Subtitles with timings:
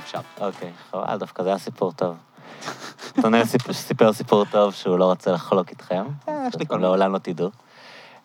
[0.00, 0.18] פה אפשר.
[0.46, 2.16] אוקיי, חבל, דווקא זה היה סיפור טוב.
[3.18, 6.04] נתנאל סיפ- סיפר סיפור טוב שהוא לא רוצה לחלוק איתכם.
[6.28, 6.86] אה, יש לי כל מיני.
[6.86, 7.50] לעולם לא תדעו.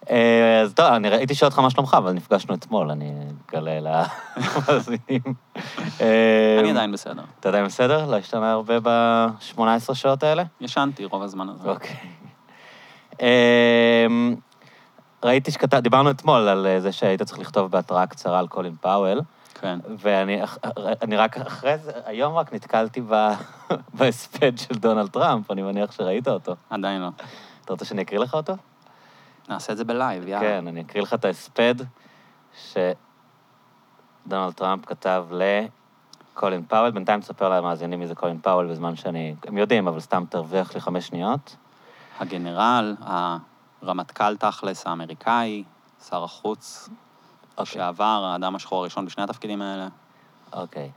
[0.09, 3.13] אה, אז טוב, אני הייתי שואל אותך מה שלומך, אבל נפגשנו אתמול, אני
[3.49, 5.21] אגלה למאזינים.
[6.01, 7.23] אה, אני עדיין בסדר.
[7.39, 8.05] אתה עדיין בסדר?
[8.11, 10.43] לא השתנה הרבה ב-18 שעות האלה?
[10.61, 11.69] ישנתי רוב הזמן הזה.
[11.69, 11.95] אוקיי.
[15.23, 19.21] ראיתי שכתב, דיברנו אתמול על זה שהיית צריך לכתוב בהתראה קצרה על קולין פאוול,
[19.63, 19.79] כן.
[19.97, 23.01] ואני רק אחרי זה, היום רק נתקלתי
[23.97, 26.55] בהספד של דונלד טראמפ, אני מניח שראית אותו.
[26.69, 27.09] עדיין לא.
[27.65, 28.53] אתה רוצה שאני אקריא לך אותו?
[29.49, 30.39] נעשה את זה ב live, יאללה.
[30.41, 31.75] כן, אני אקריא לך את ההספד
[34.25, 36.91] שדונלד טראמפ כתב לקולין פאוול.
[36.91, 39.35] בינתיים תספר למאזינים מי זה קולין פאוול בזמן שאני...
[39.47, 41.55] הם יודעים, אבל סתם תרוויח לי חמש שניות.
[42.19, 42.95] הגנרל,
[43.81, 45.63] הרמטכ"ל תכלס, האמריקאי,
[46.09, 46.89] שר החוץ.
[47.60, 49.88] לשעבר, האדם השחור הראשון בשני התפקידים האלה.
[50.52, 50.90] Okay.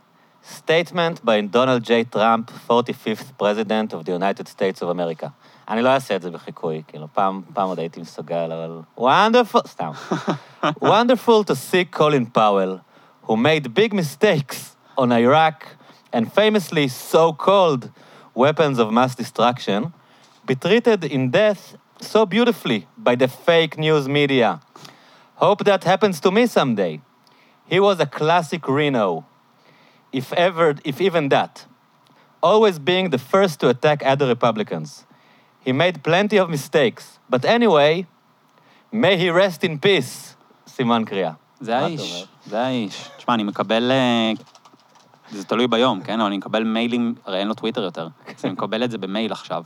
[0.44, 2.04] Statement by Donald J.
[2.04, 5.30] Trump, 45th President of the United States of America.
[5.68, 8.80] אני לא אעשה את זה בחיקוי, כאילו, פעם, פעם עוד הייתי מסוגל, אבל...
[8.98, 9.90] wonderful, סתם.
[10.84, 12.80] wonderful to see Colin Powell,
[13.26, 15.66] who made big mistakes on Iraq
[16.12, 17.90] and famously so-called
[18.34, 19.92] weapons of mass destruction,
[20.46, 24.60] be treated in death so beautifully by the fake news media.
[25.36, 27.00] Hope that happens to me someday.
[27.66, 29.24] He was a classic Reno,
[30.12, 31.66] if ever, if even that.
[32.42, 35.06] Always being the first to attack other Republicans.
[35.60, 38.06] He made plenty of mistakes, but anyway,
[38.90, 40.36] may he rest in peace.
[40.66, 41.32] סימן קריאה.
[41.60, 42.24] זה מה אתה האיש, אומר?
[42.46, 43.08] זה האיש.
[43.16, 43.92] תשמע, אני מקבל...
[45.33, 46.19] אה, זה תלוי ביום, כן?
[46.19, 48.07] אבל אני מקבל מיילים, הרי אין לו טוויטר יותר.
[48.27, 49.63] אז אני מקבל את זה במייל עכשיו.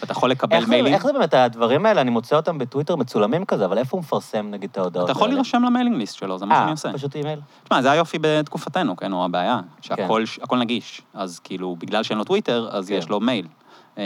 [0.00, 0.94] ואתה יכול לקבל איך זה, מיילים...
[0.94, 4.46] איך זה באמת, הדברים האלה, אני מוצא אותם בטוויטר מצולמים כזה, אבל איפה הוא מפרסם
[4.50, 5.34] נגיד את ההודעות אתה יכול האלה?
[5.34, 6.88] להירשם ל mailing list שלו, זה מה שאני עושה.
[6.88, 7.40] אה, פשוט אימייל?
[7.64, 10.58] תשמע, זה היופי בתקופתנו, כן, או הבעיה, שהכל כן.
[10.58, 11.02] נגיש.
[11.14, 12.94] אז כאילו, בגלל שאין לו טוויטר, אז כן.
[12.94, 13.46] יש לו מייל.
[13.98, 14.02] אמ,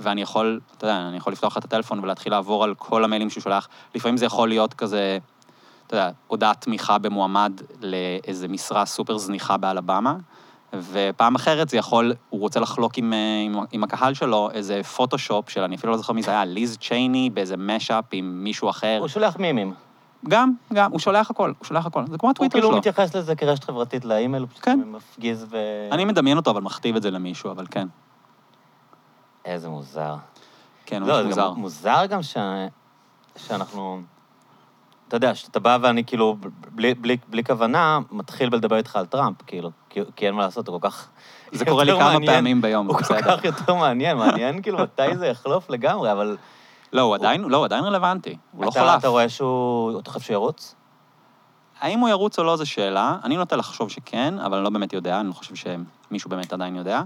[0.00, 3.42] ואני יכול, אתה יודע, אני יכול לפתוח את הטלפון ולהתחיל לעבור על כל המיילים שהוא
[3.42, 3.68] שולח.
[3.94, 5.18] לפעמים זה יכול להיות כזה,
[5.90, 10.16] אתה יודע, הודעת תמיכה במועמד לאיזה משרה סופר זניחה באלבמה,
[10.72, 15.50] ופעם אחרת זה יכול, הוא רוצה לחלוק עם, אה, עם, עם הקהל שלו איזה פוטושופ
[15.50, 18.96] של, אני אפילו לא זוכר מי זה היה, ליז צ'ייני באיזה משאפ עם מישהו אחר.
[19.00, 19.74] הוא שולח מימים.
[20.28, 22.04] גם, גם, הוא שולח הכל, הוא שולח הכל.
[22.06, 22.78] זה כמו הוא הטוויטר כאילו שלו.
[22.78, 24.80] מתייחס לזה כרשת חברתית לאימייל, הוא פשוט כן.
[24.86, 25.56] מפגיז ו...
[25.92, 27.88] אני מדמיין אותו, אבל מכתיב את זה למישהו, אבל כן.
[29.44, 30.14] איזה מוזר.
[30.86, 31.48] כן, הוא לא, מוזר.
[31.48, 32.36] גם מוזר גם ש...
[33.36, 34.02] שאנחנו...
[35.10, 36.36] אתה יודע, שאתה בא ואני כאילו,
[36.74, 40.68] בלי, בלי, בלי כוונה, מתחיל בלדבר איתך על טראמפ, כאילו, כי, כי אין מה לעשות,
[40.68, 41.08] הוא כל כך...
[41.52, 42.32] זה קורה לי כמה מעניין.
[42.32, 43.36] פעמים ביום, הוא כל בסדר.
[43.36, 46.36] כך יותר מעניין, מעניין כאילו מתי זה יחלוף לגמרי, אבל...
[46.92, 48.36] לא, הוא עדיין, לא, הוא עדיין רלוונטי.
[48.52, 48.98] הוא לא חלף.
[48.98, 50.00] אתה רואה שהוא...
[50.00, 50.74] אתה חושב שהוא ירוץ?
[51.80, 53.16] האם הוא ירוץ או לא זו שאלה.
[53.24, 56.76] אני נוטה לחשוב שכן, אבל אני לא באמת יודע, אני לא חושב שמישהו באמת עדיין
[56.76, 57.02] יודע.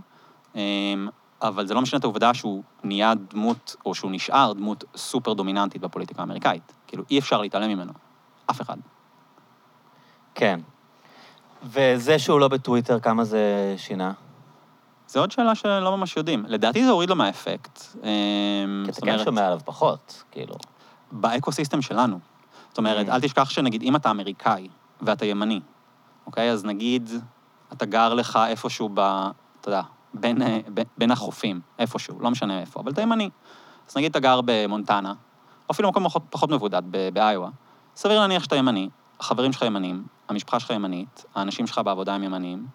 [1.42, 5.82] אבל זה לא משנה את העובדה שהוא נהיה דמות, או שהוא נשאר דמות סופר דומיננטית
[5.82, 6.72] בפוליטיקה האמריקאית.
[6.86, 7.92] כאילו, אי אפשר להתעלם ממנו.
[8.50, 8.76] אף אחד.
[10.34, 10.60] כן.
[11.62, 14.12] וזה שהוא לא בטוויטר, כמה זה שינה?
[15.08, 16.44] זו עוד שאלה שלא ממש יודעים.
[16.48, 17.80] לדעתי זה הוריד לו מהאפקט.
[17.94, 20.54] אמ, כי אתה כן שומע עליו פחות, כאילו.
[21.12, 22.18] באקוסיסטם שלנו.
[22.68, 23.12] זאת אומרת, Mm.
[23.12, 24.68] אל תשכח שנגיד, אם אתה אמריקאי
[25.02, 25.60] ואתה ימני,
[26.26, 26.50] אוקיי?
[26.50, 27.10] אז נגיד,
[27.72, 29.00] אתה גר לך איפשהו ב...
[29.60, 29.82] אתה יודע,
[30.14, 33.30] בין, אה, ב- בין החופים, איפשהו, לא משנה איפה, אבל אתה ימני.
[33.88, 35.10] אז נגיד אתה גר במונטנה,
[35.69, 37.48] או אפילו מקום פחות, פחות מבודד, ב- באיואה.
[37.97, 38.88] סביר להניח שאתה ימני,
[39.20, 42.66] החברים שלך ימנים, המשפחה שלך ימנית, האנשים שלך בעבודה הם ימנים,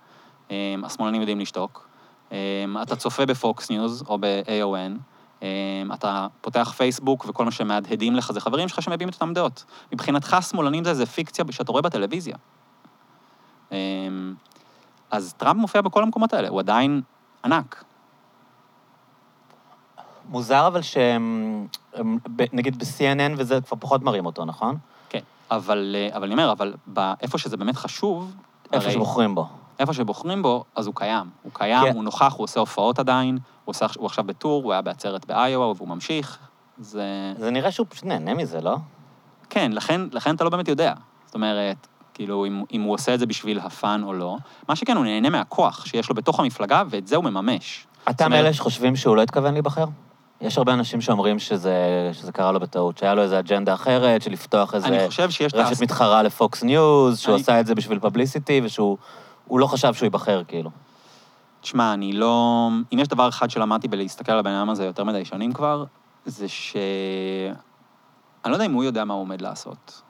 [0.52, 1.88] אה, השמאלנים יודעים לשתוק,
[2.32, 2.38] אה,
[2.82, 5.00] אתה צופה בפוקס ניוז או ב-OAN,
[5.42, 9.66] אמ, אתה פותח פייסבוק, וכל מה שמהדהדים לך זה חברים שלך שמביעים את אותם דעות.
[9.92, 12.36] מבחינתך, שמאלנים זה איזה פיקציה שאתה רואה בטלוויזיה.
[13.72, 13.78] אמ,
[15.12, 17.02] אז טראמפ מופיע בכל המקומות האלה, הוא עדיין
[17.46, 17.84] ענק.
[20.30, 22.18] מוזר אבל שהם, הם,
[22.54, 24.78] נגיד ב-CNN וזה כבר פחות מראים אותו, נכון?
[25.10, 25.20] כן.
[25.52, 26.74] אבל, אה, אבל אני אומר, אבל
[27.22, 28.36] איפה שזה באמת חשוב,
[28.74, 29.48] איפה הרי שבוחרים בו.
[29.80, 31.30] איפה שבוחרים בו, אז הוא קיים.
[31.44, 31.96] הוא קיים, כן.
[31.96, 35.68] הוא נוכח, הוא עושה הופעות עדיין, הוא, עושה, הוא עכשיו בטור, הוא היה בעצרת באיואה,
[35.68, 36.38] והוא ממשיך.
[36.78, 37.34] זה...
[37.38, 38.78] זה נראה שהוא פשוט נהנה מזה, לא?
[39.50, 40.94] כן, לכן, לכן אתה לא באמת יודע.
[41.26, 41.88] זאת אומרת,
[42.20, 44.38] כאילו, אם, אם הוא עושה את זה בשביל ה fun או לא.
[44.70, 47.88] מה שכן, הוא נהנה מהכוח שיש לו בתוך המפלגה, ואת זה הוא מממש.
[48.10, 49.86] אתה מאלה שחושבים שהוא לא התכוון להיבחר?
[50.42, 51.76] יש הרבה אנשים שאומרים שזה,
[52.14, 55.54] שזה קרה לו בטעות, שהיה לו איזו אג'נדה אחרת, של לפתוח איזה אני חושב שיש...
[55.54, 58.98] את ה- רשת מתחרה לפוקס ניוז, שהוא אני- עשה את זה בשביל publicity, ושהוא
[59.46, 60.70] הוא לא חשב שהוא ייבחר, כאילו.
[61.62, 62.70] תשמע, אני לא...
[62.94, 65.84] אם יש דבר אחד שלמדתי בלהסתכל על הבן אדם הזה יותר מדי שנים כבר,
[66.26, 66.76] זה ש...
[68.46, 70.02] אני לא יודע אם הוא יודע מה הוא עומד לעשות.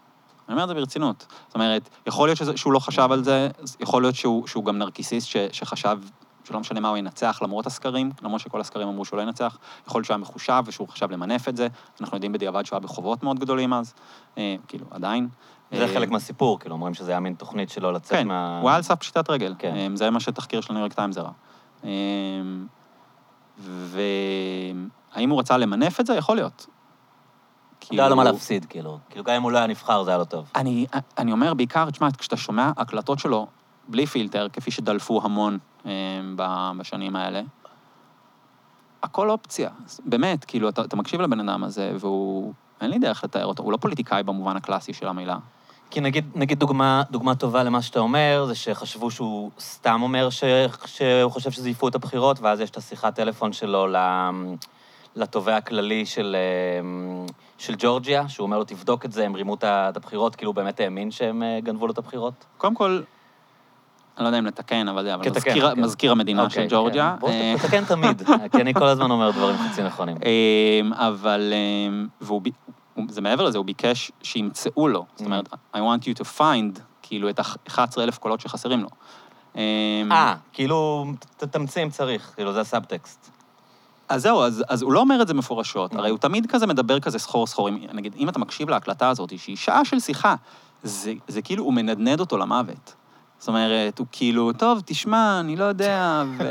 [0.49, 1.25] אני אומר את זה ברצינות.
[1.47, 3.49] זאת אומרת, יכול להיות שזה, שהוא לא חשב על זה,
[3.79, 5.97] יכול להיות שהוא, שהוא גם נרקיסיסט ש, שחשב
[6.43, 9.57] שלא משנה מה הוא ינצח למרות הסקרים, למרות שכל הסקרים אמרו שהוא לא ינצח,
[9.87, 11.67] יכול להיות שהוא היה מחושב ושהוא חשב למנף את זה.
[12.01, 13.93] אנחנו יודעים בדיעבד שהוא היה בחובות מאוד גדולים אז,
[14.37, 15.27] אה, כאילו, עדיין.
[15.71, 18.59] זה אה, חלק מהסיפור, כאילו, אומרים שזה היה מין תוכנית שלו לצאת כן, מה...
[18.61, 19.55] הוא היה על סף פשיטת רגל.
[19.59, 19.71] כן.
[19.75, 19.95] כן.
[19.95, 21.31] זה מה שתחקיר של הניו יורק טיימס הראה.
[21.83, 21.89] אה,
[25.15, 26.15] והאם הוא רצה למנף את זה?
[26.15, 26.67] יכול להיות.
[27.91, 28.97] לא היה לו מה כאילו- להפסיד, כאילו.
[29.09, 30.51] כאילו, גם אם הוא לא היה נבחר, זה היה לו טוב.
[30.55, 30.85] אני,
[31.17, 33.47] אני אומר בעיקר, תשמע, כשאתה שומע הקלטות שלו
[33.87, 35.91] בלי פילטר, כפי שדלפו המון אה,
[36.35, 37.41] ב- בשנים האלה,
[39.03, 39.69] הכל אופציה.
[40.05, 42.53] באמת, כאילו, אתה, אתה מקשיב לבן אדם הזה, והוא...
[42.81, 45.37] אין לי דרך לתאר אותו, הוא לא פוליטיקאי במובן הקלאסי של המילה.
[45.91, 50.43] כי נגיד, נגיד דוגמה, דוגמה טובה למה שאתה אומר, זה שחשבו שהוא סתם אומר ש,
[50.85, 53.95] שהוא חושב שזייפו את הבחירות, ואז יש את השיחת טלפון שלו ל,
[55.15, 59.63] לתובע הכללי של, אה, של ג'ורג'יה, שהוא אומר לו, תבדוק את זה, הם רימו את
[59.97, 62.45] הבחירות, כאילו הוא באמת האמין שהם אה, גנבו לו את הבחירות?
[62.57, 63.01] קודם כל,
[64.17, 65.81] אני לא יודע אם לתקן, אבל זה, אבל כן, תקן, מזכיר, כן.
[65.81, 67.13] מזכיר המדינה של אוקיי, ג'ורג'יה.
[67.13, 67.19] כן.
[67.19, 68.21] בוא אה, תתקן תמיד,
[68.51, 70.17] כי אני כל הזמן אומר דברים חצי נכונים.
[70.17, 71.53] אמ, אבל,
[71.87, 72.41] אמ, והוא,
[73.09, 75.05] זה מעבר לזה, הוא ביקש שימצאו לו.
[75.15, 78.89] זאת אומרת, I want you to find, כאילו, את ה-11,000 קולות שחסרים לו.
[79.55, 79.61] אמ,
[80.11, 81.05] אה, כאילו,
[81.37, 83.38] תמציא אם צריך, כאילו, זה הסאבטקסט.
[84.09, 86.99] אז זהו, אז, אז הוא לא אומר את זה מפורשות, הרי הוא תמיד כזה מדבר
[86.99, 87.69] כזה סחור סחור.
[87.69, 90.35] אם- נגיד, אם אתה מקשיב להקלטה הזאת, שהיא שעה של שיחה,
[90.83, 92.93] זה, זה כאילו, הוא מנדנד אותו למוות.
[93.39, 96.43] זאת אומרת, הוא כאילו, טוב, תשמע, אני לא יודע, ו...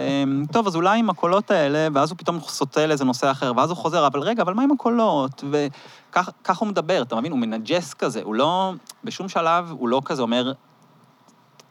[0.52, 3.76] טוב, אז אולי עם הקולות האלה, ואז הוא פתאום סוטה לאיזה נושא אחר, ואז הוא
[3.76, 5.44] חוזר, אבל רגע, אבל מה עם הקולות?
[5.50, 7.32] וכך כך הוא מדבר, אתה מבין?
[7.32, 8.72] הוא מנג'ס כזה, הוא לא,
[9.04, 10.52] בשום שלב הוא לא כזה אומר,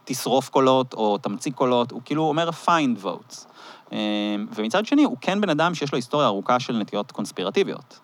[0.05, 3.45] תשרוף קולות או תמציא קולות, הוא כאילו אומר find votes.
[3.91, 3.97] אמ,
[4.55, 7.99] ומצד שני, הוא כן בן אדם שיש לו היסטוריה ארוכה של נטיות קונספירטיביות.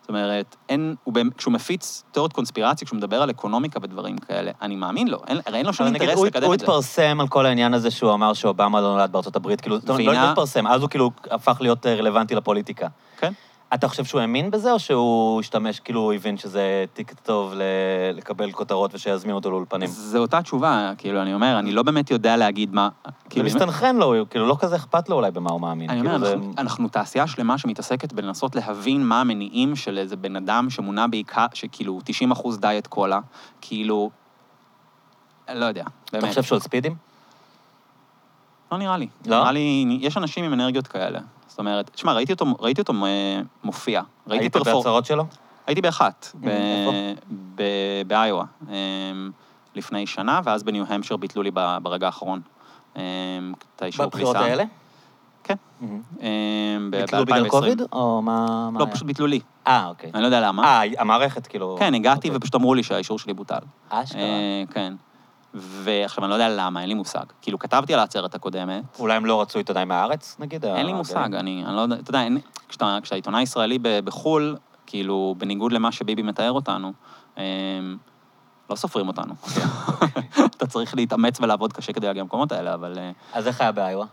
[0.00, 4.76] זאת אומרת, אין, הוא, כשהוא מפיץ תיאוריות קונספירציה, כשהוא מדבר על אקונומיקה ודברים כאלה, אני
[4.76, 6.64] מאמין לו, אין, הרי אין לו שום אינטרס הוא- לקדם הוא את זה.
[6.66, 10.30] התפרסם על כל העניין הזה שהוא אמר שאובמה לא נולד בארצות הברית, כאילו, לא לא
[10.30, 12.86] התפרסם, אז הוא כאילו הפך להיות אה, רלוונטי לפוליטיקה.
[13.18, 13.32] כן.
[13.74, 17.62] אתה חושב שהוא האמין בזה, או שהוא השתמש, כאילו הוא הבין שזה טיק טוב ל-
[18.14, 19.86] לקבל כותרות ושיזמינו אותו לאולפנים?
[19.88, 22.88] זו אותה תשובה, כאילו, אני אומר, אני לא באמת יודע להגיד מה...
[23.06, 25.90] זה כאילו, מסתנכרן לו, כאילו לא כזה אכפת לו אולי במה הוא מאמין.
[25.90, 30.16] אני כאילו, אומר, זה- אנחנו, אנחנו תעשייה שלמה שמתעסקת בלנסות להבין מה המניעים של איזה
[30.16, 33.20] בן אדם שמונה בעיקר, שכאילו 90 אחוז דיאט קולה,
[33.60, 34.10] כאילו,
[35.54, 36.24] לא יודע, באמת.
[36.24, 36.94] אתה חושב שהוא על ספידים?
[38.72, 39.08] לא נראה לי.
[39.26, 39.36] לא?
[39.40, 41.18] נראה לי, יש אנשים עם אנרגיות כאלה.
[41.48, 44.02] זאת אומרת, תשמע, ראיתי אותו, ראיתי אותו אה, מופיע.
[44.26, 44.74] ראיתי היית פרפור...
[44.74, 45.24] בהצהרות שלו?
[45.66, 46.92] הייתי באחת, ב- איפה?
[47.54, 49.30] ב- באיואה, אמ,
[49.74, 51.50] לפני שנה, ואז בניו המפשר ביטלו לי
[51.82, 52.40] ברגע האחרון.
[52.96, 53.02] אמ,
[53.76, 54.28] את האישור כניסה.
[54.28, 54.64] בבחירות האלה?
[55.44, 55.54] כן.
[55.80, 56.02] מהמם.
[56.20, 58.86] אמ, ביטלו בגלל קוביד, או מה לא?
[58.92, 59.40] פשוט ביטלו לי.
[59.66, 60.10] אה, אוקיי.
[60.14, 60.64] אני לא יודע למה.
[60.64, 61.76] אה, המערכת כאילו...
[61.78, 62.36] כן, הגעתי אוקיי.
[62.36, 63.58] ופשוט אמרו לי שהאישור שלי בוטל.
[63.88, 64.20] אשכרה.
[64.20, 64.92] אה, כן.
[65.58, 67.24] ועכשיו, אני לא יודע למה, אין לי מושג.
[67.42, 70.64] כאילו, כתבתי על העצרת הקודמת, אולי הם לא רצו עיתונאי מהארץ, נגיד?
[70.64, 70.96] אין לי הגאים?
[70.96, 72.38] מושג, אני אני לא יודע, אתה יודע, אין-
[72.68, 74.56] כשאתה כשאתה עיתונאי ישראלי ב- בחו"ל,
[74.86, 76.92] כאילו, בניגוד למה שביבי מתאר אותנו,
[77.36, 77.42] אמ,
[78.70, 79.34] לא סופרים אותנו.
[80.56, 84.06] אתה צריך להתאמץ ולעבוד קשה כדי להגיע למקומות האלה, אבל אה, אז איך היה באיואה?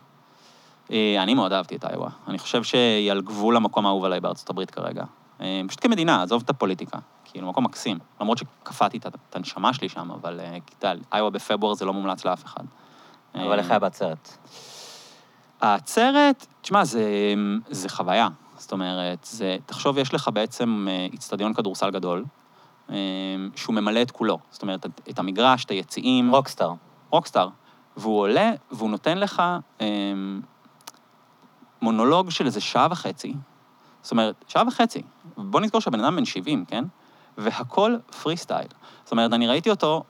[0.91, 2.09] אה, אני מאוד אהבתי את איואה.
[2.27, 5.03] אני חושב שהיא על גבול המקום האהוב עליי בארצות הברית כרגע.
[5.41, 6.97] אה, פשוט כמדינה, עזוב את הפוליטיקה.
[7.33, 7.99] כאילו, מקום מקסים.
[8.21, 12.45] למרות שקפאתי את הנשמה שלי שם, אבל אה, יודע, איואה בפברואר זה לא מומלץ לאף
[12.45, 12.63] אחד.
[13.35, 14.37] אבל אה, איך היה בעצרת?
[15.61, 17.33] העצרת, תשמע, זה,
[17.69, 18.27] זה חוויה.
[18.57, 22.25] זאת אומרת, זה, תחשוב, יש לך בעצם אה, איצטדיון כדורסל גדול,
[23.55, 24.39] שהוא ממלא את כולו.
[24.51, 26.31] זאת אומרת, את, המגרש, את היציעים.
[26.31, 26.73] rockstar.
[27.09, 27.47] rockstar.
[27.97, 29.43] והוא עולה, והוא נותן לך
[31.81, 33.33] מונולוג של איזה שעה וחצי.
[34.01, 35.01] זאת אומרת, שעה וחצי.
[35.37, 36.83] בוא נזכור שהבן אדם בן 70, כן?
[37.37, 38.67] והכל פרי סטייל.
[39.03, 40.03] זאת אומרת, אני ראיתי אותו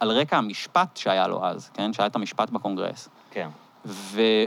[0.00, 1.92] על רקע המשפט שהיה לו אז, כן?
[1.92, 3.08] שהיה את המשפט בקונגרס.
[3.30, 3.48] כן.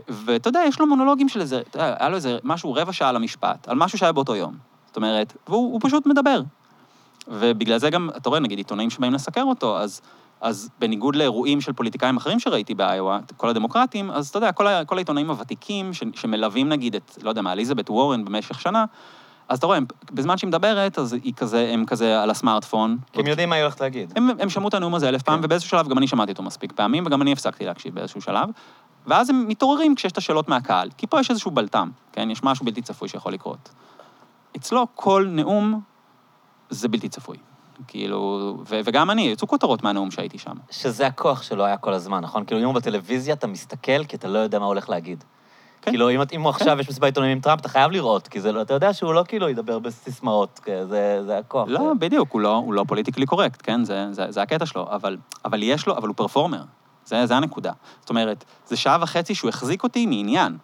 [0.10, 3.10] ואתה יודע, יש לו מונולוגים של איזה, אתה יודע, היה לו איזה משהו, רבע שעה
[3.10, 4.58] על המשפט, על משהו שהיה באותו יום.
[4.88, 6.42] זאת אומרת, והוא הוא פשוט מדבר.
[7.28, 10.02] ובגלל זה גם, אתה רואה, נגיד עיתונאים שבאים לסקר אותו, אז,
[10.42, 14.98] אז בניגוד לאירועים של פוליטיקאים אחרים שראיתי באיואה, כל הדמוקרטים, אז אתה יודע, כל, כל
[14.98, 18.86] העיתונאים הוותיקים ש, שמלווים נגיד את, לא יודע מה, אליזבת וורן במשך שנה,
[19.50, 22.98] אז אתה רואה, הם, בזמן שהיא מדברת, אז היא כזה, הם כזה על הסמארטפון.
[23.12, 24.14] כי הם יודעים מה היא הולכת להגיד.
[24.16, 25.46] הם, הם שמעו את הנאום הזה אלף פעם, כן.
[25.46, 28.50] ובאיזשהו שלב גם אני שמעתי אותו מספיק פעמים, וגם אני הפסקתי להקשיב באיזשהו שלב.
[29.08, 32.32] ואז הם מתעוררים כשיש את השאלות מהקהל, כי פה יש איזשהו בלטם, כן?
[32.32, 33.70] יש משהו בלתי צפוי שיכול לקרות.
[34.58, 35.82] אצלו כל נאום
[36.70, 37.38] זה בלתי צפוי.
[37.88, 40.56] כאילו, ו- וגם אני, יצאו כותרות מהנאום שהייתי שם.
[40.72, 42.46] שזה הכוח שלו היה כל הזמן, נכון?
[42.46, 45.24] כאילו, אם הוא בטלוויזיה, אתה מסתכל כי אתה לא יודע מה הוא הולך להגיד.
[45.82, 45.92] כן.
[45.92, 48.62] כאילו, אם, אם עכשיו יש מסיבת עיתונאים עם טראמפ, אתה חייב לראות, כי זה, לא-
[48.62, 51.68] אתה יודע שהוא לא כאילו ידבר בסיסמאות, זה, זה הכוח.
[51.68, 53.84] לא, בדיוק, הוא לא, הוא לא politically correct, כן?
[53.84, 56.62] זה, זה, זה הקטע שלו, אבל, אבל יש לו, אבל הוא performer.
[57.06, 57.72] זה, זה הנקודה.
[58.00, 60.58] זאת אומרת, זה שעה וחצי שהוא החזיק אותי מעניין,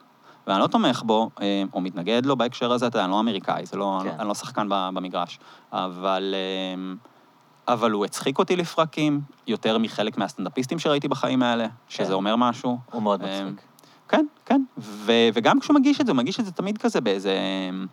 [0.48, 3.65] ואני לא תומך בו, אה, או מתנגד לו בהקשר הזה, אתה יודע, אני לא אמריקאי,
[3.65, 4.10] זה לא, כן.
[4.10, 4.20] כן.
[4.20, 5.39] אני לא שחקן במגרש,
[5.72, 12.13] אבל, אה, אבל הוא הצחיק אותי לפרקים, יותר מחלק מהסטנדאפיסטים שראיתי בחיים האלה, שזה כן.
[12.13, 12.77] אומר משהו.
[12.91, 13.73] הוא מאוד אה, מצחיק.
[14.13, 14.63] כן, כן.
[14.77, 17.38] ו- וגם כשהוא מגיש את זה, הוא מגיש את זה תמיד כזה באיזה
[17.70, 17.88] אמ,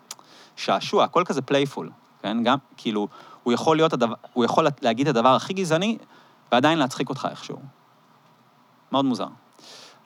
[0.56, 1.90] שעשוע, הכל כזה playful,
[2.22, 2.42] כן?
[2.44, 3.08] גם, כאילו,
[3.42, 5.98] הוא יכול להיות הדבר, הוא יכול להגיד את הדבר הכי גזעני,
[6.52, 7.58] ועדיין להצחיק אותך איכשהו.
[8.92, 9.26] מאוד מוזר.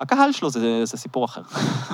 [0.01, 1.43] הקהל שלו זה, זה סיפור אחר.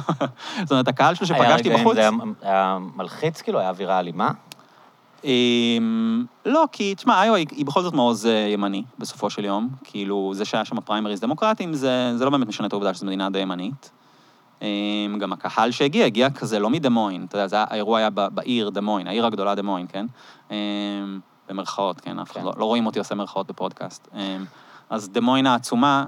[0.63, 1.95] זאת אומרת, הקהל שלו היה שפגשתי רגעים, בחוץ...
[1.95, 2.11] זה היה,
[2.43, 4.31] היה מלחיץ, כאילו, היה אווירה אלימה?
[5.25, 9.69] אמ, לא, כי, תשמע, איואה היא, היא בכל זאת מעוז אה, ימני, בסופו של יום.
[9.85, 13.31] כאילו, זה שהיה שם פריימריז דמוקרטיים, זה, זה לא באמת משנה את העובדה שזו מדינה
[13.31, 13.91] די ימנית.
[14.63, 19.07] אמ, גם הקהל שהגיע, הגיע כזה לא מדמוין, אתה יודע, זה, האירוע היה בעיר דמוין,
[19.07, 20.07] העיר הגדולה דמוין, כן?
[20.51, 20.57] אמ,
[21.49, 22.47] במרכאות, כן, אף אחד כן.
[22.47, 24.09] לא, לא רואים אותי עושה מרכאות בפודקאסט.
[24.15, 24.45] אמ,
[24.91, 26.07] אז דמוין העצומה...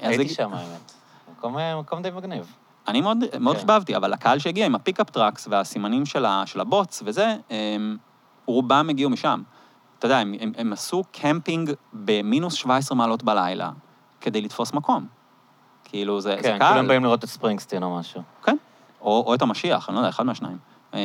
[0.00, 0.92] הייתי שם, האמת.
[1.38, 2.52] מקום, אה, מקום די מגניב.
[2.88, 3.60] אני מאוד, מאוד כן.
[3.60, 7.96] חיבבתי, אבל הקהל שהגיע עם ה pickup trucks והסימנים של, ה, של הבוץ וזה, הם,
[8.46, 9.42] רובם הגיעו משם.
[9.98, 13.70] אתה יודע, הם, הם, הם עשו קמפינג במינוס 17 מעלות בלילה
[14.20, 15.06] כדי לתפוס מקום.
[15.88, 16.68] כאילו, זה, זה כן, קהל.
[16.68, 18.22] כאילו הם באים לראות את ספרינגסטין או משהו.
[18.44, 18.56] כן,
[19.00, 20.58] או, או את המשיח, אני לא יודע, אחד מהשניים.
[20.94, 20.98] אמ,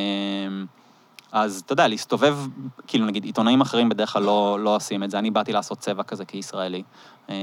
[1.32, 2.38] אז אתה יודע, להסתובב,
[2.86, 6.02] כאילו נגיד עיתונאים אחרים בדרך כלל לא, לא עושים את זה, אני באתי לעשות צבע
[6.02, 6.82] כזה כישראלי.
[7.28, 7.34] אמ,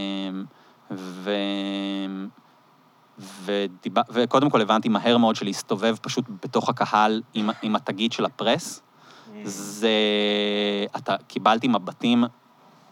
[0.91, 1.31] ו...
[3.19, 3.93] ודיב...
[4.09, 8.81] וקודם כל הבנתי מהר מאוד שלהסתובב פשוט בתוך הקהל עם, עם התגית של הפרס,
[9.43, 9.89] זה...
[10.95, 11.15] אתה...
[11.27, 12.23] קיבלתי מבטים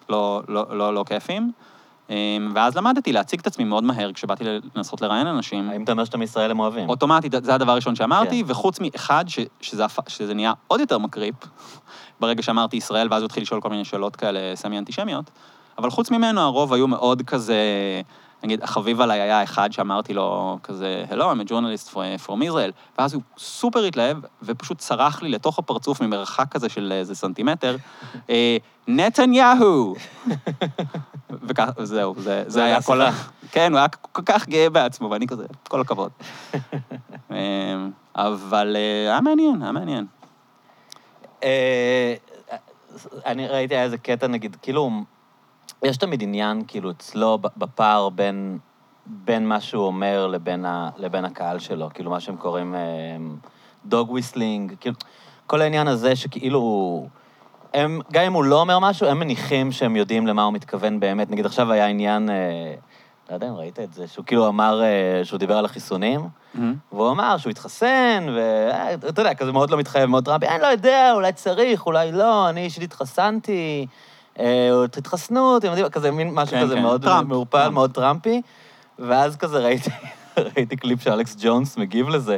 [0.10, 1.52] לא, לא, לא, לא כיפים,
[2.54, 4.44] ואז למדתי להציג את עצמי מאוד מהר כשבאתי
[4.76, 5.70] לנסות לראיין אנשים.
[5.70, 6.90] האם אתה אומר שאתה מישראל הם אוהבים?
[6.90, 8.52] אוטומטית, זה הדבר הראשון שאמרתי, כן.
[8.52, 11.36] וחוץ מאחד, ש, שזה, שזה נהיה עוד יותר מקריפ,
[12.20, 15.32] ברגע שאמרתי ישראל, ואז הוא התחיל לשאול כל מיני שאלות כאלה סמי-אנטישמיות,
[15.78, 17.62] אבל חוץ ממנו הרוב היו מאוד כזה,
[18.44, 23.14] נגיד, החביב עליי היה אחד שאמרתי לו כזה, Hello, I'm a journalist from Israel, ואז
[23.14, 27.76] הוא סופר התלהב, ופשוט צרח לי לתוך הפרצוף ממרחק כזה של איזה סנטימטר,
[28.30, 29.96] אה, נתניהו!
[31.48, 33.12] וכך, זהו, זה, זה היה כל ה...
[33.52, 36.12] כן, הוא היה כל כך גאה בעצמו, ואני כזה, כל הכבוד.
[37.32, 37.36] אמ,
[38.16, 40.06] אבל אה, היה מעניין, היה מעניין.
[41.44, 42.14] אה,
[43.26, 44.92] אני ראיתי איזה קטע, נגיד, כאילו,
[45.84, 48.58] יש תמיד עניין, כאילו, אצלו בפער בין,
[49.06, 52.76] בין מה שהוא אומר לבין, ה, לבין הקהל שלו, כאילו, מה שהם קוראים
[53.86, 54.96] dog whistling, כאילו,
[55.48, 57.08] כל העניין הזה שכאילו,
[57.74, 61.32] הם, גם אם הוא לא אומר משהו, הם מניחים שהם יודעים למה הוא מתכוון באמת.
[61.32, 62.74] נגיד, עכשיו היה עניין, אה,
[63.30, 66.22] לא יודע אם ראית את זה, שהוא כאילו אמר, אה, שהוא דיבר על החיסונים,
[66.92, 71.12] והוא אמר שהוא התחסן, ואתה יודע, כזה מאוד לא מתחייב, מאוד טראמפי, אני לא יודע,
[71.14, 73.88] אולי צריך, אולי לא, אני אישית התחסנתי,
[74.40, 77.70] אה, תתחסנו, אתם יודעים, כזה מין משהו כן, כזה כן, מאוד מעורפל.
[77.70, 78.42] מאוד טראמפי,
[79.00, 79.90] ואז כזה ראיתי,
[80.56, 82.38] ראיתי קליפ שאלכס ג'ונס מגיב לזה.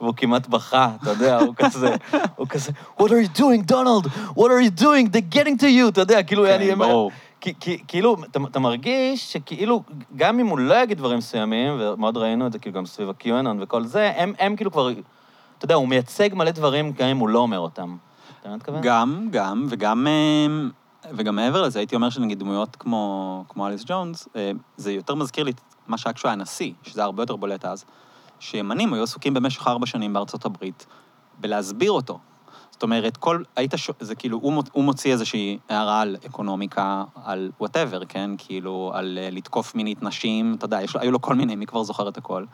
[0.00, 1.96] והוא כמעט בכה, אתה יודע, הוא כזה,
[2.36, 4.06] הוא כזה, What are you doing, דונלד?
[4.36, 5.12] What are you doing?
[5.12, 6.74] They're getting to you, אתה יודע, כאילו, כן, אני...
[6.74, 7.10] ברור.
[7.88, 9.82] כאילו, אתה, אתה מרגיש שכאילו,
[10.16, 13.56] גם אם הוא לא יגיד דברים מסוימים, ומאוד ראינו את זה כאילו גם סביב ה-QAnon
[13.60, 14.90] וכל זה, הם, הם כאילו כבר,
[15.58, 17.96] אתה יודע, הוא מייצג מלא דברים גם אם הוא לא אומר אותם.
[18.40, 18.80] אתה מבין מה אני מתכוון?
[18.82, 20.70] גם, גם, וגם, אמ,
[21.10, 25.44] וגם מעבר לזה, הייתי אומר שנגיד דמויות כמו, כמו אלכס ג'ונס, אה, זה יותר מזכיר
[25.44, 25.52] לי
[25.86, 27.84] מה שהיה כשהוא היה נשיא, שזה הרבה יותר בולט אז,
[28.40, 30.86] שימנים היו עסוקים במשך ארבע שנים בארצות הברית
[31.40, 32.18] בלהסביר אותו.
[32.70, 33.90] זאת אומרת, כל, היית, ש...
[34.00, 38.30] זה כאילו, הוא, הוא מוציא איזושהי הערה על אקונומיקה, על whatever, כן?
[38.38, 41.82] כאילו, על אה, לתקוף מינית נשים, אתה יודע, יש, היו לו כל מיני, מי כבר
[41.82, 42.44] זוכר את הכל.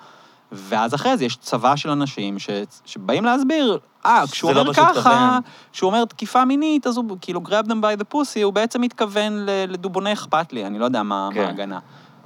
[0.52, 2.50] ואז אחרי זה יש צבא של אנשים ש...
[2.84, 5.38] שבאים להסביר, אה, כשהוא לא אומר פשוט ככה.
[5.72, 9.32] כשהוא אומר תקיפה מינית, אז הוא כאילו grab them by the pussy, הוא בעצם מתכוון
[9.32, 11.40] ל- לדובוני אכפת לי, אני לא יודע מה כן.
[11.40, 11.78] מה ההגנה.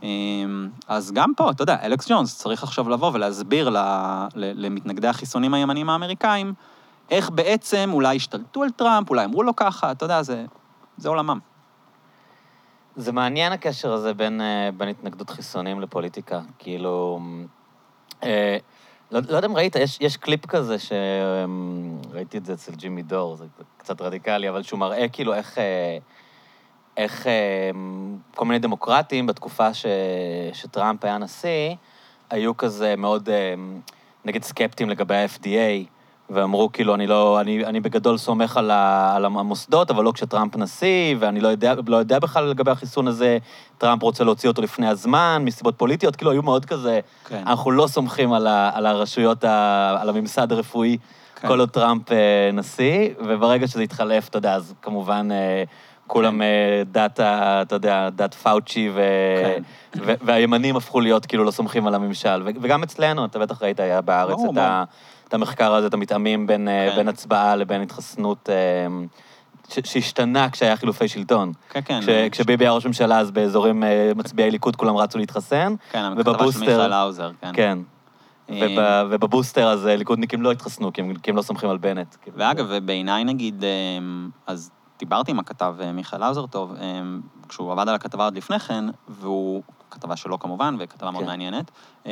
[0.02, 5.54] אמ, אז גם פה, אתה יודע, אלכס ג'ונס צריך עכשיו לבוא ולהסביר ל- למתנגדי החיסונים
[5.54, 6.54] הימניים האמריקאים,
[7.10, 10.44] איך בעצם אולי השתלטו על טראמפ, אולי אמרו לו ככה, אתה יודע, זה,
[10.96, 11.38] זה עולמם.
[12.96, 16.40] זה מעניין הקשר הזה בין, אה, בין התנגדות חיסונים לפוליטיקה.
[16.58, 17.20] כאילו,
[19.12, 23.36] לא, לא יודע אם ראית, יש, יש קליפ כזה שראיתי את זה אצל ג'ימי דור,
[23.36, 23.44] זה
[23.76, 25.98] קצת רדיקלי, אבל שהוא מראה כאילו איך, אה,
[26.96, 27.70] איך אה,
[28.34, 29.86] כל מיני דמוקרטים בתקופה ש,
[30.52, 31.74] שטראמפ היה נשיא,
[32.30, 33.54] היו כזה מאוד, אה,
[34.24, 35.88] נגיד, סקפטיים לגבי ה-FDA,
[36.32, 40.56] ואמרו, כאילו, אני לא, אני, אני בגדול סומך על, ה, על המוסדות, אבל לא כשטראמפ
[40.56, 43.38] נשיא, ואני לא יודע, לא יודע בכלל לגבי החיסון הזה,
[43.78, 47.42] טראמפ רוצה להוציא אותו לפני הזמן, מסיבות פוליטיות, כאילו, היו מאוד כזה, כן.
[47.46, 50.96] אנחנו לא סומכים על, ה, על הרשויות, ה, על הממסד הרפואי,
[51.36, 51.48] כן.
[51.48, 55.64] כל עוד טראמפ אה, נשיא, וברגע שזה התחלף, אתה יודע, אז כמובן אה,
[56.06, 56.42] כולם כן.
[56.42, 59.00] אה, דת, אתה יודע, דת פאוצ'י, ו...
[59.42, 59.62] כן.
[59.96, 62.42] ו- והימנים הפכו להיות כאילו לא סומכים על הממשל.
[62.44, 64.84] ו- וגם אצלנו, אתה בטח ראית, היה בארץ ברור, את, ה-
[65.32, 66.96] את המחקר הזה, את המתאמים בין, אה, כן.
[66.96, 68.54] בין הצבעה לבין התחסנות, אה,
[69.68, 71.52] ש- שהשתנה כשהיה חילופי שלטון.
[71.70, 72.00] כן, כן.
[72.00, 75.74] כש- כשביבי היה ראש ממשלה, אז באזורים אה, מצביעי ליכוד כולם רצו להתחסן.
[75.90, 77.50] כן, הכתבה של ובבוסטר- מיכאל האוזר, כן.
[77.54, 77.78] כן.
[78.50, 78.78] וב-
[79.10, 82.16] ובבוסטר אז ליכודניקים לא התחסנו, כי הם, כי הם לא סומכים על בנט.
[82.22, 82.36] כאילו.
[82.38, 83.64] ואגב, ובעיניי נגיד,
[84.46, 88.84] אז דיברתי עם הכתב מיכאל האוזר טוב, אמ, כשהוא עבד על הכתבה עוד לפני כן,
[89.08, 91.30] והוא, כתבה שלו כמובן, וכתבה מאוד כן.
[91.30, 91.70] מעניינת,
[92.06, 92.10] אמ,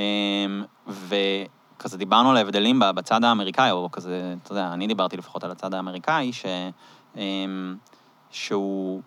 [1.80, 5.74] וכזה דיברנו על ההבדלים בצד האמריקאי, או כזה, אתה יודע, אני דיברתי לפחות על הצד
[5.74, 6.46] האמריקאי, ש,
[7.16, 7.76] אמ,
[8.30, 9.02] שהוא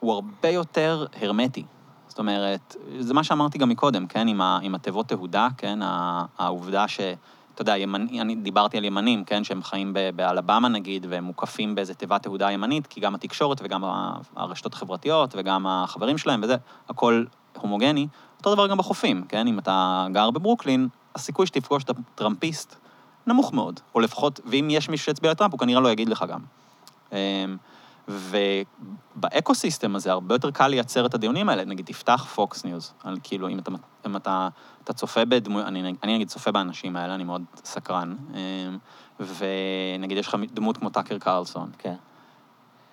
[0.00, 1.64] הוא הרבה יותר הרמטי.
[2.08, 4.28] זאת אומרת, זה מה שאמרתי גם מקודם, כן?
[4.28, 5.78] עם, ה, עם התיבות תהודה, כן?
[6.38, 7.00] העובדה ש...
[7.54, 8.06] אתה יודע, ימנ...
[8.20, 9.44] אני דיברתי על ימנים, כן?
[9.44, 13.84] שהם חיים ב- באלבמה נגיד, והם מוקפים באיזה תיבת תהודה ימנית, כי גם התקשורת וגם
[14.36, 16.56] הרשתות החברתיות וגם החברים שלהם וזה,
[16.88, 17.24] הכל
[17.60, 18.06] הומוגני.
[18.46, 19.46] אותו דבר גם בחופים, כן?
[19.46, 22.76] אם אתה גר בברוקלין, הסיכוי שתפגוש את הטראמפיסט
[23.26, 26.40] נמוך מאוד, או לפחות, ואם יש מישהו שהצביע לטראמפ, הוא כנראה לא יגיד לך גם.
[27.12, 27.16] אמ,
[28.08, 31.64] וב ecosystem הזה הרבה יותר קל לייצר את הדיונים האלה.
[31.64, 33.70] נגיד, תפתח פוקס ניוז, על כאילו, אם אתה,
[34.06, 34.48] אם אתה,
[34.84, 38.78] אתה צופה בדמויות, אני, אני נגיד צופה באנשים האלה, אני מאוד סקרן, אמ,
[39.20, 41.94] ונגיד יש לך דמות כמו טאקר קרלסון, כן.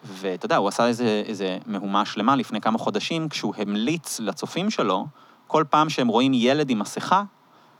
[0.03, 5.07] ואתה יודע, הוא עשה איזה, איזה מהומה שלמה לפני כמה חודשים, כשהוא המליץ לצופים שלו,
[5.49, 7.23] כל פעם שהם רואים ילד עם מסכה,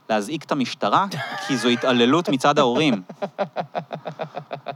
[0.10, 1.06] להזעיק את המשטרה,
[1.48, 3.02] כי זו התעללות מצד ההורים.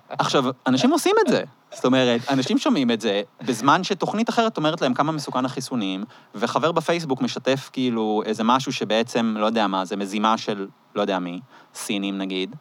[0.09, 1.43] עכשיו, אנשים עושים את זה.
[1.71, 6.03] זאת אומרת, אנשים שומעים את זה, בזמן שתוכנית אחרת אומרת להם כמה מסוכן החיסונים,
[6.35, 11.19] וחבר בפייסבוק משתף כאילו איזה משהו שבעצם, לא יודע מה, זה מזימה של לא יודע
[11.19, 11.39] מי,
[11.73, 12.55] סינים נגיד.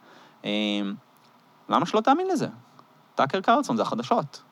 [0.44, 0.50] אמ,
[1.68, 2.46] למה שלא תאמין לזה?
[3.14, 4.42] טאקר קרלסון זה החדשות.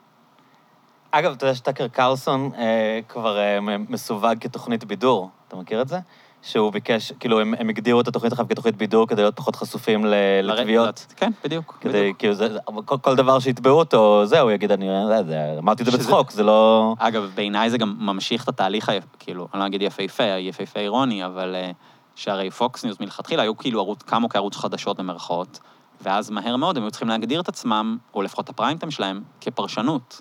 [1.10, 5.98] אגב, אתה יודע שטאקר קרלסון אה, כבר אה, מסווג כתוכנית בידור, אתה מכיר את זה?
[6.42, 10.04] שהוא ביקש, כאילו, הם, הם הגדירו את התוכנית עכשיו כתוכנית בידור כדי להיות פחות חשופים
[10.04, 11.06] ל- לתביעות.
[11.16, 11.78] כן, בדיוק.
[11.80, 12.18] כדי, בדיוק.
[12.18, 12.48] כאילו, זה,
[12.84, 16.42] כל, כל דבר שיתבעו אותו, זהו, יגיד, אני, זה, זה, אמרתי את זה בצחוק, זה
[16.42, 16.94] לא...
[16.98, 21.26] אגב, בעיניי זה גם ממשיך את התהליך, היפ- כאילו, אני לא אגיד יפהפה, יפהפה אירוני,
[21.26, 21.70] אבל אה,
[22.14, 25.58] שהרי פוקס ניוז מלכתחילה היו כאילו ערוץ, קמו כערוץ חדשות במרכאות,
[26.02, 30.20] ואז מהר מאוד הם היו צריכים להגדיר את עצמם, או לפחות הפריים טיים שלהם, כפרשנות.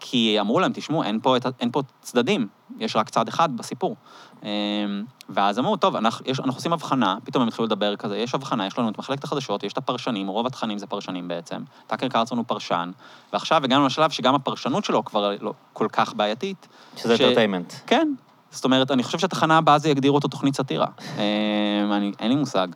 [0.00, 3.96] כי אמרו להם, תשמעו, אין פה, אין פה צדדים, יש רק צד אחד בסיפור.
[4.44, 4.48] אה,
[5.28, 8.66] ואז אמרו, טוב, אנחנו, יש, אנחנו עושים הבחנה, פתאום הם התחילו לדבר כזה, יש הבחנה,
[8.66, 11.62] יש לנו את מחלקת החדשות, יש את הפרשנים, רוב התכנים זה פרשנים בעצם.
[11.86, 12.90] טאקר קרלסון הוא פרשן,
[13.32, 17.72] ועכשיו הגענו לשלב שגם הפרשנות שלו כבר לא כל כך בעייתית, שזה ש- entertainment.
[17.86, 18.14] כן.
[18.50, 20.86] זאת אומרת, אני חושב שהתחנה הבאה זה יגדירו אותו תוכנית סאטירה.
[21.18, 22.68] אמ, אין לי מושג.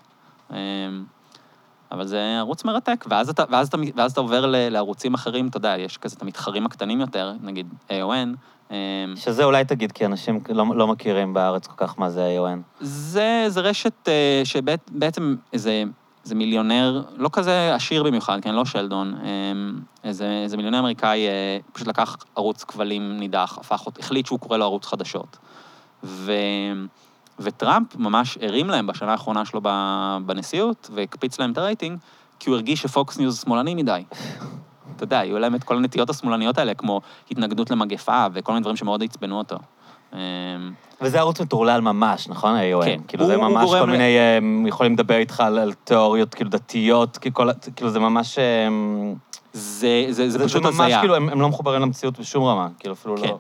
[1.92, 5.56] אבל זה ערוץ מרתק, ואז אתה, ואז אתה, ואז אתה עובר ל- לערוצים אחרים, אתה
[5.56, 8.36] יודע, יש כזה את המתחרים הקטנים יותר, נגיד AON.
[8.70, 8.76] אמ,
[9.16, 12.84] שזה אולי תגיד, כי אנשים לא, לא מכירים בארץ כל כך מה זה AON.
[12.84, 15.82] זה, זה רשת אה, שבעצם איזה,
[16.24, 21.58] איזה מיליונר, לא כזה עשיר במיוחד, כן, לא שלדון, אמ, איזה, איזה מיליונר אמריקאי אה,
[21.72, 25.38] פשוט לקח ערוץ כבלים נידח, הפך החליט שהוא קורא לו ערוץ חדשות.
[26.04, 26.32] ו,
[27.38, 29.60] וטראמפ ממש הרים להם בשנה האחרונה שלו
[30.26, 31.98] בנשיאות, והקפיץ להם את הרייטינג,
[32.38, 34.04] כי הוא הרגיש שפוקס ניוז שמאלני מדי.
[34.96, 38.76] אתה יודע, היו להם את כל הנטיות השמאלניות האלה, כמו התנגדות למגפה וכל מיני דברים
[38.76, 39.56] שמאוד עצבנו אותו.
[40.12, 40.18] אמ,
[41.00, 42.84] וזה ערוץ מטורלל ממש, נכון, AON?
[42.84, 43.00] כן.
[43.08, 47.18] כאילו, זה ממש כל מיני, הם יכולים לדבר איתך על, תיאוריות, כאילו, דתיות,
[47.76, 48.38] כאילו, זה ממש...
[48.38, 49.14] הם,
[49.52, 51.00] זה, זה, זה, זה פשוט ממש, הזיה.
[51.00, 53.38] כאילו, הם, הם לא מחוברים למציאות בשום רמה, כאילו, אפילו כן, לא...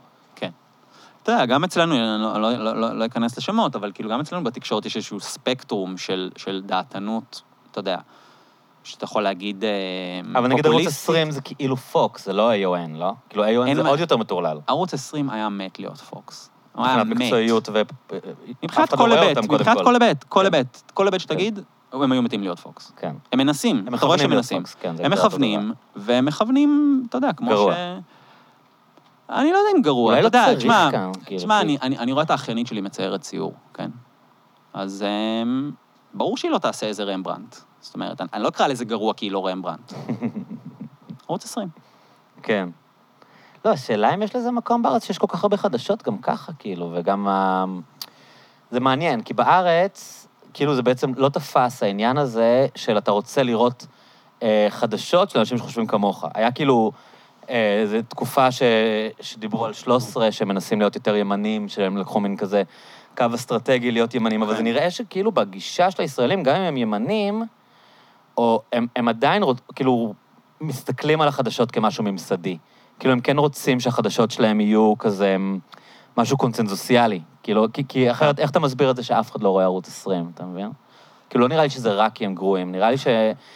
[1.24, 1.32] כן.
[1.32, 4.20] אתה יודע, גם אצלנו, אני לא, לא, לא, לא, לא אכנס לשמות, אבל כאילו גם
[4.20, 7.96] אצלנו בתקשורת יש איזשהו ספקטרום של, של דעתנות, אתה יודע,
[8.84, 9.70] שאתה יכול להגיד אה,
[10.38, 11.04] אבל נגיד ערוץ פופוליסטית.
[11.08, 13.12] 20 זה כאילו פוקס, זה לא AON, לא?
[13.28, 14.58] כאילו, AON זה מה- עוד יותר מטורלל.
[14.66, 16.50] ערוץ 20 היה מת להיות פוקס.
[16.72, 17.22] הוא היה מבחינת מת.
[17.22, 17.82] מקצועיות ו...
[18.62, 19.84] מבחינת כל לא רואה היבט, מבחינת כל.
[19.84, 21.58] כל היבט, כל היבט, כל היבט שתגיד,
[21.92, 22.92] הם היו מתים להיות פוקס.
[22.96, 23.14] כן.
[23.32, 24.62] הם מנסים, אתה רואה שהם מנסים.
[24.80, 27.56] כן, הם מכוונים, והם מכוונים, אתה יודע, כמו.
[27.56, 27.74] ש...
[29.32, 30.90] אני לא יודע אם גרוע, אתה לא יודע, תשמע,
[31.24, 33.90] תשמע, אני, רואה את האחיינית שלי מציירת ציור, כן?
[34.74, 35.72] אז um,
[36.14, 37.56] ברור שהיא לא תעשה איזה רמברנט.
[37.80, 39.92] זאת אומרת, אני, אני לא אקרא לזה גרוע כי היא לא רמברנט.
[41.28, 41.68] ערוץ 20.
[42.42, 42.68] כן.
[43.64, 46.90] לא, השאלה אם יש לזה מקום בארץ שיש כל כך הרבה חדשות גם ככה, כאילו,
[46.94, 47.28] וגם...
[47.28, 47.64] ה-
[48.70, 53.86] זה מעניין, כי בארץ, כאילו זה בעצם לא תפס העניין הזה של אתה רוצה לראות
[54.42, 56.24] אה, חדשות של אנשים שחושבים כמוך.
[56.34, 56.92] היה כאילו,
[57.50, 58.62] אה, איזו תקופה ש,
[59.20, 62.62] שדיברו על 13, שמנסים להיות יותר ימנים, שהם לקחו מין כזה
[63.16, 64.64] קו אסטרטגי להיות ימנים, אבל זה כן.
[64.64, 67.42] נראה שכאילו בגישה של הישראלים, גם אם הם ימנים,
[68.36, 70.14] או הם, הם עדיין, רוצ- כאילו,
[70.60, 72.58] מסתכלים על החדשות כמשהו ממסדי.
[72.98, 75.36] כאילו, הם כן רוצים שהחדשות שלהם יהיו כזה
[76.16, 77.20] משהו קונצנזואלי.
[77.42, 80.30] כאילו, כי, כי אחרת, איך אתה מסביר את זה שאף אחד לא רואה ערוץ 20,
[80.34, 80.70] אתה מבין?
[81.30, 83.06] כאילו, לא נראה לי שזה רק כי הם גרועים, נראה לי, ש...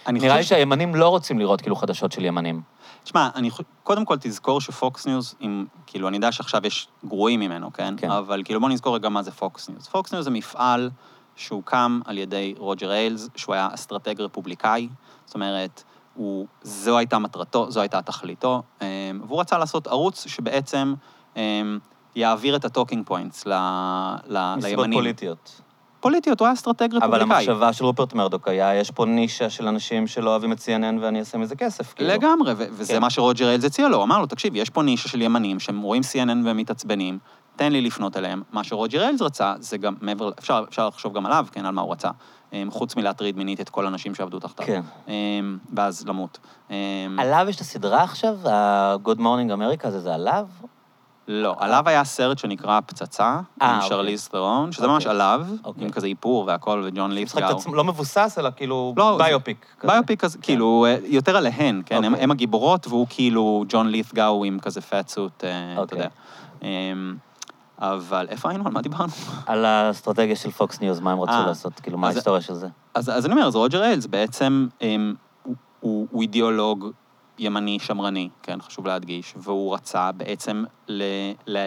[0.08, 2.60] נראה לי חושב- שהימנים לא רוצים לראות כאילו חדשות של ימנים.
[3.06, 3.50] תשמע, אני
[3.82, 7.94] קודם כל תזכור שפוקס ניוז, אם, כאילו, אני יודע שעכשיו יש גרועים ממנו, כן?
[7.96, 8.10] כן.
[8.10, 9.86] אבל כאילו, בוא נזכור רגע מה זה פוקס ניוז.
[9.86, 10.90] פוקס ניוז זה מפעל
[11.36, 14.88] שהוקם על ידי רוג'ר איילס, שהוא היה אסטרטג רפובליקאי,
[15.24, 15.82] זאת אומרת,
[16.14, 18.86] הוא, זו הייתה מטרתו, זו הייתה תכליתו, אמ,
[19.26, 20.94] והוא רצה לעשות ערוץ שבעצם
[21.36, 21.78] אמ,
[22.14, 23.52] יעביר את ה talking points ל,
[24.26, 24.98] ל, מסיבות לימנים.
[24.98, 25.60] פוליטיות.
[26.06, 27.08] פוליטיות, הוא היה אסטרטג רפובליקאי.
[27.08, 31.00] אבל המחשבה של רופרט מרדוק היה, יש פה נישה של אנשים שלא אוהבים את CNN
[31.00, 32.10] ואני אעשה מזה כסף, כאילו.
[32.10, 33.00] לגמרי, ו- וזה כן.
[33.00, 35.82] מה שרוג'ר איילס הציע לו, הוא אמר לו, תקשיב, יש פה נישה של ימנים שהם
[35.82, 37.18] רואים CNN והם מתעצבנים,
[37.56, 38.42] תן לי לפנות אליהם.
[38.52, 41.82] מה שרוג'ר איילס רצה, זה גם מעבר, אפשר, אפשר לחשוב גם עליו, כן, על מה
[41.82, 42.10] הוא רצה.
[42.52, 44.66] אמ, חוץ מלהטריד מינית את כל האנשים שעבדו תחתיו.
[44.66, 44.80] כן.
[45.08, 46.38] אמ, ואז למות.
[46.70, 46.74] אמ,
[47.18, 50.46] עליו יש את הסדרה עכשיו, ה-Good Morning America הזה, זה עליו?
[51.28, 53.24] לא, עליו היה סרט שנקרא פצצה,
[53.62, 53.88] אה, עם אוקיי.
[53.88, 54.94] שרליז ת'רון, שזה אוקיי.
[54.94, 55.84] ממש עליו, אוקיי.
[55.84, 57.56] עם כזה איפור והכל, וג'ון משחק את ליפסגאו.
[57.58, 59.66] עצמו, לא מבוסס, אלא כאילו לא, זה- ביופיק.
[59.84, 62.22] ביופיק כזה, כאילו, אה, יותר עליהן, כן, אוקיי.
[62.22, 65.98] הם הגיבורות, והוא כאילו ג'ון לית'גאו עם כזה פאטסוט, אתה אוקיי.
[65.98, 66.08] יודע.
[66.62, 67.16] אמ,
[67.78, 68.66] אבל איפה היינו?
[68.66, 69.12] על מה דיברנו?
[69.46, 72.68] על האסטרטגיה של פוקס ניוז, מה הם רצו אה, לעשות, כאילו, מה ההיסטוריה של זה?
[72.94, 75.14] אז, אז אני אומר, אז רוג'ר איילס בעצם אמ,
[75.80, 76.90] הוא אידיאולוג
[77.38, 81.02] ימני שמרני, כן, חשוב להדגיש, והוא רצה בעצם ל,
[81.46, 81.58] ל,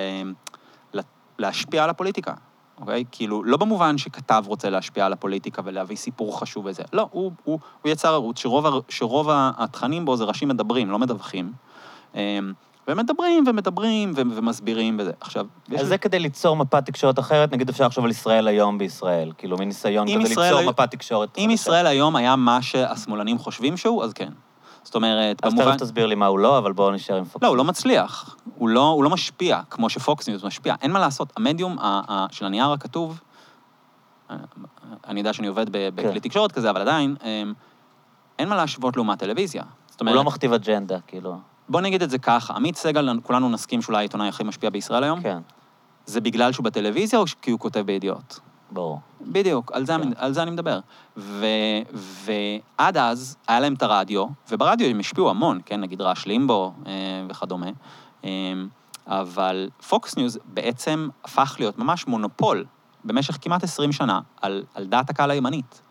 [0.94, 1.00] ל,
[1.40, 2.34] להשפיע על הפוליטיקה,
[2.82, 3.04] אוקיי?
[3.12, 7.60] כאילו, לא במובן שכתב רוצה להשפיע על הפוליטיקה ולהביא סיפור חשוב וזה, לא, הוא, הוא,
[7.82, 11.52] הוא יצר ערוץ שרוב, שרוב התכנים בו זה ראשים מדברים, לא מדווחים.
[12.16, 12.54] אמ,
[12.88, 15.12] ומדברים ומדברים ו- ומסבירים וזה.
[15.22, 18.78] עכשיו, יש אז זה כדי ליצור מפת תקשורת אחרת, נגיד אפשר לחשוב על ישראל היום
[18.78, 21.50] בישראל, כאילו, מין ניסיון ישראל ליצור היום- מפת תקשורת אם.
[21.50, 24.32] ישראל היום היה מה שהשמאלנים חושבים שהוא, אז כן.
[24.90, 25.72] זאת אומרת, אז במובן...
[25.72, 27.44] תכף תסביר לי מה הוא לא, אבל בואו נשאר עם פוקס.
[27.44, 28.36] לא, הוא לא מצליח.
[28.56, 30.76] הוא לא, הוא לא משפיע, כמו שפוקס ניוז משפיע.
[30.82, 31.34] אין מה לעשות.
[31.38, 33.22] המדיום ה- ה- של הנייר הכתוב,
[34.32, 34.36] אה,
[35.08, 36.20] אני יודע שאני עובד ב- בכלי כן.
[36.20, 37.44] תקשורת כזה, אבל עדיין, אה,
[38.40, 39.64] אין מה להשוות לעומת טלוויזיה.
[39.90, 41.38] זאת הוא אומרת, לא מכתיב אג'נדה, כאילו.
[41.70, 45.22] בוא נגיד את זה ככה, עמית סגל, כולנו נסכים שאולי העיתונאי הכי משפיע בישראל היום?
[45.22, 45.38] כן,
[46.06, 48.40] זה בגלל שהוא בטלוויזיה או כי הוא כותב בידיעות?
[48.72, 49.00] ברור.
[49.22, 50.10] בדיוק, על זה, כן.
[50.16, 50.80] על זה אני מדבר.
[51.18, 51.46] ו,
[51.94, 56.92] ועד אז היה להם את הרדיו, וברדיו הם השפיעו המון, כן, נגיד ראש לימבו אה,
[57.30, 57.70] וכדומה,
[58.26, 58.30] אה,
[59.08, 62.66] אבל פוקס ניוז בעצם הפך להיות ממש מונופול
[63.04, 65.82] במשך כמעט 20 שנה על, על דעת הקהל הימנית.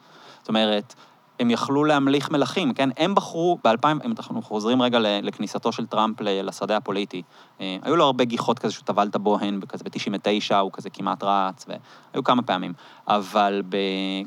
[0.40, 0.94] זאת אומרת,
[1.40, 2.88] הם יכלו להמליך מלכים, כן?
[2.96, 7.22] הם בחרו ב-2000, אם אנחנו חוזרים רגע לכניסתו של טראמפ לשדה הפוליטי,
[7.60, 11.22] אה, היו לו הרבה גיחות כזה שהוא טבל את הבוהן, כזה ב-99, הוא כזה כמעט
[11.22, 12.72] רץ, והיו כמה פעמים.
[13.08, 13.76] אבל ב...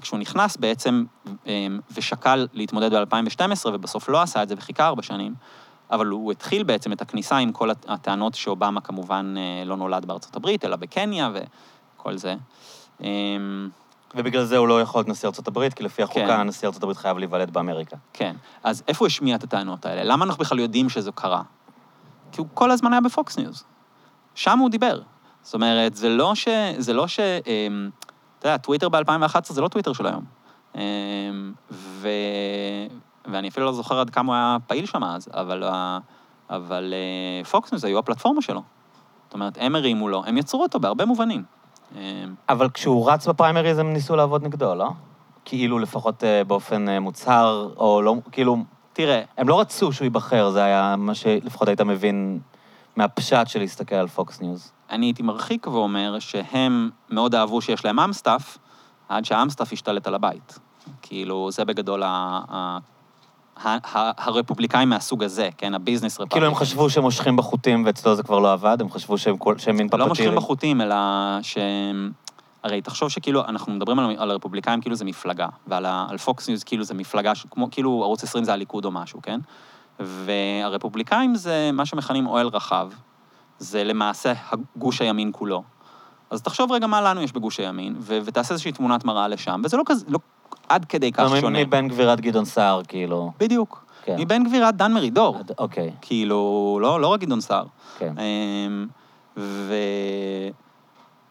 [0.02, 1.04] כשהוא נכנס בעצם
[1.48, 5.34] אה, ושקל להתמודד ב-2012, ובסוף לא עשה את זה וחיכה ארבע שנים,
[5.92, 10.06] אבל הוא התחיל בעצם את הכניסה עם כל הט- הטענות שאובמה כמובן אה, לא נולד
[10.06, 11.30] בארצות הברית, אלא בקניה
[11.96, 12.36] וכל זה.
[14.16, 16.42] אה, ובגלל זה הוא לא יכול להיות נשיא ארצות הברית, כי לפי החוקה, כן.
[16.42, 17.96] נשיא ארצות הברית חייב להיוולד באמריקה.
[18.14, 18.36] כן.
[18.64, 20.04] אז איפה הוא השמיע את הטענות האלה?
[20.04, 21.42] למה אנחנו בכלל יודעים שזה קרה?
[22.32, 23.64] כי הוא כל הזמן היה בפוקס ניוז.
[24.36, 25.02] שם הוא דיבר.
[25.42, 26.48] זאת אומרת, זה לא ש...
[26.78, 27.20] זה לא ש...
[27.20, 27.90] אמ,
[28.40, 30.26] אתה יודע, טוויטר ב-2011 זה לא טוויטר של היום.
[30.76, 30.82] אמ,
[31.72, 32.08] ו...
[33.26, 35.64] ואני אפילו לא זוכר עד כמה הוא היה פעיל שם אז, אבל,
[36.50, 38.64] אבל אה, פוקס ניוז היו הפלטפורמה שלו.
[39.26, 41.44] זאת אומרת, הם הרימו לו, הם יצרו אותו בהרבה מובנים.
[41.96, 42.00] אמ,
[42.50, 44.90] אבל כשהוא רץ בפריימריז הם ניסו לעבוד נגדו, לא?
[45.46, 48.58] כאילו לפחות אה, באופן אה, מוצהר, או לא, כאילו,
[48.94, 52.40] תראה, הם לא רצו שהוא ייבחר, זה היה מה שלפחות היית מבין
[52.96, 54.72] מהפשט של להסתכל על פוקס ניוז.
[54.90, 58.58] אני הייתי מרחיק ואומר שהם מאוד אהבו שיש להם אמסטאף,
[59.10, 60.60] עד שהאמסטאף השתלט על הבית.
[61.02, 62.04] כאילו, זה בגדול.
[62.06, 62.78] ה...
[64.18, 65.74] הרפובליקאים מהסוג הזה, כן?
[65.74, 66.42] ה business רפובליקאים.
[66.42, 69.58] כאילו הם חשבו שהם מושכים בחוטים ואצלו זה כבר לא עבד, הם חשבו שהם כל-
[69.58, 70.02] שהם מין פפטירים.
[70.04, 70.96] לא מושכים בחוטים, אלא
[71.42, 72.12] שהם...
[72.64, 75.86] הרי תחשוב שכאילו, אנחנו מדברים על, על הרפובליקאים כאילו זה מפלגה, ועל.
[75.86, 77.32] על פוקס ניוז כאילו זה מפלגה.
[77.52, 79.40] כמו כאילו ערוץ 20 זה הליכוד או משהו, כן?
[80.00, 82.90] והרפובליקאים זה מה שמכנים אוהל רחב,
[83.60, 84.34] זה למעשה
[84.76, 85.64] גוש הימין כולו.
[86.30, 88.20] אז תחשוב רגע מה לנו יש בגוש הימין, ו...
[88.26, 90.20] ותעשה איזושהי תמונת מראה לשם, וזה לא כזה, לא
[90.72, 91.60] עד כדי כך שונה.
[91.66, 93.32] מבן גביר עד גדעון סער, כאילו.
[93.40, 93.86] בדיוק.
[94.06, 94.16] כן.
[94.20, 95.38] מבן גביר עד דן מרידור.
[95.38, 97.66] עד- אוקיי, כאילו, לא, לא רק גדעון סער.
[97.98, 98.14] כן.
[98.18, 98.88] אמ,
[99.38, 99.74] ו...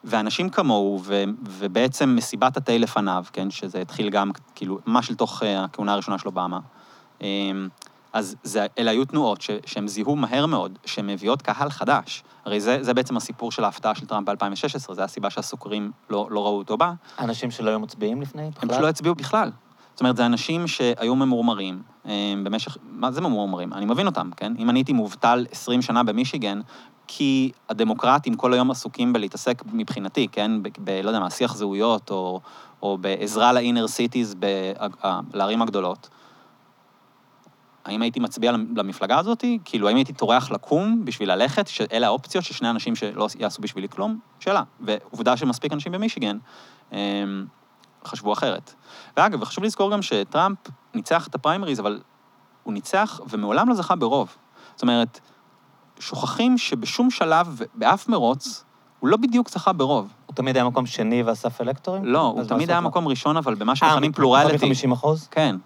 [0.04, 5.64] ואנשים כמוהו, ו, ובעצם מסיבת התה לפניו, כן, שזה התחיל גם, כאילו, ממש לתוך אה,
[5.64, 6.58] הכהונה הראשונה של אובמה,
[7.20, 7.68] אמ,
[8.12, 12.22] אז זה, אלה היו תנועות ש, שהם זיהו מהר מאוד, שהן מביאות קהל חדש.
[12.44, 16.44] הרי זה, זה בעצם הסיפור של ההפתעה של טראמפ ב-2016, זו הסיבה שהסוקרים לא, לא
[16.44, 16.92] ראו אותו בה.
[17.18, 18.68] אנשים שלא היו מצביעים לפני הם בכלל?
[18.68, 19.50] פשוט לא הצביעו בכלל.
[19.94, 22.76] זאת אומרת, זה אנשים שהיו ממורמרים אה, במשך...
[22.90, 23.72] מה זה ממורמרים?
[23.72, 24.52] אני מבין אותם, כן?
[24.58, 26.60] אם אני הייתי מובטל 20 שנה במישיגן,
[27.06, 30.62] כי הדמוקרטים כל היום עסוקים בלהתעסק מבחינתי, כן?
[30.62, 30.68] ב...
[30.78, 32.40] ב לא יודע מה, שיח זהויות, או,
[32.82, 34.34] או בעזרה לאינר סיטיז,
[35.34, 36.08] לערים הגדולות.
[37.84, 39.44] האם הייתי מצביע למפלגה הזאת?
[39.64, 44.18] כאילו, האם הייתי טורח לקום בשביל ללכת, שאלה האופציות ששני אנשים שלא יעשו בשבילי כלום?
[44.40, 44.62] שאלה.
[44.80, 46.38] ועובדה שמספיק אנשים במישיגן
[46.92, 46.98] אה,
[48.04, 48.74] חשבו אחרת.
[49.16, 50.58] ואגב, חשוב לזכור גם שטראמפ
[50.94, 52.00] ניצח את הפריימריז, אבל
[52.62, 54.36] הוא ניצח ומעולם לא זכה ברוב.
[54.74, 55.20] זאת אומרת,
[55.98, 58.64] שוכחים שבשום שלב, באף מרוץ,
[59.00, 60.12] הוא לא בדיוק זכה ברוב.
[60.26, 62.04] הוא תמיד היה מקום שני ואסף אלקטורים?
[62.04, 62.80] לא, הוא תמיד היה?
[62.80, 64.68] מקום ראשון, אבל במה אה, שמכנים פלורליטי.
[64.68, 65.28] מ-50 אחוז?
[65.30, 65.56] כן.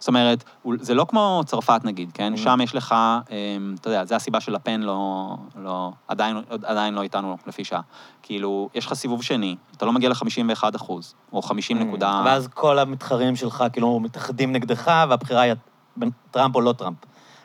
[0.00, 0.44] זאת אומרת,
[0.80, 2.32] זה לא כמו צרפת נגיד, כן?
[2.34, 2.38] Mm.
[2.38, 2.94] שם יש לך,
[3.30, 5.28] אמ, אתה יודע, זה הסיבה שלפן לא,
[5.62, 7.80] לא, עדיין, עדיין לא איתנו לפי שעה.
[8.22, 12.22] כאילו, יש לך סיבוב שני, אתה לא מגיע ל-51 אחוז, או 50 נקודה...
[12.24, 12.26] Mm.
[12.26, 15.52] ואז כל המתחרים שלך כאילו מתאחדים נגדך, והבחירה היא
[15.96, 16.96] בין טראמפ או לא טראמפ.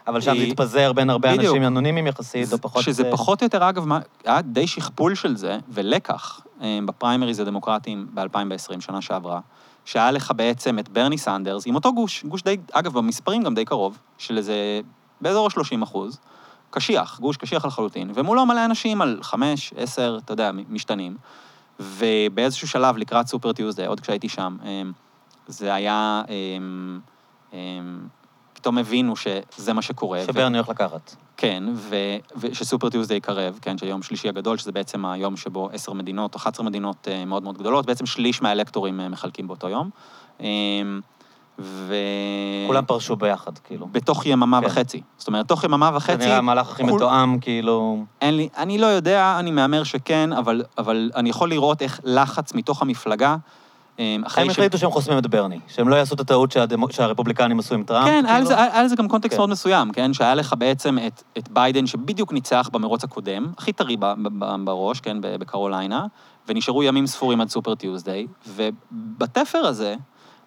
[0.08, 1.46] אבל שם זה היא- התפזר בין הרבה בדיוק.
[1.46, 2.84] אנשים אנונימיים יחסית, או פחות...
[2.84, 7.40] שזה אה, פחות או יותר, אגב, מה- היה די שכפול של זה, ולקח אה, בפריימריז
[7.40, 9.40] הדמוקרטיים ב-2020, שנה שעברה,
[9.86, 13.66] שהיה לך בעצם את ברני סנדרס, עם אותו גוש, גוש די, אגב, במספרים גם די
[13.66, 14.82] קרוב, של איזה,
[15.22, 16.20] באזור ה-30 אחוז,
[16.70, 21.18] קשיח, גוש קשיח לחלוטין, ומולו מלא אנשים על חמש, עשר, אתה יודע, משתנים,
[21.80, 24.82] ובאיזשהו שלב, לקראת סופר טיוזדי, עוד כשהייתי שם, אה,
[25.48, 26.24] זה היה...
[28.66, 30.22] פתאום הבינו שזה מה שקורה.
[30.28, 31.16] שברני הולך לקחת.
[31.38, 36.36] כן, ו- ושסופר טיוזדיי יקרב, כן, שהיום שלישי הגדול, שזה בעצם היום שבו עשר מדינות,
[36.36, 39.90] או 11 מדינות אה, מאוד מאוד גדולות, בעצם שליש מהאלקטורים אה, מחלקים באותו יום.
[40.42, 40.48] אה,
[41.60, 41.96] ו...
[42.68, 43.88] כולם פרשו ביחד, כאילו.
[43.92, 44.68] בתוך יממה כן.
[44.68, 45.02] וחצי.
[45.18, 48.04] זאת אומרת, תוך יממה זה וחצי, נראה המהלך הכי כול- מתואם, כאילו...
[48.22, 52.54] אין לי, אני לא יודע, אני מהמר שכן, אבל, אבל אני יכול לראות איך לחץ
[52.54, 53.36] מתוך המפלגה,
[54.00, 56.56] הם החליטו שהם חוסמים את ברני, שהם לא יעשו את הטעות
[56.92, 58.08] שהרפובליקנים עשו עם טראמפ.
[58.08, 58.84] כן, היה כאילו.
[58.84, 59.38] לזה, גם context כן.
[59.38, 60.14] מאוד מסוים, כן?
[60.14, 60.98] שהיה לך בעצם
[61.38, 63.98] את, ביידן שבדיוק ניצח במרוץ הקודם, הכי טרי
[64.64, 66.06] בראש, כן, בקרוליינה,
[66.48, 69.96] ונשארו ימים ספורים עד Super Tuesday, ובתפר הזה,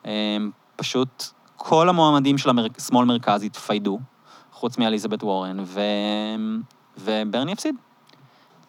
[0.04, 1.24] הם, פשוט
[1.56, 3.98] כל המועמדים של השמאל מרכז התפיידו,
[4.52, 5.64] חוץ מאליזבת וורן.
[6.98, 7.74] וברני הפסיד.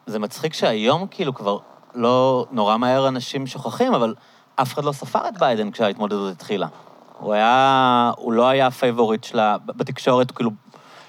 [0.05, 1.57] זה מצחיק שהיום כאילו כבר
[1.95, 4.13] לא נורא מהר אנשים שוכחים, אבל
[4.61, 6.67] אף אחד לא ספר את ביידן כשההתמודדות התחילה.
[7.19, 10.51] הוא היה, הוא לא היה ה favorite שלה, בתקשורת, כאילו,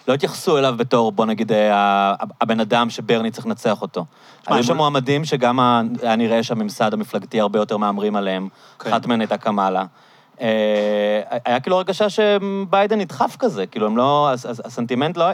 [0.08, 4.04] לא התייחסו אליו בתור, בוא נגיד, ה- הבן אדם שברני צריך לנצח אותו.
[4.46, 5.60] היו שם מועמדים שגם
[6.02, 8.48] היה נראה שהממסד המפלגתי הרבה יותר מהמרים עליהם.
[8.78, 8.90] כן.
[8.92, 9.84] אחת מהן הייתה קמאלה.
[10.40, 15.24] אה, היה כאילו הרגשה שביידן נדחף כזה, כאילו הם לא, הס- הס- הסנטימנט לא...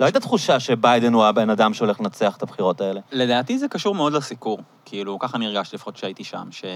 [0.00, 3.00] לא הייתה תחושה שביידן הוא הבן אדם שהולך לנצח את הבחירות האלה.
[3.12, 4.58] לדעתי זה קשור מאוד לסיקור.
[4.84, 6.70] כאילו, ככה אני הרגשתי לפחות כשהייתי שם, שהוא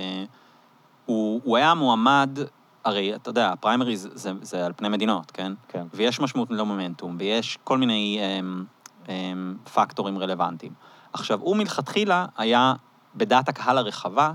[1.07, 2.39] הוא היה מועמד,
[2.85, 5.53] הרי, אתה יודע, הפריימריז זה, זה על פני מדינות, כן?
[5.69, 5.87] כן.
[5.95, 8.65] ויש משמעות למומנטום, ויש כל מיני הם,
[9.09, 10.73] הם, פקטורים רלוונטיים.
[11.13, 12.75] עכשיו, הוא מלכתחילה היה
[13.15, 14.33] בדעת הקהל הרחבה,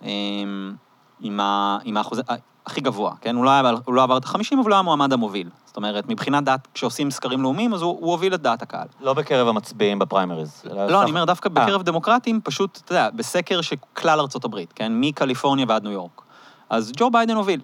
[0.00, 0.76] הם,
[1.20, 2.22] עם, ה, עם האחוז
[2.66, 3.36] הכי גבוה, כן?
[3.36, 5.48] הוא לא, היה, הוא לא עבר את ה-50, אבל הוא היה המועמד המוביל.
[5.66, 8.86] זאת אומרת, מבחינת דעת, כשעושים סקרים לאומיים, אז הוא, הוא הוביל את דעת הקהל.
[9.00, 10.62] לא בקרב המצביעים בפריימריז.
[10.64, 11.54] לא, סך- אני אומר, דווקא אה.
[11.64, 14.92] בקרב דמוקרטים, פשוט, אתה יודע, בסקר של כלל ארצות הברית, כן?
[15.00, 16.22] מקליפורניה ועד ניו יורק.
[16.70, 17.60] אז ג'ו ביידן הוביל.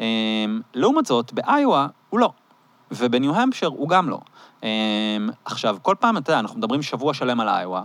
[0.00, 0.04] אמ,
[0.74, 2.30] לעומת זאת, באיואה הוא לא,
[2.90, 4.18] ובניו המפשר הוא גם לא.
[4.62, 4.68] אמ,
[5.44, 7.82] עכשיו, כל פעם, אתה יודע, אנחנו מדברים שבוע שלם על איואה,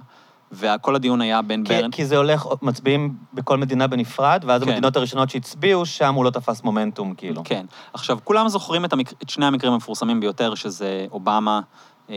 [0.51, 1.91] וכל הדיון היה בין כי, ברן...
[1.91, 4.69] כי זה הולך, מצביעים בכל מדינה בנפרד, ואז כן.
[4.69, 7.41] המדינות הראשונות שהצביעו, שם הוא לא תפס מומנטום, כאילו.
[7.45, 7.65] כן.
[7.93, 9.13] עכשיו, כולם זוכרים את, המק...
[9.23, 11.61] את שני המקרים המפורסמים ביותר, שזה אובמה
[12.09, 12.13] אמ,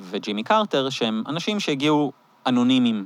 [0.00, 2.12] וג'ימי קרטר, שהם אנשים שהגיעו
[2.46, 3.04] אנונימיים,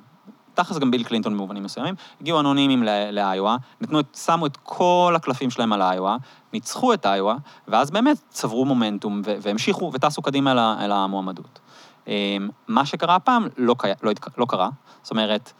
[0.54, 5.12] תכלס גם ביל קלינטון במובנים מסוימים, הגיעו אנונימיים ל- לאיואה, נתנו את, שמו את כל
[5.16, 6.16] הקלפים שלהם על איואה,
[6.52, 7.36] ניצחו את איואה,
[7.68, 11.60] ואז באמת צברו מומנטום והמשיכו וטסו קדימה אל המועמדות.
[12.08, 13.88] אמ, מה שקרה הפעם לא, קי...
[14.02, 14.12] לא.
[14.38, 14.68] לא קרה,
[15.02, 15.52] זאת אומרת,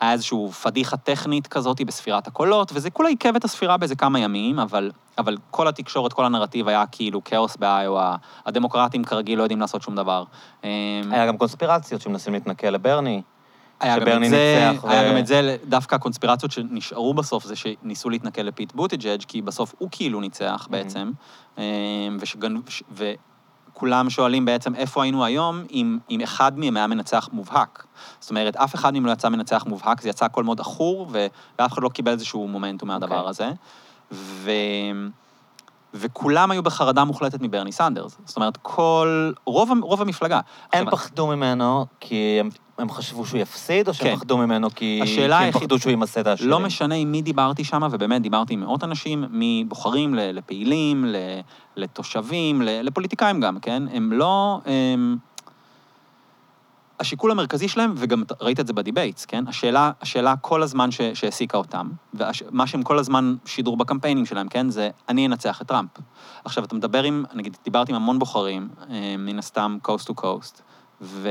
[0.00, 4.58] היה איזושהי פדיחה טכנית כזאת בספירת הקולות, וזה כולה עיכב את הספירה באיזה כמה ימים,
[4.58, 9.82] אבל, אבל כל התקשורת, כל הנרטיב היה כאילו כאוס באיואה, הדמוקרטים כרגיל לא יודעים לעשות
[9.82, 10.24] שום דבר.
[10.64, 10.68] אמ,
[11.10, 13.22] היה גם קונספירציות שמנסים להתנכל לברני.
[13.80, 17.56] היה גם את זה, ניצח ו- היה גם את זה, דווקא הקונספירציות שנשארו בסוף זה
[17.56, 21.12] שניסו להתנכל לפיט בוטיג'אג', כי בסוף הוא כאילו ניצח בעצם,
[21.58, 21.62] אמ,
[22.20, 22.56] ושגנ...
[22.68, 22.82] ש-
[23.74, 27.86] כולם שואלים בעצם איפה היינו היום אם, אם אחד מהם היה מנצח מובהק.
[28.20, 31.72] זאת אומרת, אף אחד מהם לא יצא מנצח מובהק, זה יצא הכל מאוד עכור, ואף
[31.72, 33.28] אחד לא קיבל איזשהו מומנטום מהדבר אוקיי.
[33.30, 33.50] הזה.
[34.12, 34.50] ו...
[35.94, 38.18] וכולם היו בחרדה מוחלטת מברני סנדרס.
[38.24, 39.32] זאת אומרת, כל...
[39.46, 40.36] רוב, רוב המפלגה.
[40.36, 44.16] הם עכשיו, פחדו ממנו כי הם, הם חשבו שהוא יפסיד, או שהם כן.
[44.16, 46.50] פחדו ממנו כי, כי הם היחיד- פחדו שהוא ימסה את העשירים?
[46.50, 51.04] לא משנה עם מי דיברתי שם, ובאמת דיברתי עם מאות אנשים, מבוחרים לפעילים,
[51.76, 53.82] לתושבים, לפוליטיקאים גם, כן?
[53.92, 54.60] הם לא...
[54.66, 55.16] הם...
[57.00, 59.44] השיקול המרכזי שלהם, וגם ראית את זה ב debates, כן?
[59.48, 64.70] השאלה, השאלה כל הזמן שהעסיקה אותם, ומה שהם כל הזמן שידרו בקמפיינים שלהם, כן?
[64.70, 65.90] זה אני אנצח את טראמפ.
[66.44, 70.60] עכשיו, אתה מדבר עם, נגיד, דיברתי עם המון בוחרים, אה, מן הסתם coast to coast,
[71.00, 71.28] ו...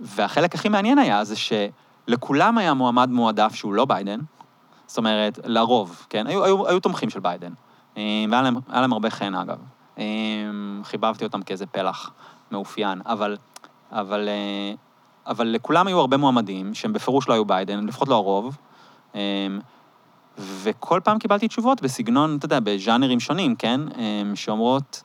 [0.00, 4.20] והחלק הכי מעניין היה זה שלכולם היה מועמד מועדף שהוא לא ביידן,
[4.86, 6.26] זאת אומרת, לרוב, כן?
[6.26, 7.52] היו, היו, היו תומכים של ביידן,
[7.96, 9.58] אה, והיה להם, להם הרבה חן, אגב.
[9.98, 10.04] אה,
[10.84, 12.10] חיבבתי אותם כאיזה פלח
[12.50, 13.36] מאופיין, אבל,
[13.92, 14.74] אבל, אה,
[15.26, 18.56] אבל לכולם היו הרבה מועמדים שהם בפירוש לא היו ביידן, לפחות לא הרוב,
[19.14, 19.20] אה,
[20.38, 23.80] וכל פעם קיבלתי תשובות בסגנון, אתה יודע, בז'אנרים שונים, כן?
[23.98, 25.02] אה, שאומרות,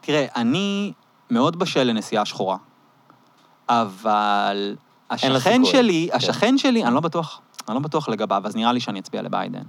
[0.00, 0.92] תראה, אני
[1.30, 2.56] מאוד בשל לנסיעה שחורה,
[3.68, 4.76] אבל
[5.10, 6.16] השכן שלי, כן.
[6.16, 9.62] השכן שלי, אני לא בטוח, אני לא בטוח לגביו, אז נראה לי שאני אצביע לביידן.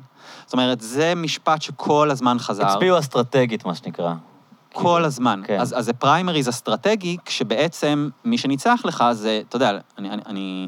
[0.45, 2.65] זאת אומרת, זה משפט שכל הזמן חזר.
[2.65, 4.13] הצביעו אסטרטגית, מה שנקרא.
[4.73, 5.41] כל הזמן.
[5.45, 5.59] כן.
[5.59, 10.67] אז, אז זה פריימריז אסטרטגי, כשבעצם מי שניצח לך זה, אתה יודע, אני, אני, אני,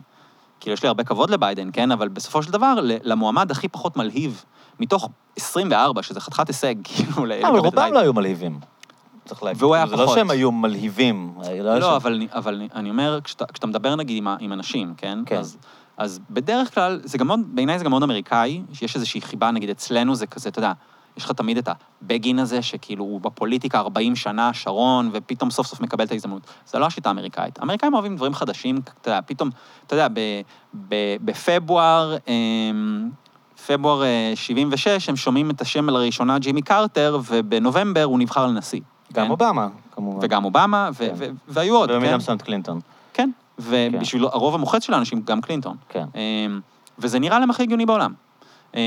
[0.60, 1.92] כאילו, יש לי הרבה כבוד לביידן, כן?
[1.92, 4.44] אבל בסופו של דבר, למועמד הכי פחות מלהיב,
[4.80, 7.94] מתוך 24, שזה חתיכת הישג, כאילו, אבל לקבל את רובם ביידן.
[7.94, 8.60] לא היו מלהיבים.
[9.26, 9.64] צריך להגיד.
[9.64, 10.16] והוא היה זה לא פחות.
[10.16, 11.34] שהם היו מלהיבים.
[11.64, 15.20] לא, לא, אבל, אבל אני- אומר, כשאתה, כשאתה מדבר נגיד עם, עם אנשים, כן?
[15.26, 15.38] כן.
[15.38, 15.58] אז,
[15.98, 19.70] אז בדרך כלל, זה גם מאוד, בעיניי זה גם מאוד אמריקאי, שיש איזושהי חיבה, נגיד
[19.70, 20.72] אצלנו זה כזה, אתה יודע,
[21.18, 21.70] יש לך תמיד את
[22.02, 26.42] הבגין הזה, שכאילו הוא בפוליטיקה 40 שנה, שרון, ופתאום סוף סוף מקבל את ההזדמנות.
[26.66, 27.60] זה לא השיטה האמריקאית.
[27.60, 29.50] האמריקאים אוהבים דברים חדשים, אתה יודע, פתאום,
[29.88, 30.08] אתה יודע,
[31.24, 33.10] בפברואר, אמ,
[33.68, 38.82] פברואר אה, 76, הם שומעים את השם לראשונה ג'ימי קרטר, ובנובמבר הוא נבחר לנשיא.
[39.14, 39.32] גם כן?
[39.32, 40.20] אובמה, כמובן.
[40.22, 41.14] וגם אובמה, ו- כן.
[41.16, 42.18] ו- והיו עוד, כן?
[42.18, 42.80] מסוימת, קלינטון.
[43.14, 45.78] כן, ובשביל הרוב המוחץ של האנשים, גם קלינטון.
[45.90, 46.06] כן.
[46.16, 46.60] אמ,
[47.00, 48.14] וזה נראה להם הכי הגיוני בעולם.
[48.76, 48.80] אמ,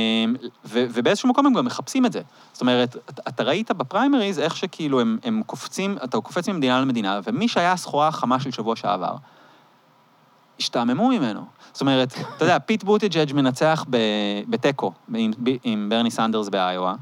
[0.64, 2.20] ו- ובאיזשהו מקום הם גם מחפשים את זה.
[2.52, 7.20] זאת אומרת, אתה- אתה ראית בפריימריז איך שכאילו הם, הם קופצים, אתה קופץ ממדינה למדינה,
[7.24, 9.14] ומי שהיה הסחורה החמה של שבוע שעבר,
[10.60, 11.44] השתעממו ממנו.
[11.72, 13.84] זאת אומרת, אתה יודע, פיט בוטיג'אג' מנצח
[14.48, 15.30] בתיקו עם,
[15.64, 16.94] עם ברני סנדרס באיואה,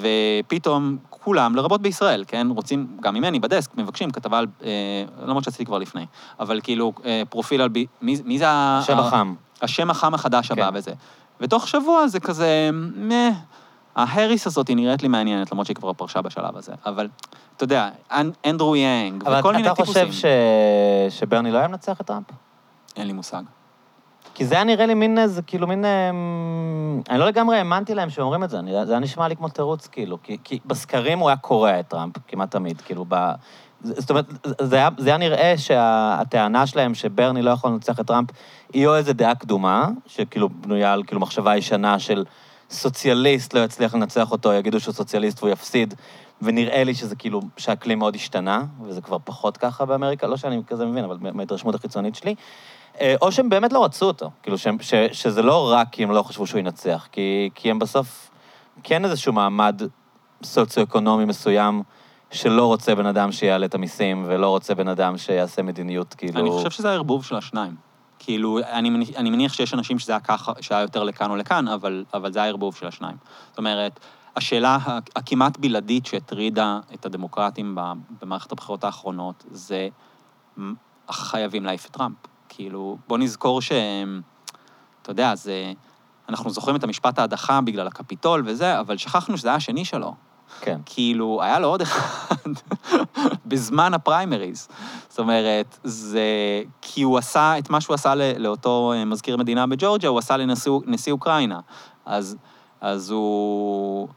[0.00, 4.70] ופתאום כולם, לרבות בישראל, כן, רוצים, גם ממני ב desk, מבקשים כתבה על, אה,
[5.26, 6.06] למרות שעשיתי כבר לפני,
[6.40, 8.78] אבל כאילו, אה, פרופיל על, אה, מי, מי זה ה...
[8.82, 9.34] השם החם.
[9.62, 10.76] השם החם החדש הבא כן.
[10.76, 10.92] וזה.
[11.44, 13.28] ותוך שבוע זה כזה, מה,
[13.96, 16.72] ההריס הזאת היא נראית לי מעניינת, למרות שהיא כבר פרשה בשלב הזה.
[16.86, 17.08] אבל,
[17.56, 20.06] אתה יודע, אנ- אנדרו יאנג, אבל וכל מיני אתה טיפוסים.
[20.08, 20.28] חושב
[21.08, 21.18] ש...
[21.18, 22.26] שברני לא היה מנצח את טראמפ?
[22.96, 23.42] אין לי מושג.
[24.34, 25.84] כי זה היה נראה לי מין איזה, כאילו מין...
[25.84, 29.48] אמ, אני לא לגמרי האמנתי להם שאומרים את זה, אני, זה היה נשמע לי כמו
[29.48, 30.18] תירוץ, כאילו.
[30.22, 33.32] כי, כי בסקרים הוא היה קורע את טראמפ, כמעט תמיד, כאילו, ב...
[33.84, 34.26] זאת אומרת,
[34.60, 38.28] זה היה, זה היה נראה שהטענה שלהם שברני לא יכול לנצח את טראמפ,
[38.72, 42.24] היא או איזו דעה קדומה, שכאילו בנויה על כאילו מחשבה ישנה של
[42.70, 45.94] סוציאליסט לא יצליח לנצח אותו, יגידו שהוא סוציאליסט והוא יפסיד,
[46.42, 50.86] ונראה לי שזה כאילו, שהאקלים מאוד השתנה, וזה כבר פחות ככה באמריקה, לא שאני כזה
[50.86, 52.34] מבין, אבל מההתרשמות החיצונית שלי.
[53.00, 56.10] אה, או שהם באמת לא רצו אותו, כאילו שהם, ש, שזה לא רק כי הם
[56.10, 58.30] לא חשבו שהוא ינצח, כי, כי הם בסוף
[58.82, 59.82] כן איזשהו מעמד
[60.42, 61.82] סוציו-אקונומי מסוים
[62.34, 66.40] שלא רוצה בן אדם שיעלה את המיסים, ולא רוצה בן אדם שיעשה מדיניות, כאילו...
[66.40, 67.76] אני חושב שזה הערבוב של השניים.
[68.18, 72.04] כאילו, אני אני מניח שיש אנשים שזה היה ככה, שהיה יותר לכאן או לכאן, אבל,
[72.14, 73.16] אבל זה הערבוב של השניים.
[73.48, 74.00] זאת אומרת,
[74.36, 74.78] השאלה
[75.16, 77.78] הכמעט בלעדית שהטרידה את הדמוקרטים
[78.22, 79.88] במערכת הבחירות האחרונות, זה
[81.10, 82.16] חייבים להעיף את טראמפ.
[82.48, 84.20] כאילו, בוא נזכור שהם,
[85.02, 85.72] אתה יודע, זה...
[86.28, 90.14] אנחנו זוכרים את המשפט ההדחה בגלל הקפיטול וזה, אבל שכחנו שזה היה השני שלו.
[90.60, 90.80] כן.
[90.86, 92.50] כאילו, היה לו עוד אחד
[93.46, 94.68] בזמן הפריימריז.
[95.08, 96.22] זאת אומרת, זה...
[96.80, 100.36] כי הוא עשה את מה שהוא עשה ל- לאותו אה, מזכיר מדינה בג'ורג'יה, הוא עשה
[100.36, 101.60] לנשיא נשיא אוקראינה.
[102.06, 102.36] אז,
[102.80, 104.08] אז הוא...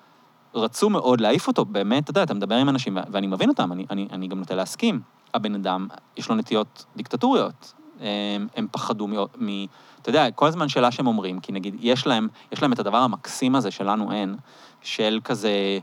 [0.58, 3.86] רצו מאוד להעיף אותו, באמת, אתה יודע, אתה מדבר עם אנשים, ואני מבין אותם, אני,
[3.90, 5.02] אני, אני גם נוטה להסכים.
[5.34, 7.74] הבן אדם, יש לו נטיות דיקטטוריות.
[8.00, 9.14] הם, הם פחדו מ...
[9.38, 9.66] מ
[10.02, 12.98] אתה יודע, כל הזמן שאלה שהם אומרים, כי נגיד, יש להם, יש להם את הדבר
[12.98, 14.36] המקסים הזה שלנו אין,
[14.82, 15.80] של כזה,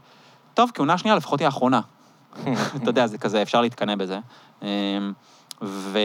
[0.54, 1.80] טוב, כהונה שנייה לפחות היא האחרונה.
[2.76, 4.18] אתה יודע, זה כזה, אפשר להתקנא בזה.
[4.62, 4.66] אמ,
[5.62, 5.98] ו...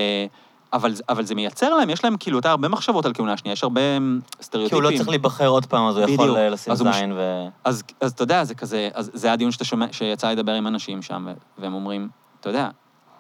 [0.74, 3.64] אבל, אבל זה מייצר להם, יש להם כאילו, אתה הרבה מחשבות על כהונה שנייה, יש
[3.64, 4.84] הרבה אמ, כי סטריאוטיפים.
[4.84, 6.38] הוא לא צריך להיבחר עוד פעם, אז הוא יכול בדיוק.
[6.38, 7.48] אה, לשים אז הוא מש- זין ו...
[7.64, 11.02] אז, אז אתה יודע, זה כזה, אז זה הדיון שאתה שומע, שיצא לדבר עם אנשים
[11.02, 11.28] שם,
[11.58, 12.70] והם אומרים, אתה יודע,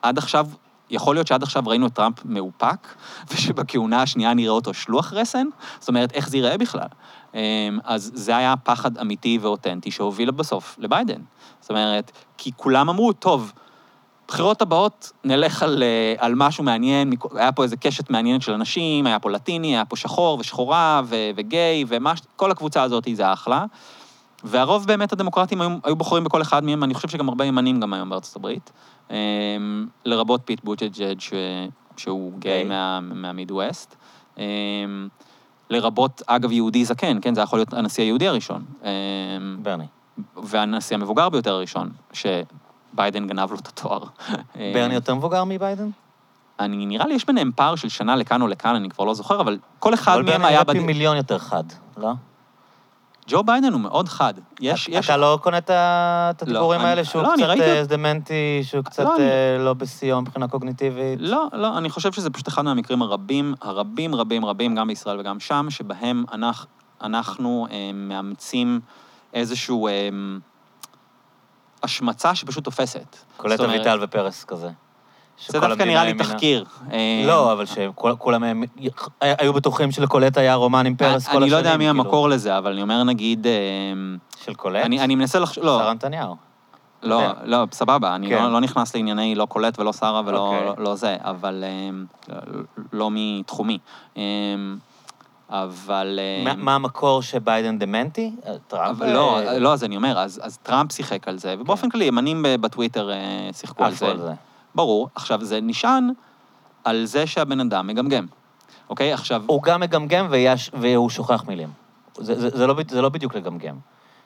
[0.01, 0.47] עד עכשיו,
[0.89, 2.88] יכול להיות שעד עכשיו ראינו את טראמפ מאופק,
[3.32, 5.47] ושבכהונה השנייה נראה אותו שלוח רסן?
[5.80, 6.88] זאת אומרת, איך זה ייראה בכלל?
[7.34, 7.39] אמ,
[7.84, 11.21] אז זה היה פחד אמיתי ואותנטי שהוביל בסוף לביידן.
[11.61, 13.53] זאת אומרת, כי כולם אמרו, טוב,
[14.27, 19.07] בחירות הבאות נלך על, אה, על משהו מעניין, היה פה איזה קשת מעניינת של אנשים,
[19.07, 23.65] היה פה לטיני, היה פה שחור ושחורה ו- וגיי, וכל הקבוצה הזאת זה אחלה.
[24.43, 27.93] והרוב באמת הדמוקרטים היו, היו בוחרים בכל אחד מהם, אני חושב שגם הרבה ימנים גם
[27.93, 28.71] היום בארצות הברית,
[29.09, 29.15] אמ,
[30.05, 31.34] לרבות פיט בוטג'ג' ש-
[31.97, 32.63] שהוא גיי.
[32.63, 33.95] מה, מהמידווסט.
[35.70, 38.65] לרבות, אגב, יהודי זקן, כן, זה יכול להיות הנשיא היהודי הראשון.
[38.84, 38.88] אמ,
[39.61, 39.86] ברני.
[40.43, 44.03] והנשיא המבוגר ביותר הראשון, שביידן גנב לו את התואר.
[44.76, 45.89] ברני יותר מבוגר מביידן?
[46.59, 49.41] אני, נראה לי יש ביניהם פער של שנה לכאן או לכאן, אני כבר לא זוכר,
[49.41, 50.61] אבל כל אחד אבל מהם ברני היה...
[50.67, 50.80] היה פי.
[50.80, 51.63] מיליון יותר חד,
[51.97, 52.11] לא?
[53.30, 54.34] ג'ו ביידן הוא מאוד חד.
[54.61, 55.05] יש, יש...
[55.05, 55.75] אתה לא קונה את לא,
[56.41, 59.73] הדיבורים אני- האלה שהוא לא, קצת ראיתי- אה, דמנטי, שהוא קצת לא, אני- אה, לא
[59.73, 61.19] בשיאו מבחינה קוגניטיבית?
[61.21, 65.39] לא, לא, אני חושב שזה פשוט אחד מהמקרים הרבים, הרבים, רבים, רבים, גם בישראל וגם
[65.39, 66.67] שם, שבהם אנחנו,
[67.01, 68.80] אנחנו אה, מאמצים
[69.34, 70.09] איזשהו אה,
[71.84, 73.15] השמצה שפשוט תופסת.
[73.38, 74.69] קולט אביטל ופרס כזה.
[75.47, 76.13] זה דווקא נראה לי.
[76.13, 76.65] תחקיר.
[76.91, 78.63] אה, לא, אבל שכולם הם-
[79.21, 81.43] היו בטוחים שלקולט היה רומן עם פרס כל השנים.
[81.43, 81.89] אני לא יודע מי כאילו.
[81.89, 83.47] המקור לזה, אבל אני אומר, נגיד...
[83.47, 83.53] אה,
[84.45, 84.85] של קולט?
[84.85, 86.35] אני, אני מנסה לחשוב, לא, שרה נתניהו.
[87.03, 87.33] לא, יודע.
[87.43, 88.43] לא, סבבה, אני כן.
[88.43, 90.65] לא, לא נכנס לענייני לא קולט ולא שרה ולא אוקיי.
[90.65, 92.05] לא, לא זה, אבל אמ,
[92.93, 93.77] לא מתחומי.
[95.49, 96.19] אבל...
[96.57, 98.31] מה- המקור שביידן דמנטי?
[98.47, 99.01] אה, טראמפ?
[99.01, 102.45] לא, אה, לא, אז אני אומר, אז, אז טראמפ שיחק על זה, ובאופן כללי, ימנים
[102.61, 103.17] בטוויטר אה,
[103.53, 104.33] שיחקו על זה.
[104.76, 105.09] ברור.
[105.15, 106.09] עכשיו, זה נשען
[106.84, 108.26] על זה שהבן אדם מגמגם.
[108.89, 109.13] אוקיי?
[109.13, 109.43] עכשיו...
[109.47, 111.70] הוא גם מגמגם ויש- והוא שוכח מילים.
[112.17, 113.76] זה- זה זה לא זה לא בדיוק לגמגם.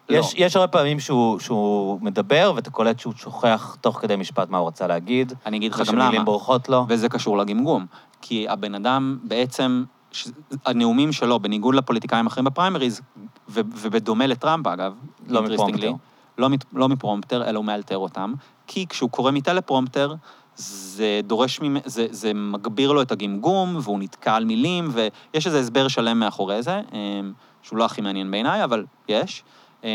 [0.10, 0.18] לא.
[0.18, 4.58] יש, יש הרבה פעמים שהוא, שהוא מדבר, ואתה קולט שהוא שוכח תוך כדי משפט מה
[4.58, 5.34] הוא רצה להגיד.
[5.46, 6.24] אני אגיד לך גם ושמילים למה.
[6.24, 6.86] בורחות לו.
[6.90, 7.86] וזה קשור לגמגום.
[8.22, 10.28] כי הבן אדם בעצם, ש...
[10.66, 13.02] הנאומים שלו, בניגוד לפוליטיקאים אחרים בפריימריז,
[13.50, 13.62] ו...
[13.76, 14.94] ובדומה לטראמפ, אגב,
[15.28, 15.92] לא מפרומפטר.
[16.38, 16.66] לא, מת...
[16.74, 18.34] לא מפרומפטר, אלא הוא מאלתר אותם,
[18.68, 20.16] כי כשהוא קורא מטלפרומפטר,
[20.56, 21.78] זה דורש, ממ...
[21.86, 26.64] זה, זה מגביר לו את הגמגום, והוא נתקע על מילים, ויש איזה הסבר שלם מאחורי
[26.64, 29.44] זה, אמ, שהוא לא הכי מעניין בעיניי, אבל יש.
[29.84, 29.90] אמ,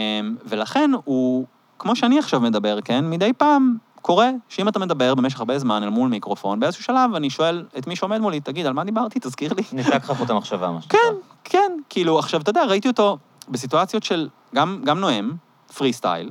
[0.45, 1.47] ולכן הוא,
[1.78, 5.89] כמו שאני עכשיו מדבר, כן, מדי פעם קורה שאם אתה מדבר במשך הרבה זמן אל
[5.89, 9.18] מול מיקרופון, באיזשהו שלב אני שואל את מי שעומד מולי, תגיד, על מה דיברתי?
[9.22, 9.62] תזכיר לי.
[9.72, 10.99] ניתק לך את המחשבה, מה שנקרא.
[11.01, 11.14] כן,
[11.45, 13.18] כן, כאילו, עכשיו, אתה יודע, ראיתי אותו
[13.49, 15.32] בסיטואציות של גם, גם נואם,
[15.76, 16.30] free style,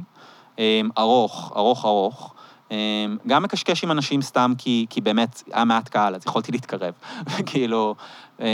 [0.58, 2.34] אמ, ארוך, ארוך, ארוך,
[2.72, 6.94] אמ, גם מקשקש עם אנשים סתם כי, כי באמת היה מעט קהל, אז יכולתי להתקרב.
[7.50, 7.96] כאילו,
[8.40, 8.46] אמ,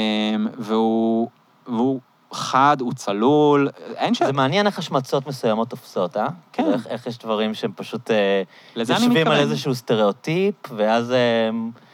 [0.58, 1.30] והוא,
[1.68, 2.00] והוא
[2.32, 4.24] חד, הוא צלול, אין ש...
[4.24, 6.28] זה מעניין איך השמצות מסוימות תופסות, אה?
[6.54, 6.74] כן.
[6.74, 8.44] איך, איך יש דברים שהם פשוט אה,
[8.76, 9.40] יושבים על.
[9.40, 11.50] איזשהו סטריאוטיפ, ואז אה,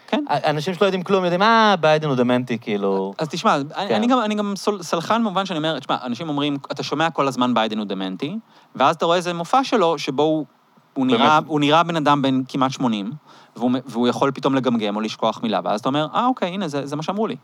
[0.09, 0.23] כן.
[0.29, 3.13] אנשים שלא יודעים כלום יודעים, אה, ביידן הוא דמנטי, כאילו...
[3.17, 3.95] אז תשמע, כן.
[3.95, 7.53] אני, גם, אני גם סלחן במובן שאני אומר, תשמע, אנשים אומרים, אתה שומע כל הזמן
[7.53, 8.37] ביידן הוא דמנטי,
[8.75, 10.45] ואז אתה רואה איזה מופע שלו, שבו הוא,
[10.93, 13.11] הוא, נראה, הוא נראה בן אדם בן כמעט 80,
[13.55, 16.85] והוא, והוא יכול פתאום לגמגם או לשכוח מילה, ואז אתה אומר, אה, אוקיי, הנה, זה,
[16.85, 17.35] זה מה שאמרו לי.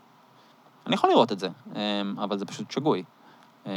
[0.86, 1.80] אני יכול לראות את זה, אמ,
[2.18, 3.02] אבל זה פשוט שגוי.
[3.66, 3.72] אמ,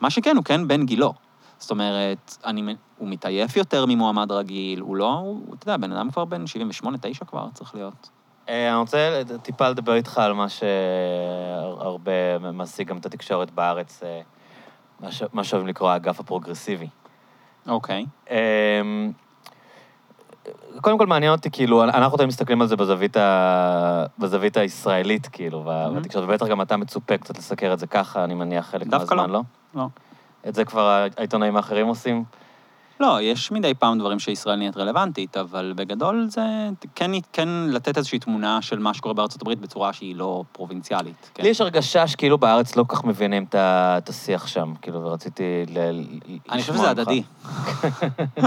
[0.00, 1.12] מה שכן, הוא כן בן גילו.
[1.58, 6.10] זאת אומרת, אני, הוא מתעייף יותר ממועמד רגיל, הוא לא, הוא, אתה יודע, בן אדם
[6.10, 6.44] כבר בן
[6.84, 8.10] 78-9 כבר צריך להיות.
[8.48, 14.20] אה, אני רוצה טיפה לדבר איתך על מה שהרבה מעסיק גם את התקשורת בארץ, אה,
[15.32, 16.88] מה שאוהבים לקרוא האגף הפרוגרסיבי.
[17.68, 18.06] אוקיי.
[18.30, 19.12] אמ,
[20.80, 24.04] קודם כל מעניין אותי, כאילו, אנחנו תמיד מסתכלים על זה בזווית, ה...
[24.18, 25.96] בזווית הישראלית, כאילו, מהמם.
[25.96, 29.32] בתקשורת, ובטח גם אתה מצופה קצת לסקר את זה ככה, אני מניח חלק מהזמן, לא.
[29.32, 29.42] לא?
[29.74, 29.88] לא.
[30.48, 32.24] את זה כבר העיתונאים האחרים עושים?
[33.00, 36.42] לא, יש מדי פעם דברים שישראל נהיית רלוונטית, אבל בגדול זה
[36.94, 41.30] כן, כן לתת איזושהי תמונה של מה שקורה בארצות הברית בצורה שהיא לא פרובינציאלית.
[41.34, 41.42] כן.
[41.42, 45.78] לי יש הרגשה שכאילו בארץ לא כל כך מבינים את השיח שם, כאילו, ורציתי ל...
[46.50, 46.90] אני חושב שזה.
[46.90, 47.22] הדדי.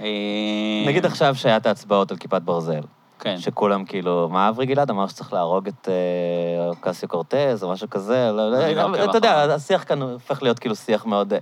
[0.00, 2.82] אה, נגיד עכשיו שהיה את ההצבעות על כיפת ברזל,
[3.18, 3.38] כן.
[3.38, 8.30] שכולם כאילו, מה אברי גלעד אמר שצריך להרוג את אה, קסיו קורטז או משהו כזה,
[8.32, 9.54] לא, לא לא, אתה יודע.
[9.54, 11.38] השיח כאן הופך להיות כאילו שיח מאוד אה,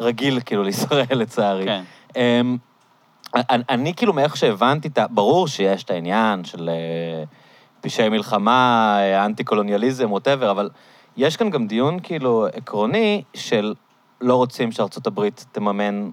[0.00, 1.64] רגיל כאילו לישראל, לצערי.
[1.64, 1.82] כן.
[2.16, 2.56] אמ,
[3.34, 5.06] אני, אני כאילו, מאיך שהבנתי את ה...
[5.10, 7.24] ברור שיש את העניין של אה,
[7.80, 10.70] פשעי מלחמה, אה, אנטי-קולוניאליזם, ווטאבר, אבל
[11.16, 13.74] יש כאן גם דיון כאילו עקרוני של
[14.20, 16.10] לא רוצים שארצות הברית תממן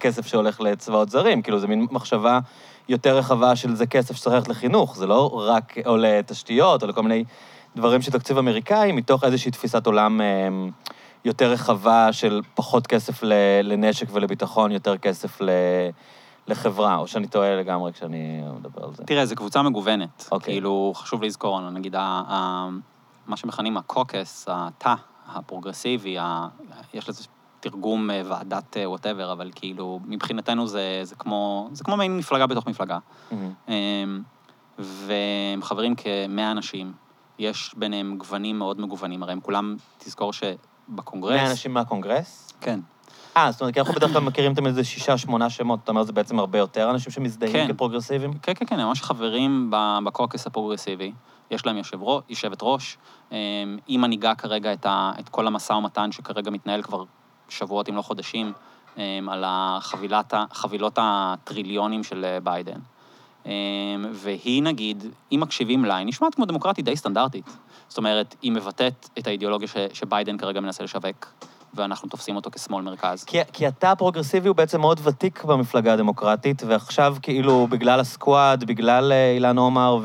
[0.00, 2.38] כסף שהולך לצבאות זרים, כאילו, זו מין מחשבה
[2.88, 7.02] יותר רחבה של זה כסף שצריך ללכת לחינוך, זה לא רק עולה תשתיות או לכל
[7.02, 7.24] מיני
[7.76, 10.26] דברים של תקציב אמריקאי, מתוך איזושהי תפיסת עולם אה,
[11.24, 13.22] יותר רחבה של פחות כסף
[13.62, 15.50] לנשק ולביטחון, יותר כסף ל...
[16.46, 19.04] לחברה, או שאני טועה לגמרי כשאני מדבר על זה.
[19.04, 20.28] תראה, זו קבוצה מגוונת.
[20.32, 20.54] אוקיי.
[20.54, 22.68] כאילו, חשוב לזכור, נגיד, ה- ה-
[23.26, 24.94] מה שמכנים ה caucus, התא
[25.26, 26.48] הפרוגרסיבי, ה-
[26.94, 27.24] יש לזה
[27.60, 32.66] תרגום אה, ועדת whatever, אבל כאילו, מבחינתנו זה, זה, כמו, זה כמו מעין מפלגה בתוך
[32.66, 32.98] מפלגה.
[33.30, 33.52] מהמם.
[33.68, 34.22] אמ,
[34.78, 36.92] והם חברים כמאה אנשים.
[37.38, 40.32] יש ביניהם גוונים מאוד מגוונים, הרי הם כולם, תזכור
[40.90, 41.30] שבקונגרס...
[41.30, 42.52] 100 אנשים מהקונגרס?
[42.60, 42.80] כן.
[43.36, 46.02] אה, זאת אומרת, כי אנחנו בדרך כלל מכירים תמיד איזה שישה, שמונה שמות, אתה אומר,
[46.02, 47.72] זה בעצם הרבה יותר אנשים שמזדהים כן.
[47.72, 48.32] כפרוגרסיביים?
[48.32, 49.70] כן, כן, כן, הם ממש חברים
[50.04, 51.12] ב caucus הפרוגרסיבי.
[51.50, 52.98] יש להם יושב ראש, יושבת ראש.
[53.32, 53.36] אמ,
[53.86, 57.04] היא מנהיגה כרגע את, ה, את כל המשא ומתן שכרגע מתנהל כבר
[57.48, 58.52] שבועות, אם לא חודשים,
[58.96, 62.80] אמ, על החבילת, חבילות הטריליונים של אה, ביידן.
[63.46, 63.50] אמ,
[64.12, 67.56] והיא, נגיד, אם מקשיבים לה, היא נשמעת כמו דמוקרטית די סטנדרטית.
[67.90, 71.32] זאת אומרת, היא מבטאת את האידיאולוגיה ש, שביידן כרגע מנסה לשווק,
[71.74, 73.24] ואנחנו תופסים אותו כשמאל מרכז.
[73.24, 79.12] כי, כי אתה הפרוגרסיבי הוא בעצם מאוד ותיק במפלגה הדמוקרטית, ועכשיו כאילו בגלל הסקואד, בגלל
[79.12, 79.98] אה, אילן עומר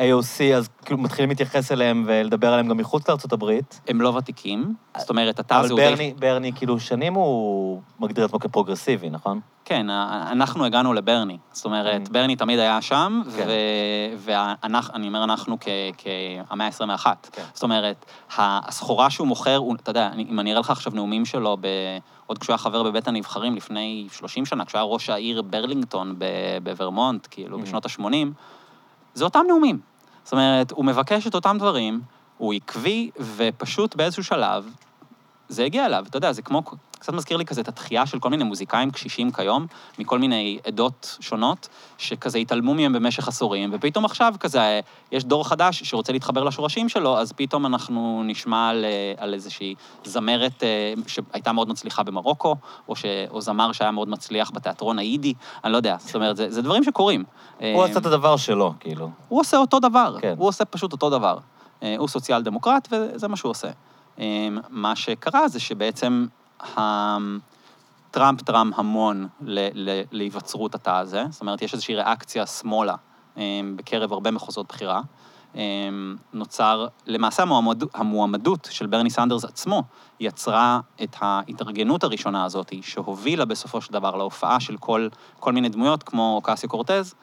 [0.00, 3.80] ו-AOC, אז כאילו מתחילים להתייחס אליהם ולדבר עליהם גם מחוץ לארצות הברית.
[3.88, 8.24] הם לא ותיקים, זאת אומרת, אתה אבל זה די ברני, ברני, כאילו, שנים הוא מגדיר
[8.24, 9.40] עצמו כפרוגרסיבי, נכון?
[9.64, 11.38] כן, אנחנו הגענו לברני.
[11.52, 12.12] זאת אומרת, Mm.
[12.12, 13.46] ברני תמיד היה שם, כן.
[14.18, 15.68] ואני אומר אנחנו כ-
[16.48, 17.06] כהמאה ה-21.
[17.32, 17.42] כן.
[17.54, 18.04] זאת אומרת,
[18.38, 21.66] הסחורה שהוא מוכר, הוא- אתה יודע, אם אני אראה לך עכשיו נאומים שלו, ב-
[22.26, 26.16] עוד כשהוא היה חבר בבית הנבחרים לפני 30 שנה, כשהוא היה ראש העיר ברלינגטון
[26.62, 27.62] בוורמונט, כאילו, Mm.
[27.62, 28.32] בשנות ה-80,
[29.14, 29.78] זה אותם נאומים.
[30.30, 32.00] זאת אומרת, הוא מבקש את אותם דברים,
[32.38, 34.64] הוא עקבי, ופשוט באיזשהו שלב,
[35.48, 36.04] זה הגיע אליו.
[36.08, 36.62] אתה יודע, זה כמו,
[37.00, 39.66] קצת מזכיר לי כזה את התחייה של כל מיני מוזיקאים קשישים כיום,
[39.98, 44.80] מכל מיני עדות שונות, שכזה התעלמו מהם במשך עשורים, ופתאום עכשיו כזה,
[45.12, 49.74] יש דור חדש שרוצה להתחבר לשורשים שלו, אז פתאום אנחנו נשמע על, אה, על איזושהי
[50.04, 52.56] זמרת אה, שהייתה מאוד מצליחה במרוקו,
[52.88, 55.34] או, ש, או זמר שהיה מאוד מצליח בתיאטרון היידי,
[55.64, 55.96] אני לא יודע.
[55.98, 57.24] זאת אומרת, זה, זה דברים שקורים.
[57.58, 59.10] הוא אה, עשה את הדבר שלו, כאילו.
[59.28, 60.34] הוא עושה אותו דבר, כן.
[60.38, 61.38] הוא עושה פשוט אותו דבר.
[61.98, 63.68] הוא סוציאל דמוקרט וזה מה שהוא עושה.
[64.68, 66.26] מה שקרה זה שבעצם
[68.10, 69.28] טראמפ תרם המון
[70.12, 72.94] להיווצרות התא הזה, זאת אומרת, יש איזושהי ריאקציה שמאלה
[73.38, 75.00] אה, בקרב הרבה מחוזות בחירה.
[75.56, 75.62] אה,
[76.32, 79.82] נוצר, למעשה המועמד, המועמדות של ברני סנדרס עצמו
[80.20, 85.08] יצרה את ההתארגנות הראשונה הזאת, שהובילה בסופו של דבר להופעה של כל,
[85.40, 87.14] כל מיני דמויות, כמו אוקסיו קורטז,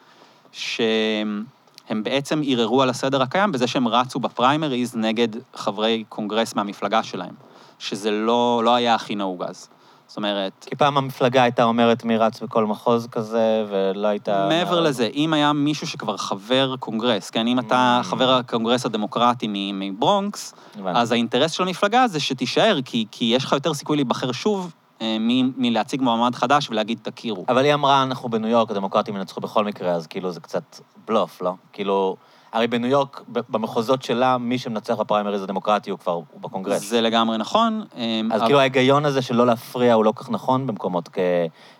[0.52, 7.34] שהם בעצם ערערו על הסדר הקיים בזה שהם רצו בפריימריז נגד חברי קונגרס מהמפלגה שלהם,
[7.78, 9.68] שזה לא, לא היה הכי נהוג אז.
[10.06, 14.46] זאת אומרת, כי פעם המפלגה הייתה אומרת מי רץ בכל מחוז כזה, ולא הייתה...
[14.48, 18.04] מעבר לזה, אם היה מישהו שכבר חבר קונגרס, כן, אם אתה Mm.
[18.04, 20.54] חבר הקונגרס הדמוקרטי מברונקס.
[20.86, 25.16] אז האינטרס של המפלגה זה שתישאר, כי, כי יש לך יותר סיכוי להיבחר שוב אה,
[25.56, 27.44] מלהציג מועמד חדש ולהגיד תכירו.
[27.48, 31.42] אבל היא אמרה, אנחנו בניו יורק, הדמוקרטים ינצחו בכל מקרה, אז כאילו זה קצת בלוף,
[31.42, 31.54] לא?
[31.72, 32.16] כאילו,
[32.52, 36.88] הרי בניו יורק, במחוזות שלה, מי שמנצח בפריימריז הדמוקרטי הוא כבר, הוא בקונגרס.
[36.88, 37.84] זה לגמרי נכון.
[37.96, 41.18] אה, אז אבל כאילו ההיגיון הזה של לא להפריע הוא לא כך נכון במקומות כ...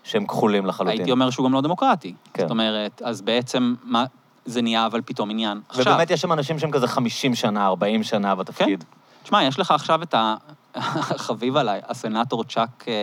[0.03, 0.99] שהם כחולים לחלוטין.
[0.99, 2.13] הייתי אומר שהוא גם לא דמוקרטי.
[2.33, 2.41] כן.
[2.41, 4.05] זאת אומרת, אז בעצם, מה,
[4.45, 5.61] זה נהיה אבל פתאום עניין.
[5.69, 8.83] עכשיו, ובאמת יש שם אנשים שהם כזה 50 שנה, 40 שנה בתפקיד.
[9.23, 10.15] תשמע, יש לך עכשיו את
[10.75, 12.93] החביב עליי, הסנאטור צ'אק אה,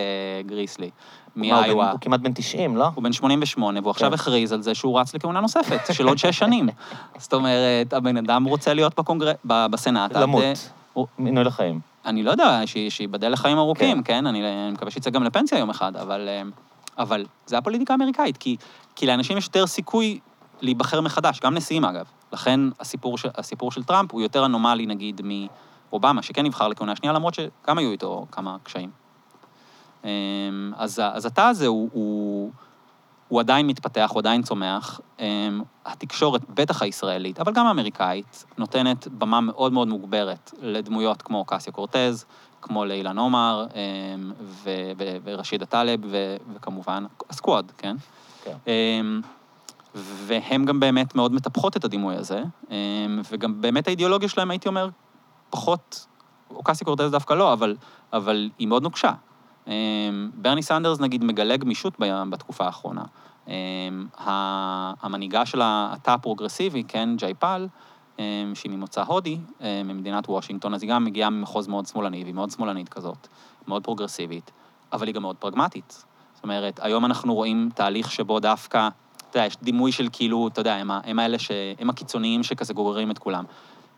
[0.45, 0.89] גריסלי,
[1.37, 2.85] מה, הוא כמעט בן 90, לא?
[2.95, 4.13] הוא בן 88, והוא עכשיו כן.
[4.13, 6.69] הכריז על זה שהוא רץ לכהונה נוספת, של עוד שש שנים.
[7.17, 8.93] זאת אומרת, הבן אדם רוצה להיות
[9.45, 10.15] בסנאט.
[10.15, 10.43] אה, למות.
[10.93, 11.79] הוא- מינוי לחיים.
[12.05, 14.25] אני לא יודע, שייבדל לחיים ארוכים, כן?
[14.27, 16.41] אני אני מקווה שיצא גם לפנסיה יום אחד, אבל, אה,
[17.45, 18.57] זה הפוליטיקה האמריקאית, כי,
[18.95, 20.19] כי לאנשים יש יותר סיכוי
[20.61, 22.05] להיבחר מחדש, גם נשיאים אגב.
[22.33, 25.21] לכן הסיפור, של- הסיפור של טראמפ הוא יותר אנומלי, נגיד,
[25.91, 28.89] מאובמה, שכן נבחר לכהונה שנייה, למרות שגם היו איתו כמה קשיים.
[30.07, 30.11] אה,
[30.77, 32.51] אז, אז התא הזה הוא, הוא,
[33.27, 35.01] הוא עדיין מתפתח, הוא עדיין צומח.
[35.19, 35.49] אה,
[35.85, 42.25] התקשורת, בטח הישראלית, אבל גם האמריקאית, נותנת במה מאוד מאוד מוגברת לדמויות כמו קסיה קורטז,
[42.61, 43.67] כמו לאילן עומר,
[44.41, 44.91] ו-
[45.23, 45.99] ורשידה טלב,
[46.55, 47.95] וכמובן הסקוואד, כן?
[48.43, 48.71] כן.
[49.95, 52.43] והן גם באמת מאוד מטפחות את הדימוי הזה,
[53.31, 54.89] וגם באמת האידיאולוגיה שלהם, הייתי אומר,
[55.49, 56.07] פחות,
[56.49, 57.75] אוקסי קורטז דווקא לא, אבל,
[58.13, 59.11] אבל היא מאוד נוקשה.
[59.67, 59.73] אה,
[60.33, 61.93] ברני סנדרס, נגיד, מגלה גמישות
[62.29, 63.03] בתקופה האחרונה.
[64.17, 67.67] ה- המנהיגה של התא הפרוגרסיבי, כן, ג'יאפל,
[68.19, 69.37] אה, שהיא ממוצא הודי,
[69.85, 73.27] ממדינת וושינגטון, אז היא גם מגיעה ממחוז מאוד שמאלני, והיא מאוד שמאלנית כזאת,
[73.67, 74.51] מאוד פרוגרסיבית,
[74.93, 76.05] אבל היא גם מאוד פרגמטית.
[76.33, 78.89] זאת אומרת, היום אנחנו רואים תהליך שבו דווקא,
[79.29, 81.51] אתה יודע, יש דימוי של כאילו, אתה יודע, הם, הם האלה ש...
[81.79, 83.43] הם הקיצוניים שכזה גוררים את כולם.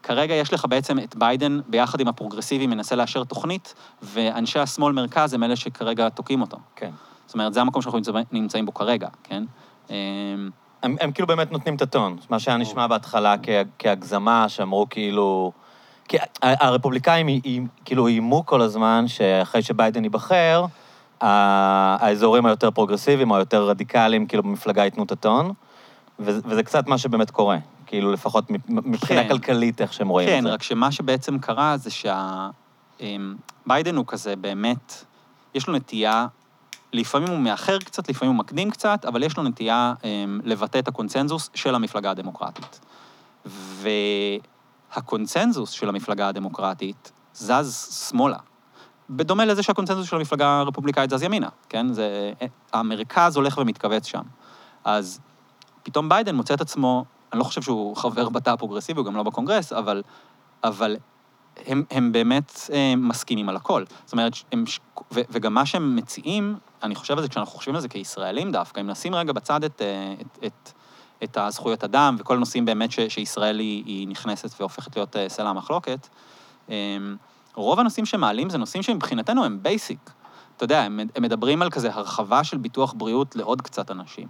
[0.03, 5.33] כרגע יש לך בעצם את ביידן ביחד עם הפרוגרסיבים מנסה לאשר תוכנית, ואנשי השמאל מרכז
[5.33, 6.57] הם אלה שכרגע תוקעים אותו.
[6.75, 6.91] כן.
[7.25, 9.43] זאת אומרת, זה המקום שאנחנו נמצא- נמצאים בו כרגע, כן?
[9.89, 9.95] אמ,
[10.83, 12.17] הם, הם כאילו באמת נותנים את הטון.
[12.29, 15.51] מה שהיה נשמע בהתחלה כ, כהגזמה, שאמרו כאילו...
[16.07, 20.65] כי הרפובליקאים אי- אי- כאילו איימו כל הזמן שאחרי שביידן ייבחר,
[21.21, 25.51] האזורים היותר פרוגרסיביים או היותר רדיקליים, כאילו במפלגה ייתנו את הטון,
[26.19, 27.57] וזה, וזה קצת מה שבאמת קורה.
[27.89, 29.29] כאילו, לפחות מבחינה כן.
[29.29, 30.49] כלכלית, איך שהם רואים כן, את זה.
[30.49, 31.89] רק שמה שבעצם קרה זה
[32.99, 35.05] שביידן הוא כזה באמת,
[35.53, 36.27] יש לו נטייה,
[36.93, 40.87] לפעמים הוא מאחר קצת, לפעמים הוא מקדים קצת, אבל יש לו נטייה אמ, לבטא את
[40.87, 42.79] הקונצנזוס של המפלגה הדמוקרטית.
[44.91, 48.37] והקונצנזוס של המפלגה הדמוקרטית זז שמאלה.
[49.09, 51.93] בדומה לזה שהקונצנזוס של המפלגה הרפובליקאית זז ימינה, כן?
[51.93, 52.31] זה,
[52.73, 54.23] המרכז הולך ומתכווץ שם.
[54.83, 55.19] אז
[55.83, 59.23] פתאום ביידן מוצא את עצמו, אני לא חושב שהוא חבר בתא הפרוגרסיבי, הוא גם לא
[59.23, 60.03] בקונגרס, אבל,
[60.63, 60.97] אבל
[61.65, 63.83] הם, הם באמת אה, מסכימים על הכל.
[64.05, 64.63] זאת אומרת, הם,
[65.13, 68.79] ו, וגם מה שהם מציעים, אני חושב על זה כשאנחנו חושבים על זה כישראלים דווקא,
[68.79, 70.71] אם נשים רגע בצד את, אה, את, את,
[71.23, 75.49] את הזכויות אדם וכל הנושאים באמת ש, שישראל היא, היא נכנסת והופכת להיות אה, סלע
[75.49, 76.07] המחלוקת,
[77.55, 80.11] רוב הנושאים שמעלים זה נושאים שמבחינתנו הם basic.
[80.55, 84.27] אתה יודע, הם, הם מדברים על כזה הרחבה של ביטוח בריאות לעוד קצת אנשים.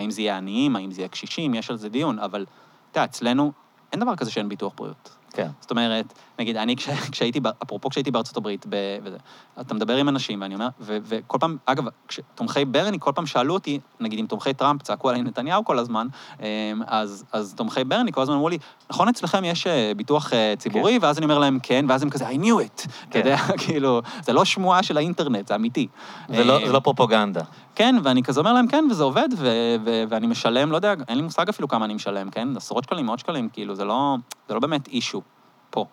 [0.00, 2.46] האם זה יהיה עניים, האם זה יהיה קשישים, יש על זה דיון, אבל
[2.90, 3.52] אתה יודע, אצלנו
[3.92, 5.16] אין דבר כזה שאין ביטוח בריאות.
[5.32, 5.48] כן.
[5.60, 9.16] זאת אומרת, נגיד, אני כש, כשהייתי, אפרופו כשהייתי בארצות הברית, ב, וזה,
[9.60, 13.54] אתה מדבר עם אנשים, ואני אומר, ו, וכל פעם, אגב, כשתומכי ברני, כל פעם שאלו
[13.54, 16.06] אותי, נגיד, אם תומכי טראמפ צעקו עליי נתניהו כל הזמן,
[16.40, 16.44] אמ,
[16.86, 18.58] אז, אז תומכי ברני כל הזמן אמרו לי,
[18.90, 20.98] נכון אצלכם יש אה, ביטוח אה, ציבורי?
[21.02, 22.84] ואז אני אומר להם, כן, ואז הם כזה, I knew it.
[22.84, 23.18] אתה כן.
[23.18, 23.36] יודע,
[23.66, 25.86] כאילו, זה לא שמועה של האינטרנט, זה אמיתי.
[26.28, 27.42] זה לא, אה, זה לא פרופוגנדה.
[27.74, 31.16] כן, ואני כזה אומר להם, כן, וזה עובד, ו- ו- ואני משלם, לא יודע, אין
[31.16, 32.48] לי מושג אפילו כמה אני משלם, כן?
[32.56, 34.16] עשרות שקלים, מאות שקלים, כאילו, זה לא,
[34.48, 35.22] זה לא באמת אישו
[35.70, 35.86] פה.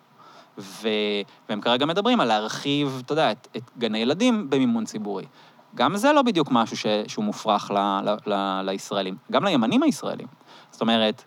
[0.58, 0.88] ו-
[1.48, 5.24] והם כרגע מדברים על להרחיב, אתה יודע, את, את גני ילדים במימון ציבורי.
[5.74, 10.26] גם זה לא בדיוק משהו ש- שהוא מופרך ל- ל- ל- לישראלים, גם לימנים הישראלים.
[10.70, 11.22] זאת אומרת,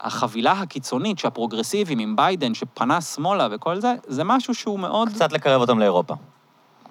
[0.00, 5.08] החבילה הקיצונית שהפרוגרסיבים עם ביידן, שפנה שמאלה וכל זה, זה משהו שהוא מאוד...
[5.08, 6.14] קצת לקרב אותם לאירופה.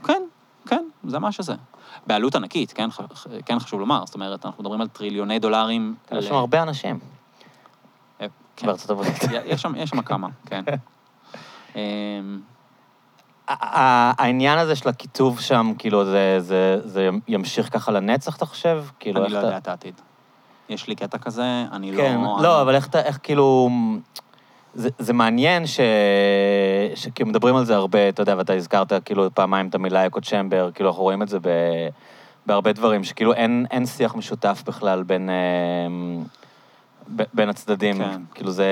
[0.04, 0.22] כן,
[0.68, 1.54] כן, זה מה שזה.
[2.08, 3.02] בעלות ענקית, כן, ח-
[3.46, 5.96] כן חשוב לומר, זאת אומרת, אנחנו מדברים על טריליוני דולרים.
[6.12, 7.00] יש ל- שם הרבה אנשים
[8.22, 8.68] אה, כן.
[8.68, 9.14] בארצות הברית.
[9.46, 10.64] יש שם, יש שם כמה, כן.
[11.76, 12.40] אמ,
[13.48, 18.84] העניין הזה של הכיתוב שם, כאילו, זה, זה, זה ימשיך ככה לנצח, אתה חושב?
[19.00, 20.02] כאילו, אני לא יודע את העתיד.
[20.70, 22.38] יש לי קטע כזה, אני כן, לא...
[22.42, 23.70] לא, אבל איך איך כאילו...
[24.74, 25.80] זה, זה מעניין ש...
[26.96, 30.70] שכאילו מדברים על זה הרבה, אתה יודע, ואתה הזכרת כאילו פעמיים את המילה אקו צ'מבר,
[30.74, 31.48] כאילו אנחנו רואים את זה ב...
[32.46, 35.36] בהרבה דברים, שכאילו אין, אין שיח משותף בכלל בין, אה,
[37.34, 37.98] בין הצדדים.
[37.98, 38.22] כן.
[38.34, 38.66] כאילו זה,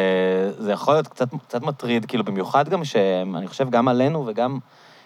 [0.58, 4.60] זה יכול להיות קצת, קצת מטריד, כאילו במיוחד גם שאני חושב גם עלינו וגם...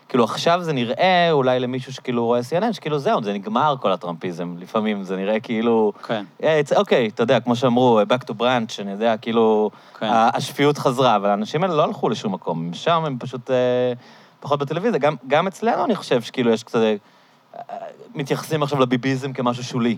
[0.10, 4.56] כאילו עכשיו זה נראה אולי למישהו שכאילו רואה CNN, שכאילו זהו, זה נגמר כל הטראמפיזם.
[4.60, 5.94] לפעמים זה נראה כאילו...
[6.08, 10.10] כן, אה, אוקיי, אתה יודע, כמו שאמרו, back to branch, אני יודע, כאילו, כן.
[10.12, 13.94] השפיות חזרה, אבל האנשים האלה לא הלכו לשום מקום, שם, הם פשוט אה,
[14.40, 15.00] פחות בטלוויזיה.
[15.00, 16.80] גם, גם אצלנו אני חושב שכאילו יש קצת...
[16.80, 17.76] אה,
[18.16, 19.98] מתייחסים עכשיו לביביזם כמשהו שולי.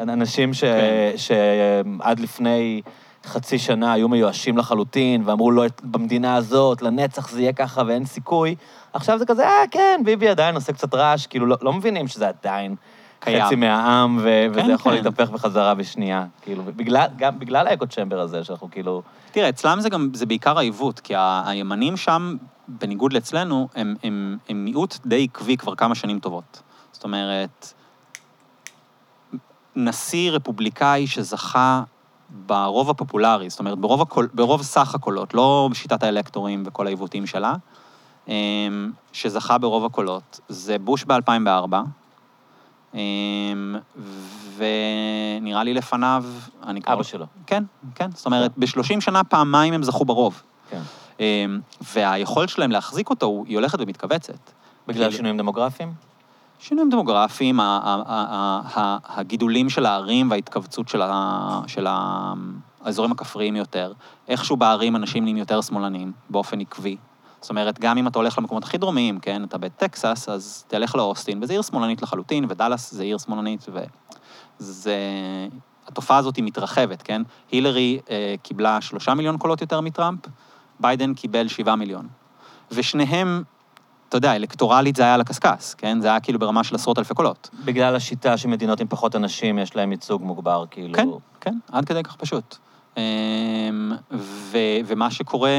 [0.00, 1.12] אנשים ש, כן.
[1.16, 2.82] שעד לפני
[3.26, 8.54] חצי שנה היו מיואשים לחלוטין, ואמרו, לא, במדינה הזאת, לנצח זה יהיה ככה ואין סיכוי.
[8.92, 12.28] עכשיו זה כזה, אה, כן, ביבי עדיין עושה קצת רעש, כאילו, לא, לא מבינים שזה
[12.28, 12.74] עדיין
[13.20, 13.44] קיים.
[13.44, 14.98] חצי מהעם, ו- כן, וזה יכול כן.
[14.98, 16.24] להתהפך בחזרה בשנייה.
[16.42, 19.02] כאילו, בגלל, גם בגלל האקו צ'מבר הזה, שאנחנו כאילו...
[19.32, 22.36] תראה, אצלם זה גם, זה בעיקר העיוות, כי ה- הימנים שם,
[22.68, 26.62] בניגוד לאצלנו, הם, הם, הם מיעוט די עקבי כבר כמה שנים טובות.
[26.92, 27.72] זאת אומרת,
[29.76, 31.82] נשיא רפובליקאי שזכה
[32.30, 37.54] ברוב הפופולרי, זאת אומרת, ברוב, הקול, ברוב סך הקולות, לא בשיטת האלקטורים וכל העיוותים שלה,
[38.28, 41.76] אמ, שזכה ברוב הקולות, זה בוש ב-2004,
[42.94, 43.76] אמ,
[44.56, 46.24] ונראה לי לפניו,
[46.66, 46.92] אני כבר...
[46.92, 47.26] אבא שלו.
[47.46, 47.64] כן,
[47.94, 48.10] כן.
[48.14, 50.42] זאת אומרת, ב-30 שנה פעמיים הם זכו ברוב.
[50.70, 50.80] כן.
[51.20, 51.60] אמ,
[51.94, 54.52] והיכולת שלהם להחזיק אותו, היא הולכת ומתכווצת.
[54.88, 55.92] בגלל שינויים דמוגרפיים?
[56.62, 57.60] שינויים דמוגרפיים,
[59.04, 60.88] הגידולים של הערים וההתכווצות
[61.66, 61.86] של,
[62.84, 63.92] האזורים הכפריים יותר.
[64.28, 66.96] איכשהו בערים אנשים נהיים יותר שמאלנים, באופן עקבי.
[67.40, 71.42] זאת אומרת, גם אם אתה הולך למקומות הכי דרומיים, כן, אתה בטקסס, אז תלך לאוסטין,
[71.42, 74.96] וזו עיר שמאלנית לחלוטין, ודאלאס זה עיר שמאלנית, וזה...
[75.86, 77.22] התופעה הזאת היא מתרחבת, כן?
[77.52, 80.20] הילרי אה, קיבלה שלושה מיליון קולות יותר מטראמפ,
[80.80, 82.08] ביידן קיבל שבעה מיליון.
[82.70, 83.42] ושניהם
[84.12, 86.00] אתה יודע, אלקטורלית זה היה על הקשקש, כן?
[86.00, 87.50] זה היה כאילו ברמה של עשרות אלפי קולות.
[87.64, 90.94] בגלל השיטה שמדינות עם פחות אנשים, יש להם ייצוג מוגבר, כאילו...
[90.94, 91.08] כן,
[91.40, 92.56] כן, עד כדי כך פשוט.
[92.96, 93.02] אמ,
[94.12, 95.50] ו, ומה שקורה,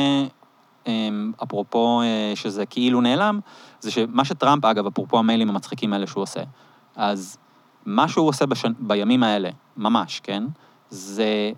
[0.87, 3.39] אמ, אפרופו אה, שזה כאילו נעלם,
[3.79, 6.41] זה שמה שטראמפ, אגב, אפרופו המיילים המצחיקים האלה שהוא עושה,
[6.95, 7.37] אז
[7.85, 8.65] מה שהוא עושה בש...
[8.79, 10.43] בימים האלה, ממש, כן?
[10.89, 11.51] זה...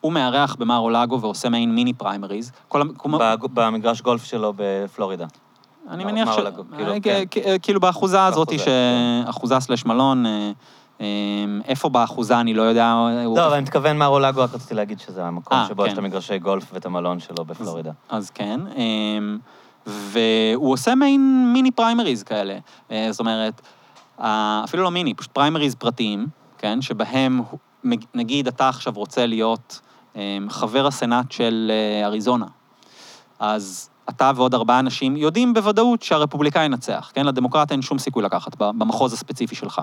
[0.00, 2.52] הוא מארח במר אולגו ועושה מעין מיני פריימריז.
[2.68, 2.82] כל...
[3.54, 5.26] במגרש גולף שלו בפלורידה.
[5.88, 6.36] אני מניח ש...
[6.76, 7.22] כאילו, אה, כן.
[7.62, 8.68] כאילו באחוזה הזאת, ש...
[9.28, 10.52] אחוזה סלש מלון, אה,
[11.00, 11.06] אה,
[11.64, 12.94] איפה באחוזה אני לא יודע.
[13.36, 15.94] לא, אבל אני מתכוון מר אולגו, רק רציתי להגיד שזה המקום אה, שבו יש כן.
[15.94, 17.92] את המגרשי גולף ואת המלון שלו בפלורידה.
[18.08, 19.38] אז כן, אמ,
[19.86, 22.58] והוא עושה מעין מיני פריימריז כאלה.
[23.10, 23.60] זאת אומרת,
[24.64, 26.26] אפילו לא מיני, פשוט פריימריז פרטיים,
[26.58, 27.40] כן, שבהם,
[28.14, 29.80] נגיד אתה עכשיו רוצה להיות
[30.16, 30.20] אמ,
[30.50, 31.72] חבר הסנאט של
[32.04, 32.46] אריזונה,
[33.38, 37.26] אז אתה ועוד ארבעה אנשים יודעים בוודאות שהרפובליקאי ינצח, כן?
[37.26, 39.80] לדמוקרט אין שום סיכוי לקחת במחוז הספציפי שלך.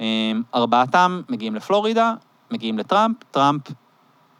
[0.00, 2.14] אמ, ארבעתם מגיעים לפלורידה,
[2.50, 3.62] מגיעים לטראמפ, טראמפ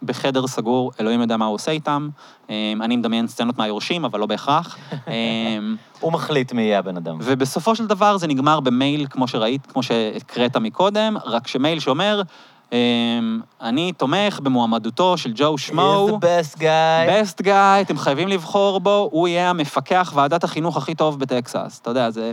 [0.03, 2.09] בחדר סגור, אלוהים יודע מה הוא עושה איתם.
[2.51, 4.77] אמ, אני מדמיין סצנות מהיורשים, אבל לא בהכרח.
[4.93, 7.19] אמ, הוא מחליט מי יהיה הבן אדם.
[7.21, 12.23] ובסופו של דבר זה נגמר במייל, כמו שראית, כמו שהקראת מקודם, רק שמייל שאומר,
[13.61, 16.09] אני תומך במועמדותו של ג'ו שמו.
[16.09, 17.11] He's the best guy.
[17.11, 21.79] Best guy, אתם חייבים לבחור בו, הוא יהיה המפקח ועדת החינוך הכי טוב בטקסס.
[21.83, 22.33] אתה יודע, זה...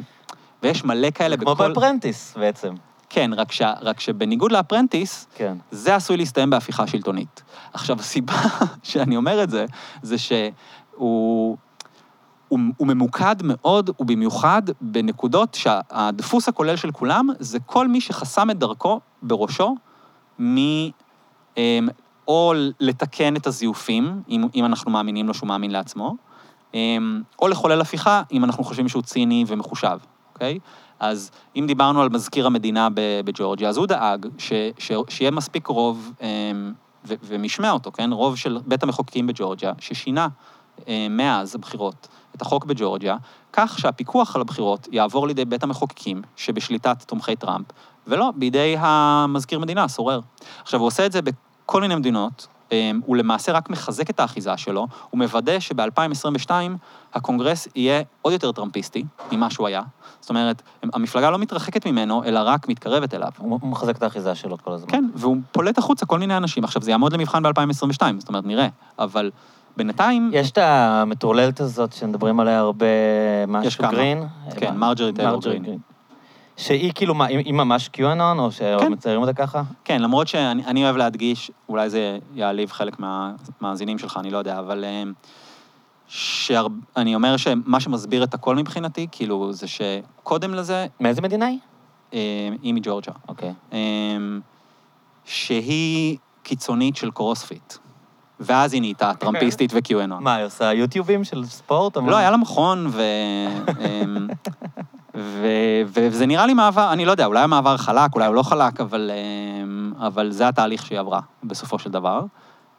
[0.64, 1.68] ויש מלא כאלה כמו בכל...
[1.68, 2.74] באפרנטיס בעצם.
[3.10, 3.62] כן, רק, ש...
[3.82, 5.58] רק שבניגוד לאפרנטיס, כן.
[5.72, 7.44] זה עשוי להסתיים בהפיכה שלטונית.
[7.74, 8.34] עכשיו, הסיבה
[8.84, 9.66] שאני אומר את זה,
[10.02, 10.52] זה שהוא
[10.96, 18.60] הוא, הוא ממוקד מאוד, ובמיוחד בנקודות שהדפוס הכולל של כולם זה כל מי שחסם את
[18.60, 19.76] דרכו בראשו
[20.40, 20.58] מ...
[21.58, 21.90] אמ,
[22.28, 26.16] או לתקן את הזיופים, אם, אם אנחנו מאמינים לו שהוא מאמין לעצמו,
[26.74, 29.98] אמ, או לחולל הפיכה, אם אנחנו חושבים שהוא ציני ומחושב,
[30.34, 30.60] אוקיי?
[31.00, 32.88] אז אם דיברנו על מזכיר המדינה
[33.26, 36.74] בג'ורג'יה, אז הוא דאג ש, ש, שיהיה מספיק רוב, אמ,
[37.06, 38.12] ו, ומשמע אותו, כן?
[38.12, 40.28] רוב של בית המחוקקים בג'ורג'יה, ששינה
[41.10, 43.18] מאז הבחירות את החוק בג'ורג'יה,
[43.54, 47.66] כך שהפיקוח על הבחירות יעבור לידי בית המחוקקים, שבשליטת תומכי טראמפ,
[48.08, 50.20] ולא בידי המזכיר מדינה, הסורר.
[50.62, 54.58] עכשיו, הוא עושה את זה בכל מיני מדינות, אמ, הוא למעשה רק מחזק את האחיזה
[54.58, 56.52] שלו, הוא מוודא שב-2022
[57.14, 59.82] הקונגרס יהיה עוד יותר טראמפיסטי ממה שהוא היה.
[60.22, 60.62] זאת אומרת,
[60.94, 63.32] המפלגה לא מתרחקת ממנו, אלא רק מתקרבת אליו.
[63.38, 64.92] הוא מחזק את האחיזה שלו כל הזמן.
[64.92, 66.64] כן, והוא פולט החוצה כל מיני אנשים.
[66.64, 68.68] עכשיו, זה יעמוד למבחן ב-2022, זאת אומרת, נראה.
[69.00, 69.32] אבל
[69.78, 70.30] בינתיים...
[70.34, 72.86] יש את המטורללת הזאת שמדברים עליה הרבה,
[73.48, 73.84] משהו.
[73.92, 74.24] גרין.
[74.58, 75.80] כן, מרג'רי טיילור גרין.
[76.60, 78.78] שהיא כאילו, מה, היא היא ממש קיואנון, או כן.
[78.86, 79.62] שמציירים אותה ככה?
[79.84, 84.60] כן, למרות שאני אני אוהב להדגיש, אולי זה יעליב חלק מהמאזינים שלך, אני לא יודע,
[84.60, 84.84] אבל...
[84.84, 85.04] אה,
[86.08, 91.60] שאני אומר שמה שמסביר את הכל מבחינתי, כאילו, זה שקודם לזה, מאיזה מדינה היא?
[92.14, 93.54] אה, היא מג'ורג'ה, אוקיי.
[93.74, 93.78] אה,
[95.26, 97.74] שהיא קיצונית של קרוספיט.
[98.40, 100.24] ואז היא נהייתה טראמפיסטית וקיואנון.
[100.24, 101.98] מה, היא עושה יוטיובים של ספורט?
[101.98, 102.12] או מה?
[102.12, 103.02] לא, היה לה מכון, ו...
[103.86, 104.28] אמ,
[105.22, 105.48] ו...
[105.86, 109.12] וזה נראה לי מעבר, אני לא יודע, אולי המעבר חלק, אולי הוא לא חלק, אבל,
[109.64, 112.24] אמ, אבל זה התהליך שהיא עברה, בסופו של דבר.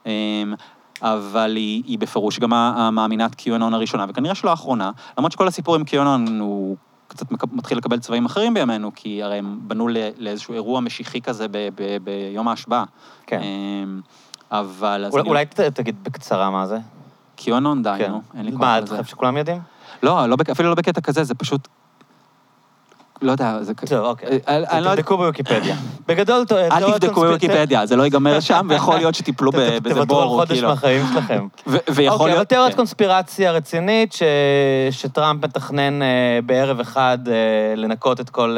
[0.05, 0.11] אמ,
[1.01, 5.83] אבל היא, היא בפירוש גם המאמינת קיואנון הראשונה, וכנראה שלא האחרונה, למרות שכל הסיפור עם
[5.83, 6.77] קיואנון הוא
[7.07, 9.87] קצת מתחיל לקבל צבעים אחרים בימינו, כי הרי הם בנו
[10.17, 12.83] לאיזשהו אירוע משיחי כזה ב- ב- ביום ההשבעה.
[13.27, 13.39] כן.
[13.41, 14.01] אמ,
[14.51, 15.05] אבל...
[15.05, 16.77] אז אולי- אני- אולי ת- תגיד בקצרה מה זה.
[17.35, 18.11] קיואנון, די, כן.
[18.11, 18.95] נו, אין לי כוח מה, אתה לזה.
[18.97, 19.61] חושב שכולם יודעים?
[20.03, 21.67] לא, לא, אפילו לא בקטע כזה, זה פשוט...
[23.21, 23.73] לא יודע, זה...
[23.73, 24.39] טוב, אוקיי.
[24.47, 25.75] אה, אני לא תבדקו בוויקיפדיה.
[26.07, 29.99] בגדול, אל תבדקו בוויקיפדיה, זה לא ייגמר שם, ויכול להיות שתיפלו ת- ב- ת- באיזה
[29.99, 30.67] תוותרו על בור, חודש כאילו.
[30.67, 31.47] מהחיים שלכם.
[31.67, 32.47] ויכול אוקיי, אבל להיות...
[32.47, 32.77] תיאוריית כן.
[32.77, 34.15] קונספירציה רצינית.
[34.91, 36.07] שטראמפ מתכנן אה,
[36.45, 37.33] בערב אחד אה,
[37.75, 38.57] לנקות את כל,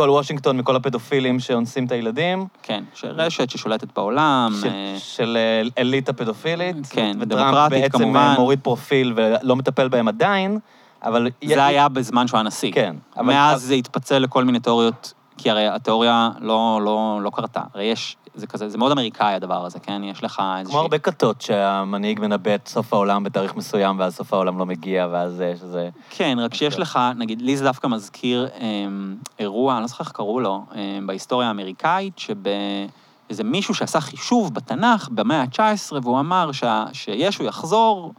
[0.00, 4.52] אה, וושינגטון מכל הפדופילים שאונסים את הילדים, כן, רשת ששולטת בעולם.
[4.66, 6.76] אה, של אה, אליטה פדופילית.
[6.90, 8.16] כן, וטראמפ דמוקרטית, בעצם כמובן.
[8.20, 10.58] אה, מוריד פרופיל ולא מטפל בהם עדיין,
[11.04, 11.28] אבל...
[11.44, 12.72] זה היה בזמן שהוא הנשיא.
[12.72, 12.96] כן.
[13.16, 17.60] אבל- מאז זה התפצל לכל מיני תיאוריות, כי הרי התיאוריה לא- לא לא קרתה.
[17.74, 20.02] הרי יש, זה כזה, זה מאוד אמריקאי הדבר הזה, כן?
[20.04, 20.72] יש לך איזושהי...
[20.72, 25.06] כמו הרבה כתות שהמנהיג מנבא את סוף העולם בתאריך מסוים, ואז סוף העולם לא מגיע,
[25.12, 25.88] ואז אה, שזה...
[26.10, 30.12] כן, רק שיש לך, נגיד, לי זה דווקא מזכיר אמ, אירוע, אני לא זוכר איך
[30.12, 36.84] קראו לו, אמ, בהיסטוריה האמריקאית, שבאיזה מישהו שעשה חישוב בתנ"ך במאה ה-19, והוא אמר שה,
[36.92, 38.12] שישו יחזור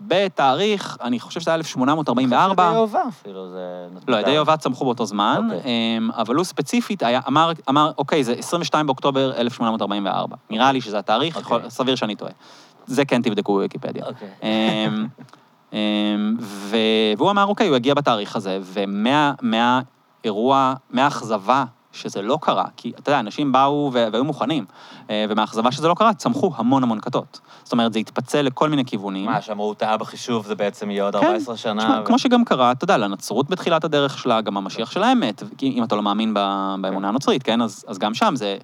[0.00, 2.62] בתאריך, אני חושב שזה היה 1844.
[2.62, 3.86] ידי יהובה אפילו, זה...
[4.08, 5.60] לא, ידי יהובה צמחו באותו זמן, אוקיי.
[5.98, 10.36] אמ, אבל הוא ספציפית היה, אמר, אמר, אוקיי, זה 22 באוקטובר 1844.
[10.50, 11.56] נראה לי שזה התאריך, אוקיי.
[11.58, 12.32] יכול- סביר שאני טועה.
[12.86, 14.04] זה כן תבדקו בוויקיפדיה.
[14.06, 14.28] אוקיי.
[15.72, 15.78] אמ,
[16.40, 16.76] ו...
[17.18, 19.84] והוא אמר, אוקיי, הוא יגיע בתאריך הזה, ומהאירוע,
[20.90, 24.64] מהאכזבה שזה לא קרה, כי אתה יודע, אנשים באו והיו מוכנים,
[25.10, 27.40] אה, ומהאכזבה שזה לא קרה, צמחו המון המון כתות.
[27.64, 29.26] זאת אומרת, זה התפצל לכל מיני כיוונים.
[29.26, 31.26] מה, שאמרו, הוא טעה בחישוב, זה בעצם יהיה עוד כן.
[31.26, 31.82] 14 שנה?
[31.82, 35.42] תשמע, ו- כמו שגם קרה, אתה יודע, לנצרות בתחילת הדרך שלה, גם המשיח שלה אמת,
[35.58, 36.34] כי אם אתה לא מאמין
[36.80, 37.62] באמונה הנוצרית, כן?
[37.62, 38.56] אז, אז גם שם זה...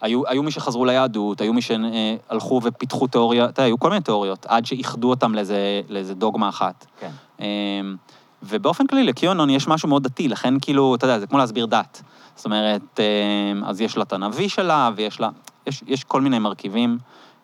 [0.00, 4.00] היו, היו מי שחזרו ליהדות, היו מי שהלכו ופיתחו תיאוריה, אתה יודע, היו כל מיני
[4.00, 6.86] תיאוריות, עד שאיחדו אותם לאיזה, לאיזה דוגמה אחת.
[7.00, 7.10] כן.
[8.42, 12.02] ובאופן כללי, לקיונון יש משהו מאוד דתי, לכן כאילו, אתה יודע, זה כמו להסביר דת.
[12.36, 15.28] זאת אומרת, אמ, אז יש לה את הנביא שלה, ויש לה...
[15.66, 16.98] יש, יש כל מיני מרכיבים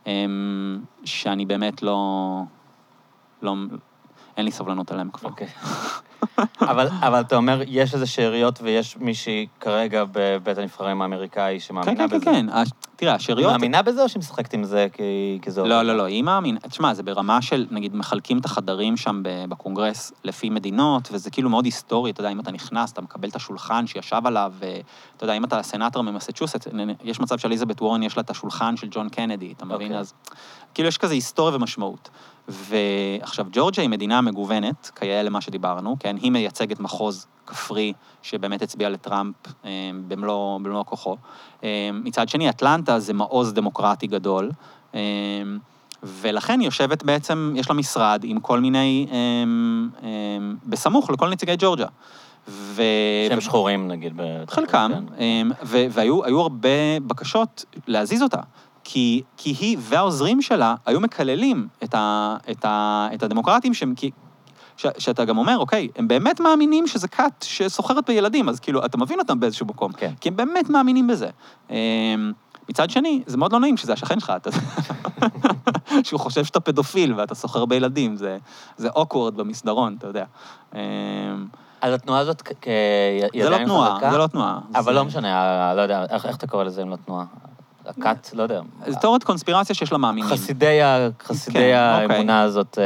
[0.07, 2.41] אמ, שאני באמת לא...
[3.43, 3.55] לא...
[4.37, 5.29] אין לי סבלנות עליהם כבר.
[5.31, 5.49] אוקיי.
[6.61, 12.09] אבל, אבל אתה אומר, יש איזה שאריות ויש מישהי כרגע בבית הנבחרים האמריקאי כן, שמאמינה
[12.09, 12.25] כן, בזה?
[12.25, 12.47] כן, כן.
[12.49, 13.53] הש- תראה, היא השאריות...
[13.53, 16.61] מאמינה בזה או שהיא משחקת עם זה כי, כי זה לא, לא, לא, היא מאמינה.
[16.61, 21.65] תשמע, זה ברמה של, נגיד, מחלקים את החדרים שם בקונגרס לפי מדינות, וזה כאילו מאוד
[21.65, 25.45] היסטורי, אתה יודע, אם אתה נכנס, אתה מקבל את השולחן שישב עליו, ואתה יודע, אם
[25.45, 26.69] אתה סנאטור ממסצ'וסט,
[27.05, 29.87] יש מצב שאליזבת וורן יש לה את השולחן של ג'ון קנדי, אתה מבין?
[29.87, 29.99] אוקיי.
[29.99, 30.15] אז
[30.75, 32.11] כאילו יש כזה היסטוריה ומשמעות.
[32.49, 36.17] ועכשיו, ג'ורג'יה היא מדינה מגוונת, כיאה למה שדיברנו, כן?
[36.21, 37.93] היא מייצגת מחוז כפרי
[38.23, 39.35] שבאמת הצביע לטראמפ
[39.65, 39.71] אה,
[40.09, 41.17] במלוא, במלוא כוחו.
[41.65, 44.51] אה, מצד שני, אטלנטה זה מעוז דמוקרטי גדול,
[44.95, 45.01] אה,
[46.03, 49.07] ולכן יושבת בעצם, יש לה משרד עם כל מיני,
[50.67, 51.87] בסמוך לכל נציגי ג'ורג'יה.
[52.49, 52.83] ו...
[53.29, 54.21] שהם שחורים, נגיד.
[54.49, 55.49] חלקם, כן.
[55.63, 58.41] ו- והיו היו הרבה בקשות להזיז אותה.
[58.85, 63.95] כי, כי היא והעוזרים שלה היו מקללים את, ה, את, ה, את הדמוקרטים שהם...
[63.95, 64.11] כי,
[64.79, 68.99] ש, שאתה גם אומר, אוקיי, הם באמת מאמינים שזה כת שסוחרת בילדים, אז כאילו, אתה
[68.99, 69.93] מבין אותם באיזשהו מקום.
[69.93, 70.13] כן.
[70.21, 71.29] כי הם באמת מאמינים בזה.
[71.71, 72.33] אמ,
[72.69, 74.51] מצד שני, זה מאוד לא נעים שזה השכן שלך, אתה...
[76.05, 78.39] שהוא חושב שאתה פדופיל ואתה סוחר בילדים, זה,
[78.77, 80.25] זה awkward במסדרון, אתה יודע.
[80.75, 80.79] אמ,
[81.81, 82.69] אז התנועה הזאת כ- כ-
[83.33, 84.11] היא זה לא תנועה, חזקה?
[84.11, 84.59] זה לא תנועה.
[84.75, 85.37] אבל זה- לא משנה,
[85.71, 87.25] ה- לא יודע, איך איך אתה קורא לזה אם לא תנועה?
[87.89, 88.61] הכת, לא יודע.
[88.87, 90.31] זה תיאוריית קונספירציה שיש לה מאמינים.
[90.31, 92.17] חסידי, ה- חסידי כן, אוקיי.
[92.17, 92.85] האמונה הזאת, אה,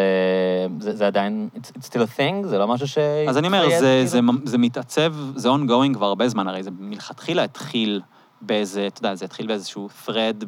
[0.80, 2.46] זה, זה עדיין, it's, it's still a thing?
[2.46, 2.98] זה לא משהו ש...
[3.28, 4.06] אז אני אומר, זה, כאילו?
[4.06, 8.00] זה, זה מתעצב, זה ongoing כבר הרבה זמן, הרי זה מלכתחילה התחיל
[8.40, 10.44] באיזה, אתה יודע, זה התחיל באיזשהו thread,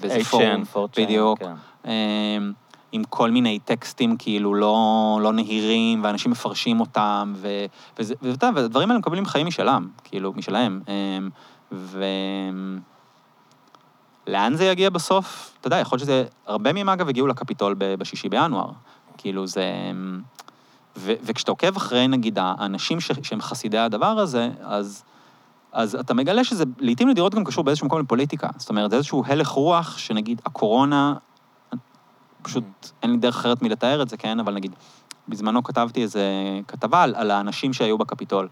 [0.00, 0.88] באיזה 8chan, פורום.
[0.88, 1.38] 4chan, בדיוק.
[1.38, 1.52] כן.
[1.90, 2.52] אמ,
[2.92, 4.76] עם כל מיני טקסטים כאילו לא,
[5.22, 7.48] לא נהירים, ואנשים מפרשים אותם, ו,
[7.98, 10.80] וזה, ואתה יודע, והדברים האלה מקבלים חיים משלם, כאילו, משלהם.
[10.88, 11.28] אמ,
[11.72, 12.04] ו...
[14.26, 15.56] לאן זה יגיע בסוף?
[15.60, 16.24] אתה יודע, יכול להיות שזה...
[16.46, 18.70] הרבה מהם, אגב, הגיעו לקפיטול בשישי בינואר.
[19.18, 19.64] כאילו, זה...
[20.96, 25.04] ו, וכשאתה עוקב אחרי, נגיד, האנשים ש, שהם חסידי הדבר הזה, אז,
[25.72, 28.48] אז אתה מגלה שזה לעיתים נדירות גם קשור באיזשהו מקום לפוליטיקה.
[28.56, 31.14] זאת אומרת, זה איזשהו הלך רוח, שנגיד, הקורונה,
[32.42, 32.64] פשוט
[33.02, 34.40] אין לי דרך אחרת מלתאר את זה, כן?
[34.40, 34.74] אבל נגיד,
[35.28, 36.22] בזמנו כתבתי איזה
[36.68, 38.48] כתבה על, על האנשים שהיו בקפיטול.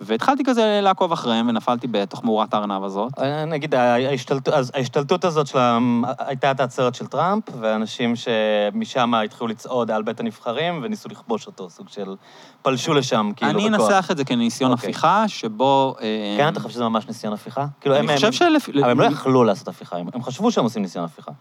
[0.00, 3.12] והתחלתי כזה לעקוב אחריהם, ונפלתי בתוך מאורת הארנב הזאת.
[3.18, 5.78] אה, נגיד, ההשתלטות, אז ההשתלטות הזאת של ה...
[6.18, 11.70] הייתה את העצרת של טראמפ, ואנשים שמשם התחילו לצעוד על בית הנבחרים וניסו לכבוש אותו,
[11.70, 12.16] סוג של
[12.62, 13.90] פלשו לשם, כאילו, אני בכוח.
[13.90, 14.90] אנסח את זה כניסיון אוקיי.
[14.90, 15.94] הפיכה, שבו...
[16.00, 17.66] אה, כן, אתה חושב שזה ממש ניסיון הפיכה?
[17.80, 18.68] כאילו, אני הם- חושב הם- שלפ...
[18.68, 21.32] אבל הם לא יכלו לעשות הפיכה, הם חשבו שהם עושים ניסיון הפיכה.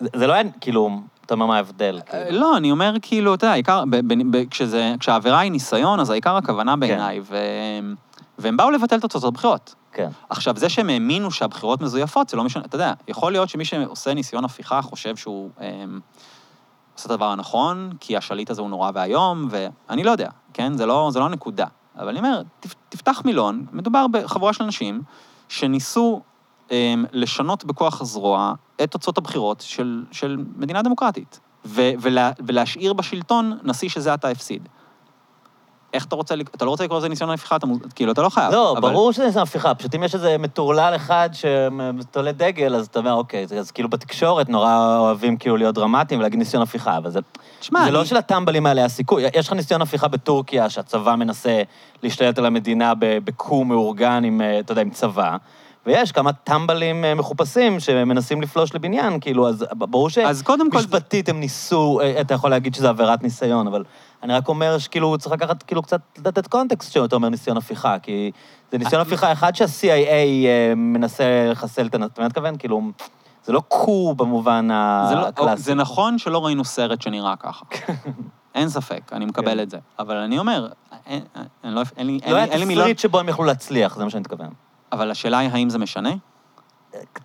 [0.00, 2.40] זה זה לא היה, כאילו, אתה אומר מה ההבדל, אה, כאילו.
[2.40, 3.84] לא, אני אומר כאילו, אתה יודע, העיקר,
[5.00, 6.36] כשהעבירה היא ניסיון, אז העיקר כן.
[6.44, 7.94] הכוונה בעיניי, והם-
[8.38, 9.74] והם באו לבטל את תוצאות הבחירות.
[9.92, 10.08] כן.
[10.30, 14.14] עכשיו, זה שהם האמינו שהבחירות מזויפות, זה לא משנה, אתה יודע, יכול להיות שמי שעושה
[14.14, 16.00] ניסיון הפיכה חושב שהוא אמ,
[16.94, 20.76] עושה את הדבר הנכון, כי השליט הזה הוא נורא ואיום, ואני לא יודע, כן?
[20.76, 21.66] זה לא, זה לא הנקודה.
[21.98, 25.02] אבל אני אומר, תפ, תפתח מילון, מדובר בחבורה של אנשים
[25.48, 26.20] שניסו
[27.12, 28.52] לשנות בכוח הזרוע
[28.82, 34.68] את תוצאות הבחירות של, של מדינה דמוקרטית, ו, ולה, ולהשאיר בשלטון נשיא שזה עתה הפסיד.
[35.94, 38.28] איך אתה רוצה, אתה לא רוצה לקרוא לזה ניסיון הפיכה, אתה, מוז- כאילו, אתה לא
[38.28, 38.52] חייב.
[38.52, 42.86] לא, אבל- ברור שזה ניסיון הפיכה, פשוט אם יש איזה מטורלל אחד שתולה דגל, אז
[42.86, 46.96] אתה אומר, אוקיי, אז- אז כאילו בתקשורת נורא אוהבים כאילו להיות דרמטיים ולהגיד ניסיון הפיכה,
[46.96, 47.20] אבל זה...
[47.60, 49.24] תשמע, זה לא אני- שלטמבלים האלה היה סיכוי.
[49.34, 51.62] יש לך ניסיון הפיכה בטורקיה, שהצבא מנסה
[52.02, 55.36] להשתלט על המדינה ב- בקור מאורגן עם, אה, אתה יודע, עם צבא,
[55.88, 60.08] ויש כמה טמבלים אה, מחופשים שמנסים לפלוש לבניין, כאילו, אז ברור
[60.44, 63.84] קודם כל- שמשפטית הם ניסו, אה, אתה יכול להגיד שזה עבירת ניסיון, אבל
[64.22, 68.30] אני רק אומר שכאילו, צריך לקחת, כאילו, קצת לתת קונטקסט שאתה אומר ניסיון הפיכה, כי
[68.72, 69.86] זה ניסיון הפיכה אחד שה-CIA
[70.46, 71.94] אה, מנסה לחסל את...
[71.94, 72.56] הנ- אתה מתכוון?
[72.58, 72.80] כאילו,
[73.44, 74.68] זה לא קור במובן
[75.08, 75.62] זה, לא, הקלאסי.
[75.62, 77.64] זה נכון שלא ראינו סרט שנראה ככה.
[78.54, 79.60] אין ספק, אני מקבל כן.
[79.60, 79.78] את זה.
[79.98, 80.68] אבל אני אומר,
[81.06, 81.22] אין,
[81.64, 82.46] אין, לא, אין לי, אין לא היה.
[82.46, 84.48] תסריט שבו הם יכלו להצליח, זה מה שאני מתכוון.
[84.92, 86.10] אבל השאלה היא, האם זה משנה?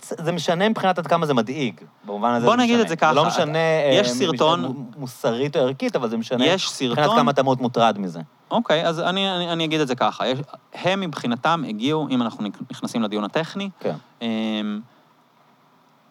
[0.10, 2.84] זה משנה מבחינת עד כמה זה מדאיג, במובן הזה בוא זה נגיד משנה.
[2.84, 3.58] את זה ככה, זה לא משנה
[3.92, 7.18] יש אה, סרטון- מ- מוסרית או ערכית, אבל זה משנה יש מבחינת סרטון...
[7.18, 8.20] כמה אתה מאוד מוטרד מזה.
[8.52, 10.28] אוקיי, אז אני, אני, אני אגיד את זה ככה.
[10.28, 10.40] יש,
[10.74, 13.96] הם מבחינתם הגיעו, אם אנחנו נכנסים לדיון הטכני, כן.
[14.22, 14.28] אמ,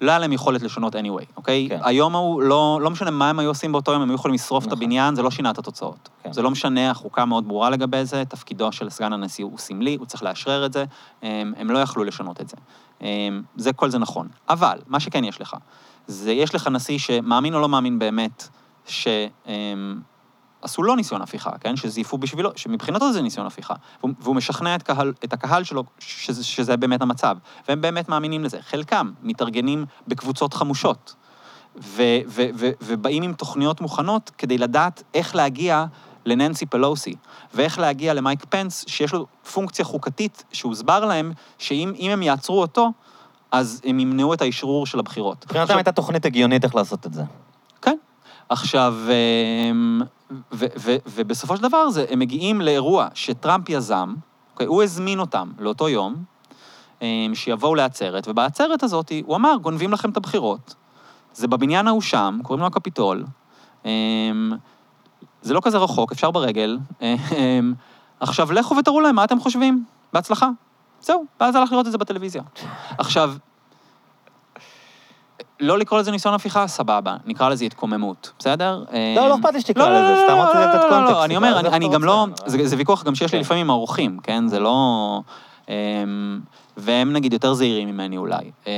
[0.02, 1.66] לא היה להם יכולת לשנות anyway, אוקיי?
[1.68, 1.78] כן.
[1.82, 4.64] היום ההוא, לא, לא משנה מה הם היו עושים באותו יום, הם היו יכולים לשרוף
[4.64, 4.78] את נכון.
[4.78, 6.08] הבניין, זה לא שינה את התוצאות.
[6.22, 6.32] כן.
[6.32, 10.06] זה לא משנה, החוקה מאוד ברורה לגבי זה, תפקידו של סגן הנשיא הוא סמלי, הוא
[10.06, 10.84] צריך לאשרר את זה,
[11.22, 12.56] הם, הם לא יכלו לשנות את זה.
[13.00, 14.28] אמ, זה, כל זה נכון.
[14.48, 15.56] אבל, מה שכן יש לך,
[16.06, 18.48] זה יש לך נשיא שמאמין או לא מאמין באמת,
[18.86, 19.08] ש...
[19.46, 20.00] אמ,
[20.62, 21.76] עשו לו ניסיון הפיכה, כן?
[21.76, 23.74] שזייפו בשבילו, שמבחינתו זה ניסיון הפיכה.
[24.00, 27.36] והוא, והוא משכנע את, קהל, את הקהל שלו שזה, שזה באמת המצב.
[27.68, 28.58] והם באמת מאמינים לזה.
[28.62, 31.14] חלקם מתארגנים בקבוצות חמושות,
[31.76, 35.84] ו, ו, ו, ובאים עם תוכניות מוכנות כדי לדעת איך להגיע
[36.26, 37.14] לננסי פלוסי,
[37.54, 42.92] ואיך להגיע למייק פנס, שיש לו פונקציה חוקתית שהוסבר להם, שאם אם הם יעצרו אותו,
[43.52, 45.44] אז הם ימנעו את האשרור של הבחירות.
[45.44, 47.22] מבחינתם הייתה תוכנית הגיונית איך לעשות את זה.
[48.52, 48.94] עכשיו,
[49.70, 50.00] אמ,
[50.52, 54.14] ו- ו- ובסופו של דבר זה, הם מגיעים לאירוע שטראמפ יזם,
[54.52, 56.24] אוקיי, הוא הזמין אותם לאותו יום,
[57.02, 60.74] אמ, שיבואו לעצרת, ובעצרת הזאת הוא אמר, גונבים לכם את הבחירות.
[61.34, 63.24] זה בבניין ההוא שם, קוראים לו הקפיטול.
[63.84, 64.52] אמ,
[65.42, 66.78] זה לא כזה רחוק, אפשר ברגל.
[68.20, 69.84] עכשיו, לכו ותראו להם מה אתם חושבים.
[70.12, 70.48] בהצלחה.
[71.00, 72.42] זהו, ואז הלך לראות את זה בטלוויזיה.
[72.98, 73.34] עכשיו,
[75.62, 78.84] לא לקרוא לזה ניסיון הפיכה, סבבה, נקרא לזה התקוממות, בסדר?
[79.16, 81.12] לא, לא אכפת לי שתקרא לזה, סתם רציתי לתת לא, לא, קונטקסט.
[81.12, 83.36] לא, אני אומר, אני- גם לא, רוצה, זה זה ויכוח גם שיש כן.
[83.36, 84.48] לי לפעמים עם האורחים, כן?
[84.48, 85.20] זה לא...
[85.68, 86.40] אמ,
[86.76, 88.50] והם נגיד יותר זהירים ממני אולי.
[88.66, 88.72] אמ,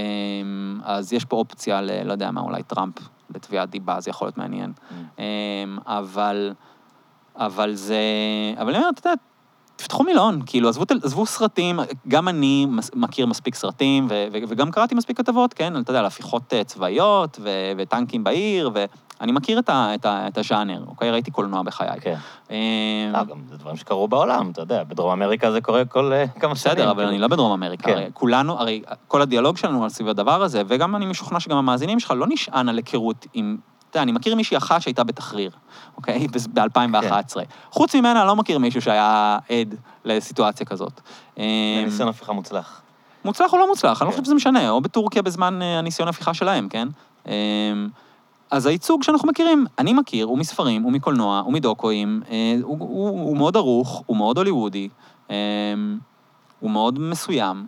[0.85, 1.91] אז יש פה אופציה ל...
[2.05, 2.95] לא יודע מה, אולי טראמפ
[3.35, 4.73] לתביעת דיבה, זה יכול להיות מעניין.
[4.77, 4.93] Mm.
[5.19, 6.53] אמ, אבל...
[7.37, 7.97] אבל זה...
[8.61, 9.21] אבל אני אומר, אתה יודע,
[9.77, 14.95] תפתחו מילון, כאילו, עזבו, עזבו סרטים, גם אני מכיר מספיק סרטים, ו- ו- וגם קראתי
[14.95, 19.69] מספיק כתבות, כן, אתה יודע, על הפיכות אה, צבאיות, ו- וטנקים בעיר, ואני מכיר את,
[19.69, 21.11] ה- את, ה- את הז'אנר, אוקיי?
[21.11, 21.89] ראיתי קולנוע בחיי.
[22.01, 22.15] כן.
[22.51, 22.57] אמ,
[23.13, 26.57] לא, גם זה דברים שקרו בעולם, אתה יודע, בדרום אמריקה זה קורה כל אה, כמה
[26.57, 26.75] שנים.
[26.77, 27.05] בסדר, אבל.
[27.07, 27.85] אני לא בדרום אמריקה.
[27.85, 27.93] כן.
[27.93, 32.01] הרי כולנו, הרי כל הדיאלוג שלנו על סביב הדבר הזה, וגם אני משוכנע שגם המאזינים
[32.01, 33.57] שלך לא נשען על היכרות עם...
[33.95, 35.51] אתה יודע, אני מכיר מישהי אחת שהייתה בתחריר,
[35.97, 36.27] אוקיי?
[36.55, 37.35] ב-2011.
[37.35, 37.41] כן.
[37.71, 39.75] חוץ ממנה, אני לא מכיר מישהו שהיה עד
[40.05, 41.01] לסיטואציה כזאת.
[41.39, 41.43] אמ,
[41.85, 42.83] ניסיון הפיכה מוצלח.
[43.25, 44.17] מוצלח או לא מוצלח, אני לא כן.
[44.17, 46.89] חושב שזה משנה, או בטורקיה בזמן אה, הניסיון ההפיכה שלהם, כן?
[47.27, 47.33] אמ,
[48.51, 53.11] אז הייצוג שאנחנו מכירים, אני מכיר, הוא מספרים, הוא מקולנוע, הוא מדוקואים, אה, הוא, הוא,
[53.11, 54.89] הוא מאוד ערוך, הוא מאוד הוליוודי,
[55.31, 55.35] אמ,
[56.61, 57.67] הוא מאוד מסוים,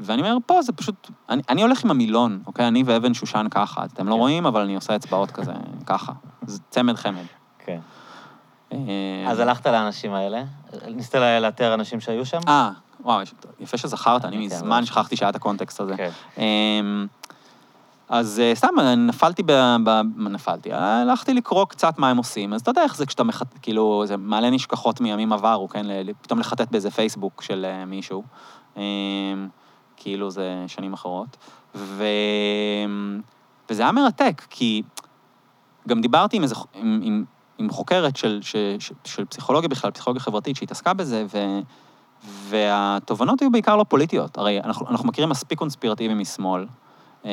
[0.00, 2.68] ואני אומר, פה זה פשוט, אני, אני הולך עם המילון, אוקיי?
[2.68, 4.18] אני ואבן שושן ככה, אתם לא כן.
[4.18, 5.52] רואים, אבל אני עושה אצבעות כזה,
[5.86, 6.12] ככה.
[6.46, 7.24] זה צמד חמד.
[7.58, 7.78] כן.
[8.72, 8.78] אמ,
[9.28, 10.42] אז הלכת לאנשים האלה?
[10.88, 12.38] ניסית לאתר אנשים שהיו שם?
[12.48, 12.70] אה,
[13.00, 13.20] וואו,
[13.60, 15.94] יפה שזכרת, אני כן, מזמן אבל- שכחתי שהיה את הקונטקסט הזה.
[15.96, 16.10] כן.
[16.38, 17.06] אמ,
[18.08, 19.52] אז אה, סתם, אה, נפלתי ב...
[19.84, 20.00] ב...
[20.16, 23.46] נפלתי, אה, הלכתי לקרוא קצת מה הם עושים, אז אתה יודע איך זה כשאתה מחט...
[23.62, 25.86] כאילו, זה מעלה נשכחות מימים עברו, כן?
[26.22, 28.22] פתאום לחטט באיזה פייסבוק של אה, מישהו.
[30.00, 31.36] אמ, כאילו זה שנים אחרות.
[31.74, 32.04] ו...
[33.70, 34.82] וזה היה מרתק, כי
[35.88, 36.54] גם דיברתי עם איזה...
[36.74, 37.24] עם, עם,
[37.58, 41.38] עם חוקרת של, ש, ש, של פסיכולוגיה בכלל, פסיכולוגיה חברתית, שהתעסקה בזה, ו...
[42.24, 44.38] והתובנות היו בעיקר לא פוליטיות.
[44.38, 46.66] הרי אנחנו, אנחנו מכירים מספיק קונספירטיבים משמאל.
[47.24, 47.30] אמ,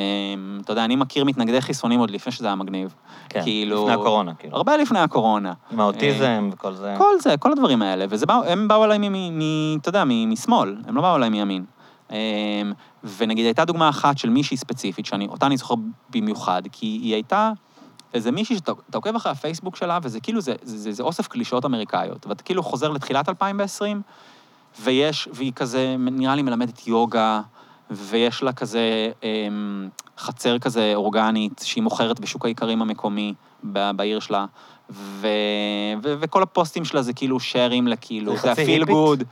[0.63, 2.93] אתה יודע, אני מכיר מתנגדי חיסונים עוד לפני שזה היה מגניב.
[3.29, 4.57] כן, כאילו- לפני הקורונה, כאילו.
[4.57, 5.53] הרבה לפני הקורונה.
[5.71, 6.95] עם האוטיזם וכל זה.
[6.97, 8.05] כל זה, כל הדברים האלה.
[8.09, 9.09] והם באו אליי,
[9.81, 11.65] אתה יודע, משמאל, הם לא באו אליי מימין.
[12.11, 12.73] אמ,
[13.17, 15.75] ונגיד, הייתה דוגמה אחת של מישהי ספציפית, שאותה אני זוכר
[16.09, 17.51] במיוחד, כי היא הייתה
[18.13, 21.27] איזה מישהי שאתה אתה עוקב אחרי הפייסבוק שלה, וזה כאילו, זה, זה, זה, זה אוסף
[21.27, 22.27] קלישאות אמריקאיות.
[22.27, 24.01] ואתה כאילו חוזר לתחילת 2020,
[24.81, 27.41] ויש, והיא כזה, נראה לי מלמדת יוגה,
[27.91, 33.33] ויש לה כזה אמ, חצר כזה אורגנית, שהיא מוכרת בשוק האיכרים המקומי
[33.63, 34.45] ב- בעיר שלה,
[34.89, 35.27] ו,
[36.03, 38.87] ו, וכל הפוסטים שלה זה כאילו שרים לכאילו, זה חצי פיל היפית?
[38.87, 39.23] גוד.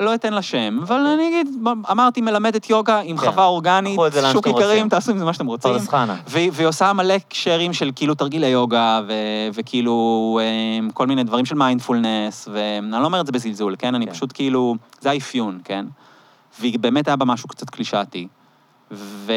[0.00, 1.56] לא אתן לה שם, אבל אני אגיד,
[1.90, 3.30] אמרתי, מלמדת יוגה עם כן.
[3.30, 4.00] חווה אורגנית,
[4.32, 4.88] שוק איכרים.
[4.88, 5.72] תעשו עם זה מה שאתם רוצים.
[5.72, 6.16] פרדס חנה.
[6.26, 9.00] והיא עושה מלא קשרים של כאילו תרגילי יוגה,
[9.54, 10.40] וכאילו
[10.80, 13.94] אמ, כל מיני דברים של מיינדפולנס, ואני לא אומר את זה בזלזול, כן?
[13.94, 14.12] אני כן.
[14.12, 15.86] פשוט כאילו, זה האפיון, כן?
[16.60, 18.28] והיא באמת היה בה משהו קצת קלישאתי.
[18.90, 19.32] ו...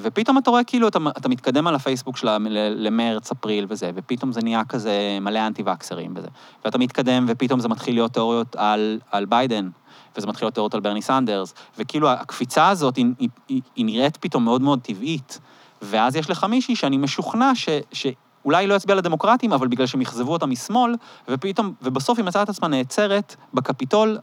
[0.00, 2.36] ופתאום אתה רואה כאילו, אתה, אתה מתקדם על הפייסבוק שלה
[2.76, 6.28] למרץ, אפריל וזה, ופתאום זה נהיה כזה מלא anti-vaxxerים וזה.
[6.64, 9.68] ואתה מתקדם, ופתאום זה מתחיל להיות תיאוריות על, על ביידן,
[10.16, 14.16] וזה מתחיל להיות תיאוריות על ברני סנדרס, וכאילו הקפיצה הזאת, היא, היא, היא, היא נראית
[14.16, 15.40] פתאום מאוד מאוד טבעית.
[15.82, 17.68] ואז יש לך מישהי שאני משוכנע ש...
[17.92, 18.06] ש...
[18.44, 20.94] אולי לא יצביע לדמוקרטים, אבל בגלל שהם אכזבו אותה משמאל,
[21.28, 24.18] ופתאום, ובסוף היא מצאה את עצמה נעצרת בקפיטול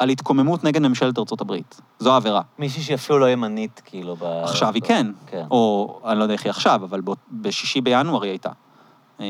[0.00, 1.80] על התקוממות נגד ממשלת ארצות הברית.
[1.98, 2.40] זו העבירה.
[2.58, 4.24] מישהי שאפילו לא ימנית, כאילו, ב...
[4.24, 5.44] עכשיו היא כן, כן.
[5.50, 7.00] או אני לא יודע איך היא עכשיו, אבל
[7.32, 8.50] בשישי בינואר היא הייתה.
[9.20, 9.24] אמ,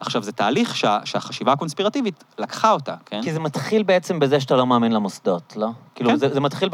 [0.00, 3.22] עכשיו, זה תהליך שה, שהחשיבה הקונספירטיבית לקחה אותה, כן?
[3.22, 5.68] כי זה מתחיל בעצם בזה שאתה לא מאמין למוסדות, לא?
[5.94, 6.16] כאילו, כן.
[6.16, 6.68] זה, זה מתחיל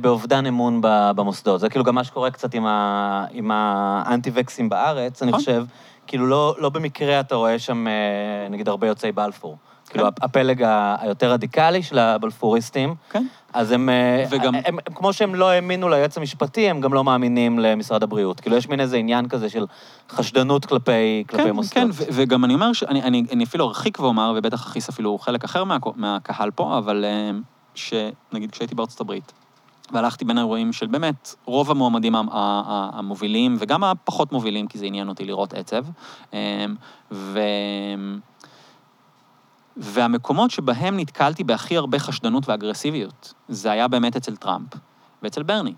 [0.00, 1.60] באובדן אמון במוסדות.
[1.60, 5.40] זה כאילו גם מה שקורה קצת עם, ה- עם האנטי-וקסים בארץ, אני נכון.
[5.40, 5.64] חושב.
[6.06, 7.92] כאילו, לא, לא במקרה אתה רואה שם, אה,
[8.50, 9.56] נגיד, הרבה יוצאי בלפור.
[9.92, 13.26] כאילו, הפלג ה- היותר רדיקלי של הבלפוריסטים, כן.
[13.52, 17.04] אז הם, אה, וגם- הם, הם, כמו שהם לא האמינו ליועץ המשפטי, הם גם לא
[17.04, 18.40] מאמינים למשרד הבריאות.
[18.40, 19.66] כאילו, יש מין איזה עניין כזה של
[20.10, 21.74] חשדנות כלפי, כלפי כן, מוסדות.
[21.74, 25.44] כן, ו- וגם אני אומר, שאני אני, אני אפילו ארחיק ואומר, ובטח אכניס אפילו חלק
[25.44, 27.42] אחר מה, מהקהל פה, אבל אמ,
[27.74, 29.32] שנגיד כשהייתי בארצות הברית,
[29.92, 35.24] והלכתי בין האירועים של באמת רוב המועמדים המובילים, וגם הפחות מובילים, כי זה עניין אותי
[35.24, 35.84] לראות עצב,
[36.32, 36.38] אמ,
[37.12, 37.40] ו...
[39.76, 44.68] והמקומות שבהם נתקלתי בהכי הרבה חשדנות ואגרסיביות, זה היה באמת אצל טראמפ
[45.22, 45.74] ואצל ברני.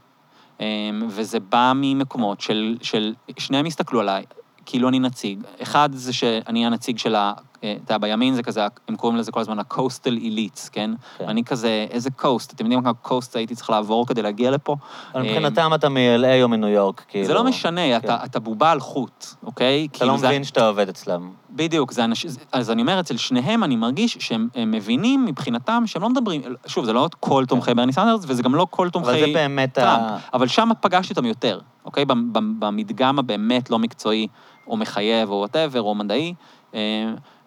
[0.61, 0.65] אמ,
[1.09, 4.25] וזה בא ממקומות של, של, שניהם הסתכלו עליי,
[4.67, 5.43] כאילו אני נציג.
[5.63, 7.33] אחד זה שאני הנציג של ה...
[7.65, 10.91] אה, אתה יודע, בימין זה כזה, הם קוראים לזה כל הזמן ה-coastal elites, כן?
[11.19, 11.29] כן.
[11.29, 12.53] אני כזה, איזה coast?
[12.55, 14.77] אתם יודעים כמה coast הייתי צריך לעבור כדי להגיע לפה?
[15.15, 17.27] אבל אמ, מבחינתם אתה מ-LA או מניו יורק, כאילו.
[17.27, 19.89] זה לא משנה, אתה, אתה בובה על חוט, אוקיי?
[19.93, 21.31] אתה לא מבין שאתה עובד אצלם.
[21.51, 26.03] בדיוק, זה אנשים, אז אני אומר, אצל שניהם אני מרגיש שהם הם מבינים מבחינתם שהם
[26.03, 29.17] לא מדברים, שוב, זה לא כל תומכי ברני סנדרס, וזה גם לא כל תומכי כן.
[29.19, 30.19] אבל זה באמת טראמפ, ה...
[30.35, 32.05] אבל שם פגשתי אותם יותר, אוקיי?
[32.05, 34.27] במ- במ- במדגם הבאמת לא מקצועי,
[34.67, 36.35] או מחייב, או whatever, או מדעי,
[36.75, 36.81] אה,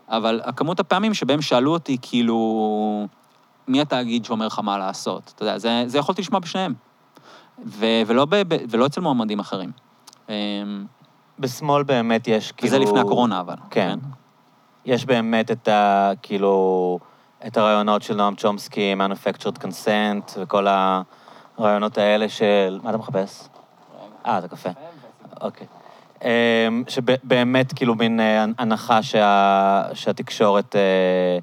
[0.09, 3.07] אבל הכמות הפעמים שבהם שאלו אותי, כאילו,
[3.67, 5.31] מי התאגיד שאומר לך מה לעשות?
[5.35, 6.73] אתה יודע, זה, זה יכולתי לשמוע בשניהם.
[7.65, 9.71] ו, ולא, ב, ב, ולא אצל מועמדים אחרים.
[10.29, 10.35] אה,
[11.39, 12.73] בשמאל באמת יש כאילו...
[12.73, 13.55] וזה לפני הקורונה, אבל.
[13.69, 13.99] כן.
[14.85, 16.11] יש באמת את ה...
[16.21, 16.99] כאילו...
[17.47, 20.67] את הרעיונות של נועם צ'ומסקי, manufactured consent, וכל
[21.57, 22.79] הרעיונות האלה של...
[22.83, 23.47] מה אתה מחפש?
[24.25, 24.69] אה, זה קפה.
[25.41, 25.67] אוקיי.
[26.23, 31.37] אמ, שבאמת, כאילו, מין אה, הנחה שה, שהתקשורת אה,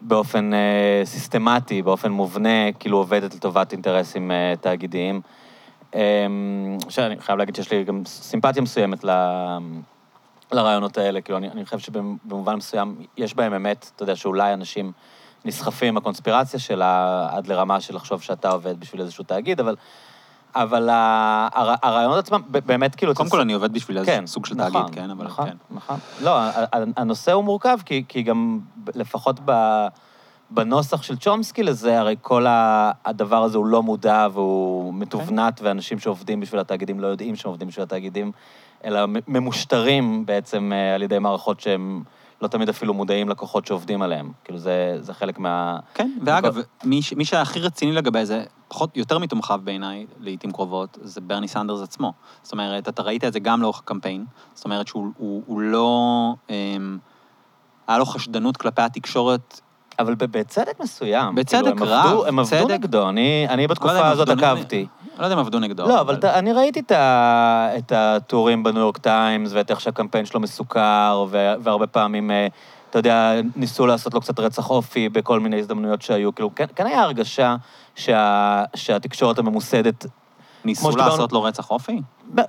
[0.00, 4.30] באופן אה, סיסטמטי, באופן מובנה, כאילו עובדת לטובת אינטרסים
[4.60, 5.20] תאגידיים.
[5.94, 9.10] אמ, שאני חייב להגיד שיש לי גם סימפתיה מסוימת ל...
[10.52, 14.92] לרעיונות האלה, כאילו, אני, אני חושב שבמובן מסוים יש בהם אמת, אתה יודע, שאולי אנשים
[15.44, 19.76] נסחפים עם הקונספירציה שלה עד לרמה של לחשוב שאתה עובד בשביל איזשהו תאגיד, אבל,
[20.54, 23.14] אבל הר, הרעיונות עצמם, באמת, כאילו...
[23.14, 25.56] קודם כל, אני עובד בשביל איזה כן, סוג של נכון, תאגיד, כן, אבל נכון, כן.
[25.70, 25.96] נכון.
[26.22, 26.38] לא,
[26.96, 28.58] הנושא הוא מורכב, כי, כי גם
[28.94, 29.52] לפחות ב,
[30.50, 36.40] בנוסח של צ'ומסקי לזה, הרי כל הדבר הזה הוא לא מודע והוא מתובנת, ואנשים שעובדים
[36.40, 38.32] בשביל התאגידים לא יודעים שהם עובדים בשביל התאגידים,
[38.84, 42.02] אלא ממושטרים בעצם אה, על ידי מערכות שהם
[42.42, 44.32] לא תמיד אפילו מודעים לכוחות שעובדים עליהם.
[44.44, 45.78] כאילו, זה, זה חלק מה...
[45.94, 50.52] כן, ואגב, מי, ש- מי שהיה הכי רציני לגבי זה, פחות, יותר מתומכיו בעיניי, לעיתים
[50.52, 52.12] קרובות, זה ברני סנדרס עצמו.
[52.42, 54.24] זאת אומרת, אתה ראית את זה גם לאורך הקמפיין,
[54.54, 56.34] זאת אומרת שהוא הוא, הוא לא...
[56.50, 56.98] אמ,
[57.88, 59.60] היה לו חשדנות כלפי התקשורת.
[60.00, 61.34] אבל בצדק מסוים.
[61.34, 62.70] בצדק כאילו, הם רב, עבדו, הם עבדו צדק.
[62.70, 64.86] נגדו, אני, אני לא בתקופה אם הזאת עקבתי.
[65.18, 65.88] לא יודע אם עבדו נגדו.
[65.88, 70.26] לא, אבל אתה- אני ראיתי את ה- את הטורים בניו יורק טיימס, ואת איך שהקמפיין
[70.26, 72.46] שלו מסוכר, ו- והרבה פעמים, אה,
[72.90, 76.34] אתה יודע, ניסו לעשות לו קצת רצח אופי בכל מיני הזדמנויות שהיו.
[76.34, 77.56] כאילו, כן, כן היה הרגשה
[77.96, 80.06] שה- שהתקשורת הממוסדת,
[80.64, 82.00] ניסו לעשות לו רצח אופי?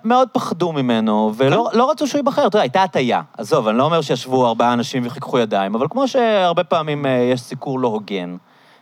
[0.03, 1.77] מאוד פחדו ממנו, ולא כן.
[1.77, 2.47] לא רצו שהוא ייבחר.
[2.47, 3.21] אתה יודע, הייתה הטיה.
[3.37, 7.41] עזוב, אני לא אומר שישבו ארבעה אנשים וחיככו ידיים, אבל כמו שהרבה פעמים אה, יש
[7.41, 8.37] סיקור לא הוגן,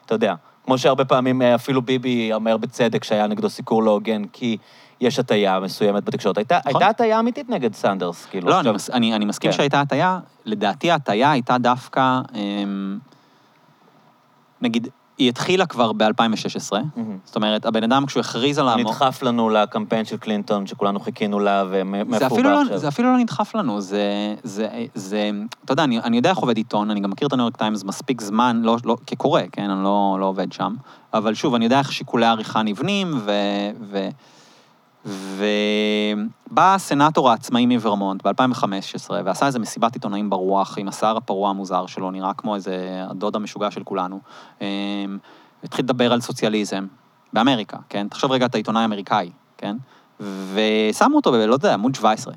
[0.05, 4.25] אתה יודע, כמו שהרבה פעמים אה, אפילו ביבי אומר בצדק שהיה נגדו סיקור לא הוגן,
[4.33, 4.57] כי
[5.01, 6.37] יש הטיה מסוימת בתקשורת.
[6.37, 6.71] הייתה נכון.
[6.81, 8.49] הייתה הטיה אמיתית נגד סנדרס, כאילו.
[8.49, 9.57] לא, אני, עכשיו- מס, אני, אני מסכים כן.
[9.57, 10.19] שהייתה הטיה.
[10.45, 12.97] לדעתי ההטיה הייתה דווקא, אמ,
[14.61, 14.87] נגיד,
[15.19, 16.71] היא התחילה כבר ב-2016.
[16.71, 17.17] מהמם.
[17.25, 18.79] זאת אומרת, הבן אדם, כשהוא הכריז על המ...
[18.79, 22.77] נדחף לנו לקמפיין של קלינטון, שכולנו חיכינו לה, ומאיפה הוא בא עכשיו.
[22.77, 25.31] זה אפילו לא נדחף לנו, זה, זה, זה,
[25.65, 27.83] אתה יודע, אני, אני יודע איך עובד עיתון, אני גם מכיר את הניו יורק טיימס
[27.83, 30.75] מספיק זמן, לא, לא, כקורא, כן, אני לא, לא עובד שם,
[31.13, 33.31] אבל שוב, אני יודע איך שיקולי העריכה נבנים, ו...
[35.05, 42.11] ובא הסנאטור העצמאי מוורמונט ב-2015, ועשה איזה מסיבת עיתונאים ברוח עם השיער הפרוע המוזר שלו,
[42.11, 44.19] נראה כמו איזה הדוד המשוגע של כולנו.
[44.61, 44.65] אמ,
[45.63, 46.87] התחיל לדבר על סוציאליזם,
[47.33, 48.07] באמריקה, כן?
[48.07, 49.77] תחשוב רגע את העיתונאי האמריקאי, כן?
[50.53, 52.33] ושמו אותו, ב- לא יודע, עמוד 17.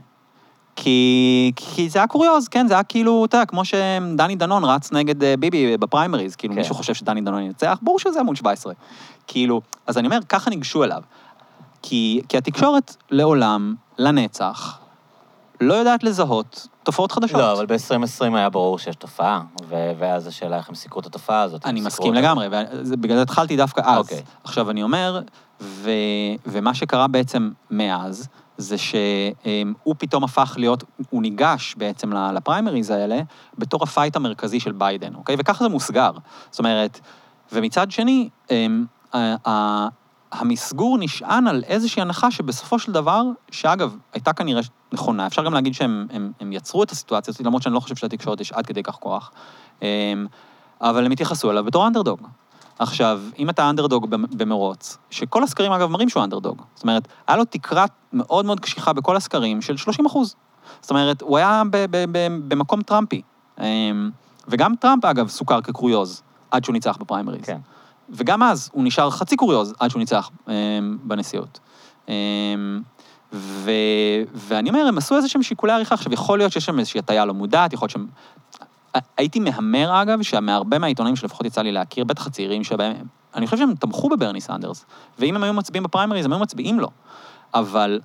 [0.77, 2.69] כי, כי זה היה קוריוז, כן?
[2.69, 6.61] זה היה כאילו, אתה יודע, כמו שדני דנון רץ נגד אה, ביבי בפריימריז, כאילו כן.
[6.61, 8.73] מישהו חושב שדני דנון ינצח, ברור שזה עמוד 17.
[9.27, 11.03] כאילו, אז אני אומר, ככה ניגשו אליו.
[11.83, 14.79] כי, כי התקשורת לעולם, לנצח,
[15.61, 17.41] לא יודעת לזהות תופעות חדשות.
[17.41, 21.43] לא, אבל ב-2020 היה ברור שיש תופעה, ו- ואז השאלה איך הם סיקרו את התופעה
[21.43, 21.67] הזאת.
[21.67, 22.15] אני מסכים.
[22.15, 23.99] לגמרי, ובגלל זה התחלתי דווקא אז.
[23.99, 24.23] אוקיי.
[24.45, 25.21] עכשיו, אני אומר,
[25.61, 25.91] ו,
[26.47, 28.29] ומה שקרה בעצם מאז,
[28.59, 33.21] זה שהוא פתאום הפך להיות, הוא ניגש בעצם לפריימריז האלה
[33.59, 35.37] בתור ה fight המרכזי של ביידן, אוקיי?
[35.39, 36.11] וככה זה מוסגר.
[36.51, 37.01] זאת אומרת,
[37.53, 38.85] ומצד שני, אמ,
[40.33, 44.61] המסגור נשען על איזושהי הנחה שבסופו של דבר, שאגב, הייתה כנראה
[44.93, 47.97] נכונה, אפשר גם להגיד שהם הם, הם יצרו את הסיטואציה הזאת, למרות שאני לא חושב
[47.97, 49.31] שלתקשורת יש עד כדי כך כוח,
[49.83, 49.87] אמ,
[50.81, 52.21] אבל הם התייחסו אליו בתור אנדרדוג.
[52.79, 57.37] עכשיו, אם אתה אנדרדוג במ- במרוץ, שכל הסקרים אגב מראים שהוא אנדרדוג, זאת אומרת, היה
[57.37, 60.35] לו תקרה מאוד מאוד קשיחה בכל הסקרים של 30 אחוז.
[60.81, 63.23] זאת אומרת, הוא היה ב- ב- ב- במקום טראמפי.
[63.61, 64.11] אמ,
[64.49, 67.45] וגם טראמפ, אגב, סוכר כקוריוז, עד שהוא ניצח בפריימריז.
[67.45, 67.59] כן.
[68.11, 70.53] וגם אז הוא נשאר חצי קוריוז עד שהוא ניצח אמ,
[71.03, 71.61] בנשיאות.
[72.09, 72.83] אמ,
[73.33, 73.71] ו,
[74.35, 75.95] ואני אומר, הם עשו איזה שהם שיקולי עריכה.
[75.95, 78.07] עכשיו, יכול להיות שיש שם איזושהי הטיה לא מודעת, יכול להיות שהם...
[79.17, 83.75] הייתי מהמר, אגב, שמהרבה מהעיתונאים שלפחות יצא לי להכיר, בטח הצעירים שבהם, אני חושב שהם
[83.75, 84.85] תמכו בברני סנדרס,
[85.19, 86.89] ואם הם היו מצביעים בפריימריז, הם היו מצביעים לו.
[87.55, 88.01] אבל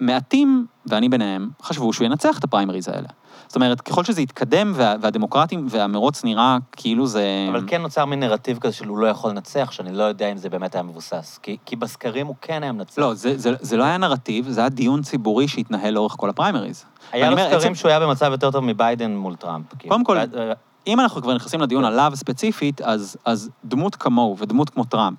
[0.00, 3.08] מעטים, ואני ביניהם, חשבו שהוא ינצח את הפריימריז האלה.
[3.46, 7.46] זאת אומרת, ככל שזה יתקדם, וה, והדמוקרטים והמרוץ נראה כאילו זה...
[7.50, 10.36] אבל כן נוצר מין נרטיב כזה של הוא לא יכול לנצח, שאני לא יודע אם
[10.36, 11.38] זה באמת היה מבוסס.
[11.42, 12.98] כי, כי בסקרים הוא כן היה מנצח.
[12.98, 16.84] לא, זה, זה, זה לא היה נרטיב, זה היה דיון ציבורי שהתנהל לאורך כל הפריימריז.
[17.12, 19.66] היה לו אומר, סקרים שהוא היה במצב יותר טוב מביידן מול טראמפ.
[19.78, 19.92] כאילו.
[19.92, 20.52] קודם כל, אה,
[20.86, 25.18] אם אנחנו כבר נכנסים לדיון עליו ספציפית, אז, אז דמות כמוהו ודמות כמו טראמפ,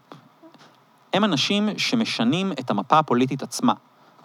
[1.13, 3.73] הם אנשים שמשנים את המפה הפוליטית עצמה,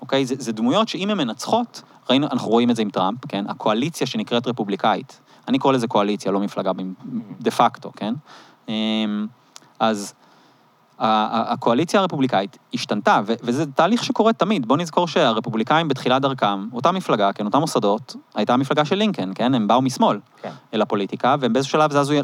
[0.03, 0.27] אוקיי?
[0.27, 3.45] זה, זה דמויות שאם הן מנצחות, ראינו, אנחנו רואים את זה עם טראמפ, כן?
[3.49, 6.73] הקואליציה שנקראת רפובליקאית, אני קורא לזה קואליציה, לא מפלגה
[7.41, 8.15] דה פקטו, כן?
[8.69, 9.27] אמ,
[9.81, 10.15] אז
[10.99, 14.67] הקואליציה הרפובליקאית השתנתה, ו- וזה תהליך שקורה תמיד.
[14.67, 19.55] בואו נזכור שהרפובליקאים בתחילת דרכם, אותה מפלגה, כן, אותם מוסדות, הייתה המפלגה של לינקן, כן?
[19.55, 20.19] הם באו משמאל.
[20.43, 20.51] כן.
[20.75, 22.15] אל הפוליטיקה, והם באיזשהו שלב זזו,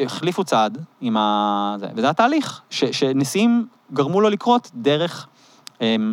[0.00, 0.70] החליפו צד
[1.00, 1.76] עם ה...
[1.78, 5.26] זה, וזה התהליך, ש, שנשיאים גרמו לו לקרות דרך...
[5.80, 6.12] אמ,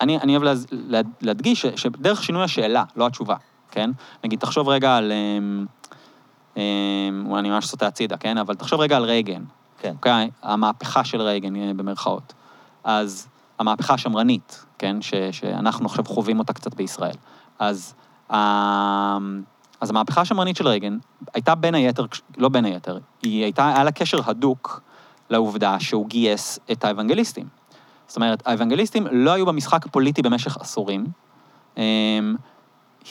[0.00, 3.36] אני, אני אוהב להז- לה- להדגיש ש- שדרך שינוי השאלה, לא התשובה,
[3.70, 3.90] כן?
[4.24, 5.12] נגיד, תחשוב רגע על...
[6.56, 8.38] אמ, אולי אני ממש סוטה הצידה, כן?
[8.38, 9.42] אבל תחשוב רגע על רייגן,
[9.80, 9.92] כן.
[9.96, 10.30] אוקיי?
[10.42, 12.32] המהפכה של רייגן, אה, במרכאות.
[12.84, 15.02] אז המהפכה השמרנית, כן?
[15.02, 17.14] ש, שאנחנו עכשיו חווים אותה קצת בישראל.
[17.58, 17.94] אז,
[18.30, 19.16] ה-
[19.80, 20.98] אז המהפכה השמרנית של רייגן
[21.34, 22.06] הייתה בין היתר,
[22.36, 24.80] לא בין היתר, היא הייתה, היה לה קשר הדוק
[25.30, 27.46] לעובדה שהוא גייס את האוונגליסטים.
[28.06, 31.06] זאת אומרת, האוונגליסטים לא היו במשחק הפוליטי במשך עשורים.
[31.76, 31.82] אמ,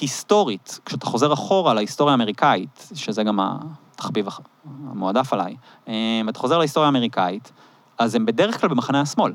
[0.02, 4.28] היסטורית, כשאתה חוזר אחורה להיסטוריה האמריקאית, שזה גם התחביב
[4.66, 5.56] המועדף עליי,
[5.88, 5.94] אמ,
[6.30, 7.52] אתה חוזר להיסטוריה האמריקאית,
[7.98, 9.34] אז הם בדרך כלל במחנה השמאל.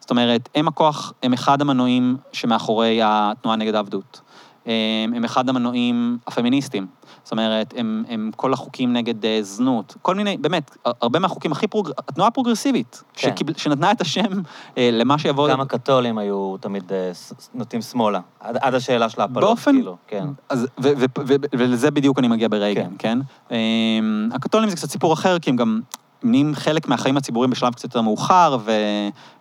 [0.00, 4.20] זאת אומרת, הם הכוח, הם אחד המנועים שמאחורי התנועה נגד העבדות.
[4.66, 4.72] אמ,
[5.16, 6.86] הם אחד המנועים הפמיניסטיים.
[7.24, 11.66] זאת אומרת, הם, הם כל החוקים נגד אה, זנות, כל מיני, באמת, הרבה מהחוקים הכי
[11.66, 11.90] פרוג...
[11.98, 13.30] התנועה הפרוגרסיבית, כן.
[13.30, 14.42] שקיבל, שנתנה את השם
[14.78, 15.48] אה, למה שיבוא...
[15.50, 17.12] גם הקתולים היו תמיד אה,
[17.54, 18.20] נוטים שמאלה.
[18.40, 19.96] עד, עד השאלה של ההפלות, באופן- כאילו.
[20.06, 20.26] כן.
[20.48, 23.20] אז, ו, ו, ו, ולזה בדיוק אני מגיע ברייגן, כן?
[23.48, 23.54] כן?
[23.54, 25.80] אמ, הקתולים זה קצת סיפור אחר, כי הם גם
[26.22, 28.72] נהיים חלק מהחיים הציבוריים בשלב קצת יותר מאוחר, ו,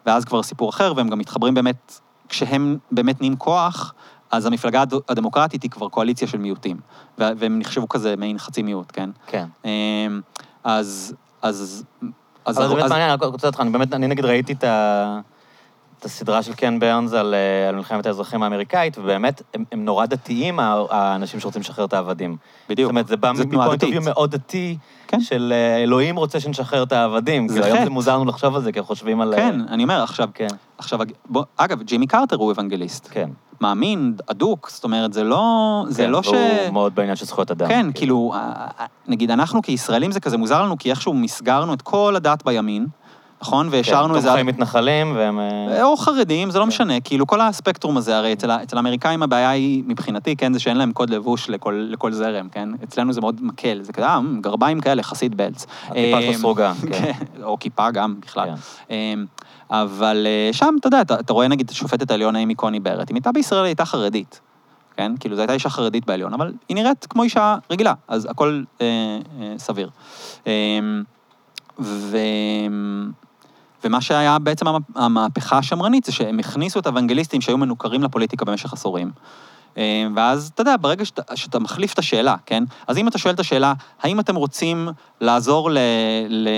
[0.06, 2.00] ואז כבר סיפור אחר, והם גם מתחברים באמת,
[2.30, 3.94] כשהם באמת נהיים כוח,
[4.34, 6.78] אז המפלגה הד- הדמוקרטית היא כבר קואליציה של מיעוטים,
[7.18, 9.10] והם נחשבו כזה מעין חצי מיעוט, כן?
[9.28, 9.46] כן.
[9.66, 10.22] אמ,
[10.64, 11.14] אז...
[11.42, 11.84] אז...
[12.46, 12.58] אז...
[12.58, 15.20] אבל זה באמת מעניין, אני רוצה אותך, אני באמת, אני נגיד ראיתי את ה...
[16.04, 20.06] את הסדרה של קן ברנס על, אה, על מלחמת האזרחים האמריקאית, ובאמת, הם, הם נורא
[20.06, 22.38] דתיים, האנשים שרוצים לשחרר את העבדים.
[22.70, 22.88] בדיוק.
[22.88, 23.84] זאת אומרת, זה בא מפוינט.
[23.84, 24.78] אוף מאוד דתי,
[25.08, 25.22] כן.
[25.22, 27.48] של אה, אלוהים רוצה שנשחרר את העבדים.
[27.48, 27.84] זה כאילו, היום חטא.
[27.84, 29.34] זה מוזר לנו לחשוב על זה, כי אנחנו חושבים על...
[29.34, 30.48] אה, כן, אני אומר, עכשיו, כן,
[30.78, 31.00] עכשיו,
[31.30, 33.08] בוא, אגב, ג'ימי קרטר הוא אוונגליסט.
[33.12, 33.30] כן.
[33.62, 36.28] מאמין, אדוק, זאת אומרת, זה לא, זה כן, לא ש...
[36.28, 37.68] והוא מאוד בעניין של זכויות אדם.
[37.68, 41.82] כן, כאילו, אה, אה, נגיד, אנחנו כישראלים זה כזה מוזר לנו, כי איכשהו מסגרנו את
[41.82, 42.88] כל הדת בימין,
[43.44, 43.68] נכון?
[43.72, 44.28] והשארנו איזה...
[44.28, 45.40] תומכי מתנחלים, והם...
[45.40, 46.68] אה, או חרדים, זה לא כן.
[46.68, 50.92] משנה, כאילו כל הספקטרום הזה, הרי אצל, האמריקאים הבעיה היא, מבחינתי, כן, זה שאין להם
[50.92, 52.70] קוד לבוש לכל, לכל זרם, כן?
[52.84, 55.66] אצלנו זה מאוד מקל, זה כזה, אה, גרביים כאלה, חסיד בלץ.
[55.86, 56.88] הכיפה שלו אה, סרוגה, כן.
[56.92, 58.50] כן, או כיפה גם, בכלל.
[58.50, 58.56] כן.
[58.92, 59.14] אה,
[59.82, 63.12] אבל אה, שם, אתה יודע, אתה, אתה רואה נגיד את השופטת העליון אימי קוני ברט,
[63.12, 64.42] אם הייתה בישראל, הייתה חרדית,
[64.98, 65.12] כן?
[65.20, 68.88] כאילו, זו הייתה אישה חרדית בעליון, אבל היא נראית כמו אישה רגילה, אז הכל אה,
[69.42, 69.90] אה, סביר.
[70.48, 70.80] אה,
[71.80, 72.18] ו...
[73.84, 78.74] ומה שהיה בעצם המ- המהפכה השמרנית, זה שהם הכניסו את האוונגליסטים שהיו מנוכרים לפוליטיקה במשך
[78.74, 79.12] עשורים.
[79.78, 82.64] אה, ואז, אתה יודע, ברגע שאתה, שאתה מחליף את השאלה, כן?
[82.88, 84.90] אז אם אתה שואל את השאלה, האם אתם רוצים
[85.22, 85.78] לעזור ל...
[86.30, 86.50] ל...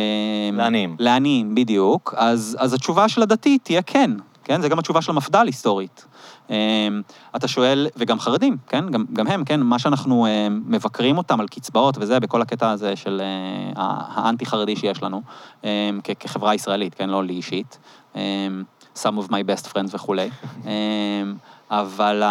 [0.53, 0.95] לעניים.
[0.99, 4.11] לעניים, בדיוק, אז, אז התשובה של הדתי תהיה כן.
[4.43, 4.61] כן?
[4.61, 6.05] זה גם התשובה של המפד"ל היסטורית.
[6.49, 7.01] אמ,
[7.35, 8.89] אתה שואל, וגם חרדים, כן?
[8.89, 9.59] גם, גם הם, כן?
[9.61, 15.03] מה שאנחנו אמ, מבקרים אותם על קצבאות וזה, בכל הקטע הזה של אה, האנטי-חרדי שיש
[15.03, 15.21] לנו,
[15.63, 15.69] אמ,
[16.19, 17.09] כחברה ישראלית, כן?
[17.09, 17.77] לא לי אישית.
[18.97, 20.29] some of my best friends וכולי.
[21.71, 22.23] אבל...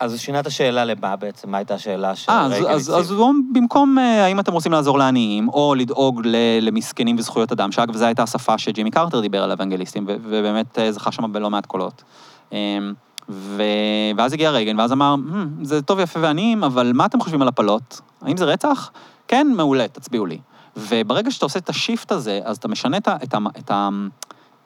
[0.00, 1.50] אז הוא שינה את השאלה למה בעצם?
[1.50, 2.94] מה הייתה השאלה של אה, אז, רייגן אז, הציב?
[2.94, 7.72] אז הוא במקום אה, האם אתם רוצים לעזור לעניים, או לדאוג ל- למסכנים וזכויות אדם,
[7.72, 11.66] שאגב, זו הייתה השפה שג'ימי קרטר דיבר על אוונגליסטים, ובאמת אה, זכה שם בלא מעט
[11.66, 12.02] קולות.
[12.52, 12.56] אמ,
[13.28, 13.62] ו...
[14.16, 17.48] ואז הגיע רייגן, ואז אמר, "Hmm, זה טוב, יפה ועניים, אבל מה אתם חושבים על
[17.48, 18.00] הפלות?
[18.22, 18.90] האם זה רצח?
[19.28, 20.38] כן, מעולה, תצביעו לי.
[20.76, 23.88] וברגע שאתה עושה את השיפט הזה, אז אתה משנה את, ה- את, ה- את, ה-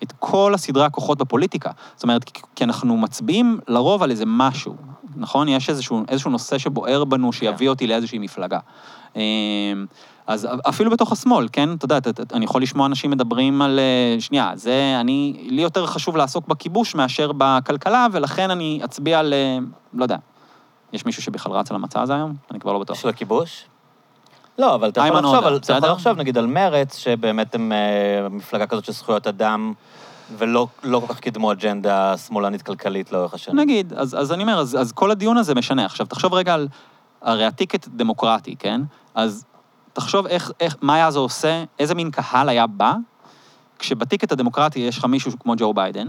[0.02, 1.70] את כל הסדרי הכוחות בפוליטיקה.
[1.94, 2.24] זאת אומרת,
[2.56, 4.74] כי אנחנו מצביעים לרוב על איזה משהו,
[5.18, 5.48] נכון?
[5.48, 8.58] יש איזשהו, איזשהו נושא שבוער בנו, שיביא אותי לאיזושהי מפלגה.
[9.16, 9.20] אמ,
[10.26, 11.74] אז אפילו בתוך השמאל, כן?
[11.74, 11.98] אתה יודע,
[12.32, 13.78] אני יכול לשמוע אנשים מדברים על...
[13.78, 14.96] אה, שנייה, זה...
[15.00, 15.46] אני...
[15.50, 19.32] לי יותר חשוב לעסוק בכיבוש מאשר בכלכלה, ולכן אני אצביע על...
[19.32, 19.58] אה,
[19.94, 20.16] לא יודע.
[20.92, 22.34] יש מישהו שבכלל רץ על המצע הזה היום?
[22.50, 23.00] אני כבר לא בטוח.
[23.00, 23.64] של הכיבוש?
[24.58, 25.92] לא, אבל אתה יכול אתה?
[25.92, 29.72] לחשוב נגיד על מרץ, שבאמת הם אה, מפלגה כזאת של זכויות אדם,
[30.38, 33.58] ולא לא כל כך קידמו אג'נדה שמאלנית כלכלית לאורך השנים.
[33.58, 35.84] נגיד, אז, אז אני אומר, אז, אז כל הדיון הזה משנה.
[35.84, 36.68] עכשיו, תחשוב רגע על,
[37.22, 38.80] הרי ה ticket דמוקרטי, כן?
[39.14, 39.44] אז
[39.92, 42.94] תחשוב איך, איך, מה היה זה עושה, איזה מין קהל היה בא,
[43.78, 46.06] כשב ticket הדמוקרטי יש לך מישהו כמו ג'ו ביידן,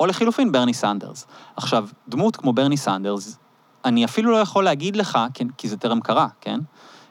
[0.00, 1.26] או לחילופין ברני סנדרס.
[1.56, 3.38] עכשיו, דמות כמו ברני סנדרס,
[3.84, 6.60] אני אפילו לא יכול להגיד לך, כן, כי זה טרם קרה, כן?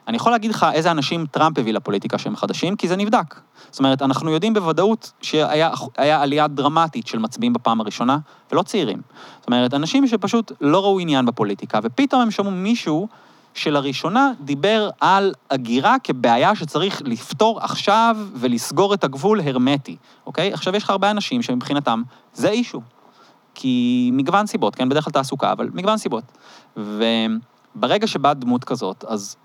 [0.07, 3.39] אני יכול להגיד לך איזה אנשים טראמפ הביא לפוליטיקה שהם חדשים, כי זה נבדק.
[3.71, 8.17] זאת אומרת, אנחנו יודעים בוודאות שהיה היה עלייה דרמטית של מצביעים בפעם הראשונה,
[8.51, 9.01] ולא צעירים.
[9.39, 13.07] זאת אומרת, אנשים שפשוט לא ראו עניין בפוליטיקה, ופתאום הם שמעו מישהו
[13.53, 20.53] שלראשונה דיבר על הגירה כבעיה שצריך לפתור עכשיו ולסגור את הגבול הרמטי, אוקיי?
[20.53, 22.03] עכשיו, יש לך הרבה אנשים שמבחינתם
[22.33, 22.81] זה אישו.
[23.55, 24.89] כי מגוון סיבות, כן?
[24.89, 26.23] בדרך כלל תעסוקה, אבל מגוון סיבות.
[26.77, 29.35] וברגע שבאה דמות כזאת, אז,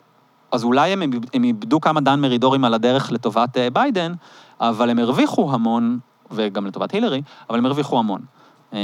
[0.53, 1.03] אז אולי הם,
[1.35, 4.12] הם איבדו כמה דן מרידורים על הדרך לטובת אה, ביידן,
[4.61, 5.99] אבל הם הרוויחו המון,
[6.31, 8.20] וגם לטובת הילרי, אבל הם הרוויחו המון.
[8.73, 8.79] אמ,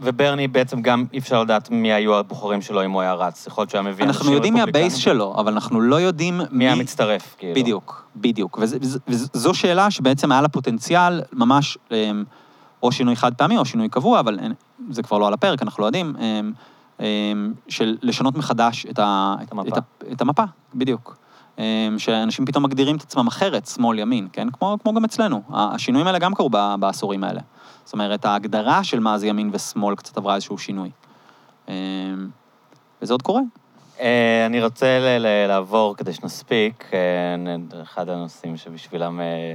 [0.00, 3.46] וברני בעצם גם אי אפשר לדעת מי היו הבוחרים שלו אם הוא היה רץ.
[3.46, 4.94] יכול להיות שהוא היה מביא אנחנו יודעים מי הבייס.
[4.94, 7.54] שלו, אבל אנחנו לא יודעים מי המצטרף, כאילו.
[7.54, 8.58] בדיוק, בדיוק.
[8.62, 12.24] וזה- וזו שאלה שבעצם היה לה פוטנציאל ממש אמ,
[12.82, 14.38] או שינוי חד פעמי או שינוי קבוע, אבל
[14.90, 16.52] זה כבר לא על הפרק, אנחנו לא יודעים, אמ,
[17.68, 19.68] של לשנות מחדש את, ה, את המפה.
[19.68, 21.16] את, ה- את המפה, בדיוק.
[21.58, 21.64] אמ,
[21.98, 24.50] שאנשים פתאום מגדירים את עצמם אחרת, שמאל, ימין, כן?
[24.50, 25.42] כמו, כמו גם אצלנו.
[25.50, 26.50] השינויים האלה גם קרו
[26.80, 27.40] בעשורים האלה.
[27.84, 30.90] זאת אומרת, ההגדרה של מה זה ימין ושמאל קצת עברה איזשהו שינוי.
[31.68, 31.74] אמ,
[33.02, 33.40] וזה עוד קורה.
[34.00, 34.98] אה, אני רוצה
[35.48, 39.54] לעבור, כדי שנספיק, אה, אחד הנושאים שבשבילם אה,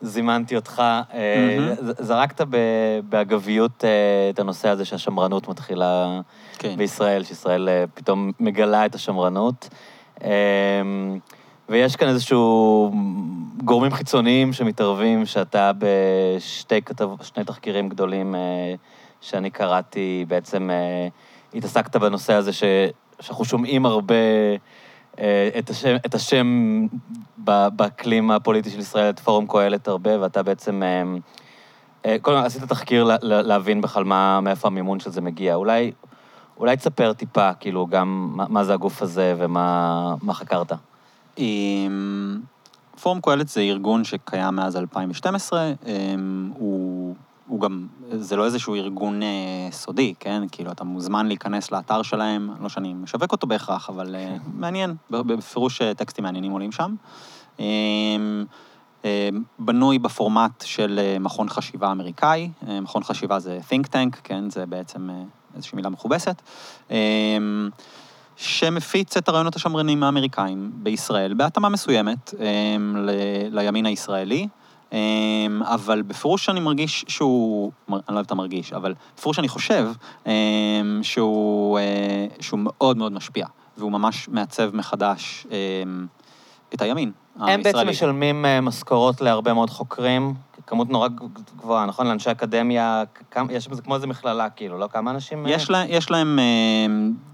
[0.00, 0.82] זימנתי אותך.
[1.80, 2.40] ז- זרקת
[3.08, 3.90] באגביות אה,
[4.30, 6.20] את הנושא הזה שהשמרנות מתחילה
[6.58, 6.76] כן.
[6.76, 9.68] בישראל, שישראל אה, פתאום מגלה את השמרנות.
[11.68, 12.92] ויש כאן איזשהו
[13.64, 18.34] גורמים חיצוניים שמתערבים, שאתה בשתי כתב, שני תחקירים גדולים
[19.20, 20.70] שאני קראתי, בעצם
[21.54, 22.62] התעסקת בנושא הזה ש,
[23.20, 24.14] שאנחנו שומעים הרבה
[25.58, 26.46] את השם, את השם
[27.38, 30.82] באקלים הפוליטי של ישראל, את פורום קהלת הרבה, ואתה בעצם...
[30.82, 31.02] אה,
[32.06, 35.54] אה, קודם כל, עשית תחקיר לה- לה- להבין בכלל מה, מאיפה המימון של זה מגיע.
[35.54, 35.92] אולי,
[36.58, 40.72] אולי תספר טיפה, כאילו, גם מה, מה זה הגוף הזה ומה מה חקרת.
[41.38, 42.40] אמ,
[43.02, 47.14] פורום קהלת זה ארגון שקיים מאז 2012, אמ, הוא,
[47.46, 49.28] הוא גם, זה לא איזשהו ארגון אה,
[49.70, 50.42] סודי, כן?
[50.52, 55.82] כאילו, אתה מוזמן להיכנס לאתר שלהם, לא שאני משווק אותו בהכרח, אבל אה, מעניין, בפירוש
[55.82, 56.94] אה, טקסטים מעניינים עולים שם.
[57.58, 58.44] אמ,
[59.04, 59.28] אה,
[59.58, 64.50] בנוי בפורמט של אה, מכון חשיבה אמריקאי, אה, מכון חשיבה זה think tank, כן?
[64.50, 65.22] זה בעצם אה,
[65.56, 66.42] איזושהי מילה מכובסת.
[66.90, 67.70] אמ,
[68.36, 74.48] שמפיץ את הרעיונות השמרנים האמריקאים בישראל, בהתאמה מסוימת אמ, ל- לימין הישראלי,
[75.62, 79.88] אבל בפירוש אני מרגיש שהוא, אני לא אוהב את המרגיש, אבל בפירוש אני חושב
[80.26, 80.32] אמ,
[81.02, 83.46] שהוא, אה, שהוא מאוד מאוד משפיע,
[83.78, 86.06] והוא ממש מעצב מחדש אמ,
[86.74, 87.52] את הימין הישראלי.
[87.52, 90.34] הם בעצם משלמים אה, משכורות להרבה מאוד חוקרים,
[90.66, 91.08] כמות נורא
[91.56, 92.06] גבוהה, נכון?
[92.06, 94.86] לאנשי אקדמיה, כמה, יש בזה כמו איזה מכללה, כאילו, לא?
[94.92, 95.46] כמה אנשים...
[95.46, 96.38] אה, יש, לה, יש להם,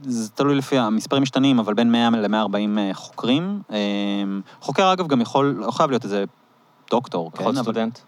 [0.03, 3.63] זה תלוי לפי, המספרים משתנים, אבל בין 100 ל-140 חוקרים.
[4.61, 6.25] חוקר, אגב, גם יכול, לא חייב להיות איזה
[6.93, 7.59] דוקטור, יכול להיות כן?
[7.59, 7.99] אבל- סטודנט.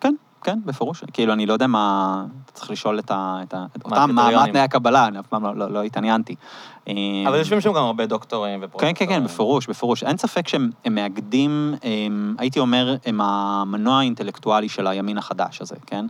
[0.00, 1.04] כן, כן, בפירוש.
[1.12, 2.24] כאילו, אני לא יודע מה...
[2.52, 3.38] צריך לשאול את ה...
[3.42, 3.66] את ה...
[3.84, 4.46] אותם, מה?
[4.46, 6.34] תנאי הקבלה, אני אף פעם לא, לא, לא התעניינתי.
[7.26, 8.94] אבל יושבים שם גם הרבה דוקטורים כן, ופרופסורים.
[8.94, 10.02] כן, כן, בפירוש, בפירוש.
[10.02, 15.76] אין ספק שהם הם מאגדים, הם, הייתי אומר, הם המנוע האינטלקטואלי של הימין החדש הזה,
[15.86, 16.06] כן?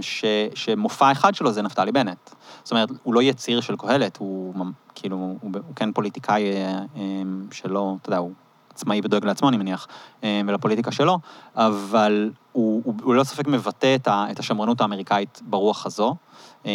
[0.00, 0.24] ש,
[0.54, 2.30] שמופע אחד שלו זה נפתלי בנט.
[2.62, 4.54] זאת אומרת, הוא לא יציר של קהלת, הוא
[4.94, 8.32] כאילו, הוא, הוא כן פוליטיקאי אה, הם, שלא, אתה יודע, הוא
[8.74, 9.86] עצמאי ודואג לעצמו, אני מניח,
[10.22, 11.18] הם, ולפוליטיקה שלו,
[11.56, 16.16] אבל הוא, הוא, הוא ללא ספק מבטא את, ה, את השמרנות האמריקאית ברוח הזו.
[16.64, 16.70] אמ,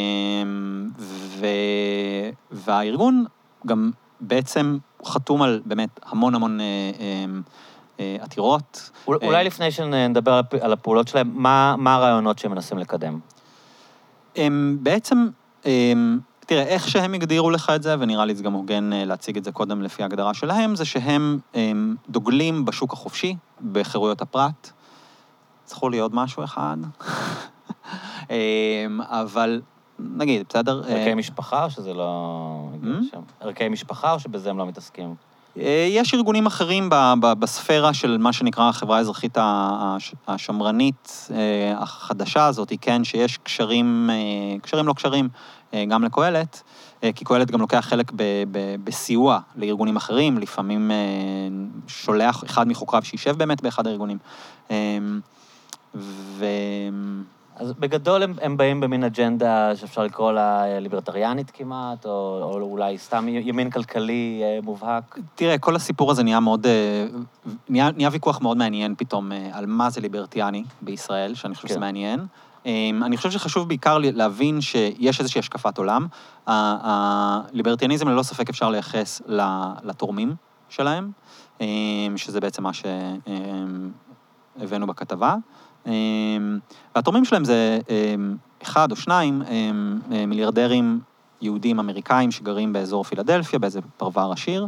[1.00, 1.46] ו...
[2.52, 3.26] והארגון
[3.68, 3.92] גם
[4.22, 6.66] בעצם חתום על באמת המון המון אה,
[8.00, 8.90] אה, עתירות.
[9.08, 12.78] אול- אה, אולי לפני שנדבר על הפ- על הפעולות שלהם, מה מה הרעיונות שהם מנסים
[12.78, 13.20] לקדם?
[14.36, 15.28] הם בעצם,
[15.66, 19.38] הם, תראה, איך שהם הגדירו לך את זה, ונראה לי זה גם הוגן אה, להציג
[19.38, 23.36] את זה קודם לפי ההגדרה שלהם, זה שהם הם, דוגלים בשוק החופשי,
[23.72, 24.70] בחירויות הפרט.
[25.68, 26.78] זכור לי עוד משהו אחד.
[28.30, 29.62] אמ, אבל
[30.00, 30.82] נגיד, בסדר?
[30.88, 32.70] ערכי אה, משפחה או שזה לא...
[32.84, 33.18] Hmm?
[33.42, 35.16] ערכי משפחה או שבזה הם לא מתעסקים?
[35.58, 36.90] אה, יש ארגונים אחרים
[37.22, 39.38] בספירה של מה שנקרא החברה האזרחית
[40.28, 41.30] השמרנית
[41.78, 44.10] החדשה הזאת, כן, שיש קשרים,
[44.62, 45.30] קשרים לא קשרים,
[45.88, 46.64] גם לקהלת,
[47.04, 50.96] אה, כי קהלת גם לוקח חלק ב- ב- בסיוע לארגונים אחרים, לפעמים אה,
[51.88, 54.18] שולח אחד מחוקריו שישב באמת באחד הארגונים.
[54.72, 54.98] אה,
[55.96, 56.46] ו...
[57.60, 62.62] אז בגדול הם, הם באים במין אג'נדה שאפשר לקרוא לה אה, ליברטריאנית כמעט, או, או
[62.62, 65.20] אולי סתם ימין כלכלי אה, מובהק.
[65.36, 67.06] תראה, כל הסיפור הזה נהיה מאוד, אה,
[67.70, 71.74] נהיה, נהיה ויכוח מאוד מעניין פתאום אה, על מה זה ליברטיאני בישראל, שאני חושב כן.
[71.74, 72.20] שזה מעניין.
[72.68, 76.08] אה, אני חושב שחשוב בעיקר להבין שיש איזושהי השקפת עולם.
[76.48, 79.22] הליברטיאניזם ללא ספק אפשר לייחס
[79.84, 80.36] לתורמים
[80.70, 81.12] שלהם,
[81.62, 81.68] אה,
[82.16, 82.72] שזה בעצם מה
[84.58, 85.36] שהבאנו בכתבה.
[85.88, 85.94] אה,
[86.96, 87.80] והתורמים שלהם זה
[88.64, 89.42] אחד או שניים
[90.28, 91.00] מיליארדרים
[91.42, 94.68] יהודים אמריקאים שגרים באזור פילדלפיה, באיזה פרבר עשיר.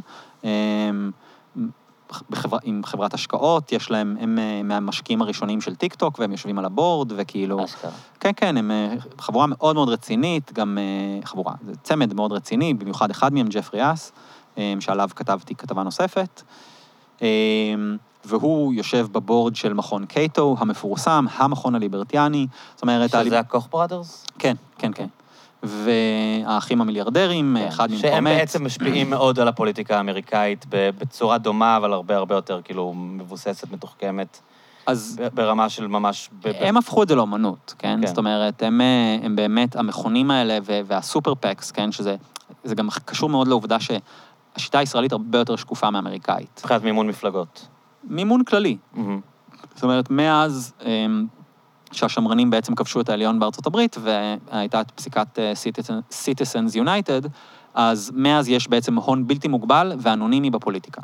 [2.30, 6.60] בחברה, עם חברת השקעות, יש להם, הם אה, מהמשקיעים הראשונים של טיק טוק, והם יושבים
[6.60, 7.66] על ה board, וכאילו...
[7.66, 7.92] אשכרה.
[8.20, 12.74] כן, כן, הם אה, חבורה מאוד מאוד רצינית, גם אה, חבורה, זה צמד מאוד רציני,
[12.74, 14.12] במיוחד אחד מהם, ג'פרי יאס,
[14.80, 16.42] שעליו כתבתי כתבה נוספת.
[18.26, 22.48] והוא יושב בבורד של מכון קייטו המפורסם, המכון הליברטיאני.
[22.76, 24.26] זאת אומרת, הליב- שזה הקוך בראדרס?
[24.40, 25.08] כן, כן, כן.
[25.64, 27.68] והאחים המיליארדרים, כן.
[27.68, 28.24] אחד ממקום שהם.
[28.24, 34.40] בעצם משפיעים מאוד על הפוליטיקה האמריקאית בצורה דומה, אבל הרבה הרבה יותר כאילו מבוססת, מתוחכמת,
[34.86, 36.30] אז ברמה של ממש...
[36.44, 38.00] הם הפכו את זה לאומנות, כן?
[38.02, 38.08] כן.
[38.08, 38.82] זאת אומרת, הם,
[39.24, 41.92] הם באמת, המכונים האלה והסופר פקס, כן?
[41.92, 42.16] שזה
[42.64, 46.60] זה גם קשור מאוד לעובדה שהשיטה הישראלית הרבה יותר שקופה מאמריקאית.
[46.60, 47.68] מבחינת מימון מפלגות.
[48.04, 48.78] מימון כללי.
[48.94, 49.22] מהמם.
[49.76, 51.26] זאת אומרת, מאז אמ,
[51.92, 57.28] שהשמרנים בעצם כבשו את העליון בארצות הברית, והייתה את פסיקת אה, Citizen- Citizens United,
[57.74, 61.02] אז מאז יש בעצם הון בלתי מוגבל ואנונימי בפוליטיקה.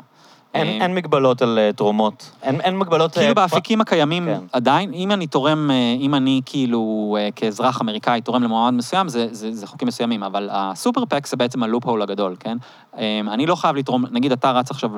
[0.54, 2.30] אין, אמ, אין מגבלות על אה, תרומות.
[2.42, 3.10] אין, אין מגבלות...
[3.18, 4.40] אה, כאילו פ- באפיקים הקיימים כן.
[4.52, 9.28] עדיין, אם אני תורם, אה, אם אני כאילו אה, כאזרח אמריקאי תורם למועמד מסוים, זה,
[9.30, 12.56] זה, זה חוקים מסוימים, אבל הסופר פק זה בעצם הלופ הול הגדול, כן?
[12.98, 14.90] אה, אני לא חייב לתרום, נגיד אתה רץ עכשיו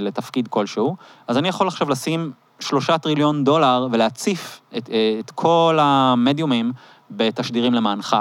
[0.00, 0.96] לתפקיד כלשהו,
[1.28, 6.72] אז אני יכול עכשיו לשים שלושה טריליון דולר ולהציף את, אה, את כל המדיומים
[7.10, 8.16] בתשדירים למענך.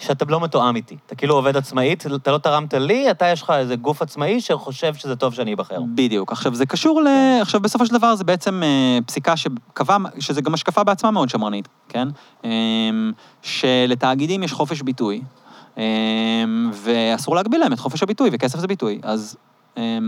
[0.00, 0.96] שאתה לא מתואם איתי.
[1.06, 4.94] אתה כאילו עובד עצמאית, אתה לא תרמת לי, אתה יש לך איזה גוף עצמאי שחושב
[4.94, 5.78] שזה טוב שאני אבחר.
[5.94, 6.32] בדיוק.
[6.32, 7.06] עכשיו, זה קשור ל...
[7.40, 11.68] עכשיו, בסופו של דבר זה בעצם אה, פסיקה שקבעה, שזה גם השקפה בעצמה מאוד שמרנית,
[11.88, 12.08] כן?
[12.44, 12.50] אה,
[13.42, 15.22] שלתאגידים יש חופש ביטוי,
[15.78, 15.82] אה,
[16.72, 19.36] ואסור להגביל להם את חופש הביטוי, וכסף זה ביטוי, אז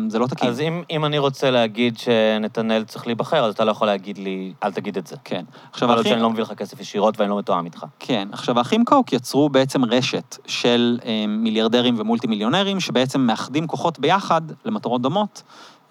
[0.09, 0.49] זה לא תקין.
[0.49, 4.53] אז אם, אם אני רוצה להגיד שנתנאל צריך להיבחר, אז אתה לא יכול להגיד לי,
[4.65, 5.17] אל תגיד את זה.
[5.25, 5.45] כן.
[5.73, 7.85] עכשיו, האחים- שאני לא מביא לך כסף ישירות ואני לא מתואם איתך.
[7.99, 8.29] כן.
[8.33, 14.43] עכשיו, האחים קוק יצרו בעצם רשת של אה, מיליארדרים ומולטי מיליונרים, שבעצם מאחדים כוחות ביחד
[14.65, 15.43] למטרות דומות,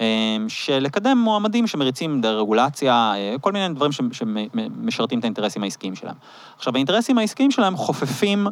[0.01, 0.05] אה,
[0.47, 6.15] של לקדם מועמדים שמריצים דה-רגולציה, אה, כל מיני דברים ש- שמשרתים את האינטרסים העסקיים שלהם.
[6.57, 8.47] עכשיו, האינטרסים העסקיים שלהם חופפים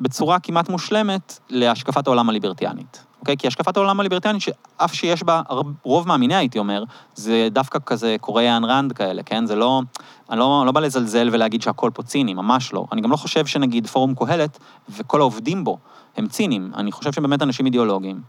[0.00, 3.04] בצורה כמעט מושלמת להשקפת העולם הליברטיאנית.
[3.22, 3.36] אוקיי?
[3.36, 5.42] כי השקפת העולם הליברטיאנית, שאף שיש בה
[5.82, 6.84] רוב מאמיניה, הייתי אומר,
[7.14, 9.46] זה דווקא כזה קוריאה אן ראנד כאלה, כן?
[9.46, 9.82] זה לא...
[10.30, 12.86] אני לא, לא בא לזלזל ולהגיד שהכל פה ציני, ממש לא.
[12.92, 14.58] אני גם לא חושב שנגיד פורום קהלת
[14.88, 15.78] וכל העובדים בו
[16.16, 16.72] הם ציניים.
[16.76, 18.20] אני חושב שהם באמת אנשים אידיאולוגיים.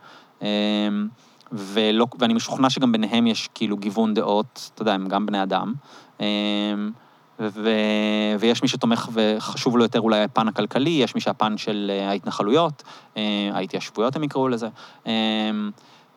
[0.41, 0.47] אמ,
[1.51, 5.73] ולא, ואני משוכנע שגם ביניהם יש כאילו גיוון דעות, אתה יודע, הם גם בני אדם.
[7.43, 7.69] אמ, ו,
[8.39, 12.83] ויש מי שתומך וחשוב לו יותר אולי הפן הכלכלי, יש מי שהפן של אה, ההתנחלויות,
[13.17, 14.67] אה, ההתיישבויות הם יקראו לזה.
[15.05, 15.11] אמ,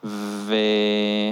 [0.04, 0.54] ו...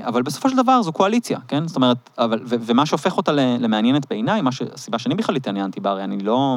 [0.06, 1.68] אבל בסופו של דבר זו קואליציה, כן?
[1.68, 2.40] זאת אומרת, אבל...
[2.44, 2.54] ו...
[2.60, 4.62] ומה שהופך אותה למעניינת בעיניי, ש...
[4.62, 6.56] הסיבה שאני בכלל התעניינתי בה, הרי אני לא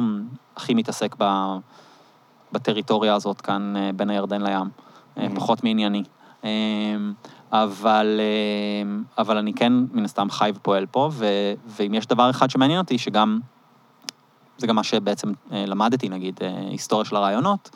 [0.56, 1.24] הכי מתעסק ב...
[2.52, 4.68] בטריטוריה הזאת כאן אה, בין הירדן לים,
[5.18, 5.36] Mhm.
[5.36, 6.02] פחות מענייני.
[7.52, 11.26] אבל, אה, אבל אני כן, מן הסתם, חי ופועל פה, ו...
[11.66, 13.40] ואם יש דבר אחד שמעניין אותי, שגם...
[14.58, 17.70] זה גם מה שבעצם אה, למדתי, נגיד, אה, היסטוריה של הרעיונות,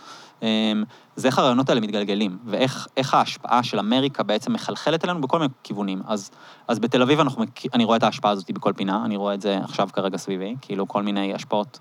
[1.16, 5.52] זה איך הרעיונות האלה מתגלגלים, ואיך איך ההשפעה של אמריקה בעצם מחלחלת אלינו בכל מיני
[5.62, 6.02] כיוונים.
[6.06, 6.30] אז,
[6.68, 7.44] אז בתל אביב אנחנו,
[7.74, 10.88] אני רואה את ההשפעה הזאת בכל פינה, אני רואה את זה עכשיו כרגע סביבי, כאילו
[10.88, 11.78] כל מיני השפעות.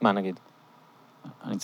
[0.00, 0.40] מה נגיד?
[1.44, 1.56] אני,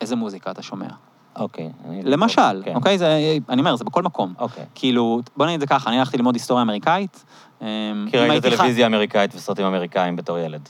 [0.00, 0.88] איזה מוזיקה אתה שומע?
[1.36, 1.70] אוקיי.
[1.88, 2.74] אני- למשל, כן.
[2.74, 2.98] אוקיי?
[2.98, 4.34] זה, אני אומר, זה בכל מקום.
[4.38, 4.64] אוקיי.
[4.74, 7.24] כאילו, בוא נגיד את זה ככה, אני הלכתי ללמוד היסטוריה אמריקאית.
[7.62, 7.66] אה,
[8.10, 10.68] כי ראית טלוויזיה אמריקאית וסרטים אמריקאים בתור ילד.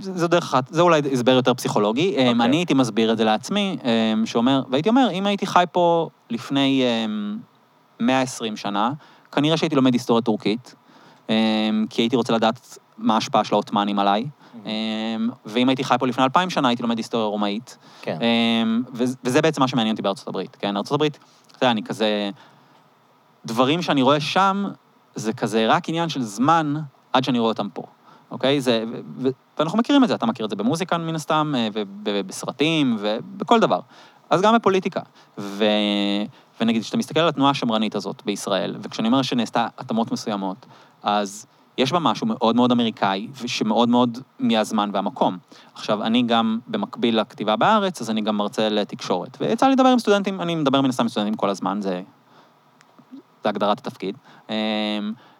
[0.00, 2.14] זה זה דרך אחת, זה אולי הסבר יותר פסיכולוגי.
[2.16, 2.18] Okay.
[2.28, 2.44] אוקיי.
[2.44, 3.76] אני הייתי מסביר את זה לעצמי,
[4.14, 7.38] אמ, שאומר, והייתי אומר, אם הייתי חי פה לפני אמ,
[8.00, 8.92] 120 שנה,
[9.32, 10.74] כנראה שהייתי לומד היסטוריה טורקית,
[11.28, 11.34] אמ,
[11.90, 14.26] כי הייתי רוצה לדעת מה ההשפעה של העות'מאנים עליי.
[14.54, 14.70] אמ,
[15.46, 17.78] ואם הייתי חי פה לפני 2,000 שנה, הייתי לומד היסטוריה רומאית.
[18.02, 18.18] כן.
[18.22, 20.76] אמ, וזה- בעצם מה שמעניין אותי בארצות הברית, כן?
[20.76, 22.30] ארצות הברית, אתה יודע, אני כזה...
[23.46, 24.64] דברים שאני רואה שם,
[25.14, 26.74] זה כזה רק עניין של זמן
[27.12, 27.82] עד שאני רואה אותם פה,
[28.30, 28.60] אוקיי?
[28.60, 28.84] זה...
[28.92, 29.28] ו- ו-
[29.58, 31.68] ואנחנו מכירים את זה, אתה מכיר את זה במוזיקה מן הסתם, אה,
[32.04, 33.80] ובסרטים, ובכל דבר.
[34.30, 35.00] אז גם בפוליטיקה.
[35.38, 35.64] ו...
[36.60, 40.66] ונגיד, כשאתה מסתכל על התנועה השמרנית הזאת בישראל, וכשאני אומר שנעשתה התאמות מסוימות,
[41.02, 41.46] אז
[41.80, 45.38] יש בה משהו מאוד מאוד אמריקאי, ושמאוד מאוד מהזמן והמקום.
[45.74, 49.36] עכשיו, אני גם, במקביל לכתיבה בארץ, אז אני גם מרצה לתקשורת.
[49.40, 52.02] ויצא לי לדבר עם סטודנטים, אני מדבר מן הסתם עם סטודנטים כל הזמן, זה,
[53.42, 54.16] זה הגדרת התפקיד.
[54.50, 54.54] אמ,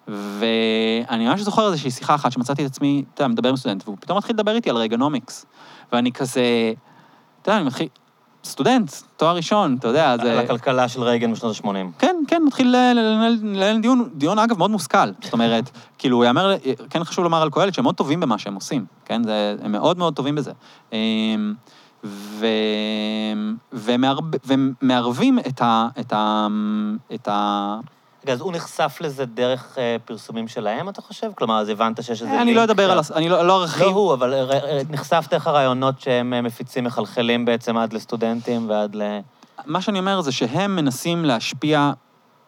[0.09, 3.97] ואני ממש זוכר איזושהי שיחה אחת שמצאתי את עצמי, אתה יודע, מדבר עם סטודנט, והוא
[4.01, 5.47] פתאום מתחיל לדבר איתי על רגנומיקס.
[5.93, 6.73] ואני כזה,
[7.43, 7.89] אתה יודע, אני מתחיל,
[8.45, 10.41] סטודנט, תואר ראשון, אתה יודע, על זה...
[10.41, 11.75] הכלכלה של רייגן בשנות ה-80.
[11.99, 15.13] כן, כן, מתחיל לנהל דיון, דיון אגב מאוד מושכל.
[15.23, 16.55] זאת אומרת, כאילו, יאמר,
[16.91, 19.25] כן חשוב לומר על קהלת שהם מאוד טובים במה שהם עושים, כן?
[19.25, 20.53] זה, הם מאוד מאוד טובים בזה.
[20.93, 21.55] אמ,
[22.05, 22.47] ו...
[23.73, 24.25] ומערב...
[24.47, 25.89] ומערבים את ה...
[26.01, 26.47] את ה...
[27.15, 27.79] את ה...
[28.25, 31.31] רגע, אז הוא נחשף לזה דרך אה, פרסומים שלהם, אתה חושב?
[31.35, 33.01] כלומר, אז הבנת שיש איזה אני לא אדבר על...
[33.15, 33.87] אני לא לא ארחיב.
[33.87, 38.71] לא הוא, אבל אה, אה, נחשף דרך הרעיונות שהם אה, מפיצים, מחלחלים בעצם עד לסטודנטים
[38.71, 39.03] ועד ל...
[39.67, 41.93] מה שאני אומר זה שהם מנסים להשפיע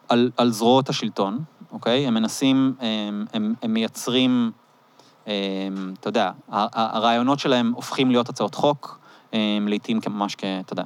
[0.09, 1.39] על, על זרועות השלטון,
[1.71, 2.07] אוקיי?
[2.07, 4.51] הם מנסים, הם, הם, הם מייצרים,
[5.27, 8.99] הם, אתה יודע, הרעיונות שלהם הופכים להיות הצעות חוק,
[9.61, 10.43] לעתים ממש כ...
[10.43, 10.83] אתה יודע,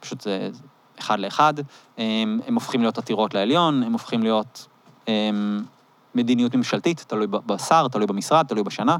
[0.00, 0.50] פשוט זה
[0.98, 1.54] אחד לאחד.
[1.98, 4.66] הם, הם הופכים להיות עתירות לעליון, הם הופכים להיות
[5.06, 5.64] הם,
[6.14, 8.96] מדיניות ממשלתית, תלוי בשר, תלוי במשרד, תלוי בשנה.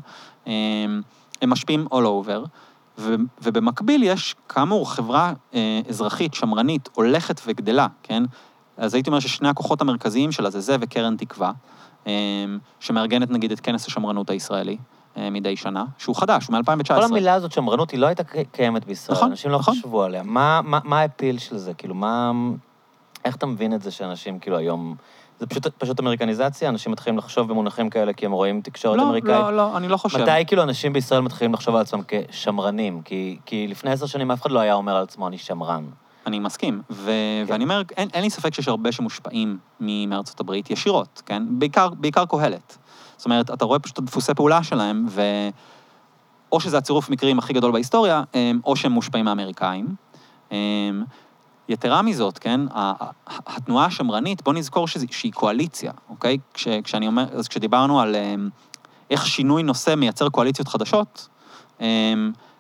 [0.47, 1.03] הם,
[1.43, 2.49] הם משפיעים all over.
[2.99, 8.23] ו- ובמקביל יש, כאמור, חברה אה, אזרחית, שמרנית, הולכת וגדלה, כן?
[8.77, 11.53] אז הייתי אומר ששני הכוחות המרכזיים שלה זה זה וקרן תקווה,
[12.07, 12.13] אה,
[12.81, 14.77] שמארגנת נגיד את כנס השמרנות הישראלי
[15.31, 16.95] מדי שנה, שהוא חדש, הוא מ-2019.
[16.95, 18.23] כל המילה הזאת, שמרנות, היא לא הייתה
[18.53, 19.17] קיימת בישראל.
[19.19, 19.75] נכון, אנשים לא נכון.
[19.75, 20.23] חשבו עליה.
[20.23, 21.75] מה- מה מה האפיל של זה?
[21.75, 22.33] כאילו, מה...
[23.25, 24.95] איך אתה מבין את זה שאנשים, כאילו, היום...
[25.41, 26.69] זה פשוט, פשוט אמריקניזציה?
[26.69, 29.31] אנשים מתחילים לחשוב במונחים כאלה כי הם רואים תקשורת לא, אמריקאית?
[29.37, 30.19] לא, לא, אני לא חושב.
[30.23, 33.03] מתי כאילו אנשים בישראל מתחילים לחשוב על עצמם כשמרנים?
[33.03, 35.85] כי, כי לפני עשר שנים אף אחד לא היה אומר על עצמו, אני שמרן.
[36.27, 37.11] אני מסכים, ו-
[37.47, 37.53] כן.
[37.53, 41.43] ואני אומר, אין, אין לי ספק שיש הרבה שמושפעים מארצות הברית ישירות, כן?
[41.59, 42.79] בעיקר, בעיקר קהלת.
[43.19, 45.23] זאת אומרת, אתה רואה פשוט את דפוסי פעולה שלהם, ו...
[46.53, 49.87] או שזה הצירוף מקרים הכי גדול בהיסטוריה, אמ, או שהם מושפעים מהאמריקאים.
[50.53, 50.57] אמ,
[51.69, 52.61] יתרה מזאת, כן,
[53.27, 56.39] התנועה השמרנית, בוא נזכור שזה, שהיא קואליציה, אוקיי?
[56.55, 58.49] כש, כשאני אומר, אז כשדיברנו על אמ,
[59.11, 61.29] איך שינוי נושא מייצר קואליציות חדשות,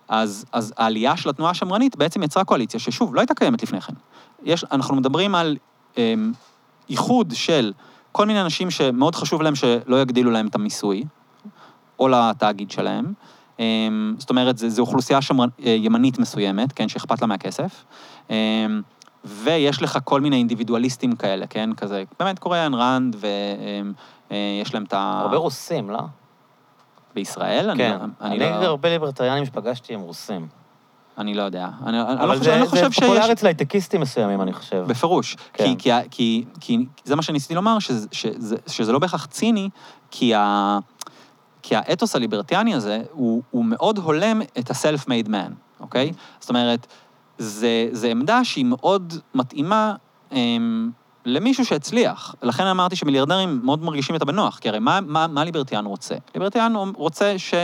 [0.09, 3.93] אז, אז העלייה של התנועה השמרנית בעצם יצרה קואליציה ששוב, לא הייתה קיימת לפני כן.
[4.43, 5.56] יש, אנחנו מדברים על
[6.90, 7.72] איחוד של
[8.12, 11.05] כל מיני אנשים שמאוד חשוב להם שלא יגדילו להם את המיסוי,
[11.98, 13.12] או לתאגיד שלהם.
[13.59, 17.85] אמ, זאת אומרת, זו אוכלוסייה שמר, אה, ימנית מסוימת, כן, שאכפת לה מהכסף.
[18.30, 18.35] אמ,
[19.24, 23.16] ויש לך כל מיני אינדיבידואליסטים כאלה, כן, כזה, באמת קורה איין ראנד,
[24.30, 25.20] ויש להם את ה...
[25.22, 26.01] הרבה רוסים, לא?
[27.14, 27.70] בישראל?
[27.70, 27.98] אני כן.
[28.01, 28.66] לא- אני, אני לא...
[28.66, 30.48] הרבה ליברטריאנים שפגשתי הם רוסים.
[31.19, 31.69] אני לא יודע.
[31.86, 33.05] אני, אני, אבל לא, חושב, אני לא זה, חושב זה שיש...
[33.05, 34.85] פופולרי אצל הייטקיסטים מסוימים, אני חושב.
[34.86, 35.36] בפירוש.
[35.53, 35.65] כן.
[35.65, 39.69] כי, כי, כי, כי זה מה שניסיתי לומר, שזה, שזה, שזה לא בהכרח ציני,
[40.11, 40.78] כי, ה,
[41.62, 46.12] כי האתוס הליברטיאני הזה, הוא, הוא מאוד הולם את ה-self-made man, אוקיי?
[46.40, 46.86] זאת אומרת,
[47.39, 49.95] זה, זה עמדה שהיא מאוד מתאימה
[50.32, 50.90] אמ,
[51.24, 52.35] למישהו שהצליח.
[52.43, 56.15] לכן אמרתי שמיליארדרים מאוד מרגישים את הבנוח, כי הרי מה, מה, מה ליברטיאן רוצה?
[56.35, 57.55] ליברטיאן רוצה ש...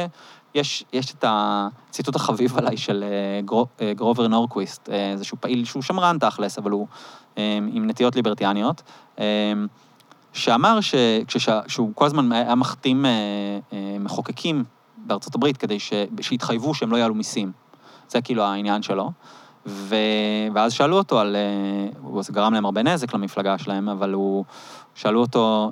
[0.55, 5.64] יש, יש את הציטוט החביב עליי של אה, גרו, אה, גרובר נורקוויסט, אה, איזשהו פעיל
[5.64, 6.86] שהוא שמרן תכלס, אבל הוא
[7.39, 8.82] אה, עם נטיות ליברטיאניות,
[9.18, 9.52] אה,
[10.32, 13.10] שאמר שכשהוא כל הזמן היה מחתים אה,
[13.72, 14.64] אה, מחוקקים
[14.97, 17.52] בארצות הברית כדי ש, שיתחייבו שהם לא יעלו מיסים.
[18.09, 19.10] זה כאילו העניין שלו.
[19.66, 19.97] ו...
[20.55, 21.36] ואז שאלו אותו על...
[21.36, 24.44] אה, זה גרם להם הרבה נזק למפלגה שלהם, אבל הוא...
[24.94, 25.70] שאלו אותו,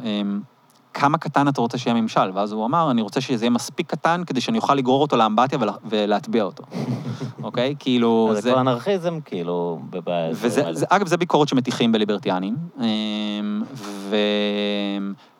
[0.94, 2.31] כמה קטן אתה רוצה שיהיה ממשל?
[2.35, 5.59] ואז הוא אמר, אני רוצה שזה יהיה מספיק קטן כדי שאני אוכל לגרור אותו לאמבטיה
[5.60, 5.73] ולה...
[5.85, 6.64] ולהטביע אותו.
[7.43, 7.74] אוקיי?
[7.78, 8.31] כאילו...
[8.35, 10.31] זה כבר אנרכיזם, כאילו, בבעיה.
[10.32, 12.56] וזה, זה, אגב, זה ביקורת שמטיחים בליברטיאנים.
[12.81, 14.16] אמ, ו...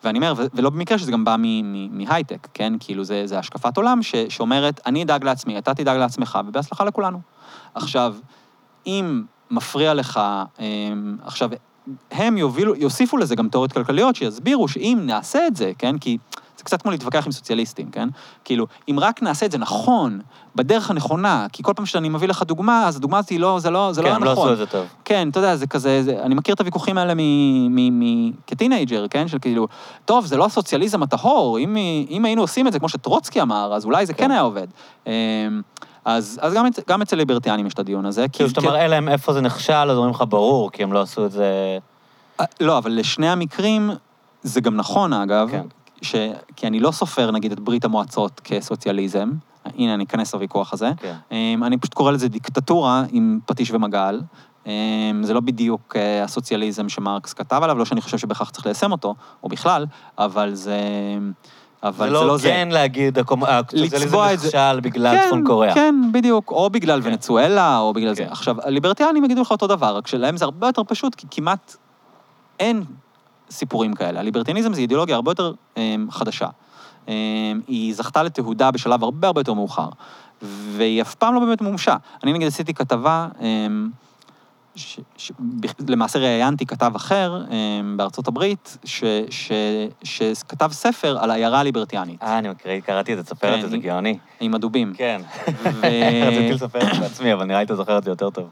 [0.03, 1.35] ואני אומר, ולא במקרה שזה גם בא
[1.91, 2.73] מהייטק, כן?
[2.79, 4.15] כאילו, זה, זה השקפת עולם ש...
[4.15, 7.19] שאומרת, אני אדאג לעצמי, אתה תדאג לעצמך, ובהצלחה לכולנו.
[7.75, 8.15] עכשיו,
[8.87, 10.19] אם מפריע לך,
[10.59, 11.49] אמ, עכשיו,
[12.11, 16.17] הם יובילו, יוסיפו לזה גם תיאוריות כלכליות שיסבירו שאם נעשה את זה, כן, כי
[16.57, 18.09] זה קצת כמו להתווכח עם סוציאליסטים, כן?
[18.45, 20.19] כאילו, אם רק נעשה את זה נכון,
[20.55, 23.69] בדרך הנכונה, כי כל פעם שאני מביא לך דוגמה, אז הדוגמה הזאת היא לא, זה
[23.69, 24.25] לא, זה כן, לא נכון.
[24.25, 24.85] כן, הם לא עשו את זה טוב.
[25.05, 27.13] כן, אתה יודע, זה כזה, זה, אני מכיר את הוויכוחים האלה
[28.47, 29.27] כטינג'ר, כן?
[29.27, 29.67] של כאילו,
[30.05, 31.77] טוב, זה לא הסוציאליזם הטהור, אם,
[32.09, 34.67] אם היינו עושים את זה כמו שטרוצקי אמר, אז אולי זה כן, כן היה עובד.
[36.05, 38.25] אז, אז גם, גם אצל ליברטיאנים יש את הדיון הזה.
[38.27, 41.25] כאילו, כשאתה מראה להם איפה זה נכשל, אז אומרים לך, ברור, כי הם לא עשו
[41.25, 41.77] את זה...
[42.39, 43.91] אה, לא, אבל לשני המקרים,
[44.43, 45.63] זה גם נכון, אגב, כן.
[46.01, 46.15] ש...
[46.55, 49.31] כי אני לא סופר, נגיד, את ברית המועצות כסוציאליזם.
[49.65, 50.91] הנה, אני אכנס לוויכוח הזה.
[50.97, 51.15] כן.
[51.31, 54.21] אמ, אני פשוט קורא לזה דיקטטורה עם פטיש ומגל.
[54.65, 54.71] אמ,
[55.23, 59.15] זה לא בדיוק אה, הסוציאליזם שמרקס כתב עליו, לא שאני חושב שבכך צריך ליישם אותו,
[59.43, 59.85] או בכלל,
[60.17, 60.77] אבל זה...
[61.83, 65.73] אבל זה לא כן להגיד, הסוציאליזם נכשל בגלל כן, צפון קוריאה.
[65.73, 67.07] כן, בדיוק, או בגלל כן.
[67.07, 68.25] ונצואלה, או בגלל כן.
[68.25, 68.31] זה.
[68.31, 71.75] עכשיו, הליברטיאנים יגידו לך אותו דבר, רק שלהם זה הרבה יותר פשוט, כי כמעט
[72.59, 72.83] אין
[73.49, 74.19] סיפורים כאלה.
[74.19, 76.47] הליברטיאניזם זה אידיאולוגיה הרבה יותר אמ, חדשה.
[77.07, 77.13] אמ,
[77.67, 79.89] היא זכתה לתהודה בשלב הרבה הרבה יותר מאוחר,
[80.41, 81.95] והיא אף פעם לא באמת מומשה.
[82.23, 83.89] אני נגיד עשיתי כתבה, אמ,
[84.75, 85.31] ש, ש,
[85.87, 89.51] למעשה ראיינתי כתב אחר אמ, בארצות הברית, ש, ש,
[90.03, 92.23] שכתב ספר על העיירה הליברטיאנית.
[92.23, 94.17] אה, אני מקריא, קראתי את זה, תספר את זה, זה גאוני.
[94.39, 94.93] עם הדובים.
[94.97, 95.21] כן.
[95.63, 95.81] ו-
[96.27, 98.49] רציתי לספר את זה בעצמי, אבל נראה לי אתה זוכר את זה יותר טוב.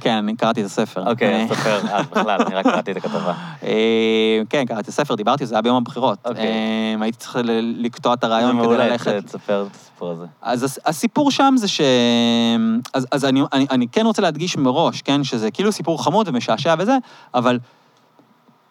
[0.00, 1.10] כן, אני קראתי את הספר.
[1.10, 3.32] אוקיי, אז תספר, אה, בכלל, אני רק קראתי את הכתבה.
[3.62, 6.18] אה, כן, קראתי את הספר, דיברתי, זה היה ביום הבחירות.
[6.24, 6.46] אוקיי.
[6.46, 7.36] אה, הייתי צריך
[7.78, 9.24] לקטוע את זה הרעיון כדי מעולה, ללכת.
[9.24, 10.24] תספר את הסיפור הזה.
[10.42, 11.80] אז הס- הסיפור שם זה ש...
[13.12, 16.96] אז, אני, אני, אני כן רוצה להדגיש מראש, כן, שזה כאילו סיפור חמוד ומשעשע וזה,
[17.34, 17.58] אבל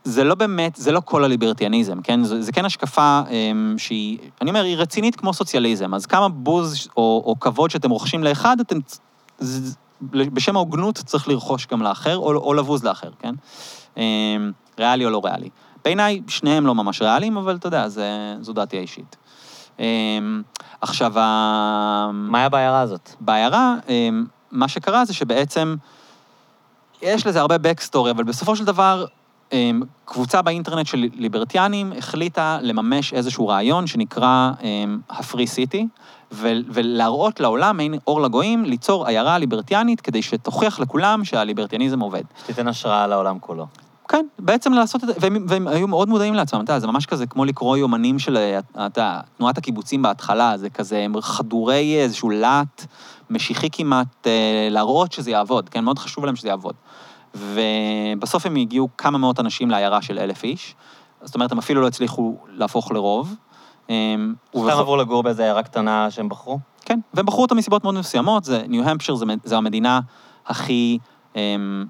[0.04, 2.24] זה לא באמת, זה לא כל הליברטיאניזם, כן?
[2.24, 6.88] זה, זה כן השקפה אמ, שהיא, אני אומר, היא רצינית כמו סוציאליזם, אז כמה בוז
[6.98, 8.78] או, או כבוד שאתם רוכשים לאחד, אתם...
[9.40, 9.76] זה,
[10.12, 13.36] בשם ההוגנות צריך לרכוש גם לאחר, או, או לבוז לאחר, כן?
[13.98, 15.50] אמ, ריאלי או לא ריאלי.
[15.86, 19.16] בעיניי, שניהם לא ממש ריאליים, אבל אתה יודע, זה, זו דעתי האישית.
[19.80, 20.42] אמ,
[20.82, 21.12] עכשיו.
[22.14, 23.10] מה היה בעיירה הזאת?
[23.20, 25.76] בעיירה, אמ, מה שקרה זה שבעצם,
[27.02, 29.06] יש לזה הרבה backstory, אבל בסופו של דבר,
[30.06, 34.52] קבוצה באינטרנט של ליברטיאנים החליטה לממש איזשהו רעיון שנקרא
[35.10, 35.86] ה-Free City,
[36.34, 42.24] ו- ולהראות לעולם, מעין אור לגויים, ליצור עיירה ליברטיאנית כדי שתוכיח לכולם שהליברטיאניזם עובד.
[42.44, 43.68] שתיתן השראה לעולם כולו.
[44.08, 47.06] כן, בעצם לעשות את זה, והם, והם היו מאוד מודעים לעצמם, אתה יודע, זה ממש
[47.06, 52.30] כזה כמו לקרוא יומנים של, אתה יודע, תנועת הקיבוצים בהתחלה, זה כזה, הם חדורי איזשהו
[52.30, 52.86] להט
[53.30, 56.76] משיחי כמעט, אה, להראות שזה יעבוד, כן, מאוד חשוב להם שזה יעבוד.
[57.36, 60.76] ובסוף הם הגיעו כמה מאות אנשים לעיירה של אלף איש,
[61.24, 63.36] זאת אומרת, הם אפילו לא הצליחו להפוך לרוב.
[64.56, 66.60] אה, סתם עברו לגור באיזו עיירה קטנה שהם בחרו?
[66.86, 70.00] כן, והם בחרו אותה מסיבות מאוד מסוימות, זה, ניו-המפשיר זה, זה המדינה
[70.48, 70.98] הכי
[71.36, 71.86] אמ,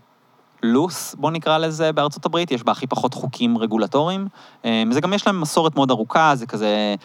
[0.63, 4.27] לוס, בוא נקרא לזה, בארצות הברית, יש בה הכי פחות חוקים רגולטוריים.
[4.65, 6.95] אמ, זה גם יש להם מסורת מאוד ארוכה, זה כזה...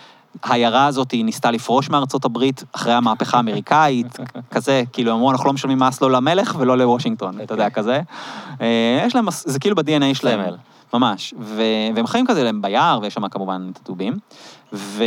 [0.42, 4.16] העיירה הזאת היא ניסתה לפרוש מארצות הברית אחרי המהפכה האמריקאית,
[4.54, 8.00] כזה, כאילו אמרו, אנחנו לא משלמים מס לא למלך ולא לוושינגטון, אתה יודע, כזה.
[8.60, 10.40] אה, יש להם, זה כאילו ב-DNA שלהם.
[10.94, 11.34] ממש.
[11.94, 14.18] והם חיים כזה, הם ביער, ויש שם כמובן את הדובים.
[14.72, 15.04] ו...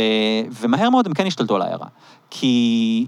[0.60, 1.86] ומהר מאוד הם כן השתלטו על העיירה.
[2.30, 3.06] כי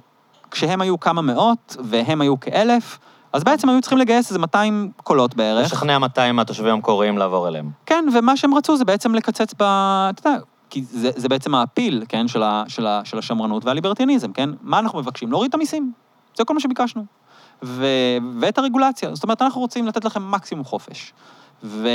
[0.50, 2.98] כשהם היו כמה מאות, והם היו כאלף,
[3.32, 5.66] אז בעצם היו צריכים לגייס איזה 200 קולות בערך.
[5.66, 7.70] לשכנע 200 מהתושבים המקוריים לעבור אליהם.
[7.86, 9.62] כן, ומה שהם רצו זה בעצם לקצץ ב...
[10.10, 10.40] אתה יודע,
[10.70, 14.50] כי זה, זה בעצם הפיל, כן, של, ה, של, ה, של השמרנות והליברטיאניזם, כן?
[14.62, 15.30] מה אנחנו מבקשים?
[15.30, 15.92] להוריד את המיסים.
[16.36, 17.04] זה כל מה שביקשנו.
[17.62, 17.86] ו,
[18.40, 19.14] ואת הרגולציה.
[19.14, 21.12] זאת אומרת, אנחנו רוצים לתת לכם מקסימום חופש.
[21.64, 21.88] ו...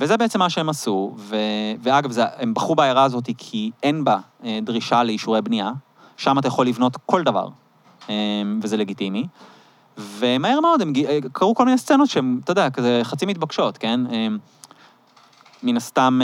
[0.00, 1.36] וזה בעצם מה שהם עשו, ו...
[1.82, 2.24] ואגב, זה...
[2.38, 5.72] הם בחרו בעיירה הזאת כי אין בה אה, דרישה לאישורי בנייה,
[6.16, 7.48] שם אתה יכול לבנות כל דבר,
[8.10, 8.14] אה,
[8.62, 9.26] וזה לגיטימי.
[9.98, 14.00] ומהר מאוד הם אה, קרו כל מיני סצנות שהן, אתה יודע, כזה חצי מתבקשות, כן?
[15.62, 16.20] מן הסתם,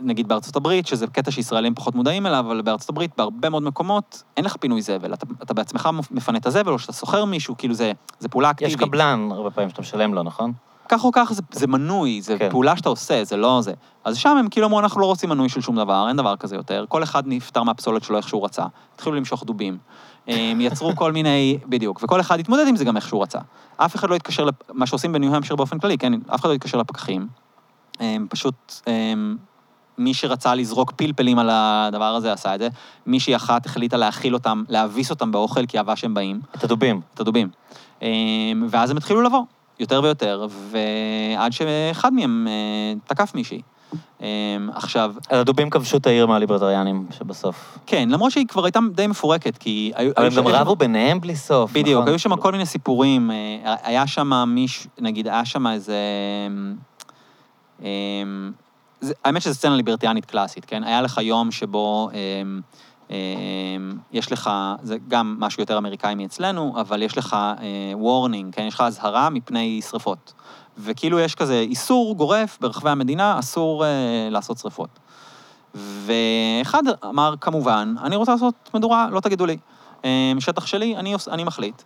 [0.00, 4.22] נגיד בארצות הברית, שזה קטע שישראלים פחות מודעים אליו, אבל בארצות הברית, בהרבה מאוד מקומות,
[4.36, 5.14] אין לך פינוי זבל.
[5.14, 8.74] אתה, אתה בעצמך מפנה את הזבל, או שאתה שוכר מישהו, כאילו זה, זה פעולה אקטיבית.
[8.74, 10.52] יש קבלן הרבה פעמים שאתה משלם לו, נכון?
[10.88, 12.50] כך או כך זה, זה מנוי, זה כן.
[12.50, 13.72] פעולה שאתה עושה, זה לא זה.
[14.04, 16.56] אז שם הם כאילו אמרו, אנחנו לא רוצים מנוי של שום דבר, אין דבר כזה
[16.56, 16.84] יותר.
[16.88, 18.64] כל אחד נפטר מהפסולת שלו איך שהוא רצה.
[18.94, 19.78] התחילו למשוך דובים.
[20.26, 23.38] הם יצרו כל מיני, בדיוק, וכל אחד התמודד עם זה גם איך שהוא רצה.
[23.76, 26.78] אף אחד לא התקשר, לפ- מה שעושים בניו-המפשיר באופן כללי, כן, אף אחד לא התקשר
[26.78, 27.28] לפקחים.
[28.00, 28.54] הם פשוט,
[28.86, 29.36] הם,
[29.98, 32.68] מי שרצה לזרוק פלפלים על הדבר הזה עשה את זה.
[33.06, 36.40] מישהי אחת החליטה להאכיל אותם, להאביס אותם באוכל, כי אהבה שהם באים.
[36.56, 37.00] את הדובים.
[37.14, 37.48] את הדובים.
[38.70, 39.42] ואז הם התחילו לבוא,
[39.80, 43.62] יותר ויותר, ועד שאחד מהם אה, תקף מישהי.
[44.20, 44.26] אמ,
[44.74, 47.78] עכשיו, אז הדובים כבשו את העיר מהליברטריאנים שבסוף.
[47.86, 49.92] כן, למרות שהיא כבר הייתה די מפורקת, כי...
[49.94, 51.72] היו- אבל הם גם רבו ביניהם בלי סוף.
[51.72, 52.08] בדיוק, נכון?
[52.08, 53.30] היו שם כל מיני סיפורים.
[53.30, 55.96] אה, היה שם מישהו, נגיד, היה שם איזה...
[57.82, 57.86] אמ,
[59.00, 60.84] זה- האמת שזו סצנה ליברטיאנית קלאסית, כן?
[60.84, 62.10] היה לך יום שבו
[64.12, 64.50] יש לך,
[64.82, 67.36] זה גם משהו יותר אמריקאי מאצלנו, אבל יש לך
[67.94, 68.62] warning, כן?
[68.62, 70.32] יש לך אזהרה מפני שריפות.
[70.78, 73.90] וכאילו יש כזה איסור גורף ברחבי המדינה, אסור אה,
[74.30, 74.98] לעשות שריפות.
[75.74, 79.56] ואחד אמר, כמובן, אני רוצה לעשות מדורה, לא תגידו לי.
[80.04, 81.82] אה, שטח שלי, אני, אני מחליט.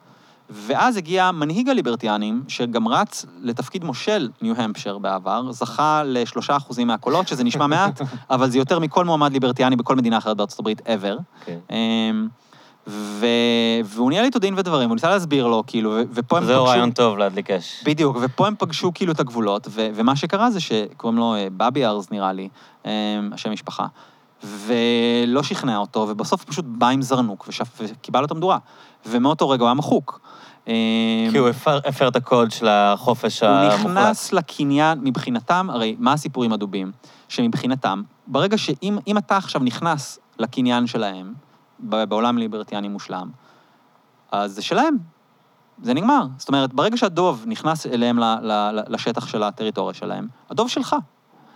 [0.51, 7.45] ואז הגיע מנהיג הליברטריאנים, שגם רץ לתפקיד מושל ניו-המפשר בעבר, זכה לשלושה אחוזים מהקולות, שזה
[7.45, 8.01] נשמע מעט,
[8.31, 11.23] אבל זה יותר מכל מועמד ליברטיאני בכל מדינה אחרת בארצות הברית ever.
[11.45, 11.59] כן.
[11.71, 12.29] אמ,
[12.87, 13.27] ו...
[13.85, 16.71] והוא ניהל איתו דין ודברים, הוא ניסה להסביר לו, כאילו, ו- ופה הם זהו פגשו...
[16.71, 17.83] רעיון טוב להדליק אש.
[17.85, 21.87] בדיוק, ופה הם פגשו כאילו את הגבולות, ו- ומה שקרה זה שקוראים לו אה, בבי
[21.87, 22.49] ארז, נראה לי,
[22.87, 22.91] אה,
[23.33, 23.87] השם משפחה,
[24.45, 28.59] ולא שכנע אותו, ובסוף פשוט בא עם זרנוק ושפ- וקיבל את המדורה.
[29.07, 30.21] ומאותו רגע הוא היה מחוק.
[30.65, 33.97] כי הוא הפר- הפר את הקוד של החופש הוא המוחלט.
[33.97, 36.93] נכנס לקניין, מבחינתם, הרי מה הסיפור עם הדובים?
[37.29, 41.35] שמבחינתם, ברגע שאם אם אתה עכשיו נכנס לקניין שלהם,
[41.79, 43.31] בעולם ליברטיאני מושלם,
[44.33, 44.97] אז זה שלהם.
[45.83, 46.27] זה נגמר.
[46.39, 50.97] זאת אומרת, ברגע שהדוב נכנס אליהם ל- ל- ל- לשטח של הטריטוריה שלהם, הדוב שלך.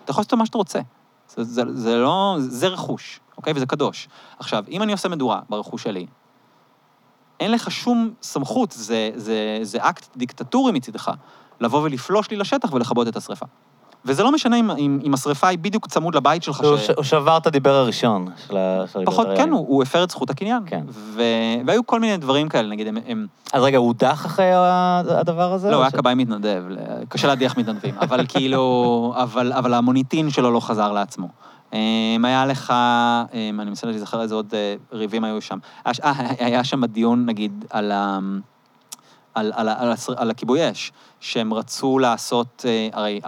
[0.04, 0.80] אתה יכול לעשות מה שאתה רוצה.
[1.28, 2.36] זה, זה, זה לא...
[2.38, 3.52] זה רכוש, אוקיי?
[3.56, 4.08] וזה קדוש.
[4.38, 6.06] עכשיו, אם אני עושה מדורה ברכוש שלי,
[7.40, 11.10] אין לך שום סמכות, זה, זה, זה אקט דיקטטורי מצידך,
[11.60, 13.46] לבוא ולפלוש לי לשטח ולכבות את השרפה.
[14.06, 17.04] וזה לא משנה אם, אם, אם השרפה היא בדיוק צמוד לבית שלך, הוא ש- הוא
[17.04, 19.26] שבר את הדיבר הראשון של ה- פחות.
[19.36, 20.62] כן, הוא, הוא הפר את זכות הקניין.
[20.66, 20.84] כן.
[20.90, 21.22] ו...
[21.66, 22.96] והיו כל מיני דברים כאלה, נגיד, הם...
[23.06, 23.26] הם...
[23.52, 25.70] אז רגע, הוא הודח אחרי הדבר הזה?
[25.70, 26.64] לא, הוא היה ש- כבאי מתנדב,
[27.08, 31.28] קשה להדיח מתנדבים, אבל כאילו, אבל, אבל המוניטין שלו לא חזר לעצמו.
[31.72, 31.78] אמ,
[32.24, 35.58] היה לך, אמ, אני מנסה להיזכר איזה עוד אה, ריבים היו שם.
[35.86, 35.92] אה,
[36.38, 38.18] היה שם דיון, נגיד, על, ה,
[39.34, 43.20] על, על, על, השר- על הכיבוי אש, שהם רצו לעשות, אה, הרי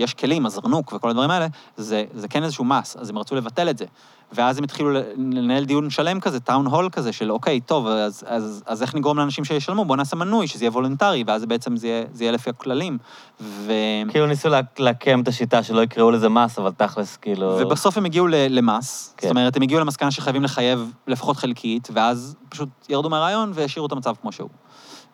[0.00, 1.46] יש כלים, הזרנוק וכל הדברים האלה,
[1.76, 3.84] זה, זה כן איזשהו מס, אז הם רצו לבטל את זה.
[4.32, 8.62] ואז הם התחילו לנהל דיון שלם כזה, town hall כזה, של אוקיי, טוב, אז, אז,
[8.66, 9.84] אז איך נגרום לאנשים שישלמו?
[9.84, 12.98] בואו נעשה מנוי, שזה יהיה וולונטרי, ואז בעצם זה יהיה, זה יהיה לפי הכללים.
[13.40, 13.72] ו...
[14.08, 14.48] כאילו ניסו
[14.78, 17.56] לעקם את השיטה שלא יקראו לזה מס, אבל תכלס, כאילו...
[17.60, 19.26] ובסוף הם הגיעו למס, כן.
[19.26, 23.92] זאת אומרת, הם הגיעו למסקנה שחייבים לחייב לפחות חלקית, ואז פשוט ירדו מהרעיון והשאירו את
[23.92, 24.50] המצב כמו שהוא.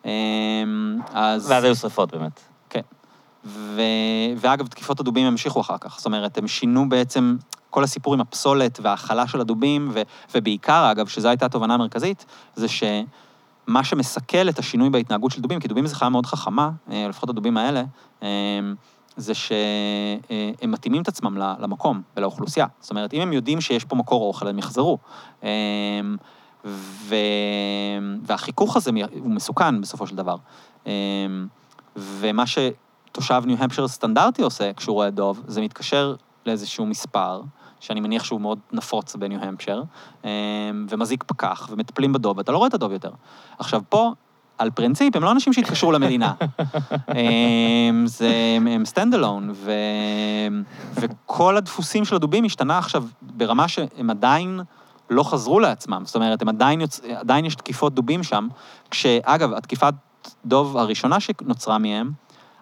[0.05, 0.09] אמ,
[1.13, 1.51] אז...
[1.51, 2.56] ואז היו שרפות באמת.
[3.47, 3.81] ו...
[4.37, 5.97] ואגב, תקיפות הדובים המשיכו אחר כך.
[5.97, 7.37] זאת אומרת, הם שינו בעצם
[7.69, 10.01] כל הסיפור עם הפסולת וההכלה של הדובים, ו...
[10.35, 12.25] ובעיקר, אגב, שזו הייתה התובנה המרכזית,
[12.55, 17.07] זה שמה שמסכל את השינוי בהתנהגות של דובים, כי דובים זה חיה מאוד חכמה, אה,
[17.09, 17.83] לפחות הדובים האלה,
[18.23, 18.27] אה,
[19.17, 22.67] זה שהם מתאימים את עצמם למקום ולאוכלוסייה.
[22.79, 24.97] זאת אומרת, אם הם יודעים שיש פה מקור אוכל, הם יחזרו.
[25.43, 25.49] אה,
[26.65, 27.15] ו...
[28.23, 30.35] והחיכוך הזה הוא מסוכן בסופו של דבר.
[31.95, 32.45] ומה
[33.17, 36.15] שתושב ניו-המפשר סטנדרטי עושה כשהוא רואה דוב, זה מתקשר
[36.45, 37.41] לאיזשהו מספר,
[37.79, 39.83] שאני מניח שהוא מאוד נפוץ בניו-המפשר,
[40.25, 40.29] אה,
[40.89, 43.11] ומזיק פקח, ומטפלים בדוב, ואתה לא רואה את הדוב יותר.
[43.59, 44.11] עכשיו, פה,
[44.57, 46.33] על פרינציפ, הם לא אנשים שהתקשרו למדינה.
[47.07, 49.71] הם, זה, הם, הם stand alone, ו,
[50.93, 54.59] וכל הדפוסים של הדובים השתנה עכשיו ברמה שהם עדיין
[55.09, 56.01] לא חזרו לעצמם.
[56.05, 57.01] זאת אומרת, הם עדיין, יוצ...
[57.15, 58.47] עדיין יש תקיפות דובים שם,
[58.91, 59.93] כשאגב, התקיפת
[60.45, 62.11] דוב הראשונה שנוצרה מהם,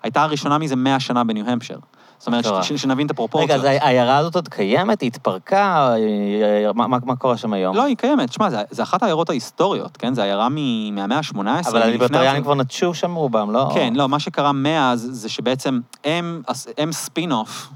[0.06, 1.78] הייתה הראשונה מזה 100 שנה בניו-המפשר.
[2.18, 2.64] זאת אומרת, מטורף.
[2.66, 3.52] ש, שנבין את הפרופורציות.
[3.60, 5.02] רגע, אז העיירה הזאת עוד קיימת?
[5.02, 5.94] היא התפרקה?
[6.76, 7.76] מה- מה מה קורה שם היום?
[7.76, 8.34] לא, היא קיימת.
[8.34, 10.14] שמע, זה, זה אחת העיירות ההיסטוריות, כן?
[10.14, 11.38] זה עיירה מ- מהמאה ה-18.
[11.70, 13.70] אבל הליברטריאנים כבר נטשו שם רובם, לא?
[13.74, 16.42] כן, לא, מה שקרה מאז זה שבעצם הם,
[16.78, 17.70] הם ספין-אוף,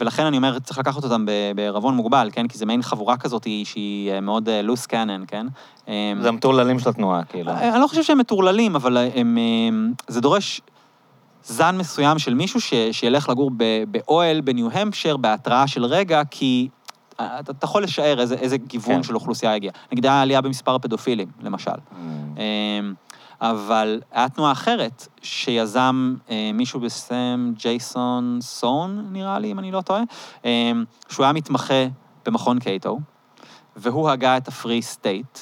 [0.00, 2.48] ולכן אני אומר, צריך לקחת אותם ב- בערבון מוגבל, כן?
[2.48, 5.46] כי זה מעין חבורה כזאת שהיא מאוד loose cannon, כן?
[6.20, 7.52] זה המטורללים של התנועה, כאילו.
[7.52, 9.38] אני לא חושב שהם מטורללים, אבל הם,
[9.68, 10.60] הם, זה דורש
[11.44, 16.68] זן מסוים של מישהו ש, שילך לגור ב- באוהל בניו-המפשר בהתראה של רגע, כי
[17.20, 19.02] אה, אתה, אתה יכול לשער איזה, איזה גיוון כן.
[19.02, 19.70] של אוכלוסייה הגיע.
[19.92, 21.70] נגיד, היה עלייה במספר הפדופילים, למשל.
[21.70, 21.94] Mm.
[22.36, 22.94] אמ,
[23.40, 29.80] אבל היה תנועה אחרת, שיזם אה, מישהו בשם ג'ייסון סורנס, נראה לי, אם אני לא
[29.80, 30.02] טועה,
[30.44, 31.86] אמ, שהוא היה מתמחה
[32.26, 32.98] במכון קייטו,
[33.76, 35.38] והוא הגה את ה Free State,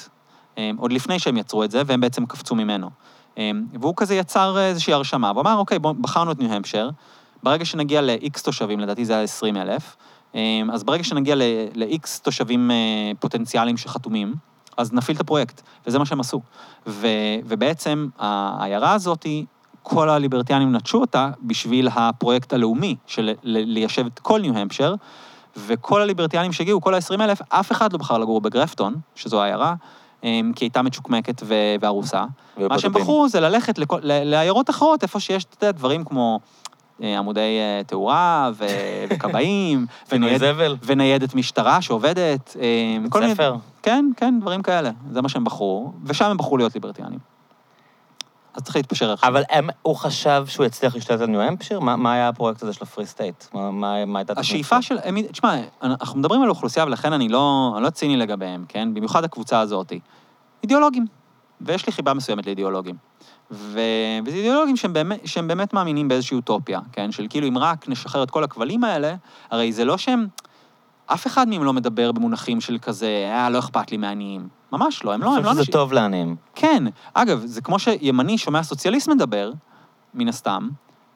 [0.57, 2.89] אמ, עוד לפני שהם יצרו את זה, והם בעצם קפצו ממנו.
[3.37, 6.89] אמ, והוא כזה יצר איזושהי הרשמה, והוא אמר, אוקיי, בואו, בחרנו את ניו-המפשר,
[7.43, 9.95] ברגע שנגיע ל-X תושבים, לדעתי זה היה 20 אלף,
[10.35, 11.35] אמ, אז ברגע שנגיע
[11.75, 12.75] ל-X תושבים אה,
[13.19, 14.35] פוטנציאליים שחתומים,
[14.77, 16.41] אז נפעיל את הפרויקט, וזה מה שהם עשו.
[16.87, 17.07] ו,
[17.45, 19.25] ובעצם העיירה הזאת,
[19.83, 24.95] כל הליברטיאנים נטשו אותה בשביל הפרויקט הלאומי של ליישב את כל ניו-המפשר,
[25.57, 29.75] וכל הליברטיאנים שהגיעו, כל ה-20 אלף, אף אחד לא בחר לגור בגרפטון, שזו העיירה,
[30.21, 31.43] כי היא הייתה מצ'וקמקת
[31.81, 32.23] והרוסה.
[32.57, 32.93] מה שהם.
[32.93, 36.39] בחרו זה ללכת לעיירות אחרות, איפה שיש, אתה יודע, דברים כמו
[37.03, 38.65] אה, עמודי אה, תאורה ו-
[39.09, 40.75] וכבאים, פינוי זבל.
[40.83, 42.57] וניידת משטרה שעובדת,
[43.09, 43.33] כל מיני...
[43.33, 43.55] ספר.
[43.83, 44.91] כן, כן, דברים כאלה.
[45.11, 47.19] זה מה שהם בחרו, ושם הם בחרו להיות ליברטריאנים.
[48.53, 49.29] אז צריך להתפשר עכשיו.
[49.29, 51.79] אבל הם, הוא חשב שהוא יצליח להשתלט על ניו-המפשר?
[51.79, 53.43] מה, מה היה הפרויקט הזה של ה Free State?
[53.53, 54.33] מה, מה, מה הייתה...
[54.37, 54.81] השאיפה?
[54.81, 54.97] של...
[55.03, 58.93] הם- תשמע, אנחנו מדברים על אוכלוסייה, ולכן אני לא, אני לא ציני לגביהם, כן?
[58.93, 59.93] במיוחד הקבוצה הזאת.
[60.63, 61.05] אידיאולוגים.
[61.61, 62.95] ויש לי חיבה מסוימת לאידיאולוגים.
[63.51, 63.79] ו...
[64.25, 67.11] וזה אידיאולוגים שהם באמת, שהם באמת מאמינים באיזושהי אוטופיה, כן?
[67.11, 69.15] של כאילו, אם רק נשחרר את כל הכבלים האלה,
[69.51, 70.27] הרי זה לא שהם...
[71.13, 74.47] אף אחד מהם לא מדבר במונחים של כזה, אה, לא אכפת לי מעניים.
[74.71, 75.73] ממש לא, הם לא, אני הם לא חושב שזה אנשים...
[75.73, 76.35] טוב לעניים.
[76.55, 76.83] כן.
[77.13, 79.51] אגב, זה כמו שימני שומע סוציאליסט מדבר,
[80.13, 80.69] מן הסתם,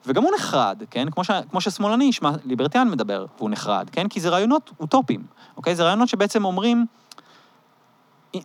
[0.05, 1.09] וגם הוא נחרד, כן?
[1.11, 1.31] כמו, ש...
[1.51, 4.07] כמו ששמאלני ישמע ליברטיאן מדבר, והוא נחרד, כן?
[4.07, 5.23] כי זה רעיונות אוטופיים,
[5.57, 5.75] אוקיי?
[5.75, 6.85] זה רעיונות שבעצם אומרים,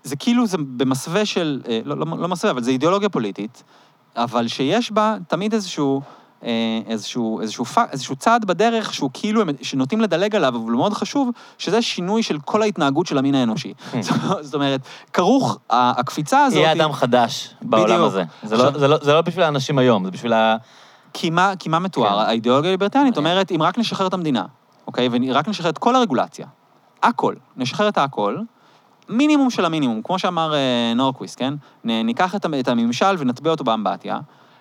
[0.05, 3.63] זה כאילו זה במסווה של, אה, לא, לא, לא מסווה, אבל זה אידיאולוגיה פוליטית,
[4.17, 6.20] אבל שיש בה תמיד איזשהו, אה,
[6.87, 7.79] איזשהו, איזשהו, פ...
[7.93, 12.39] איזשהו צעד בדרך שהוא כאילו, שנוטים לדלג עליו, אבל הוא מאוד חשוב, שזה שינוי של
[12.39, 13.75] כל ההתנהגות של המין האנושי.
[14.41, 14.81] זאת אומרת,
[15.13, 16.59] כרוך, הקפיצה הזאת...
[16.59, 18.07] יהיה אדם חדש בעולם בדיוק.
[18.07, 18.23] הזה.
[18.43, 20.57] זה לא, זה, לא, זה לא בשביל האנשים היום, זה בשביל ה...
[21.13, 22.23] כי מה, כי מה מתואר?
[22.23, 22.29] כן.
[22.29, 24.45] האידיאולוגיה הליברטריאנית אומרת, אם רק נשחרר את המדינה,
[24.87, 25.09] אוקיי?
[25.13, 26.47] ורק נשחרר את כל הרגולציה,
[27.03, 28.39] הכל, נשחרר את הכל,
[29.09, 31.55] מינימום של המינימום, כמו שאמר אה, נורקוויסט, כן?
[31.85, 34.19] ניקח את, את הממשל ונטבע אותו באמבטיה,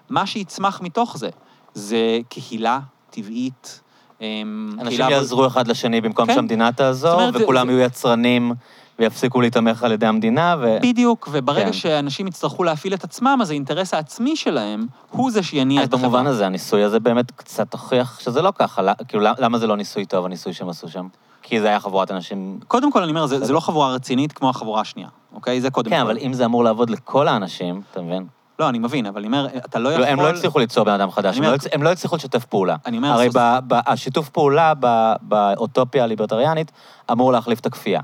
[0.10, 1.30] מה שיצמח מתוך זה,
[1.74, 1.98] זה
[2.30, 2.80] קהילה
[3.10, 3.82] טבעית,
[4.22, 6.34] אמ, אנשים קהילה- יעזרו אחד לשני במקום כן.
[6.36, 8.52] שהמדינה תעזור, אומרת, וכולם זה- יהיו יצרנים
[9.00, 10.78] ויפסיקו להתמך על ידי המדינה, ו...
[10.82, 11.74] בדיוק, וברגע כן.
[11.74, 16.10] שאנשים יצטרכו להפעיל את עצמם, אז האינטרס העצמי שלהם הוא זה שיניע אז את החברה.
[16.10, 18.82] במובן הזה, הניסוי הזה באמת קצת הוכיח שזה לא ככה.
[18.82, 21.08] לא- כאילו, למ- למה זה לא ניסוי טוב, הניסוי שהם עשו שם?
[21.42, 22.60] כי זה היה חבורת אנשים...
[22.68, 25.62] קודם כל, אני אומר, זה, זה לא חבורה רצינית כמו החבורה השנייה, אוקיי?
[25.62, 26.02] זה קודם כן, כל.
[26.02, 28.26] אבל אם זה אמור לעבוד לכל האנשים, אתה מבין?
[28.60, 30.06] לא, אני מבין, אבל אני אומר, אתה לא יכול...
[30.06, 32.46] כאילו, הם לא הצליחו ליצור בן אדם חדש, הם לא אומר- הם לא הצליחו לשתף
[32.46, 32.76] פעולה.
[32.86, 36.72] אני אומר, הרי סוס- ב- ב- השיתוף פעולה ב- באוטופיה הליברטריאנית
[37.12, 38.02] אמור להחליף את הכפייה.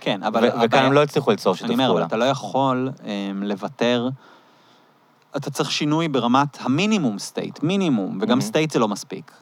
[0.00, 0.44] כן, אבל...
[0.44, 2.06] ו- וכאן הם לא הצליחו ליצור שיתוף אני אומר, אבל פעולה.
[2.06, 3.02] אתה לא יכול um,
[3.44, 4.08] לוותר...
[5.36, 8.42] אתה צריך שינוי ברמת ה minimum state, מינימום, וגם Mhm.
[8.42, 9.32] state זה לא מספיק,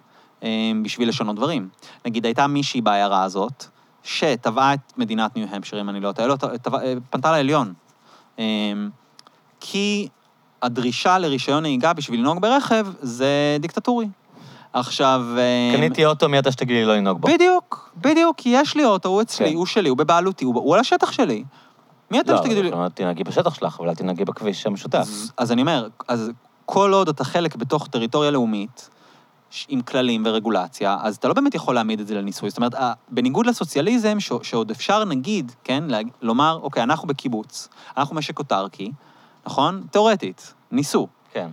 [0.40, 0.44] um,
[0.84, 1.68] בשביל לשנות דברים.
[2.06, 3.64] נגיד, הייתה מישהי בעיירה הזאת,
[4.02, 6.36] שתבעה את מדינת ניו-המפשר, אם אני לא טועה, לא,
[6.74, 7.72] אה, פנתה לעליון.
[8.36, 8.40] Um,
[9.60, 10.08] כי
[10.64, 14.06] הדרישה לרישיון נהיגה בשביל לנהוג ברכב זה דיקטטורי.
[14.72, 15.22] עכשיו...
[15.72, 17.28] um, קניתי אוטו, מי אתה שתגיד לי לא לנהוג בו?
[17.28, 19.54] בדיוק, בדיוק, כי יש לי אוטו, הוא אצלי, כן.
[19.54, 21.44] הוא שלי, הוא בבעלותי, הוא, הוא על השטח שלי.
[22.10, 22.72] מי אתם לא, שתגידו לי?
[22.72, 24.98] אבל תנהגי בשטח שלך, אבל אל תנהגי בכביש המשותף.
[24.98, 26.30] אז, אז אני אומר, אז
[26.66, 28.90] כל עוד אתה חלק בתוך טריטוריה לאומית,
[29.68, 32.50] עם כללים ורגולציה, אז אתה לא באמת יכול להעמיד את זה לניסוי.
[32.50, 32.74] זאת אומרת,
[33.08, 35.84] בניגוד לסוציאליזם, ש, שעוד אפשר, נגיד, כן,
[36.22, 38.92] לומר, אוקיי, אנחנו בקיבוץ, אנחנו משק אוטרקי,
[39.46, 39.82] נכון?
[39.90, 41.08] תיאורטית, ניסו.
[41.32, 41.50] כן,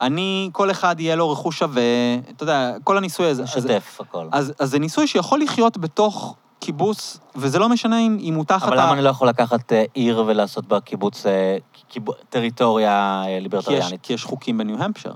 [0.00, 1.82] אני, כל אחד יהיה לו רכוש שווה,
[2.30, 3.42] אתה יודע, כל הניסוי הזה.
[3.42, 4.28] לשתף הכל.
[4.32, 8.68] אז, אז זה ניסוי שיכול לחיות בתוך קיבוץ, וזה לא משנה אם, אם הוא תחת
[8.68, 8.80] אבל.
[8.80, 11.56] למה אני לא יכול לקחת אה, עיר ולעשות בה קיבוץ, אה,
[11.88, 13.94] קיבו- טריטוריה אה, כי יש?
[14.02, 15.12] כי יש חוקים בניו-המפשר.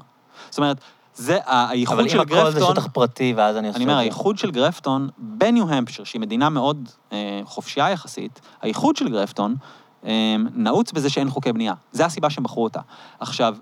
[0.51, 0.77] זאת אומרת,
[1.15, 2.77] זה הייחוד אבל של אם הכל זה גרפטון...
[2.77, 3.99] שטח פרטי, ואז אני עושה אני אומר.
[3.99, 9.55] הייחוד של גרפטון בניו-המפשר, שהיא מדינה מאוד אה, חופשייה יחסית, הייחוד של גרפטון
[10.55, 11.75] נעוץ בזה שאין חוקי בנייה.
[11.93, 12.81] זה הסיבה שהם בחרו אותה.
[13.21, 13.57] עכשיו,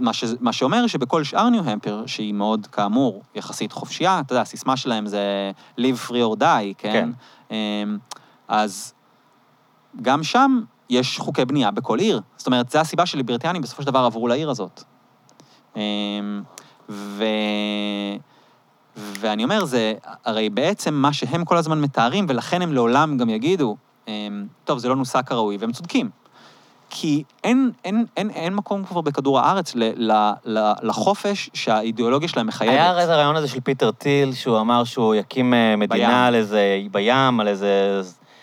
[0.00, 4.76] מה, ש, מה שאומר שבכל שאר ניו-המפר, שהיא מאוד, כאמור, יחסית חופשייה, אתה יודע, הסיסמה
[4.76, 6.92] שלהם זה live free or die, כן?
[6.92, 7.10] כן.
[7.50, 7.82] אה,
[8.48, 8.94] אז
[10.02, 10.60] גם שם
[10.90, 12.20] יש חוקי בנייה בכל עיר.
[12.36, 14.82] זאת אומרת, זו הסיבה שליברטיאנים בסופו של דבר עברו לעיר הזאת.
[15.76, 15.82] אה,
[16.88, 17.24] ו...
[18.96, 19.94] ואני אומר, זה
[20.24, 23.87] הרי בעצם מה שהם כל הזמן מתארים, ולכן הם לעולם גם יגידו, אמ,
[24.64, 26.10] טוב, זה לא נוסה כראוי, והם צודקים.
[26.90, 29.82] כי אין, אין, אין, אין מקום כבר בכדור הארץ ל,
[30.12, 32.72] ל, ל, לחופש שהאידיאולוגיה שלהם מחייבת.
[32.72, 35.78] היה הרי את הרעיון הזה של פיטר טיל, שהוא אמר שהוא יקים אה, בים.
[35.78, 38.00] מדינה על איזה, בים, על איזה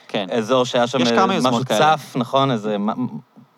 [0.08, 0.26] כן.
[0.32, 1.98] אזור שהיה שם משהו כאלה.
[1.98, 2.52] צף, נכון?
[2.52, 2.78] איזה...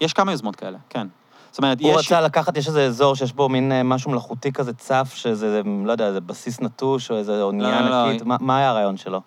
[0.01, 1.07] יש כמה יוזמות כאלה, כן.
[1.51, 1.97] זאת אומרת, הוא יש...
[2.05, 5.91] רצה לקחת, יש איזה אזור שיש בו מין אה, משהו מלאכותי כזה צף, שזה, לא
[5.91, 8.25] יודע, איזה בסיס נטוש או איזה אונייה לא, לא, ענקית.
[8.25, 9.21] מה- מה היה הרעיון שלו?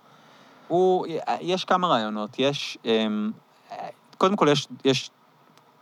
[0.71, 1.07] הוא,
[1.41, 2.39] יש כמה רעיונות.
[2.39, 3.31] יש, אמ,
[4.19, 5.11] קודם כל, יש, יש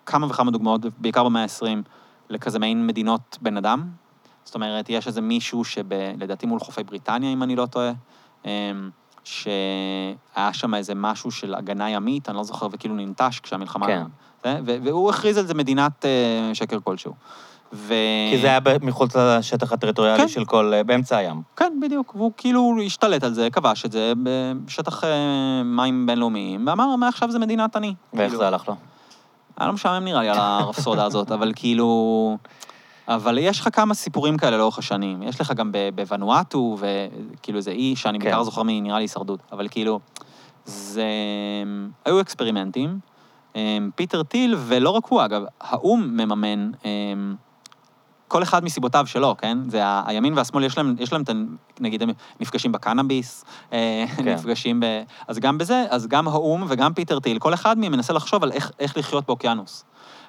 [0.06, 1.89] כמה וכמה דוגמאות, בעיקר במאה ה-20,
[2.28, 3.90] לכזה מעין מדינות בן אדם.
[4.44, 7.93] זאת אומרת, יש איזה מישהו שלדעתי מול חופי בריטניה, אם אני לא טועה,
[8.44, 8.51] אמ,
[9.24, 13.86] שהיה שם איזה משהו של הגנה ימית, אני לא זוכר, וכאילו ננטש כשהמלחמה...
[13.86, 14.02] כן.
[14.44, 17.15] זה, והוא הכריז על זה מדינת אה, שקר כלשהו.
[17.72, 17.94] ו...
[18.30, 20.28] כי זה היה מחוץ לשטח הטריטוריאלי כן.
[20.28, 20.72] של כל...
[20.74, 21.42] אה, באמצע הים.
[21.56, 22.14] כן, בדיוק.
[22.14, 27.38] והוא כאילו השתלט על זה, כבש את זה בשטח אה, מים בינלאומיים, ואמר, מעכשיו זה
[27.38, 27.94] מדינת אני.
[28.14, 28.74] ואיך כאילו, זה הלך לו?
[29.56, 32.36] היה לו משעמם נראה לי על הרפסודה הזאת, אבל כאילו...
[33.08, 35.22] אבל יש לך כמה סיפורים כאלה לאורך השנים.
[35.22, 38.24] יש לך גם בוונואטו, וכאילו איזה אי שאני כן.
[38.24, 40.00] בעיקר זוכר מנראה לי הישרדות, אבל כאילו,
[40.64, 41.04] זה...
[42.04, 42.98] היו אקספרימנטים.
[43.54, 46.70] אמ, פיטר טיל, ולא רק הוא, אגב, האו"ם מממן,
[48.28, 49.59] כל אחד מסיבותיו שלו, כן?
[49.68, 51.32] זה ה- הימין והשמאל, יש להם, יש להם, את ה-
[51.80, 52.10] נגיד, הם
[52.40, 54.28] נפגשים בקנאביס, אה, כן.
[54.28, 54.84] נפגשים ב...
[55.28, 58.52] אז גם בזה, אז גם האו"ם וגם פיטר טיל, כל אחד מהם מנסה לחשוב על
[58.52, 59.84] איך, איך לחיות באוקיינוס.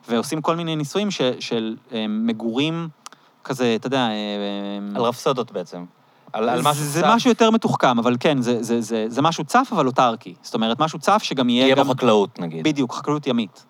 [0.09, 2.87] ועושים כל מיני ניסויים ש, של אה, מגורים
[3.43, 4.07] כזה, אתה יודע...
[4.09, 4.15] אה,
[4.95, 5.85] על רפסודות בעצם.
[6.33, 7.07] על על משהו זה צף.
[7.09, 10.33] משהו יותר מתוחכם, אבל כן, זה, זה, זה, זה משהו צף, אבל אוטרקי.
[10.41, 11.87] זאת אומרת, משהו צף שגם יהיה יהיה גם...
[11.87, 12.63] בו חקלאות, נגיד.
[12.63, 13.65] בדיוק, חקלאות ימית.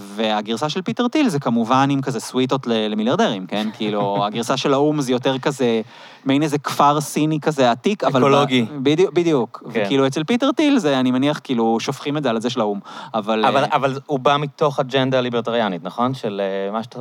[0.00, 3.68] והגרסה של פיטר טיל זה כמובן עם כזה סוויטות למיליארדרים, כן?
[3.76, 5.80] כאילו, הגרסה של האו"ם זה יותר כזה,
[6.24, 8.12] מעין איזה כפר סיני כזה עתיק, אבל...
[8.20, 8.66] ב- אקולוגי.
[8.82, 9.62] בדיוק, בדיוק.
[9.72, 9.82] כן.
[9.84, 12.80] וכאילו, אצל פיטר טיל זה, אני מניח, כאילו, שופכים את זה על זה של האו"ם.
[13.14, 13.44] אבל...
[13.44, 16.14] אבל, אה, אבל הוא בא מתוך אג'נדה ליברטריאנית, נכון?
[16.14, 16.98] של אה, מה שאתה...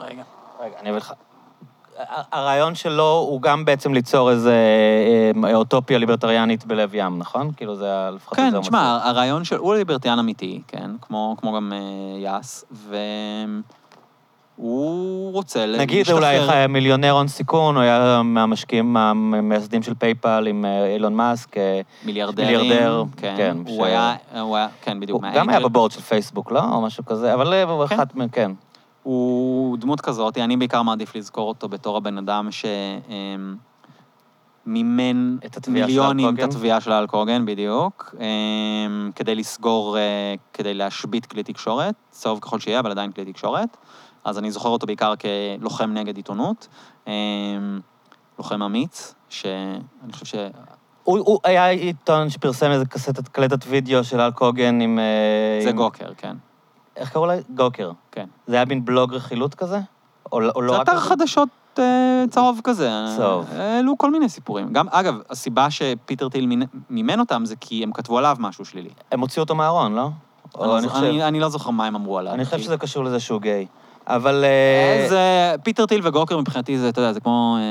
[0.00, 0.22] רגע.
[0.60, 1.12] רגע, אני אביא לך.
[2.32, 4.54] הרעיון שלו הוא גם בעצם ליצור איזה
[5.44, 7.50] אה, אוטופיה ליברטריאנית בלב ים, נכון?
[7.56, 9.56] כאילו זה לפחות כן, זה תשמע, הרעיון של...
[9.56, 10.90] הוא ליברטיאן אמיתי, כן?
[11.02, 11.78] כמו, כמו גם אה,
[12.18, 12.64] יאס,
[14.58, 20.46] והוא רוצה ל- נגיד אולי אה, מיליונר הון סיכון, הוא היה מהמשקיעים, מהמייסדים של פייפל
[20.48, 20.64] עם
[20.94, 21.56] אילון מאסק.
[22.04, 22.60] מיליארדרים.
[22.60, 23.34] מיליארדר, כן.
[23.36, 25.24] כן, הוא ש- היה, הוא היה, כן, בדיוק.
[25.24, 25.60] הוא גם היה.
[25.60, 26.60] ב board של פייסבוק, לא?
[26.72, 27.94] או משהו כזה, אבל הוא כן.
[27.94, 28.50] אחת מהם, כן.
[29.08, 32.48] הוא דמות כזאת, אני בעיקר מעדיף לזכור אותו בתור הבן אדם
[34.66, 36.44] שמימן של מיליונים, האלק הוגן?
[36.48, 42.38] את התביעה של האלק הוגן, בדיוק, אמ, כדי לסגור, אה, כדי להשבית כלי תקשורת, צהוב
[42.40, 43.76] ככל שיהיה, אבל עדיין כלי תקשורת.
[44.24, 45.14] אז אני זוכר אותו בעיקר
[45.60, 46.68] כלוחם נגד עיתונות,
[47.06, 47.12] אמ,
[48.38, 50.34] לוחם אמיץ, שאני חושב ש...
[51.04, 54.98] הוא, הוא היה עיתון שפרסם איזה קסטת, קלטת וידאו של אל קוגן עם...
[54.98, 56.36] אה, זה עם- גוקר, כן.
[56.98, 57.34] איך קראו לה?
[57.54, 57.90] גוקר.
[58.12, 58.26] כן.
[58.46, 59.78] זה היה מין בלוג רכילות כזה?
[60.32, 60.88] או, לא- או לא זה רק...
[60.88, 61.08] אתר כזה?
[61.08, 61.48] חדשות
[61.78, 62.90] אה, צהוב כזה.
[63.16, 63.46] צהוב.
[63.56, 64.72] העלו כל מיני סיפורים.
[64.72, 68.90] גם, אגב, הסיבה שפיטר טיל מימ- מימן אותם זה כי הם כתבו עליו משהו שלילי.
[69.12, 70.08] הם הוציאו אותו מהארון, לא?
[70.60, 71.04] אני לא אני חושב...
[71.04, 72.34] אני- אני לא זוכר מה הם אמרו עליו.
[72.34, 72.58] אני חושב.
[72.58, 73.66] שזה קשור לזה שהוא גיי.
[74.06, 74.44] אבל...
[74.44, 75.18] אה, זה,
[75.64, 77.62] פיטר טיל וגוקר מבחינתי זה, אתה יודע, זה כמו אה,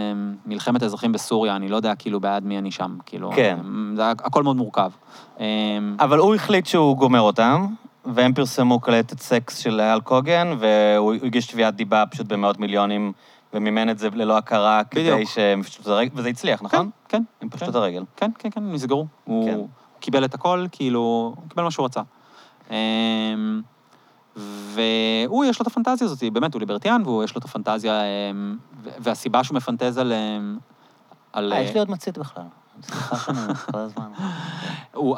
[0.46, 3.58] מלחמת האזרחים בסוריה, אני לא יודע כאילו בעד מי אני שם, כאילו, כן.
[3.66, 4.90] אה, זה הכל מאוד מורכב.
[5.40, 5.46] אה,
[6.00, 7.68] אבל הוא החליט שהוא גומר אותם,
[8.14, 13.12] והם פרסמו קלטת סקס של אל קוגן, והוא הגיש תביעת דיבה פשוט במאות מיליונים,
[13.54, 15.30] ומימן את זה ללא הכרה, כדי בדיוק.
[15.30, 15.82] שהם פשוט...
[15.82, 16.90] את הרגל, וזה הצליח, נכון?
[17.10, 17.70] כן, עם פשוט כן.
[17.70, 18.04] את הרגל.
[18.16, 19.08] כן, כן, כן, נסגרו.
[19.24, 19.60] הוא כן.
[20.00, 22.02] קיבל את הכל, כאילו, הוא קיבל מה שהוא רצה.
[22.72, 23.62] אמ,
[24.36, 28.58] והוא, יש לו את הפנטזיה הזאת, באמת, הוא ליברטיאן, והוא, יש לו את הפנטזיה, אמ,
[28.84, 30.14] והסיבה שהוא מפנטז על...
[30.14, 30.58] אמ,
[31.34, 32.44] על אה, יש לי עוד מצית בכלל.
[32.84, 33.38] סליחה שאני
[33.72, 34.08] כל הזמן.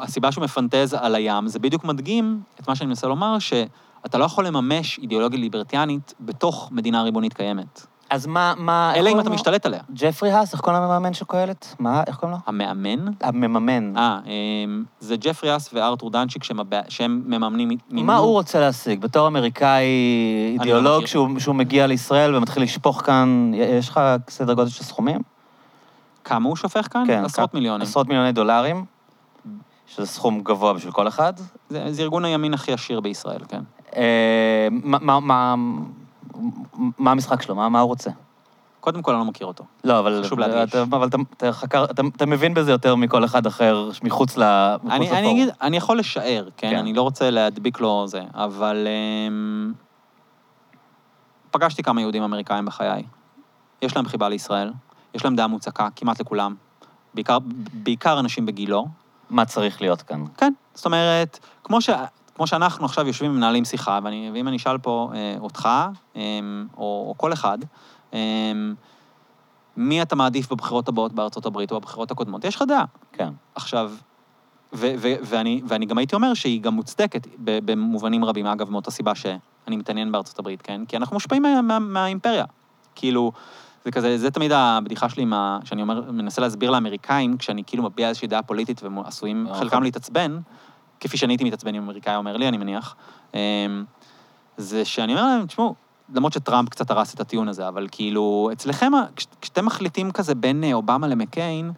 [0.02, 4.24] הסיבה שהוא מפנטז על הים, זה בדיוק מדגים את מה שאני מנסה לומר, שאתה לא
[4.24, 7.86] יכול לממש אידיאולוגיה ליברטיאנית בתוך מדינה ריבונית קיימת.
[8.10, 8.54] אז מה...
[8.58, 9.30] מה- אלא אם אתה?
[9.30, 9.80] משתלט עליה.
[9.94, 11.74] ג'פרי האס, איך קוראים למאמן של קהלת?
[11.78, 12.42] מה, איך קוראים לו?
[12.46, 13.96] המאמן, המממן.
[13.96, 16.44] אה, אמ, זה ג'פרי אס וארתור דנצ'יק
[16.88, 17.70] שהם מממנים...
[17.90, 19.00] מה הוא רוצה להשיג?
[19.00, 19.86] בתור אמריקאי
[20.56, 21.06] לא אידיאולוג,
[21.38, 25.20] שהוא מגיע לישראל ומתחיל לשפוך כאן, יש לך סדר גודל של סכומים?
[26.24, 27.04] כמה הוא שופך כאן?
[27.06, 27.82] כן, עשרות כ- מיליונים.
[27.86, 28.84] עשרות מיליוני דולרים,
[29.86, 31.32] שזה סכום גבוה בשביל כל אחד.
[31.68, 33.62] זה, זה ארגון הימין הכי עשיר בישראל, כן.
[33.96, 35.54] אה, מה- מה- מה
[36.98, 37.54] מה המשחק שלו?
[37.54, 38.10] מה מה הוא רוצה?
[38.80, 39.64] קודם כל, אני לא מכיר אותו.
[39.84, 40.22] לא, אבל...
[40.24, 40.70] חשוב להדגיש.
[40.70, 44.76] אתה- אבל אתה- אתה חקר- אתה- אתה מבין בזה יותר מכל אחד אחר מחוץ ל-
[44.82, 45.30] מחוץ אני, אני.
[45.32, 46.70] אגיד, אני יכול לשער, כן?
[46.70, 46.76] כן.
[46.76, 48.86] אני לא רוצה להדביק לו זה, אבל...
[49.28, 49.72] אמ,
[51.50, 53.02] פגשתי כמה יהודים אמריקאים בחיי.
[53.82, 54.72] יש להם חיבה לישראל,
[55.14, 56.54] יש להם דעה מוצקה, כמעט לכולם.
[57.14, 57.38] בעיקר,
[57.72, 58.86] בעיקר אנשים בגילו.
[59.30, 60.24] מה צריך להיות כאן?
[60.36, 61.90] כן, זאת אומרת, כמו, ש,
[62.34, 65.68] כמו שאנחנו עכשיו יושבים ומנהלים שיחה, ואני, ואם אני אשאל פה אה, אותך,
[66.16, 66.22] אה,
[66.76, 67.58] או, או כל אחד,
[68.14, 68.52] אה,
[69.76, 72.44] מי אתה מעדיף בבחירות הבאות בארצות הברית או בבחירות הקודמות?
[72.44, 72.84] יש לך דעה.
[73.12, 73.28] כן.
[73.54, 73.92] עכשיו,
[74.72, 79.14] ו- ו- ואני, ואני גם הייתי אומר שהיא גם מוצדקת במובנים רבים, אגב, מאותה סיבה
[79.14, 80.84] שאני מתעניין בארצות הברית, כן?
[80.84, 82.44] כי אנחנו מושפעים מה, מה, מהאימפריה.
[82.94, 83.32] כאילו,
[83.84, 88.08] זה כזה, זה תמיד הבדיחה שלי, מה, שאני אומר, מנסה להסביר לאמריקאים, כשאני כאילו מביע
[88.08, 89.82] איזושהי דעה פוליטית והם עשויים אה, חלקם.
[89.82, 90.38] להתעצבן,
[91.00, 92.96] כפי שאני הייתי מתעצבן אם אמריקאי אומר לי, אני מניח,
[93.34, 93.38] אמ,
[94.56, 95.74] זה שאני אומר להם, תשמעו,
[96.14, 100.64] למרות שטראמפ קצת הרס את הטיעון הזה, אבל כאילו, אצלכם, כש- כשאתם מחליטים כזה בין
[100.64, 101.72] אה, אובמה למקיין,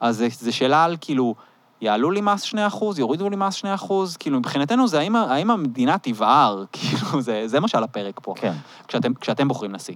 [0.00, 1.34] אז זה שאלה על כאילו,
[1.80, 2.56] יעלו לי מס 2%,
[2.98, 7.68] יורידו לי מס 2%, כאילו, מבחינתנו זה האם, האם המדינה תבער, כאילו, זה, זה מה
[7.68, 8.52] שעל הפרק פה, כן.
[8.88, 9.94] כשאתם, כשאתם בוחרים נשיא.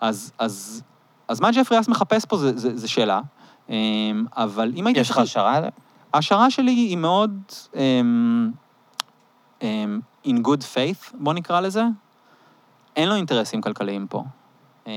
[0.00, 0.82] אז, אז,
[1.28, 3.20] אז מה ג'פרי אס מחפש פה זה, זה, זה שאלה,
[3.68, 3.74] אמ,
[4.36, 5.00] אבל אם הייתי...
[5.00, 5.60] יש לך השערה?
[6.14, 7.42] ההשערה שלי היא מאוד
[7.72, 7.76] um,
[9.60, 9.64] um,
[10.26, 11.82] in good faith, בוא נקרא לזה.
[12.96, 14.24] אין לו אינטרסים כלכליים פה.
[14.84, 14.88] Um,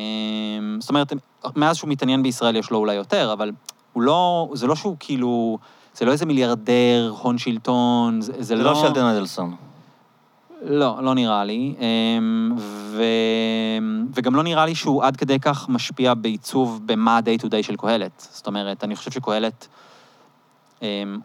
[0.80, 1.14] זאת אומרת,
[1.56, 3.52] מאז שהוא מתעניין בישראל יש לו אולי יותר, אבל
[3.94, 5.58] הוא לא, זה לא שהוא כאילו,
[5.94, 8.64] זה לא איזה מיליארדר, הון שלטון, זה, זה זה לא...
[8.64, 9.56] לא שלדון אדלסון.
[10.62, 11.76] לא, לא נראה לי.
[11.80, 13.04] אמ, ו...
[14.14, 17.76] וגם לא נראה לי שהוא עד כדי כך משפיע בעיצוב במה ה-day to day של
[17.76, 18.28] קהלת.
[18.32, 19.68] זאת אומרת, אני חושב שקהלת,
[20.82, 21.20] אמ,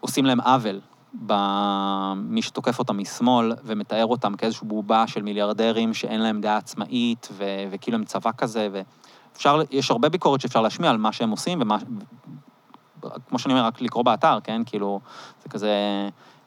[0.00, 0.80] עושים להם עוול
[1.14, 7.44] במי שתוקף אותם משמאל ומתאר אותם כאיזושהי בובה של מיליארדרים שאין להם דעה עצמאית ו...
[7.70, 11.76] וכאילו הם צבא כזה, ואפשר, יש הרבה ביקורת שאפשר להשמיע על מה שהם עושים ומה...
[13.28, 14.62] כמו שאני אומר, רק לקרוא באתר, כן?
[14.66, 15.00] כאילו,
[15.42, 15.70] זה כזה...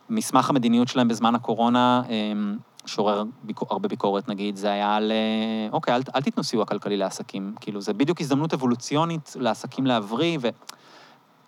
[0.09, 5.69] מסמך המדיניות שלהם בזמן הקורונה, אמ, שעורר ביקור, הרבה ביקורת, נגיד, זה היה על, אה,
[5.71, 7.53] אוקיי, אל, אל תיתנו סיוע כלכלי לעסקים.
[7.61, 10.39] כאילו, זה בדיוק הזדמנות אבולוציונית לעסקים להבריא,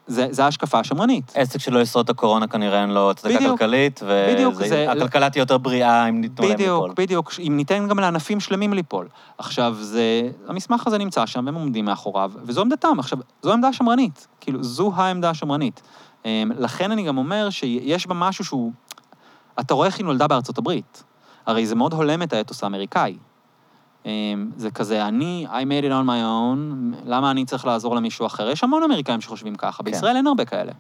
[0.08, 1.32] וזה ההשקפה השמרנית.
[1.36, 3.60] עסק שלא ישרוד את הקורונה כנראה אין לו הצדקה בדיוק.
[3.60, 4.00] כלכלית,
[4.34, 6.94] בדיוק, זה- והכלכלה תהיה יותר בריאה אם ניתנו להם בדיוק, ליפול.
[6.98, 9.08] בדיוק, אם ניתן גם לענפים שלמים ליפול.
[9.38, 10.04] עכשיו, זה,
[10.48, 13.00] המסמך הזה נמצא שם, הם עומדים מאחוריו, וזו עמדתם.
[13.00, 15.82] עכשיו, זו עמדה שמרנית, כאילו, זו העמדה השמרנית.
[16.26, 18.72] אמ, לכן אני גם אומר שיש בה משהו שהוא...
[19.60, 21.04] אתה רואה איך היא נולדה בארצות הברית.
[21.46, 23.18] הרי זה מאוד הולם את האתוס האמריקאי.
[24.06, 28.26] אמ, זה כזה, אני, I made it on my own, למה אני צריך לעזור למישהו
[28.26, 28.50] אחר?
[28.50, 30.72] יש המון אמריקאים שחושבים ככה, בישראל אין הרבה כאלה.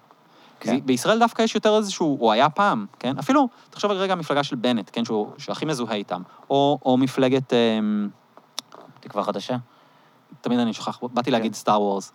[0.59, 0.71] כן.
[0.71, 0.85] כן.
[0.85, 3.17] בישראל דווקא יש יותר איזשהו, או היה פעם, כן?
[3.17, 5.05] אפילו, תחשוב רגע המפלגה של בנט, כן?
[5.05, 6.21] שהוא, שהכי מזוהה איתם.
[6.49, 8.09] או, או מפלגת, אמ,
[8.99, 9.57] תקווה חדשה?
[10.41, 12.13] תמיד אני שוכח, באתי להגיד סטאר וורס.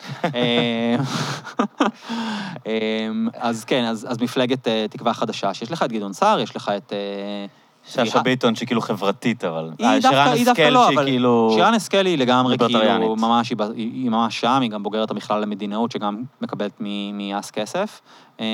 [2.67, 6.57] אמ, אז כן, אז, אז מפלגת אה, תקווה חדשה, שיש לך את גדעון סער, יש
[6.57, 6.93] לך את...
[6.93, 7.47] אה,
[7.87, 9.71] שאשא ביטון שהיא כאילו חברתית, אבל...
[9.79, 11.05] היא אה, דווקא, היא דווקא לא, אבל...
[11.05, 11.51] כאילו...
[11.55, 12.59] שירן השכל היא לגמרי.
[12.59, 16.81] כאילו, ממש, היא, ממש שם, היא גם בוגרת המכללה למדינאות, שגם מקבלת
[17.13, 18.01] מאס כסף.
[18.41, 18.45] אמ,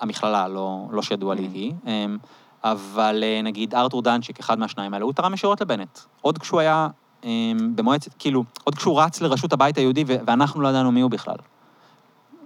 [0.00, 1.54] והמכללה, לא, לא שידוע לי Mm.
[1.54, 1.72] היא.
[1.86, 2.18] אמ,
[2.64, 5.98] אבל נגיד ארתור דנצ'יק, אחד מהשניים האלה, הוא תרם ישירות לבנט.
[6.20, 7.05] עוד כשהוא היה אמ,
[7.74, 11.36] במועצת, כאילו, עוד כשהוא רץ לראשות הבית היהודי, ואנחנו לא ידענו מי הוא בכלל.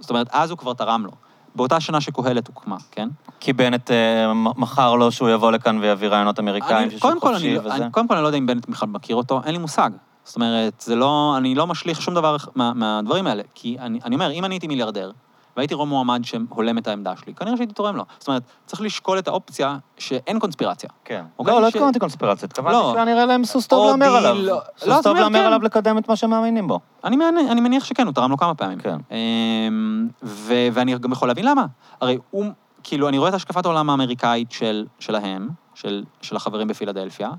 [0.00, 1.10] זאת אומרת, אז הוא כבר תרם לו.
[1.54, 3.08] באותה שנה שקהלת הוקמה, כן?
[3.40, 7.54] כי בנט אה, מכר לו שהוא יבוא לכאן ויביא רעיונות אמריקאים אני- קודם כל, אני,
[7.54, 7.74] לא- וזה.
[7.74, 9.90] אני, קודם כל, אני לא יודע אם בנט בכלל מכיר אותו, אין לי מושג.
[10.24, 13.42] זאת אומרת, זה לא, אני לא משליך שום דבר מה, מהדברים האלה.
[13.54, 15.10] כי אני, אני אומר, אם אני הייתי מיליארדר,
[15.56, 18.04] והייתי רואה מועמד שהולם את העמדה שלי, כנראה שהייתי תורם לו.
[18.18, 20.90] זאת אומרת, צריך לשקול את האופציה שאין קונספירציה.
[21.04, 21.24] כן.
[21.38, 22.90] אוקיי, לא, לא ש- התכוונתי קונספירציה, התכוונתי לא.
[22.92, 24.34] שהיה נראה להם סוס טוב להמר עליו.
[24.34, 25.44] לא- לא, סוס אז טוב להמר כן.
[25.44, 26.80] עליו לקדם את מה שהם מאמינים בו.
[27.04, 27.16] אני,
[27.50, 28.78] אני מניח שכן, הוא תרם לו כמה פעמים.
[28.78, 28.96] כן.
[29.10, 31.66] אמ, ו- ואני גם יכול להבין למה.
[32.00, 32.44] הרי הוא,
[32.82, 37.30] כאילו, אני רואה את השקפת העולם האמריקאית של, שלהם, של, של החברים בפילדלפיה,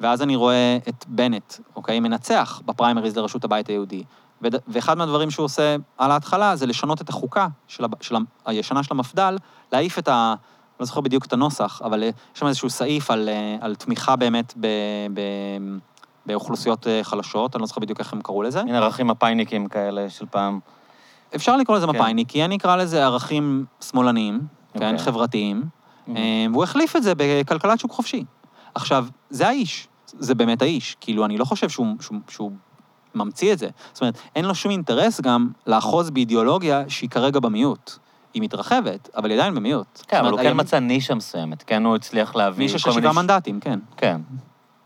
[0.00, 4.04] ואז אני רואה את בנט, אוקיי, מנצח בפריימריז לראשות הבית היהודי.
[4.68, 8.82] ואחד מהדברים שהוא עושה על ההתחלה זה לשנות את החוקה של, הב- של ה- הישנה
[8.82, 9.36] של המפד"ל,
[9.72, 10.34] להעיף את ה...
[10.80, 14.16] לא זוכר בדיוק את הנוסח, אבל אה, יש שם איזשהו סעיף על, אה, על תמיכה
[14.16, 14.66] באמת ב,
[15.14, 15.20] ב,
[16.26, 18.60] באוכלוסיות אה, חלשות, אני לא זוכר בדיוק איך הם קראו לזה.
[18.60, 20.60] הנה ערכים מפאיניקים כאלה של פעם.
[21.34, 21.92] אפשר לקרוא לזה כן.
[21.92, 24.40] מפאיניקי, אני אקרא לזה ערכים שמאלניים,
[24.72, 24.98] כן, אוקיי.
[24.98, 25.62] חברתיים,
[26.06, 26.10] Mhm.
[26.16, 28.24] אה, והוא החליף את זה בכלכלת שוק חופשי.
[28.74, 32.52] עכשיו, זה האיש, זה באמת האיש, כאילו, אני לא חושב שהוא, שהוא, שהוא
[33.18, 33.68] ממציא את זה.
[33.92, 37.98] זאת אומרת, אין לו שום אינטרס גם לאחוז באידיאולוגיה שהיא כרגע במיעוט.
[38.34, 39.86] היא מתרחבת, אבל היא עדיין במיעוט.
[39.94, 41.62] כן, זאת אבל הוא אומרת, כן מצא נישה מסוימת.
[41.62, 42.92] כן, הוא הצליח להביא נישה של.
[42.92, 43.78] שבעה מנדטים, כן.
[43.96, 44.20] כן.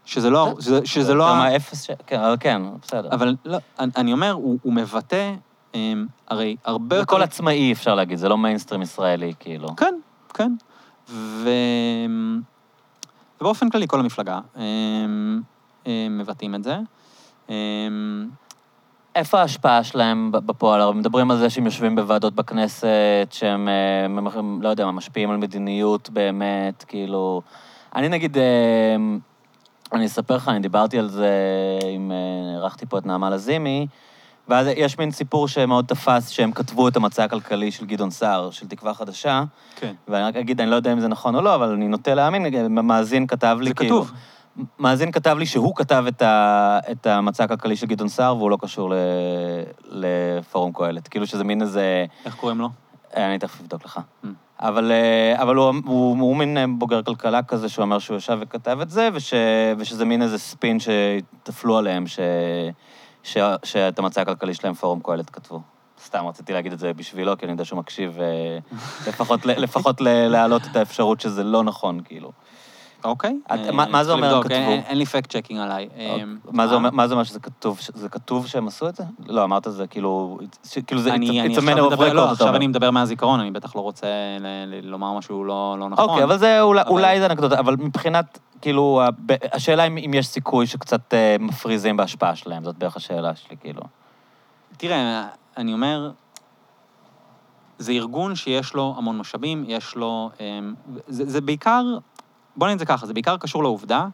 [0.05, 1.25] שזה לא, שזה, שזה לא...
[1.25, 1.91] יותר ה- מהאפס ש...
[2.07, 3.09] כן, כן, בסדר.
[3.13, 5.35] אבל לא, אני, אומר, הוא, הוא מבטא,
[5.75, 9.77] אמ, הרי הרבה זה כל עצמאי, אפשר להגיד, זה לא מיינסטרים ישראלי, כאילו.
[9.77, 9.95] כן,
[10.35, 10.53] כן.
[11.09, 11.51] ו...
[13.41, 15.43] ובאופן כללי, כל המפלגה הם,
[15.87, 16.79] הם מבטאים את זה.
[17.49, 18.31] הם,
[19.15, 20.81] איפה ההשפעה שלהם בפועל?
[20.81, 26.11] הרי מדברים על זה שהם יושבים בוועדות בכנסת, שהם, אה, לא יודע, משפיעים על מדיניות
[26.11, 27.43] באמת, כאילו...
[27.95, 28.97] אני נגיד, אה,
[29.93, 31.31] אני אספר לך, אני דיברתי על זה
[31.95, 32.13] עם...
[32.13, 33.87] אה, אירחתי פה את נעמה לזימי,
[34.49, 38.69] ואז יש מין סיפור שמאוד תפס, שהם כתבו את המצע הכלכלי של גדעון סער, של
[38.69, 39.45] תקווה חדשה,
[39.77, 39.93] כן.
[40.09, 42.69] ואני רק אגיד, אני לא יודע אם זה נכון או לא, אבל אני נוטה להאמין,
[42.71, 44.03] מאזין כתב לי זה כאילו...
[44.03, 44.13] כתוב.
[44.79, 48.59] מאזין כתב לי שהוא כתב את, ה, את המצע הכלכלי של גדעון סער, והוא לא
[48.61, 48.95] קשור ל,
[49.85, 51.09] לפורום קהלת.
[51.09, 52.07] כאילו שזה מין איזה...
[52.25, 52.69] איך קוראים לו?
[53.17, 54.01] אני תכף אבדוק לך.
[54.25, 54.29] Mm.
[54.61, 58.39] אבל, אה, אבל הוא, הוא, הוא מין אה, בוגר כלכלה כזה, שהוא אומר שהוא ישב
[58.41, 59.35] וכתב את זה, וש,
[59.79, 62.19] ושזה מין איזה ספין שטפלו עליהם, ש,
[63.23, 65.61] ש, שאת המצע הכלכלי שלהם פורום קהלת כתבו.
[66.05, 68.59] סתם רציתי להגיד את זה בשבילו, כי אני יודע שהוא מקשיב, אה,
[69.07, 72.33] לפחות, לפחות להעלות את האפשרות שזה לא נכון, כאילו.
[73.05, 73.39] אוקיי.
[73.51, 74.55] אה, מה- זה אומר כתבו?
[74.55, 75.89] אין- לי fact checking עליי.
[75.97, 76.17] אה,
[76.53, 77.39] מה זה אומר, מה זה אומר שזה
[78.11, 79.05] כתוב, שהם עשו את זה?
[79.27, 80.39] לא, אמרת זה כאילו,
[80.87, 82.57] כאילו זה, אני, it's a- matter of record, לא, עכשיו.
[82.57, 84.07] אני מדבר מהזיכרון, אני בטח לא רוצה
[84.83, 86.09] לומר משהו לא לא נכון.
[86.09, 89.03] אוקיי, אבל זה אולי, זה אנקדוטה, אבל מבחינת, כאילו,
[89.53, 93.83] השאלה אם, אם יש סיכוי שקצת אה, מפריזים בהשפעה שלהם, זאת בערך השאלה שלי, כאילו.
[94.77, 95.27] תראה,
[95.57, 96.11] אני אומר,
[97.79, 100.31] זה ארגון שיש לו המון משאבים, יש לו...
[101.09, 101.83] זה, זה בעיקר,
[102.57, 104.07] בוא נגיד את זה ככה, זה בעיקר קשור לעובדה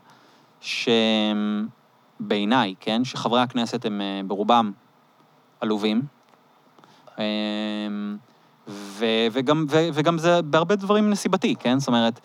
[2.21, 4.73] שבעיניי, כן, שחברי הכנסת הם אה, ברובם
[5.61, 6.03] עלובים,
[7.19, 8.17] אמ,
[8.69, 11.79] ו, וגם, ו, וגם זה בהרבה דברים נסיבתי, כן?
[11.79, 12.21] זאת אומרת,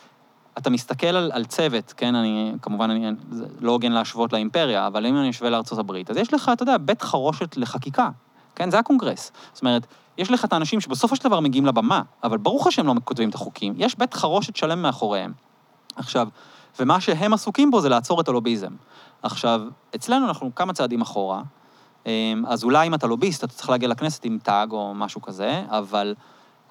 [0.57, 5.06] אתה מסתכל על, על צוות, כן, אני, כמובן, אני, זה לא הוגן להשוות לאימפריה, אבל
[5.06, 8.10] אם אני אשווה הברית, אז יש לך, אתה יודע, בית חרושת לחקיקה,
[8.56, 9.31] כן, זה הקונגרס.
[9.53, 9.88] זאת אומרת,
[10.18, 13.30] יש לך את האנשים שבסופו של דבר מגיעים לבמה, אבל ברור לך שהם לא כותבים
[13.30, 15.34] את החוקים, יש בית חרושת שלם מאחוריהם.
[15.95, 16.28] עכשיו,
[16.80, 18.72] ומה שהם עסוקים בו זה לעצור את הלוביזם.
[19.24, 19.61] עכשיו,
[19.95, 21.41] אצלנו אנחנו כמה צעדים אחורה,
[22.06, 25.64] אמ, אז אולי אם אתה לוביסט, אתה צריך להגיע לכנסת עם תג או משהו כזה,
[25.70, 26.15] אבל,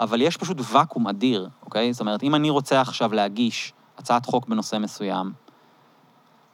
[0.00, 1.92] אבל יש פשוט ואקום אדיר, אוקיי?
[1.92, 5.32] זאת אומרת, אם אני רוצה עכשיו להגיש הצעת חוק בנושא מסוים,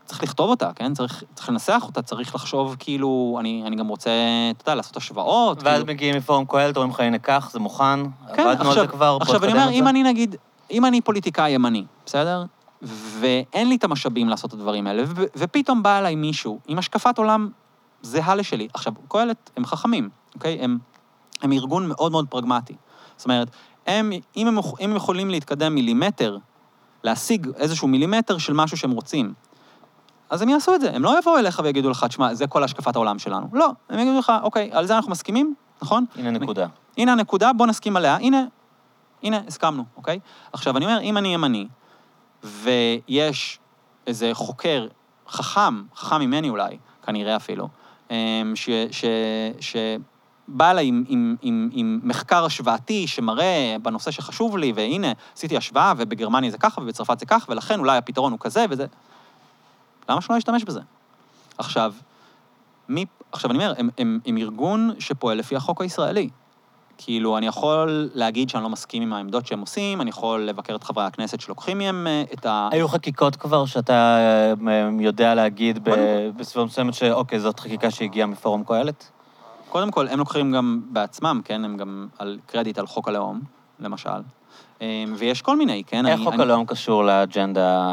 [0.04, 0.94] צריך לכתוב אותה, כן?
[0.94, 4.10] צריך, צריך לנסח אותה, צריך לחשוב כאילו, אני, אני גם רוצה,
[4.50, 5.62] אתה יודע, לעשות השוואות.
[5.62, 5.86] ואז כאילו.
[5.94, 8.00] מגיעים מפורום קהלת, אומרים לך, הנה, קח, זה מוכן,
[8.34, 9.88] כן, עבדנו על עכשיו- זה כבר, עכשיו, אני אומר, אם.
[9.88, 10.36] אני נגיד,
[10.70, 12.44] אם אני פוליטיקאי ימני, בסדר?
[12.82, 17.18] ואין לי את המשאבים לעשות את הדברים האלה, ו- ופתאום בא אליי מישהו עם השקפת
[17.18, 17.48] עולם
[18.02, 18.68] זהה לשלי.
[18.74, 20.58] עכשיו, קהלת הם חכמים, אוקיי?
[20.60, 20.78] הם,
[21.42, 22.74] הם ארגון מאוד מאוד פרגמטי.
[23.16, 23.48] זאת אומרת,
[23.86, 26.38] הם, אם הם, אם הם יכולים להתקדם מילימטר,
[27.04, 29.34] להשיג איזשהו מילימטר של משהו שהם רוצים,
[30.30, 30.90] אז הם יעשו את זה.
[30.94, 33.46] הם לא יבואו אליך ויגידו לך, תשמע, זה כל השקפת העולם שלנו.
[33.52, 36.04] לא, הם יגידו לך, אוקיי, על זה אנחנו מסכימים, נכון?
[36.16, 36.66] הנה נקודה.
[36.96, 38.16] הנה הנקודה, בוא נסכים עליה.
[38.16, 38.44] הנה,
[39.22, 40.18] הנה, הסכמנו, אוקיי?
[40.52, 41.68] עכשיו, אני אומר, אם אני ימני,
[42.44, 43.58] ויש
[44.06, 44.86] איזה חוקר
[45.28, 47.68] חכם, חכם ממני אולי, כנראה אפילו,
[48.10, 48.16] אמ,
[48.54, 48.68] ש...
[48.90, 49.04] ש,
[49.60, 49.76] ש
[50.48, 55.92] בא אליי עם, עם, עם, עם מחקר השוואתי שמראה בנושא שחשוב לי, והנה, עשיתי השוואה,
[55.96, 58.86] ובגרמניה זה ככה, ובצרפת זה ככה, ולכן אולי הפתרון הוא כזה וזה.
[60.08, 60.80] למה שלא אשתמש בזה?
[61.58, 61.94] עכשיו,
[62.88, 63.06] מי...
[63.32, 66.28] עכשיו, אני אומר, הם, הם, הם ארגון שפועל לפי החוק הישראלי.
[66.98, 70.84] כאילו, אני יכול להגיד שאני לא מסכים עם העמדות שהם עושים, אני יכול לבקר את
[70.84, 72.68] חברי הכנסת שלוקחים מהם אה, את ה...
[72.72, 74.18] היו חקיקות כבר שאתה
[74.68, 75.88] אה, יודע להגיד
[76.36, 79.10] בסביבה מסוימת שאוקיי, זאת חקיקה שהגיעה מפורום קהלת?
[79.68, 81.64] קודם כל, הם לוקחים גם בעצמם, כן?
[81.64, 83.40] הם גם על קרדיט על חוק הלאום,
[83.80, 84.37] למשל.
[84.82, 84.86] אה,
[85.16, 86.06] ויש כל מיני, כן?
[86.06, 87.84] איך חוק הלאום קשור לאג'נדה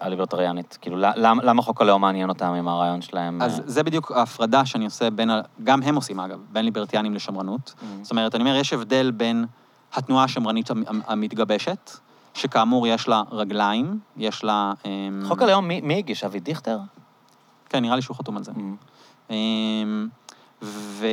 [0.00, 0.78] הליברטריאנית?
[0.80, 3.42] כאילו, למ- למה חוק הלאום מעניין אותם עם הרעיון שלהם?
[3.42, 5.30] אז זה בדיוק ההפרדה שאני עושה בין,
[5.64, 7.74] גם הם עושים אגב, בין ליברטיאנים לשמרנות.
[7.78, 7.84] Mm.
[8.02, 9.44] זאת אומרת, אני אומר, יש הבדל בין
[9.94, 11.90] התנועה השמרנית המ- המ- המתגבשת,
[12.34, 14.72] שכאמור יש לה רגליים, יש לה...
[14.84, 16.24] אמ, חוק הלאום, מי הגיש?
[16.24, 16.78] אבי דיכטר?
[17.68, 18.52] כן, נראה לי שהוא חתום על זה.
[19.30, 20.08] אמ,
[20.62, 21.06] ו...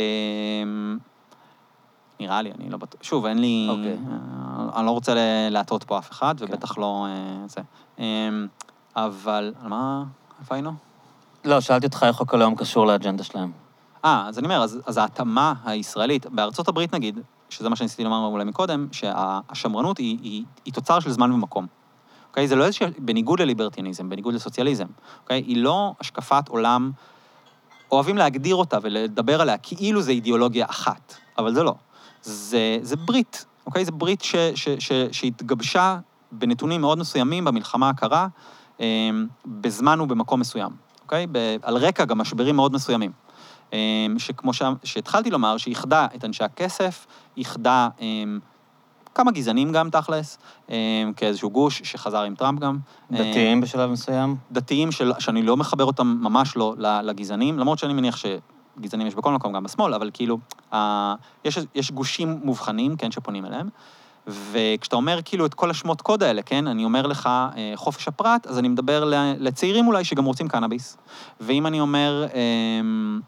[2.19, 3.03] נראה לי, אני לא בטוח.
[3.03, 3.67] שוב, אין לי...
[3.69, 3.97] אוקיי.
[4.11, 5.13] אה, אני לא רוצה
[5.49, 6.45] להטעות פה אף אחד, כן.
[6.45, 7.61] ובטח לא אה, זה.
[7.99, 8.47] אמ,
[8.95, 10.03] אבל, על מה...
[10.39, 10.71] איפה היינו?
[11.45, 13.51] לא, שאלתי אותך איך חוק הלאום קשור לאג'נדה שלהם.
[14.05, 17.19] אה, אז אני אומר, אז, אז ההתאמה הישראלית, בארצות הברית נגיד,
[17.49, 21.67] שזה מה שניסיתי לומר אולי מקודם, שהשמרנות היא, היא, היא תוצר של זמן ומקום.
[22.29, 22.47] אוקיי?
[22.47, 24.85] זה לא איזושהי, בניגוד לליברטיאניזם, בניגוד לסוציאליזם,
[25.23, 25.43] אוקיי?
[25.47, 26.91] היא לא השקפת עולם,
[27.91, 31.75] אוהבים להגדיר אותה ולדבר עליה כאילו זה אידיאולוגיה אחת, אבל זה לא.
[32.23, 33.85] זה, זה ברית, אוקיי?
[33.85, 35.99] זה ברית ש, ש, ש, שהתגבשה
[36.31, 38.27] בנתונים מאוד מסוימים במלחמה הקרה,
[38.81, 39.09] אה,
[39.45, 40.71] בזמן ובמקום מסוים,
[41.03, 41.27] אוקיי?
[41.31, 43.11] ב, על רקע גם משברים מאוד מסוימים.
[43.73, 47.05] אה, שכמו ש, שהתחלתי לומר, שאיחדה את אנשי הכסף,
[47.37, 48.23] איחדה אה,
[49.15, 50.37] כמה גזענים גם, תכלס,
[51.15, 52.77] כאיזשהו גוש שחזר עם טראמפ גם.
[53.11, 54.35] דתיים בשלב מסוים?
[54.51, 58.25] דתיים של, שאני לא מחבר אותם ממש לא לגזענים, למרות שאני מניח ש...
[58.79, 60.37] גזענים יש בכל מקום, גם בשמאל, אבל כאילו,
[60.73, 63.69] אה, יש, יש גושים מובחנים, כן, שפונים אליהם,
[64.27, 68.47] וכשאתה אומר כאילו את כל השמות קוד האלה, כן, אני אומר לך אה, חופש הפרט,
[68.47, 69.03] אז אני מדבר
[69.39, 70.97] לצעירים אולי שגם רוצים קנאביס.
[71.39, 72.39] ואם אני אומר אה,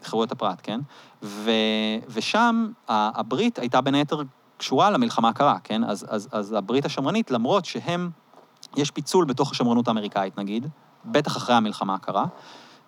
[0.02, 0.80] חירויות הפרט, כן,
[1.22, 1.50] ו,
[2.08, 4.22] ושם הברית הייתה בין היתר
[4.56, 8.10] קשורה למלחמה הקרה, כן, אז, אז, אז הברית השמרנית, למרות שהם,
[8.76, 10.66] יש פיצול בתוך השמרנות האמריקאית, נגיד,
[11.04, 12.26] בטח אחרי המלחמה הקרה,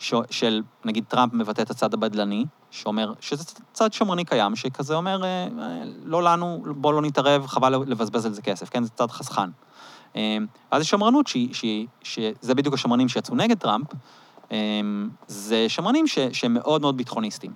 [0.03, 5.25] ש- של, נגיד, טראמפ מבטא את הצד הבדלני, שאומר, שזה צד שמרני קיים, שכזה אומר,
[5.25, 8.85] אה, אה, לא לנו, בואו לא נתערב, חבל לבזבז על זה כסף, כן?
[8.85, 9.51] זה צד חסכן.
[10.17, 10.37] אה,
[10.73, 13.87] ואז יש שמרנות, שהיא- שהיא- שזה בדיוק השמרנים שיצאו נגד טראמפ,
[14.53, 14.59] אה,
[15.27, 17.53] זה שמרנים ש- שהם מאוד מאוד ביטחוניסטים.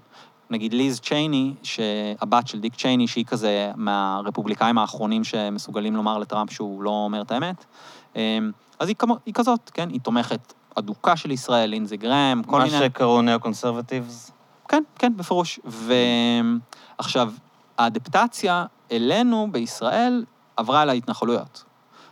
[0.51, 6.82] נגיד ליז צ'ייני, שהבת של דיק צ'ייני, שהיא כזה מהרפובליקאים האחרונים שמסוגלים לומר לטראמפ שהוא
[6.82, 7.64] לא אומר את האמת,
[8.16, 8.39] אה,
[8.78, 9.89] אז היא, כמו, היא כזאת, כן?
[9.89, 12.78] היא תומכת אדוקה של ישראל, לינזי גרם, כל מה מיני...
[12.78, 14.31] שקראו ניאו-קונסרבטיבס.
[14.69, 15.61] כן, כן, בפירוש.
[16.98, 17.32] ועכשיו,
[17.78, 20.24] האדפטציה אלינו בישראל
[20.57, 21.65] עברה אל ההתנחלויות.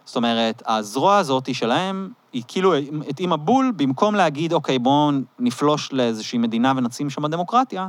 [0.05, 2.75] זאת אומרת, הזרוע הזאת שלהם, היא כאילו
[3.09, 7.89] התאימה בול, במקום להגיד, אוקיי, בואו נפלוש לאיזושהי מדינה ונשים שם דמוקרטיה,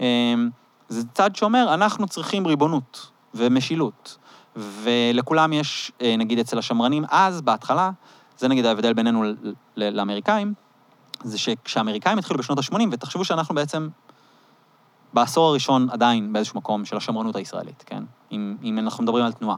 [0.00, 0.50] אמ,
[0.88, 4.18] זה צד שאומר, אנחנו צריכים ריבונות ומשילות.
[4.56, 7.90] ולכולם יש, אה, נגיד אצל השמרנים אז, בהתחלה,
[8.40, 9.24] זה נגיד ההבדל בינינו
[9.76, 10.54] לאמריקאים,
[11.22, 13.88] זה שכשהאמריקאים התחילו בשנות ה-80, ותחשבו שאנחנו בעצם
[15.12, 18.02] בעשור הראשון עדיין באיזשהו מקום של השמרנות הישראלית, כן?
[18.32, 19.56] אם, אם אנחנו מדברים על תנועה.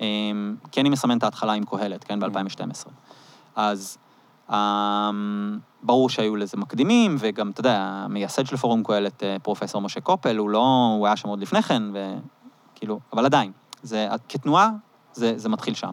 [0.00, 2.20] אמ, כי אני מסמן את ההתחלה עם קהלת, כן?
[2.20, 2.88] ב-2012.
[3.56, 3.98] אז
[4.50, 10.00] אמ, ברור שהיו לזה מקדימים, וגם, אתה יודע, המייסד של פורום קהלת, אה, פרופסור משה
[10.00, 13.52] קופל, הוא לא, הוא היה שם עוד לפני כן, וכאילו, אבל עדיין,
[13.82, 14.70] זה, כתנועה,
[15.12, 15.92] זה, זה מתחיל שם.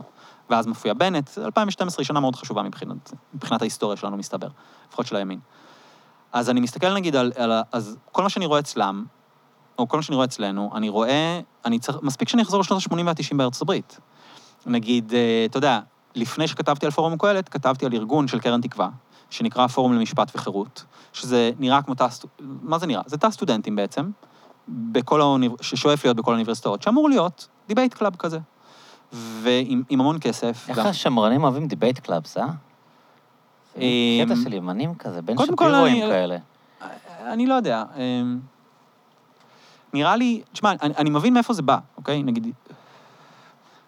[0.50, 4.48] ואז מופיע בנט, 2012 היא שנה מאוד חשובה מבחינת, מבחינת ההיסטוריה שלנו, מסתבר,
[4.90, 5.40] לפחות של הימין.
[6.32, 9.06] אז אני מסתכל נגיד על, על אז כל מה שאני רואה אצלם,
[9.80, 13.04] או כל מה שאני רואה אצלנו, אני רואה, אני צריך, מספיק שאני אחזור לשנות ה-80
[13.06, 14.00] וה-90 בארצות הברית.
[14.66, 15.80] נגיד, אה, אתה יודע,
[16.16, 18.90] לפני שכתבתי על פורום קהלת, כתבתי על ארגון של קרן תקווה,
[19.30, 22.08] שנקרא פורום למשפט וחירות, שזה נראה כמו תא,
[22.40, 23.02] מה זה נראה?
[23.06, 24.12] זה תא סטודנטים בעצם,
[24.68, 25.52] בכל האוניב...
[25.62, 28.40] ששואף להיות בכל האוניברסיטאות, שאמור להיות debate club כזה.
[29.14, 30.66] ועם עם המון כסף.
[30.70, 32.46] איך גם- השמרנים אוהבים debate clubs, אה?
[34.26, 36.38] קטע של ימנים כזה, בין שפירואים אני- כאלה.
[37.22, 37.84] אני לא יודע.
[37.96, 38.40] אמ,
[39.94, 42.24] נראה לי, תשמע, אני, אני מבין מאיפה זה בא, אוקיי?
[42.24, 42.48] נגיד,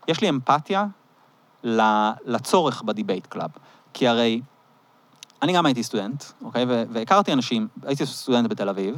[0.07, 0.85] יש לי אמפתיה
[2.25, 3.49] לצורך ב debate club.
[3.93, 4.41] כי הרי,
[5.41, 6.65] אני גם הייתי סטודנט, אוקיי?
[6.89, 8.95] והכרתי אנשים, הייתי סטודנט בתל אביב,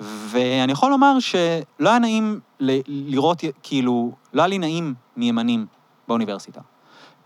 [0.00, 5.66] ואני יכול לומר שלא היה נעים ל- לראות, כאילו, לא היה לי נעים מימנים
[6.08, 6.60] באוניברסיטה.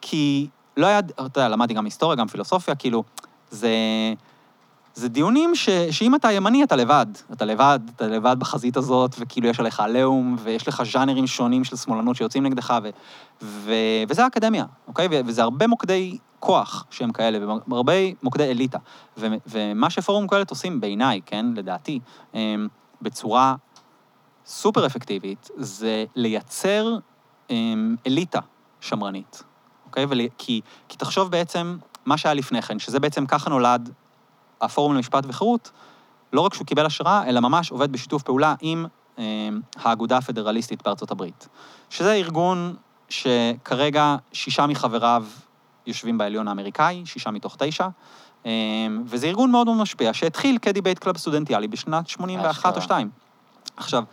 [0.01, 3.05] כי לא היה, אתה יודע, למדתי גם היסטוריה, גם פילוסופיה, כאילו,
[3.51, 3.70] זה...
[4.94, 7.06] זה דיונים ש, שאם אתה ימני, אתה לבד.
[7.32, 11.76] אתה לבד, אתה לבד בחזית הזאת, וכאילו יש עליך עליהום, ויש לך ז'אנרים שונים של
[11.76, 12.90] שמאלנות שיוצאים נגדך, ו,
[13.42, 13.74] ו,
[14.08, 15.08] וזה האקדמיה, אוקיי?
[15.26, 17.38] וזה הרבה מוקדי כוח שהם כאלה,
[17.68, 17.92] והרבה
[18.22, 18.78] מוקדי אליטה.
[19.16, 22.00] ו, ומה שפורום קהלת עושים, בעיניי, כן, לדעתי,
[22.34, 22.68] אמ,
[23.02, 23.54] בצורה
[24.46, 26.98] סופר אפקטיבית, זה לייצר
[27.50, 28.40] אמ, אליטה
[28.80, 29.42] שמרנית,
[29.86, 30.04] אוקיי?
[30.08, 31.76] ול, כי, כי תחשוב בעצם
[32.06, 33.90] מה שהיה לפני כן, שזה בעצם ככה נולד
[34.64, 35.70] הפורום למשפט וחירות,
[36.32, 38.86] לא רק שהוא קיבל השראה, אלא ממש עובד בשיתוף פעולה עם
[39.18, 39.24] אה,
[39.76, 41.48] האגודה הפדרליסטית בארצות הברית.
[41.90, 42.74] שזה ארגון
[43.08, 45.24] שכרגע שישה מחבריו
[45.86, 47.88] יושבים בעליון האמריקאי, שישה מתוך תשע,
[48.46, 48.50] אה,
[49.06, 52.82] וזה ארגון מאוד מאוד משפיע, שהתחיל כ debate club סטודנטיאלי בשנת 81 או אשכרה.
[52.82, 53.10] 2.
[53.76, 54.04] עכשיו,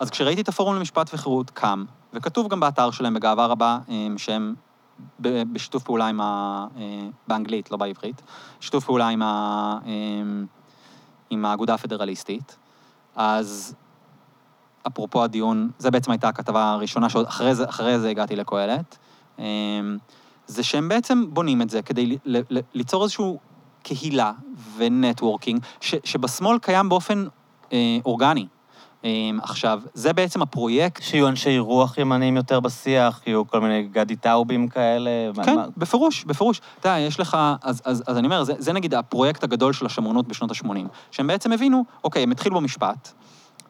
[0.00, 4.54] אז כשראיתי את הפורום למשפט וחירות קם, וכתוב גם באתר שלהם בגאווה רבה, אה, שהם
[5.20, 6.66] בשיתוף פעולה עם ה...
[6.76, 8.22] אה, באנגלית, לא בעברית,
[8.60, 10.46] שיתוף פעולה עם, ה, אמ,
[11.30, 12.56] עם האגודה הפדרליסטית.
[13.16, 13.74] אז
[14.86, 18.98] אפרופו הדיון, זה בעצם הייתה הכתבה הראשונה שעוד אחרי זה, אחרי זה הגעתי לקהלת,
[19.38, 19.44] אמ,
[20.46, 22.18] זה שהם בעצם בונים את זה כדי
[22.74, 23.24] ליצור איזושהי
[23.82, 24.32] קהילה
[24.76, 27.26] ו networking, ש, שבשמאל קיים באופן
[27.72, 28.46] אה, אורגני.
[29.04, 34.16] אמ, עכשיו, זה בעצם הפרויקט שיהיו אנשי רוח ימניים יותר בשיח, יהיו כל מיני גדי
[34.16, 35.10] טאובים כאלה.
[35.42, 36.60] כן, מה- בפירוש, בפירוש.
[36.80, 39.86] אתה יודע, יש לך, אז, אז, אז אני אומר, זה, זה נגיד הפרויקט הגדול של
[39.86, 40.68] השמרנות בשנות ה-80,
[41.10, 43.12] שהם בעצם הבינו, אוקיי, הם התחילו במשפט,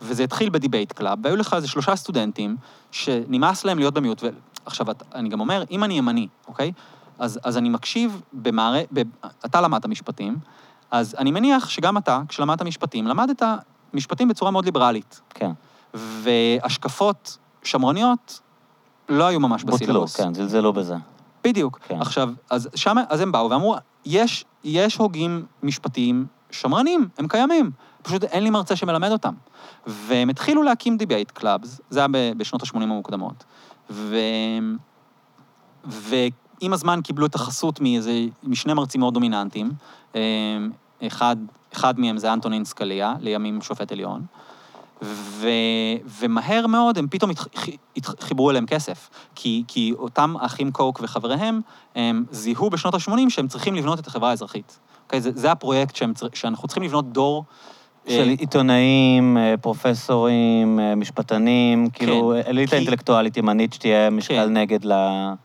[0.02, 2.56] וזה התחיל ב debate club, והיו לך איזה שלושה סטודנטים
[2.90, 4.22] שנמאס להם להיות במיעוט.
[4.64, 6.72] ועכשיו, אני גם אומר, אם אני ימני, אוקיי?
[7.18, 8.88] אז, אז אני מקשיב במערכת,
[9.44, 10.36] אתה למדת משפטים,
[10.90, 13.42] אז אני מניח שגם אתה, כשלמדת משפטים, למדת
[13.94, 15.20] משפטים בצורה מאוד ליברלית.
[15.30, 15.50] כן.
[15.94, 18.40] והשקפות שמרניות
[19.08, 20.16] לא היו ממש בוטלו, בסילבוס.
[20.16, 20.94] כן, זלזלו בזה.
[21.44, 21.78] בדיוק.
[21.88, 22.00] כן.
[22.00, 27.70] עכשיו, אז שם, אז הם באו ואמרו, יש, יש הוגים משפטיים שמרנים, הם קיימים.
[28.02, 29.34] פשוט אין לי מרצה שמלמד אותם.
[29.86, 33.44] והם התחילו להקים debate clubs, זה היה בשנות ה-80 המוקדמות.
[33.90, 34.16] ו...
[35.84, 38.12] ועם הזמן קיבלו את החסות מאיזה,
[38.42, 39.72] משני מרצים מאוד דומיננטיים.
[40.14, 40.20] אה,
[41.06, 41.36] אחד,
[41.74, 44.22] אחד מהם זה אנטונין סקליה, לימים שופט עליון.
[45.02, 45.48] ו,
[46.20, 47.30] ומהר מאוד הם פתאום
[47.96, 49.10] התח, חיברו אליהם כסף.
[49.34, 51.60] כי, כי אותם אחים קוך וחבריהם,
[51.94, 54.78] הם זיהו בשנות ה-80 שהם צריכים לבנות את החברה האזרחית.
[55.04, 55.20] אוקיי?
[55.20, 57.44] זה, זה הפרויקט שהם, שאנחנו צריכים לבנות דור...
[58.08, 64.56] של אה, עיתונאים, אה, פרופסורים, אה, משפטנים, כאילו אליטה כי- אינטלקטואלית ימנית שתהיה משקל כן.
[64.56, 64.92] נגד ל...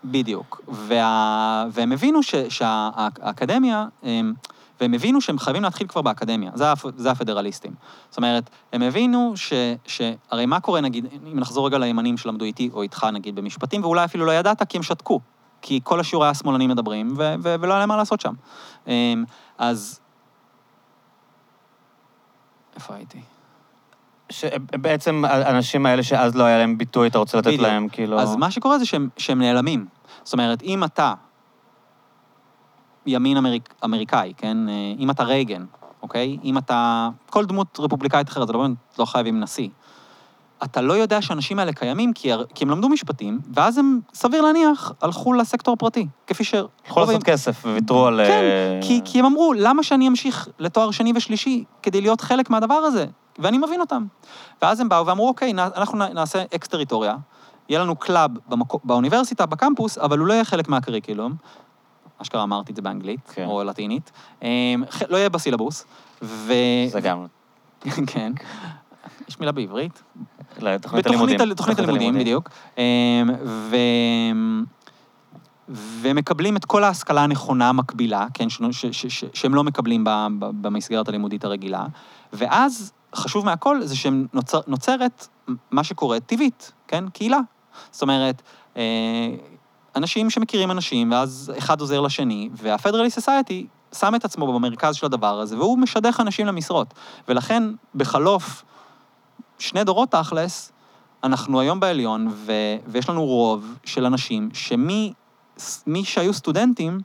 [0.06, 0.62] בדיוק.
[0.68, 1.66] וה...
[1.72, 2.36] והם הבינו ש...
[2.50, 4.34] שהאקדמיה, הם...
[4.80, 6.86] והם הבינו שהם חייבים להתחיל כבר באקדמיה, זה, הפ...
[6.98, 7.74] זה הפדרליסטים.
[8.10, 9.54] זאת אומרת, הם הבינו ש...
[9.86, 10.02] ש...
[10.32, 14.06] הרי מה קורה, נגיד, אם נחזור רגע לימנים שלמדו איתי או איתך, נגיד, במשפטים, ואולי
[14.06, 15.20] אפילו לא ידעת, כי הם שתקו.
[15.62, 17.36] כי כל השיעור היה שמאלנים מדברים, ו...
[17.44, 17.56] ו...
[17.60, 18.34] ולא היה להם מה לעשות שם.
[18.88, 19.24] אמ,
[19.58, 20.00] אז...
[22.76, 23.20] איפה הייתי?
[24.30, 27.62] שבעצם האנשים האלה שאז לא היה להם ביטוי, אתה רוצה לתת בדיוק.
[27.62, 28.20] להם, כאילו...
[28.20, 29.86] אז מה שקורה זה שהם, שהם נעלמים.
[30.24, 31.14] זאת אומרת, אם אתה
[33.06, 34.70] ימין אמריק, אמריקאי, כן?
[34.70, 35.66] אה, אם אתה רייגן,
[36.02, 36.38] אוקיי?
[36.44, 37.10] אם אתה...
[37.30, 38.68] כל דמות רפובליקאית אחרת, זה לא,
[39.00, 39.70] לא חייבים נשיא.
[40.64, 44.92] אתה לא יודע שהאנשים האלה קיימים כי, כי הם למדו משפטים, ואז הם, סביר להניח,
[45.02, 46.08] הלכו לסקטור הפרטי.
[46.28, 46.56] כפי ש...
[46.88, 48.22] יכול לעשות כסף, וויתרו על...
[48.28, 52.50] כן, אה, כי, כי הם אמרו, למה שאני אמשיך לתואר שני ושלישי כדי להיות חלק
[52.50, 53.06] מהדבר הזה?
[53.40, 54.06] ואני מבין אותם.
[54.62, 57.16] ואז הם באו ואמרו, אוקיי, אנחנו נעשה אקסטריטוריה,
[57.70, 61.36] יהיה לנו club במקו, באוניברסיטה, בקמפוס, אבל הוא לא יהיה חלק מה curriculum.
[62.22, 63.46] אשכרה אמרתי את זה באנגלית, כן.
[63.46, 64.12] או לטינית.
[64.42, 64.48] אמ,
[65.10, 65.86] לא יהיה בסילבוס,
[66.22, 66.54] ו...
[66.88, 67.26] זה גם...
[68.08, 68.34] כן.
[69.28, 70.04] יש מילה בעברית?
[70.58, 71.52] לתוכנית בתוכנית הלימודים.
[71.52, 72.50] ה- תוכנית הלימודים, בדיוק.
[72.78, 72.84] אמ,
[73.46, 73.76] ו...
[75.70, 78.62] ומקבלים את כל ההשכלה הנכונה המקבילה, כן, ש...
[78.72, 78.86] ש...
[78.86, 79.06] ש...
[79.06, 79.24] ש...
[79.34, 80.10] שהם לא מקבלים ב...
[80.40, 80.46] ב...
[80.62, 81.86] במסגרת הלימודית הרגילה,
[82.34, 84.96] ואז, חשוב מהכל, זה שנוצרת נוצר...
[85.72, 87.40] מה שקורה טבעית, כן, קהילה.
[87.92, 88.42] זאת אומרת,
[88.78, 88.82] אה,
[89.96, 93.66] אנשים שמכירים אנשים, ואז אחד עוזר לשני, וה-Federalist Society
[93.98, 96.94] שם את עצמו במרכז של הדבר הזה, והוא משדך אנשים למשרות.
[97.28, 97.64] ולכן,
[97.96, 98.64] בחלוף
[99.60, 100.72] שני דורות תכלס,
[101.24, 102.52] אנחנו היום בעליון, ו...
[102.88, 105.14] ויש לנו רוב של אנשים שמי
[105.88, 107.00] מי שהיו סטודנטים,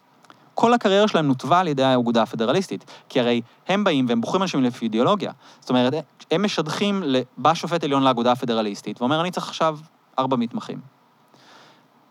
[0.55, 2.85] כל הקריירה שלהם נותבה על ידי האגודה הפדרליסטית.
[3.09, 5.33] כי הרי הם באים והם בוחרים אנשים לפי אידיאולוגיה.
[5.61, 5.95] זאת אומרת,
[6.31, 7.03] הם משדכים,
[7.37, 9.79] בא שופט עליון לאגודה הפדרליסטית, ואומר, אני צריך עכשיו
[10.19, 11.00] ארבע מתמחים.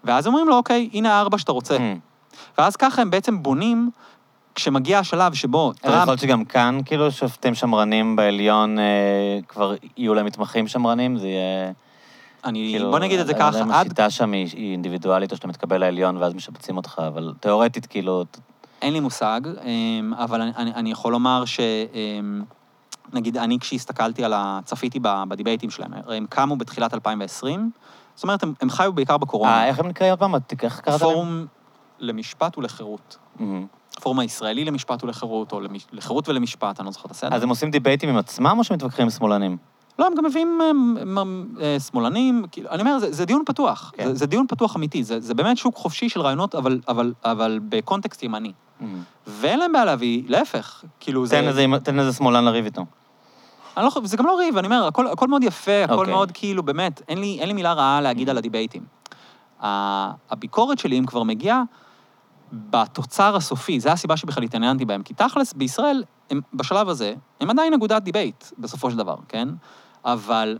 [0.03, 1.77] ואז אומרים לו, אוקיי, הנה הארבע שאתה רוצה.
[1.77, 1.81] Mm.
[2.57, 3.89] ואז ככה הם בעצם בונים,
[4.55, 6.07] כשמגיע השלב שבו אז יכול טראמפ...
[6.07, 8.83] להיות שגם כאן, כאילו, שופטים שמרנים בעליון, אה,
[9.47, 11.71] כבר יהיו להם מתמחים שמרנים, זה יהיה...
[12.45, 14.47] אני, כאילו, בוא נגיד את זה אני לא ככה, יודע אם עד השיטה שם היא
[14.53, 18.25] היא אינדיבידואלית, או שאתה מתקבל לעליון ואז משפצים אותך, אבל תיאורטית, כאילו...
[18.81, 21.59] אין לי מושג, אמ, אבל אני, אני, יכול לומר ש...
[21.93, 22.41] אמ,
[23.13, 24.59] נגיד, אני כשהסתכלתי על ה...
[24.65, 27.71] צפיתי בדיבייטים שלהם, הם קמו בתחילת 2020,
[28.19, 29.51] זאת אומרת, הם, הם חיו בעיקר בקורונה.
[29.51, 30.35] אה, איך הם נקראים עוד פעם?
[30.35, 30.97] איך קראת להם?
[31.11, 31.45] פורום
[31.99, 33.17] למשפט ולחירות.
[33.39, 33.65] מהמם.
[33.97, 35.85] הפורום הישראלי למשפט ולחירות, או למש...
[35.91, 37.35] לחירות ולמשפט, אני לא זוכר את הסדר.
[37.35, 39.57] אז הם עושים דיבייטים עם עצמם, או שמתווכחים עם שמאלנים?
[39.99, 43.43] לא, הם גם מביאים הם, הם, הם, אה, שמאלנים, כאילו, אני אומר, זה, זה דיון
[43.45, 43.91] פתוח.
[43.95, 44.07] כן.
[44.07, 47.59] זה, זה דיון פתוח אמיתי, זה, זה באמת שוק חופשי של רעיונות, אבל, אבל, אבל
[47.69, 48.51] בקונטקסט ימני.
[48.79, 49.01] מהמם.
[49.27, 51.35] ואין להם בעיה להביא, להפך, כאילו זה...
[51.35, 52.85] תן איזה- תן איזה שמאלן לריב איתו.
[53.79, 56.13] אני לא, חושב- זה גם לא ריב, אני אומר, הכל, הכל מאוד יפה, הכל אוקיי.
[56.13, 58.83] מאוד כאילו, באמת, אין לי, אין לי מילה רעה להגיד על ה debateים.
[60.29, 61.63] הביקורת שלי, אם כבר מגיעה,
[62.53, 67.73] בתוצר הסופי, זו הסיבה שבכלל התעניינתי בהם, כי תכלס, בישראל, הם, בשלב הזה, הם עדיין
[67.73, 69.47] אגודת debate, בסופו של דבר, כן?
[70.05, 70.57] אבל...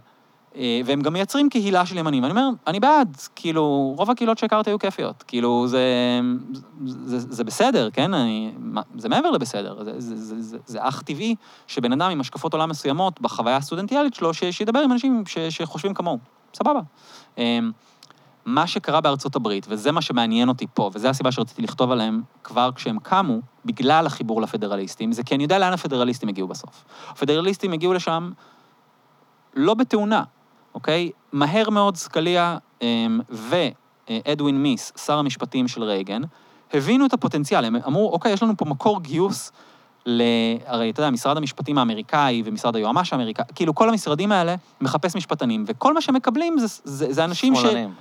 [0.56, 2.26] אה, והם גם מייצרים קהילה של ימנים.
[2.26, 5.24] אני אומר, אני בעד, כאילו, רוב הקהילות שהכרתי היו כיפיות.
[5.28, 5.84] כאילו, זה,
[6.86, 8.14] זה, זה, בסדר, כן?
[8.14, 8.52] אני,
[8.98, 9.84] זה מעבר לבסדר.
[9.84, 11.36] זה, זה, זה, זה, זה אך טבעי
[11.68, 15.94] שבן אדם עם השקפות עולם מסוימות בחוויה הסטודנטיאלית שלו, ש, שידבר עם אנשים ש, שחושבים
[15.94, 16.18] כמוהו.
[16.54, 16.80] סבבה.
[17.38, 17.60] אה,
[18.46, 22.70] מה שקרה בארצות הברית, וזה מה שמעניין אותי פה, וזו הסיבה שרציתי לכתוב עליהם כבר
[22.76, 26.86] כשהם קמו, בגלל החיבור לפדרליסטים, זה כי אני יודע לאן הפדרליסטים הגיעו בסוף.
[27.10, 28.32] הפדרליסטים הגיעו לשם
[29.54, 30.24] לא בתאונה,
[30.74, 31.12] אוקיי?
[31.32, 36.22] מהר מאוד סקליה אמ, ואדווין מיס, שר המשפטים של רייגן,
[36.74, 39.52] הבינו את הפוטנציאל, הם אמרו, אוקיי, יש לנו פה מקור גיוס
[40.06, 40.24] ל...
[40.66, 45.64] הרי אתה יודע, משרד המשפטים האמריקאי ומשרד היועמ"ש האמריקאי, כאילו כל המשרדים האלה מחפש משפטנים,
[45.68, 47.60] וכל מה שהם מקבלים זה, זה, זה אנשים ש...
[47.60, 47.94] שמאלנים.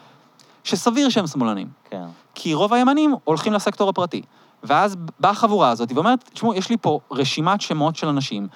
[0.65, 1.67] שסביר שהם שמאלנים.
[1.91, 2.05] כן.
[2.35, 4.23] כי רוב הימנים הולכים לסקטור הפרטי.
[4.63, 8.49] ואז באה החבורה הזאת ואומרת, תשמעו, יש לי פה רשימת שמות של אנשים,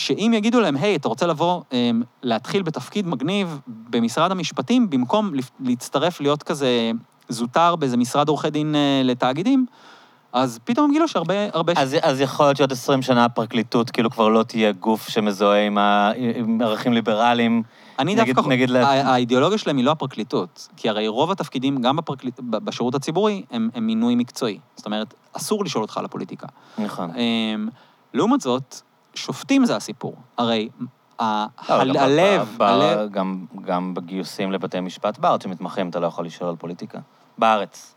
[0.00, 1.74] שאם יגידו להם, היי, אתה רוצה לבוא, um,
[2.22, 6.90] להתחיל בתפקיד מגניב במשרד המשפטים, במקום להצטרף להיות כזה
[7.28, 9.66] זוטר באיזה משרד עורכי דין uh, לתאגידים,
[10.32, 11.34] אז פתאום הם גילו שהרבה...
[11.52, 11.72] הרבה...
[11.76, 15.78] אז, אז יכול להיות שעוד 20 שנה הפרקליטות כאילו כבר לא תהיה גוף שמזוהה עם,
[15.78, 17.62] ה, עם ערכים ליברליים.
[17.98, 18.50] אני נגיד- דווקא...
[18.50, 22.40] נגיד לה- האידיאולוגיה שלהם היא לא הפרקליטות, כי הרי רוב התפקידים, גם בפרקליט...
[22.40, 24.58] ב- בשירות הציבורי, הם, הם מינוי מקצועי.
[24.76, 26.46] זאת אומרת, אסור לשאול אותך על הפוליטיקה.
[26.78, 27.10] נכון.
[27.16, 27.68] אמ,
[28.14, 28.80] לעומת זאת,
[29.14, 30.16] שופטים זה הסיפור.
[30.38, 30.68] הרי
[31.20, 32.58] לא, הלב.
[33.64, 36.98] גם, בגיוסים לבתי משפט בארץ שמתמחים, אתה לא יכול לשאול על פוליטיקה.
[37.38, 37.94] בארץ.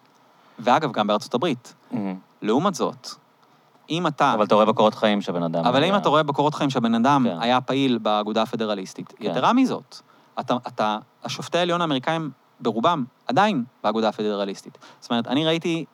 [0.60, 1.74] ואגב, גם בארצות הברית.
[1.92, 2.16] מהמם.
[2.42, 3.08] לעומת זאת,
[3.90, 4.34] אם אתה...
[4.34, 5.66] אבל אתה רואה בקורות חיים שהבן אדם...
[5.66, 7.42] אבל אם אתה רואה בקורות חיים שהבן אדם כן.
[7.42, 9.26] היה פעיל באגודה הפדרליסטית, כן.
[9.26, 9.96] יתרה מזאת,
[10.40, 14.78] אתה, אתה, השופטי העליון האמריקאים ברובם עדיין באגודה הפדרליסטית.
[15.00, 15.86] זאת אומרת, אני ראיתי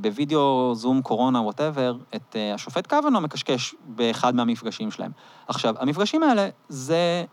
[0.00, 5.10] בווידאו זום קורונה, whatever, את uh, השופט קוואנו מקשקש באחד מהמפגשים שלהם.
[5.48, 7.24] עכשיו, המפגשים האלה זה,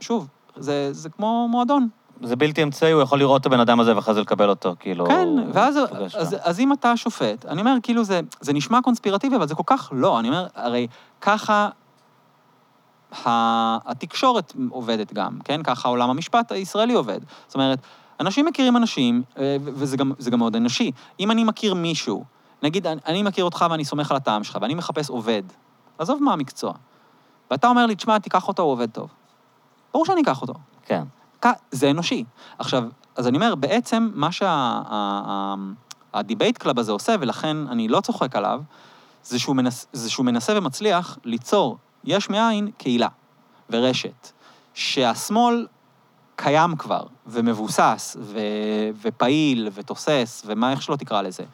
[0.00, 1.88] שוב, זה, זה כמו מועדון.
[2.22, 5.06] זה בלתי אמצעי, הוא יכול לראות את הבן אדם הזה ואחרי זה לקבל אותו, כאילו...
[5.06, 6.38] כן, ואז אז, אותו.
[6.42, 9.92] אז אם אתה שופט, אני אומר, כאילו, זה, זה נשמע קונספירטיבי, אבל זה כל כך
[9.94, 10.20] לא.
[10.20, 10.86] אני אומר, הרי
[11.20, 11.68] ככה
[13.24, 15.62] התקשורת עובדת גם, כן?
[15.62, 17.20] ככה עולם המשפט הישראלי עובד.
[17.46, 17.78] זאת אומרת,
[18.20, 20.90] אנשים מכירים אנשים, אה, וזה גם, גם מאוד אנושי.
[21.20, 22.24] אם אני מכיר מישהו,
[22.62, 25.42] נגיד, אני- מכיר אותך ואני סומך על הטעם שלך, ואני מחפש עובד,
[25.98, 26.72] עזוב מה המקצוע,
[27.50, 29.08] ואתה אומר לי, תשמע, תיקח אותו, הוא עובד טוב.
[29.92, 30.54] ברור שאני אקח אותו.
[30.86, 31.02] כן.
[31.70, 32.24] זה אנושי.
[32.58, 32.84] עכשיו,
[33.16, 34.28] אז אני אומר, בעצם מה
[36.12, 38.62] שה debate club הזה עושה, ולכן אני לא צוחק עליו,
[39.24, 43.08] זה שהוא, מנס, זה שהוא מנסה ומצליח ליצור יש מאין קהילה
[43.70, 44.30] ורשת,
[44.74, 45.66] שהשמאל
[46.36, 48.38] קיים כבר, ומבוסס, ו,
[49.02, 51.44] ופעיל, ותוסס, ומה, איך שלא תקרא לזה.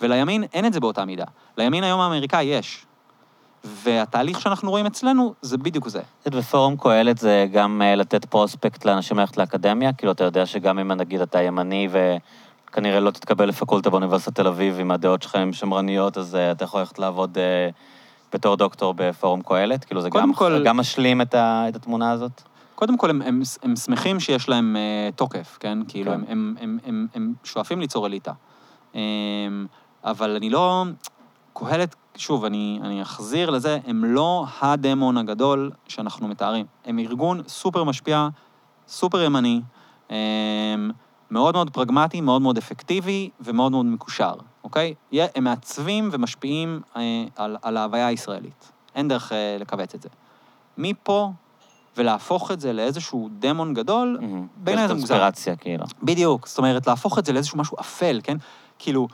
[0.00, 1.24] ולימין אין את זה באותה מידה.
[1.56, 2.86] לימין היום האמריקאי יש.
[3.64, 6.00] והתהליך שאנחנו רואים אצלנו זה בדיוק זה.
[6.32, 9.92] ופורום קהלת זה גם אה, לתת פרוספקט לאנשים ללכת לאקדמיה?
[9.92, 14.78] כאילו, אתה יודע שגם אם נגיד אתה ימני וכנראה לא תתקבל לפקולטה באוניברסיטת תל אביב,
[14.80, 17.68] אם הדעות שלך הן שמרניות, אז אה, אתה יכול ללכת לעבוד אה,
[18.32, 19.84] בתור דוקטור בפורום קהלת?
[19.84, 22.42] כאילו, זה גם, כל- גם משלים את, ה, את התמונה הזאת?
[22.74, 25.78] קודם כל, הם, הם, הם שמחים שיש להם uh, תוקף, כן?
[25.88, 26.20] כאילו, כן.
[26.20, 28.32] הם, הם, הם, הם, הם שואפים ליצור אליטה.
[28.92, 28.96] Um,
[30.04, 30.84] אבל אני לא...
[31.54, 36.66] קהלת, שוב, אני, אני אחזיר לזה, הם לא הדמון הגדול שאנחנו מתארים.
[36.84, 38.28] הם ארגון סופר משפיע,
[38.88, 39.60] סופר ימני,
[40.08, 40.12] um,
[41.30, 44.34] מאוד מאוד פרגמטי, מאוד מאוד אפקטיבי ומאוד מאוד מקושר,
[44.68, 44.94] אוקיי?
[45.12, 46.98] הם מעצבים ומשפיעים uh,
[47.36, 48.72] על, על ההוויה הישראלית.
[48.94, 50.08] אין דרך uh, לכווץ את זה.
[50.78, 51.32] מפה
[51.96, 54.18] ולהפוך את זה לאיזשהו דמון גדול,
[54.56, 55.14] בעיניי יש זה מוזר.
[55.14, 55.84] קונספירציה, כאילו.
[56.02, 58.36] בדיוק, זאת אומרת, להפוך את זה לאיזשהו משהו אפל, כן?
[58.78, 59.08] כאילו,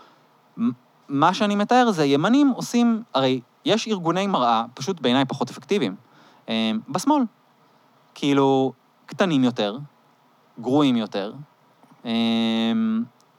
[1.09, 5.95] מה שאני מתאר זה, ימנים עושים, הרי יש ארגוני מראה, פשוט בעיניי פחות אפקטיביים,
[6.49, 7.23] אה, בשמאל.
[8.15, 8.73] כאילו,
[9.07, 9.79] קטנים יותר,
[10.61, 11.33] גרועים יותר,
[12.07, 12.11] אה,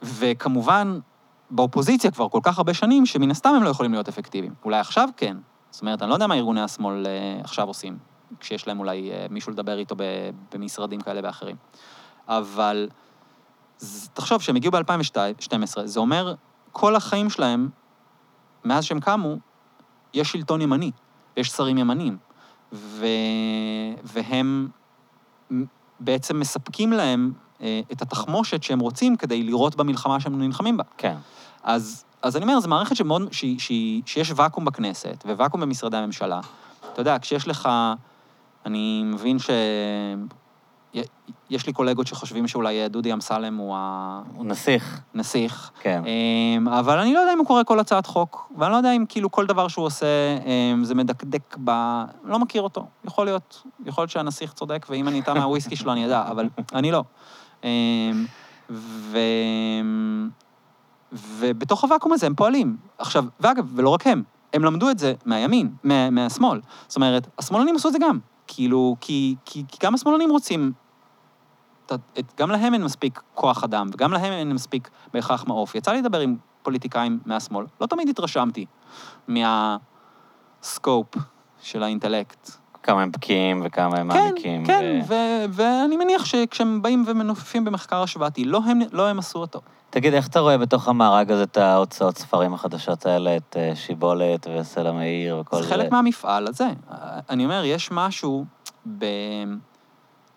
[0.02, 0.98] וכמובן,
[1.50, 4.54] באופוזיציה כבר כל כך הרבה שנים, שמן הסתם הם לא יכולים להיות אפקטיביים.
[4.64, 5.36] אולי עכשיו כן.
[5.70, 7.98] זאת אומרת, אני לא יודע מה ארגוני השמאל אה, עכשיו עושים,
[8.40, 9.96] כשיש להם אולי אה, מישהו לדבר איתו
[10.52, 11.56] במשרדים כאלה ואחרים.
[12.28, 12.88] אבל
[14.14, 16.34] תחשוב שהם הגיעו ב-2012, זה אומר,
[16.72, 17.68] כל החיים שלהם,
[18.64, 19.36] מאז שהם קמו,
[20.14, 20.90] יש שלטון ימני,
[21.36, 22.16] יש שרים ימנים,
[22.72, 23.06] ו...
[24.02, 24.68] והם
[26.00, 27.32] בעצם מספקים להם
[27.62, 30.84] את התחמושת שהם רוצים כדי לראות במלחמה שהם נלחמים בה.
[30.96, 31.14] כן.
[31.62, 36.40] אז, אז אני אומר, זו מערכת שמאוד, שהיא, שהיא, שיש ואקום בכנסת וואקום במשרדי הממשלה.
[36.92, 37.68] אתה יודע, כשיש לך,
[38.66, 39.50] אני מבין ש...
[41.50, 43.76] יש לי קולגות שחושבים שאולי דודי אמסלם הוא
[44.34, 45.00] הוא נסיך.
[45.14, 46.02] הנסיך, כן.
[46.06, 49.04] אמ, אבל אני לא יודע אם הוא קורא כל הצעת חוק, ואני לא יודע אם
[49.08, 50.06] כאילו כל דבר שהוא עושה
[50.46, 51.70] אמ, זה מדקדק ב...
[52.24, 52.86] לא מכיר אותו.
[53.04, 56.90] יכול להיות, יכול להיות שהנסיך צודק, ואם אני איתה מהוויסקי שלו אני אדע, אבל אני
[56.90, 57.02] לא.
[57.66, 58.26] אמ,
[58.70, 59.18] ו...
[61.12, 62.76] ובתוך הוואקום הזה הם פועלים.
[62.98, 64.22] עכשיו, ואגב, ולא רק הם,
[64.52, 66.60] הם למדו את זה מהימין, מה, מהשמאל.
[66.88, 68.18] זאת אומרת, השמאלנים עשו את זה גם.
[68.46, 70.72] כאילו, כי, כי, כי גם השמאלנים רוצים...
[71.92, 75.74] את- גם להם אין מספיק כוח אדם, וגם להם אין מספיק בהכרח מעוף.
[75.74, 78.66] יצא לי לדבר עם פוליטיקאים מהשמאל, לא תמיד התרשמתי
[79.28, 81.06] מהסקופ
[81.62, 82.50] של האינטלקט.
[82.86, 84.66] כמה הם בקיאים וכמה הם כן, מעמיקים.
[84.66, 89.38] כן, ו- ו- ואני מניח שכשהם באים ומנופפים במחקר השוואתי, לא הם, לא הם עשו
[89.38, 89.60] אותו.
[89.90, 94.46] תגיד, איך אתה רואה בתוך המארג הזה את ההוצאות ספרים החדשות האלה, את אה, שיבולת
[94.54, 95.68] וסלע מאיר וכל זה זה?
[95.68, 96.68] חלק מהמפעל הזה.
[97.30, 98.44] אני אומר, יש משהו
[98.98, 99.04] ב...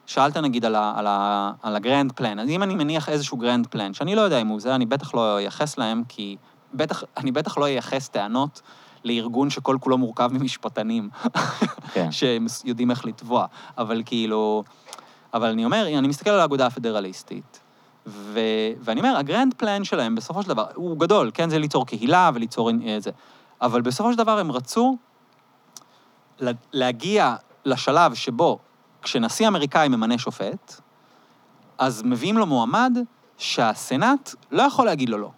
[0.05, 3.37] שאלת נגיד על, ה, על, ה, על ה grand plan, אז אם אני מניח איזשהו
[3.37, 6.35] grand plan, שאני לא יודע אם הוא זה, אני בטח לא אייחס להם, כי
[6.73, 8.61] בטח, אני בטח לא אייחס טענות
[9.03, 11.09] לארגון שכל כולו מורכב ממשפטנים,
[11.93, 12.11] כן.
[12.17, 13.45] שהם יודעים איך לתבוע.
[13.77, 14.63] אבל כאילו...
[15.33, 17.59] אבל אני אומר, אני מסתכל על האגודה הפדרליסטית,
[18.07, 18.39] ו,
[18.79, 21.49] ואני אומר, הגרנד פלן שלהם, בסופו של דבר, הוא גדול, כן?
[21.49, 23.11] זה ליצור קהילה וליצור אה, זה.
[23.61, 24.97] אבל בסופו של דבר הם רצו
[26.39, 27.35] לה- להגיע
[27.65, 28.59] לשלב שבו
[29.01, 30.81] כשנשיא אמריקאי ממנה שופט,
[31.77, 32.97] אז מביאים לו מועמד
[33.37, 35.31] שהסנאט לא יכול להגיד לו לא.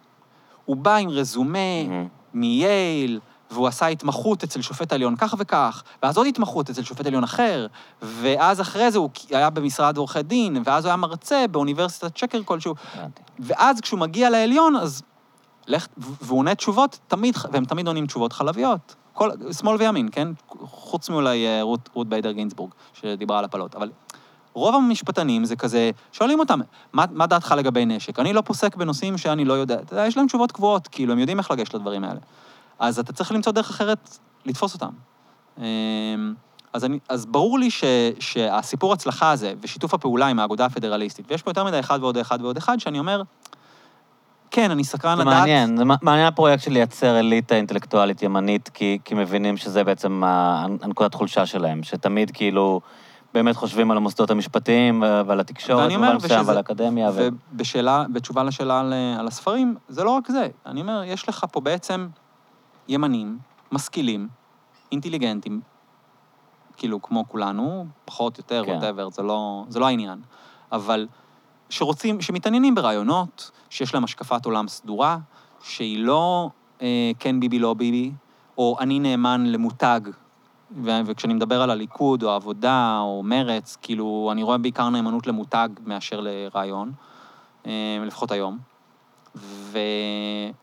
[0.64, 2.08] הוא בא עם רזומה מהמם.
[2.34, 3.20] מייל,
[3.52, 7.66] והוא עשה התמחות אצל שופט עליון כך וכך, ואז עוד התמחות אצל שופט עליון אחר,
[8.02, 12.74] ואז אחרי זה הוא היה במשרד עורכי דין, ואז הוא היה מרצה באוניברסיטת שקר כלשהו.
[13.38, 15.02] ואז כשהוא מגיע לעליון, אז...
[15.66, 18.94] לך, והוא עונה תשובות תמיד, והם תמיד עונים תשובות חלביות.
[19.12, 20.28] כל, שמאל וימין, כן?
[20.60, 23.74] חוץ מאולי אה, רות, רות ביידר גינזבורג, שדיברה על הפלות.
[23.74, 23.90] אבל
[24.52, 26.60] רוב המשפטנים זה כזה, שואלים אותם,
[26.92, 28.18] מה, מה דעתך לגבי נשק?
[28.18, 29.74] אני לא פוסק בנושאים שאני לא יודע.
[29.74, 32.20] אתה יודע, יש להם תשובות קבועות, כאילו, הם יודעים איך לגשת לדברים האלה.
[32.82, 34.90] אז אתה צריך למצוא דרך אחרת לתפוס אותם.
[35.58, 35.64] אמ,
[36.72, 37.84] אז, אני, אז ברור לי ש,
[38.20, 42.42] שהסיפור הצלחה הזה, ושיתוף הפעולה עם האגודה הפדרליסטית, ויש פה יותר מדי אחד ועוד אחד
[42.42, 43.22] ועוד אחד, שאני אומר,
[44.50, 45.34] כן, אני סקרן זה לדעת...
[45.34, 50.22] מעניין, זה מע- מעניין הפרויקט של לייצר אליטה אינטלקטואלית ימנית, כי, כי מבינים שזה בעצם
[50.26, 52.80] הנקודת חולשה שלהם, שתמיד כאילו
[53.34, 57.10] באמת חושבים על המוסדות המשפטיים ועל התקשורת, ואני מסוים, ושזה- ועל האקדמיה.
[57.14, 57.28] ו...
[57.52, 60.48] ובשאלה, בתשובה לשאלה על, על הספרים, זה לא רק זה.
[60.66, 62.06] אני אומר, יש לך פה בעצם
[62.88, 63.38] ימנים,
[63.72, 64.28] משכילים,
[64.92, 65.60] אינטליגנטים,
[66.76, 68.72] כאילו, כמו כולנו, פחות, יותר, כן.
[68.72, 70.20] ווטאבר, זה, לא, זה לא העניין.
[70.72, 71.06] אבל
[71.70, 75.18] שרוצים, שמתעניינים ברעיונות, שיש להם השקפת עולם סדורה,
[75.62, 76.50] שהיא לא
[76.82, 78.12] אה, כן ביבי, לא ביבי,
[78.58, 80.00] או אני נאמן למותג,
[80.76, 85.68] ו- וכשאני מדבר על הליכוד, או העבודה, או מרץ, כאילו, אני רואה בעיקר נאמנות למותג
[85.86, 86.92] מאשר לרעיון,
[87.66, 88.71] אה, לפחות היום.
[89.34, 89.78] ו...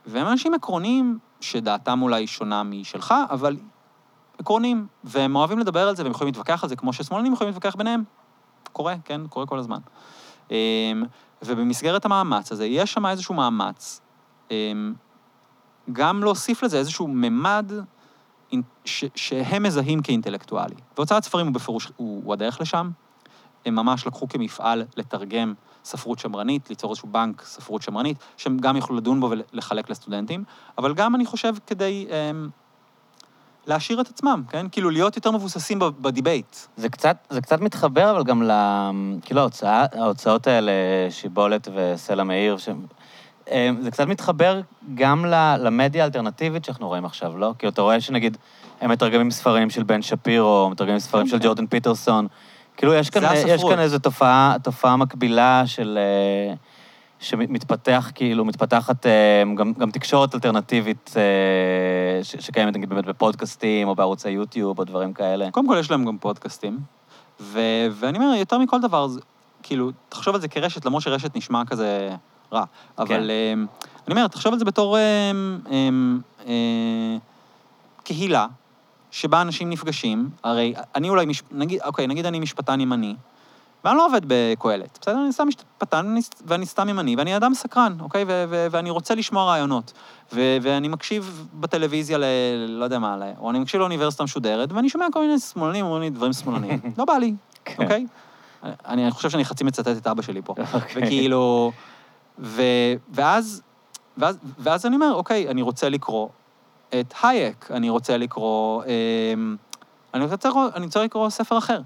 [0.05, 3.57] והם אנשים עקרוניים, שדעתם אולי שונה משלך, אבל
[4.39, 7.75] עקרוניים, והם אוהבים לדבר על זה, והם יכולים להתווכח על זה, כמו ששמאלנים יכולים להתווכח
[7.75, 8.03] ביניהם.
[8.73, 9.27] קורה, כן?
[9.27, 9.79] קורה כל הזמן.
[10.51, 10.55] אמ,
[11.41, 14.01] ובמסגרת המאמץ הזה, יש שם איזשהו מאמץ,
[14.51, 14.93] אמ,
[15.91, 17.71] גם להוסיף לזה איזשהו ממד
[18.85, 20.75] ש- שהם מזהים כאינטלקטואלי.
[20.97, 22.91] והוצאת ספרים הוא בפירוש, הוא, הוא הדרך לשם.
[23.65, 25.53] הם ממש לקחו כמפעל לתרגם
[25.85, 30.43] ספרות שמרנית, ליצור איזשהו בנק ספרות שמרנית, שהם גם יוכלו לדון בו ולחלק לסטודנטים,
[30.77, 32.49] אבל גם, אני חושב, כדי אמ,
[33.67, 34.65] להעשיר את עצמם, כן?
[34.71, 36.55] כאילו, להיות יותר מבוססים בדיבייט.
[36.77, 38.51] זה קצת, זה קצת מתחבר, אבל גם ל...
[39.21, 40.71] כאילו, ההוצאה, ההוצאות האלה,
[41.09, 42.69] שיבולת וסלע מאיר, ש...
[43.51, 44.61] אה, זה קצת מתחבר
[44.95, 45.25] גם
[45.59, 47.53] למדיה האלטרנטיבית שאנחנו רואים עכשיו, לא?
[47.59, 48.37] כי אתה רואה שנגיד,
[48.81, 52.27] הם מתרגמים ספרים של בן שפירו, מתרגמים ספרים של ג'ורדן פיטרסון.
[52.79, 53.63] כאילו, יש כאן, יש.
[53.69, 55.99] כאן איזו תופעה, תופעה מקבילה של...
[56.01, 56.53] אה,
[57.19, 63.95] שמתפתח, כאילו, מתפתחת אה, גם, גם תקשורת אלטרנטיבית אה, ש- שקיימת, נגיד, באמת בפודקאסטים, או
[63.95, 65.51] בערוצי יוטיוב, או דברים כאלה.
[65.51, 66.79] קודם כל, יש להם גם פודקאסטים,
[67.39, 69.07] ו- ואני אומר, יותר מכל דבר,
[69.63, 72.09] כאילו, תחשוב על זה כרשת, למרות שרשת נשמע כזה
[72.53, 72.63] רע,
[72.97, 73.65] אבל אמ,
[74.07, 74.97] אני אומר, תחשוב על זה בתור
[78.03, 78.47] קהילה,
[79.11, 81.43] שבה אנשים נפגשים, הרי אני אולי, מש...
[81.51, 83.15] נגיד, אוקיי, נגיד אני משפטן ימני,
[83.83, 85.17] ואני לא עובד בקהלת, בסדר?
[85.23, 86.15] אני סתם משפטן
[86.45, 88.23] ואני- סתם ימני, ואני אדם סקרן, אוקיי?
[88.27, 89.93] ו- ו- ואני רוצה לשמוע רעיונות.
[90.33, 92.23] ו- ואני מקשיב בטלוויזיה ל...
[92.67, 96.01] לא יודע מה, ל- או אני מקשיב לאוניברסיטה משודרת, ואני שומע כל מיני שמאלנים אומרים
[96.01, 96.79] לי דברים שמאלניים.
[96.97, 97.33] לא בא לי,
[97.65, 97.83] כן.
[97.83, 98.05] אוקיי?
[98.63, 100.53] אני, אני חושב שאני חצי מצטט את אבא שלי פה.
[100.73, 101.03] אוקיי.
[101.05, 101.71] וכאילו...
[102.39, 102.61] ו,
[103.11, 103.61] ואז,
[104.17, 106.27] ואז, ואז אני אומר, אוקיי, אני רוצה לקרוא
[106.89, 108.83] את הייק, אני רוצה לקרוא...
[108.83, 109.55] אמ,
[110.13, 111.81] אני רוצה, אני רוצה לקרוא ספר אחר.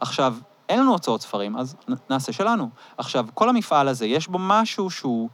[0.00, 0.34] עכשיו,
[0.68, 1.76] אין לנו הוצאות ספרים, אז
[2.10, 2.68] נעשה שלנו.
[2.98, 5.28] עכשיו, כל המפעל הזה, יש בו משהו שהוא...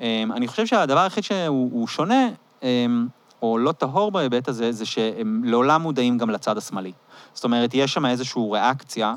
[0.00, 2.28] אמ, אני חושב שהדבר היחיד שהוא הוא שונה,
[2.62, 3.08] אמ,
[3.42, 6.92] או לא טהור בהיבט הזה, זה שהם לעולם מודעים גם לצד השמאלי.
[7.34, 9.14] זאת אומרת, יש שם איזושהי ריאקציה.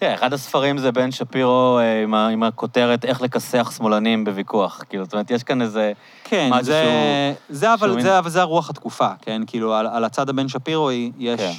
[0.00, 4.82] תראה, אחד הספרים זה בן שפירו אה, עם, ה, עם הכותרת איך לכסח שמאלנים בוויכוח.
[4.88, 5.92] כאילו, זאת אומרת, יש כאן איזה...
[6.24, 9.42] כן, משהו זה, שהוא- זה, אבל, שהוא זה, אבל זה הרוח התקופה, כן?
[9.46, 11.52] כאילו, על, על הצד הבן שפירו יש כן.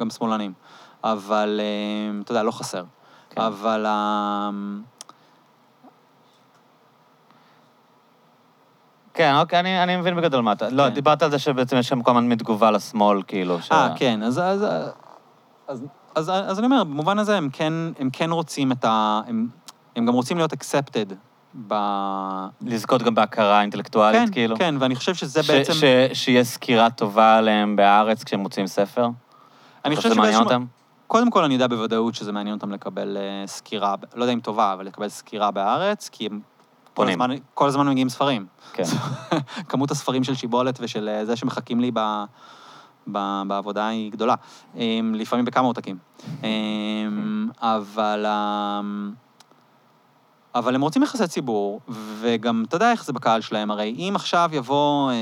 [0.00, 0.52] גם שמאלנים.
[1.04, 1.60] אבל,
[2.10, 2.84] אמ, אתה יודע, לא חסר.
[3.30, 3.40] כן.
[3.40, 3.86] אבל...
[3.86, 4.82] אמ,
[9.14, 10.68] כן, אוקיי, אני, אני מבין בגדול מה אתה...
[10.68, 10.94] לא, כן.
[10.94, 13.62] דיברת על זה שבעצם יש שם כל הזמן מתגובה לשמאל, כאילו.
[13.62, 13.72] ש...
[13.72, 14.64] אה, כן, אז, אז,
[15.68, 19.20] אז, אז, אז אני אומר, במובן הזה הם כן, הם כן רוצים את ה...
[19.26, 19.48] הם,
[19.96, 21.14] הם גם רוצים להיות accepted
[21.66, 21.74] ב...
[22.62, 24.56] לזכות גם בהכרה אינטלקטואלית, כן, כאילו.
[24.56, 25.72] כן, ואני חושב שזה ש, בעצם...
[25.72, 29.08] ש, שיהיה סקירה טובה עליהם בהארץ כשהם מוצאים ספר?
[29.84, 30.64] אני חושב זה מעניין אותם?
[31.06, 34.72] קודם כל, אני יודע בוודאות שזה מעניין אותם לקבל אה, סקירה, לא יודע אם טובה,
[34.72, 36.40] אבל לקבל סקירה בארץ, כי הם
[36.94, 37.08] כל.
[37.08, 38.46] הזמן, כל הזמן מגיעים ספרים.
[38.72, 38.82] כן.
[39.68, 42.24] כמות הספרים של שיבולת ושל אה, זה שמחכים לי ב,
[43.06, 44.34] בעבודה היא גדולה.
[44.76, 45.98] אמ, לפעמים בכמה עותקים.
[46.42, 48.26] אמ, אבל...
[48.26, 49.12] אמ,
[50.54, 51.80] אבל הם רוצים יחסי ציבור,
[52.20, 55.12] וגם, אתה יודע איך זה בקהל שלהם, הרי אם עכשיו יבוא,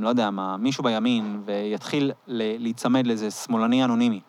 [0.00, 4.20] לא יודע מה, מישהו בימין ויתחיל להיצמד לאיזה שמאלני אנונימי,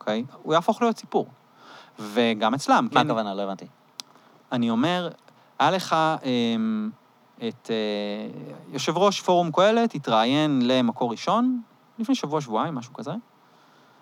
[0.00, 0.24] אוקיי?
[0.42, 1.26] הוא יהפוך להיות סיפור.
[1.98, 3.10] וגם אצלם, מה כן?
[3.10, 3.34] הכוונה?
[3.34, 3.66] לא הבנתי.
[4.52, 5.08] אני אומר,
[5.58, 6.18] היה לך אה,
[7.48, 8.40] את אה,
[8.72, 11.60] יושב ראש פורום קהלת, התראיין למקור ראשון,
[11.98, 13.12] לפני שבוע-שבועיים, משהו כזה.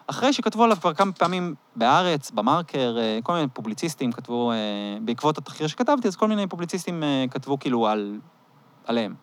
[0.06, 4.56] אחרי שכתבו עליו כבר כמה פעמים בהארץ, במרקר, אה, כל מיני פובליציסטים כתבו, אה,
[5.02, 8.18] בעקבות התחקיר שכתבתי, אז כל מיני פובליציסטים אה, כתבו כאילו על,
[8.86, 9.14] עליהם.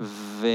[0.00, 0.46] ו...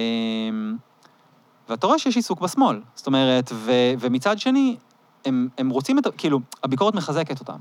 [1.69, 2.81] ואתה רואה שיש עיסוק בשמאל.
[2.95, 3.71] זאת אומרת, ו...
[3.99, 4.77] ומצד שני,
[5.25, 7.57] הם, הם רוצים את, ה- כאילו, הביקורת מחזקת אותם.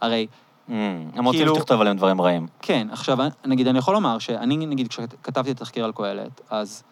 [0.00, 0.26] הרי
[0.68, 0.72] Mm,
[1.14, 2.46] הם רוצים כאילו- שתכתוב עליהם דברים רעים.
[2.60, 6.82] כן, עכשיו, נגיד, אני יכול לומר שאני, נגיד, כשכתבתי את התחקיר על קהלת, אז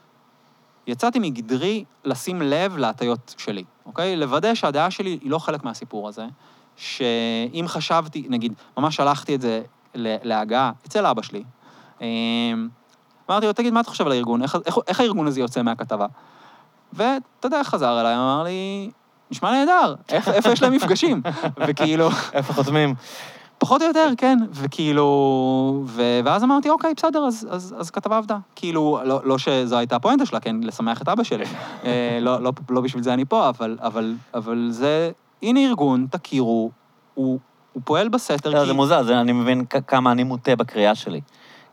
[0.90, 4.16] יצאתי מגדרי לשים לב להטיות שלי, אוקיי?
[4.16, 6.26] לוודא שהדעה שלי היא לא חלק מהסיפור הזה,
[6.76, 9.62] שאם חשבתי, נגיד, ממש שלחתי את זה
[9.94, 11.44] להגעה אצל אבא שלי,
[12.00, 12.68] אמ,
[13.30, 14.42] אמרתי לו, תגיד, מה אתה חושב על הארגון?
[14.42, 16.06] איך, איך, איך הארגון הזה יוצא מהכתבה?
[16.92, 18.90] ואתה יודע חזר אליי, אמר לי,
[19.30, 21.22] נשמע נהדר, איפה יש להם מפגשים?
[21.66, 22.08] וכאילו...
[22.32, 22.94] איפה חותמים?
[23.60, 25.04] פחות או יותר, כן, וכאילו...
[25.86, 26.20] ו...
[26.24, 28.38] ואז אמרתי, אוקיי, בסדר, אז, אז, אז כתבה עבדה.
[28.56, 31.44] כאילו, לא, לא שזו הייתה הפואנטה שלה, כן, לשמח את אבא שלי.
[31.84, 35.10] אה, לא, לא, לא בשביל זה אני פה, אבל, אבל, אבל זה...
[35.42, 36.70] הנה ארגון, תכירו,
[37.14, 37.38] הוא,
[37.72, 38.66] הוא פועל בסתר, לא, כי...
[38.66, 41.20] זה מוזר, זה- אני מבין כמה אני מוטה בקריאה שלי.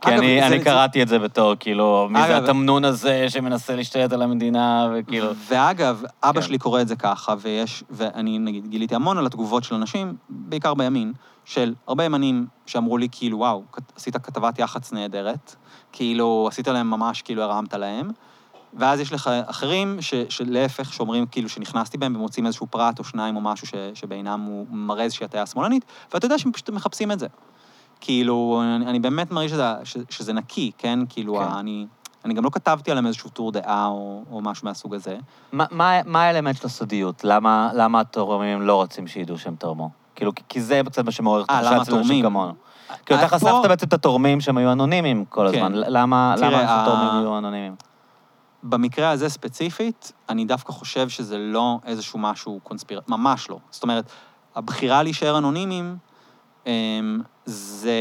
[0.02, 3.26] כי אגב, אני זה- אני זה- קראתי את זה בתור, כאילו, מי זה התמנון הזה
[3.30, 5.28] שמנסה להשתלט על המדינה, וכאילו...
[5.48, 6.48] ואגב, אבא כן.
[6.48, 10.74] שלי קורא את זה ככה, ויש, ואני נגיד גיליתי המון על התגובות של אנשים, בעיקר
[10.74, 11.14] בימין,
[11.48, 13.64] של הרבה ימנים שאמרו לי, כאילו, וואו,
[13.96, 15.56] עשית כתבת יח"צ נהדרת,
[15.92, 18.10] כאילו, עשית להם ממש, כאילו, הרמת להם.
[18.74, 23.36] ואז יש לך אחרים, ש, שלהפך, שאומרים כאילו שנכנסתי בהם ומוצאים איזשהו פרט או שניים
[23.36, 27.20] או משהו ש, שבעינם הוא מראה איזושהי הטיה שמאלנית, ואתה יודע שהם פשוט מחפשים את
[27.20, 27.28] זה.
[28.02, 31.00] כאילו, אני, אני באמת מרגיש שזה, ש, שזה נקי, כן?
[31.10, 31.52] כאילו, כן.
[31.58, 31.86] אני,
[32.26, 35.18] אני גם לא כתבתי עליהם איזשהו טור דעה או, או משהו מהסוג הזה.
[35.52, 37.24] מה- מה מה האלמנט של הסודיות?
[37.24, 39.90] למה למה התורמים לא רוצים שידעו שהם תרמו?
[40.18, 42.24] כאילו, כי- כי זה קצת מה שמעורר את אה, למה אצל אנשים התורמים?
[42.26, 42.54] כמונו.
[43.06, 45.58] כאילו, אתה חשפת בעצם את התורמים שהם היו אנונימיים כל כן.
[45.66, 45.74] הזמן.
[45.74, 47.76] למה תראה, למה ה- שהתורמים יהיו אנונימיים?
[48.64, 53.02] במקרה הזה ספציפית, אני דווקא חושב שזה לא איזשהו משהו קונספיר...
[53.08, 53.58] ממש לא.
[53.72, 54.12] זאת אומרת,
[54.56, 55.98] הבחירה להישאר אנונימיים,
[56.68, 56.72] אמ,
[57.46, 57.92] זה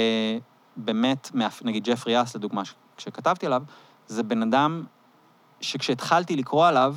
[0.77, 1.31] באמת,
[1.65, 2.63] נגיד ג'פרי אס, לדוגמה,
[2.97, 3.63] כשכתבתי עליו,
[4.07, 4.85] זה בן אדם
[5.61, 6.95] שכשהתחלתי לקרוא עליו,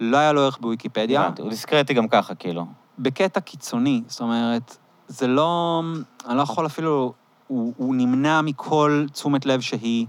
[0.00, 2.66] לא היה לו ערך בוויקיפדיה, הוא דיסקרטי גם ככה, כאילו.
[3.02, 4.02] בקטע קיצוני.
[4.06, 4.76] זאת אומרת,
[5.08, 5.82] זה לא...
[6.28, 7.12] אני לא יכול אפילו...
[7.46, 10.06] הוא, הוא נמנע מכל תשומת לב שהיא.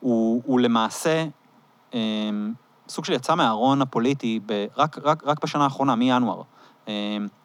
[0.00, 1.24] הוא, הוא למעשה
[1.94, 2.52] אמ,
[2.88, 6.42] סוג של יצא מהארון הפוליטי ב, רק, רק, רק בשנה האחרונה, מינואר.
[6.88, 6.92] אמ,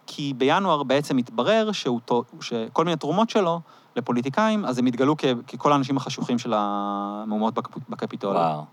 [0.08, 2.00] כי בינואר בעצם התברר שהוא,
[2.42, 3.62] שכל מיני תרומות שלו
[3.96, 8.36] לפוליטיקאים, אז הם התגלו כ, ככל האנשים החשוכים של המהומות בקפ, בקפיטול.
[8.36, 8.64] וואו.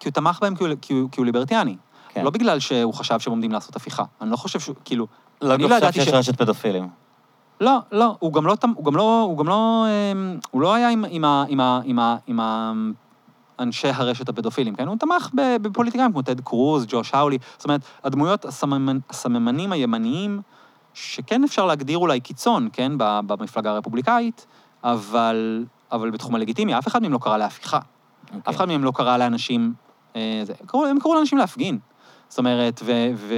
[0.00, 1.76] כי הוא תמך בהם כי הוא, כי הוא, כי הוא ליברטיאני.
[2.08, 2.24] כן.
[2.24, 4.04] לא בגלל שהוא חשב שהם עומדים לעשות הפיכה.
[4.20, 5.06] אני לא חושב שהוא, כאילו...
[5.42, 6.88] לא אני לא ידעתי שיש ש- רשת פדופילים.
[7.60, 10.88] לא, לא, הוא גם לא, הוא גם לא, הוא גם לא, אמ, הוא לא היה
[10.88, 12.72] עם, עם, ה, עם, ה, עם, ה, עם ה,
[13.58, 14.88] אנשי הרשת הפדופילים, כן?
[14.88, 15.30] הוא תמך
[15.62, 20.40] בפוליטיקאים כמו טד קרוז, ג'וש האולי, זאת אומרת, הדמויות, הסממנ, הסממנים הימניים,
[20.94, 22.92] שכן אפשר להגדיר אולי קיצון, כן?
[22.98, 24.46] במפלגה הרפובליקאית,
[24.84, 27.78] אבל, אבל בתחום הלגיטימי, אף אחד מהם לא קרא להפיכה.
[28.26, 28.40] אוקיי.
[28.48, 29.74] אף אחד מהם לא קרא לאנשים...
[30.16, 31.78] אה, זה, קראו, הם קראו לאנשים להפגין.
[32.28, 33.34] זאת אומרת, ו, ו,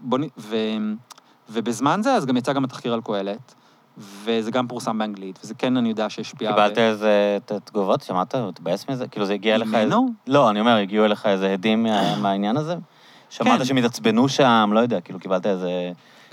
[0.00, 0.56] בוא, ו,
[1.50, 3.54] ובזמן זה, אז גם יצא גם התחקיר על קהלת,
[3.98, 6.50] וזה גם פורסם באנגלית, וזה כן, אני יודע שהשפיע...
[6.50, 8.00] קיבלת איזה ת- תגובות?
[8.02, 8.34] שמעת?
[8.34, 9.08] מתבאס מזה?
[9.08, 9.68] כאילו, זה הגיע אליך...
[9.74, 10.08] איזה- ממנו?
[10.26, 12.74] לא, אני אומר, הגיעו אליך איזה הדים מה- מהעניין הזה?
[13.30, 13.64] שמעת כן.
[13.64, 15.70] שהם התעצבנו שם, לא יודע, כאילו, קיבלת איזה...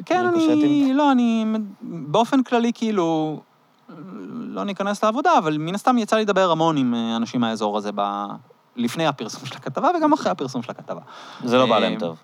[0.06, 0.94] כן, אני...
[0.94, 1.46] לא, אני...
[1.82, 3.40] באופן כללי, כאילו...
[4.34, 7.90] לא ניכנס לעבודה, אבל מן הסתם יצא לי לדבר המון עם אה, אנשים מהאזור הזה
[7.96, 8.26] ב...
[8.76, 11.00] לפני הפרסום של הכתבה וגם אחרי הפרסום של הכתבה.
[11.44, 12.18] זה לא בא להם אה, טוב.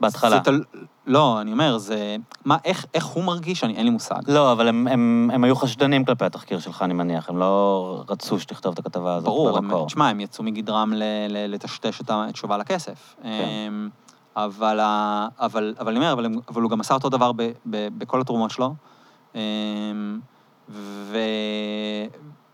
[0.00, 0.40] בהתחלה.
[0.40, 0.62] תל...
[1.06, 2.16] לא, אני אומר, זה...
[2.44, 3.64] מה, איך, איך הוא מרגיש?
[3.64, 4.20] אני, אין לי מושג.
[4.28, 7.28] לא, אבל הם, הם, הם היו חשדנים כלפי התחקיר שלך, אני מניח.
[7.28, 9.86] הם לא רצו שתכתוב את הכתבה הזאת ברור, במקור.
[9.86, 13.14] תשמע, הם יצאו מגדרם ל, ל, לטשטש את, ה- את שובל הכסף.
[13.22, 13.28] כן.
[13.28, 13.88] אמ,
[14.36, 14.80] אבל,
[15.38, 18.50] אבל, אבל אני אומר, אבל, אבל הוא גם עשה אותו דבר ב, ב, בכל התרומות
[18.50, 18.74] שלו.
[19.34, 19.40] אמ,
[20.68, 21.18] ו,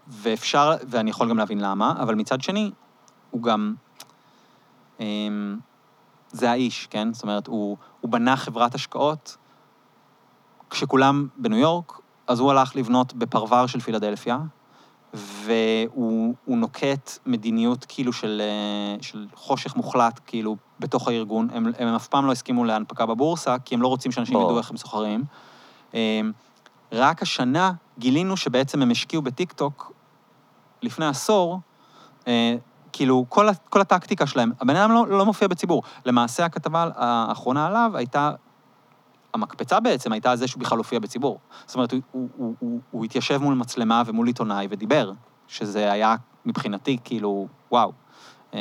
[0.09, 2.71] ואפשר, ואני יכול גם להבין למה, אבל מצד שני,
[3.31, 3.75] הוא גם...
[5.01, 5.59] אמ,
[6.33, 7.13] זה האיש, כן?
[7.13, 9.37] זאת אומרת, הוא, הוא בנה חברת השקעות,
[10.71, 14.39] כשכולם בניו יורק, אז הוא הלך לבנות בפרבר של פילדלפיה,
[15.15, 21.49] והוא הוא נוקט מדיניות כאילו של, אה, של חושך מוחלט, כאילו, בתוך הארגון.
[21.53, 24.47] הם, הם אף פעם לא הסכימו להנפקה בבורסה, כי הם לא רוצים שאנשים ברור.
[24.47, 25.25] ידעו איך הם סוחרים.
[25.95, 26.21] אה,
[26.93, 29.93] רק השנה גילינו שבעצם הם השקיעו בטיקטוק
[30.83, 31.61] לפני עשור,
[32.29, 32.57] אה,
[32.93, 35.83] כאילו, כל, כל הטקטיקה שלהם, הבן אדם לא, לא מופיע בציבור.
[36.05, 38.31] למעשה, הכתבה האחרונה עליו הייתה,
[39.35, 41.39] המקפצה בעצם הייתה זה שהוא בכלל הופיע בציבור.
[41.67, 45.13] זאת אומרת, הוא, הוא, הוא, הוא, הוא התיישב מול מצלמה ומול עיתונאי ודיבר,
[45.49, 47.93] שזה היה מבחינתי כאילו, וואו.
[48.55, 48.59] אה,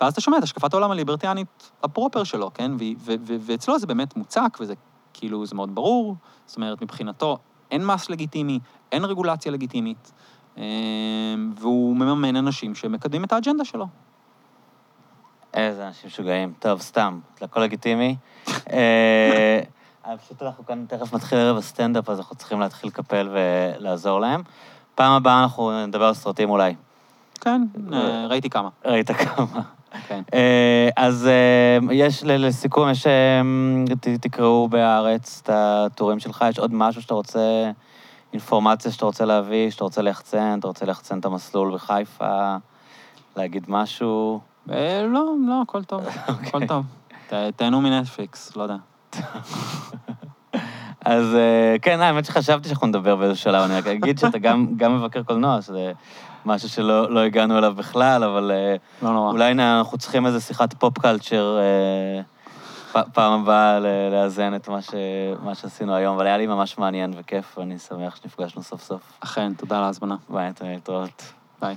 [0.00, 2.72] ואז אתה שומע את השקפת העולם הליברטיאנית הפרופר שלו, כן?
[2.72, 4.74] ו- ו- ו- ואצלו זה באמת מוצק, וזה
[5.12, 6.16] כאילו, זה מאוד ברור.
[6.46, 7.38] זאת אומרת, מבחינתו
[7.70, 8.58] אין מס לגיטימי,
[8.92, 10.12] אין רגולציה לגיטימית,
[11.56, 13.86] והוא מממן אנשים שמקדמים את האג'נדה שלו.
[15.54, 16.52] איזה אנשים משוגעים.
[16.58, 18.16] טוב, סתם, זה הכל לגיטימי.
[18.72, 19.60] אה,
[20.06, 24.42] אה, פשוט אנחנו כאן תכף מתחיל ערב הסטנדאפ, אז אנחנו צריכים להתחיל לקפל ולעזור להם.
[24.94, 26.74] פעם הבאה אנחנו נדבר על סרטים אולי.
[27.40, 28.68] כן, אה, ראיתי כמה.
[28.84, 29.46] ראית כמה.
[30.08, 30.22] כן.
[30.96, 31.28] אז
[31.90, 33.06] יש, לסיכום, יש...
[34.00, 37.70] ת- תקראו בהארץ את הטורים שלך, יש עוד משהו שאתה רוצה,
[38.32, 42.56] אינפורמציה שאתה רוצה להביא, שאתה רוצה ליחצן, אתה רוצה ליחצן את המסלול בחיפה,
[43.36, 44.40] להגיד משהו.
[44.70, 46.84] אה, לא, לא, הכל טוב, הכל טוב.
[47.28, 48.76] ת- תהנו מנטפליקס, לא יודע.
[51.04, 54.96] אז אה, כן, האמת שחשבתי שאנחנו נדבר באיזשהו שלב, אני רק אגיד שאתה גם, גם
[54.96, 55.92] מבקר קולנוע, שזה
[56.46, 59.30] משהו שלא לא הגענו אליו בכלל, אבל אה, לא נורא.
[59.32, 62.22] אולי נ- אנחנו צריכים איזה שיחת pop culture אה,
[63.12, 63.78] פעם הבאה
[64.12, 64.90] לאזן את מה, ש,
[65.42, 69.00] מה שעשינו היום, אבל היה לי ממש מעניין וכיף, ואני שמח שנפגשנו סוף סוף.
[69.20, 70.16] אכן, תודה על ההזמנה.
[70.28, 71.32] ביי, להתראות.
[71.60, 71.76] ביי.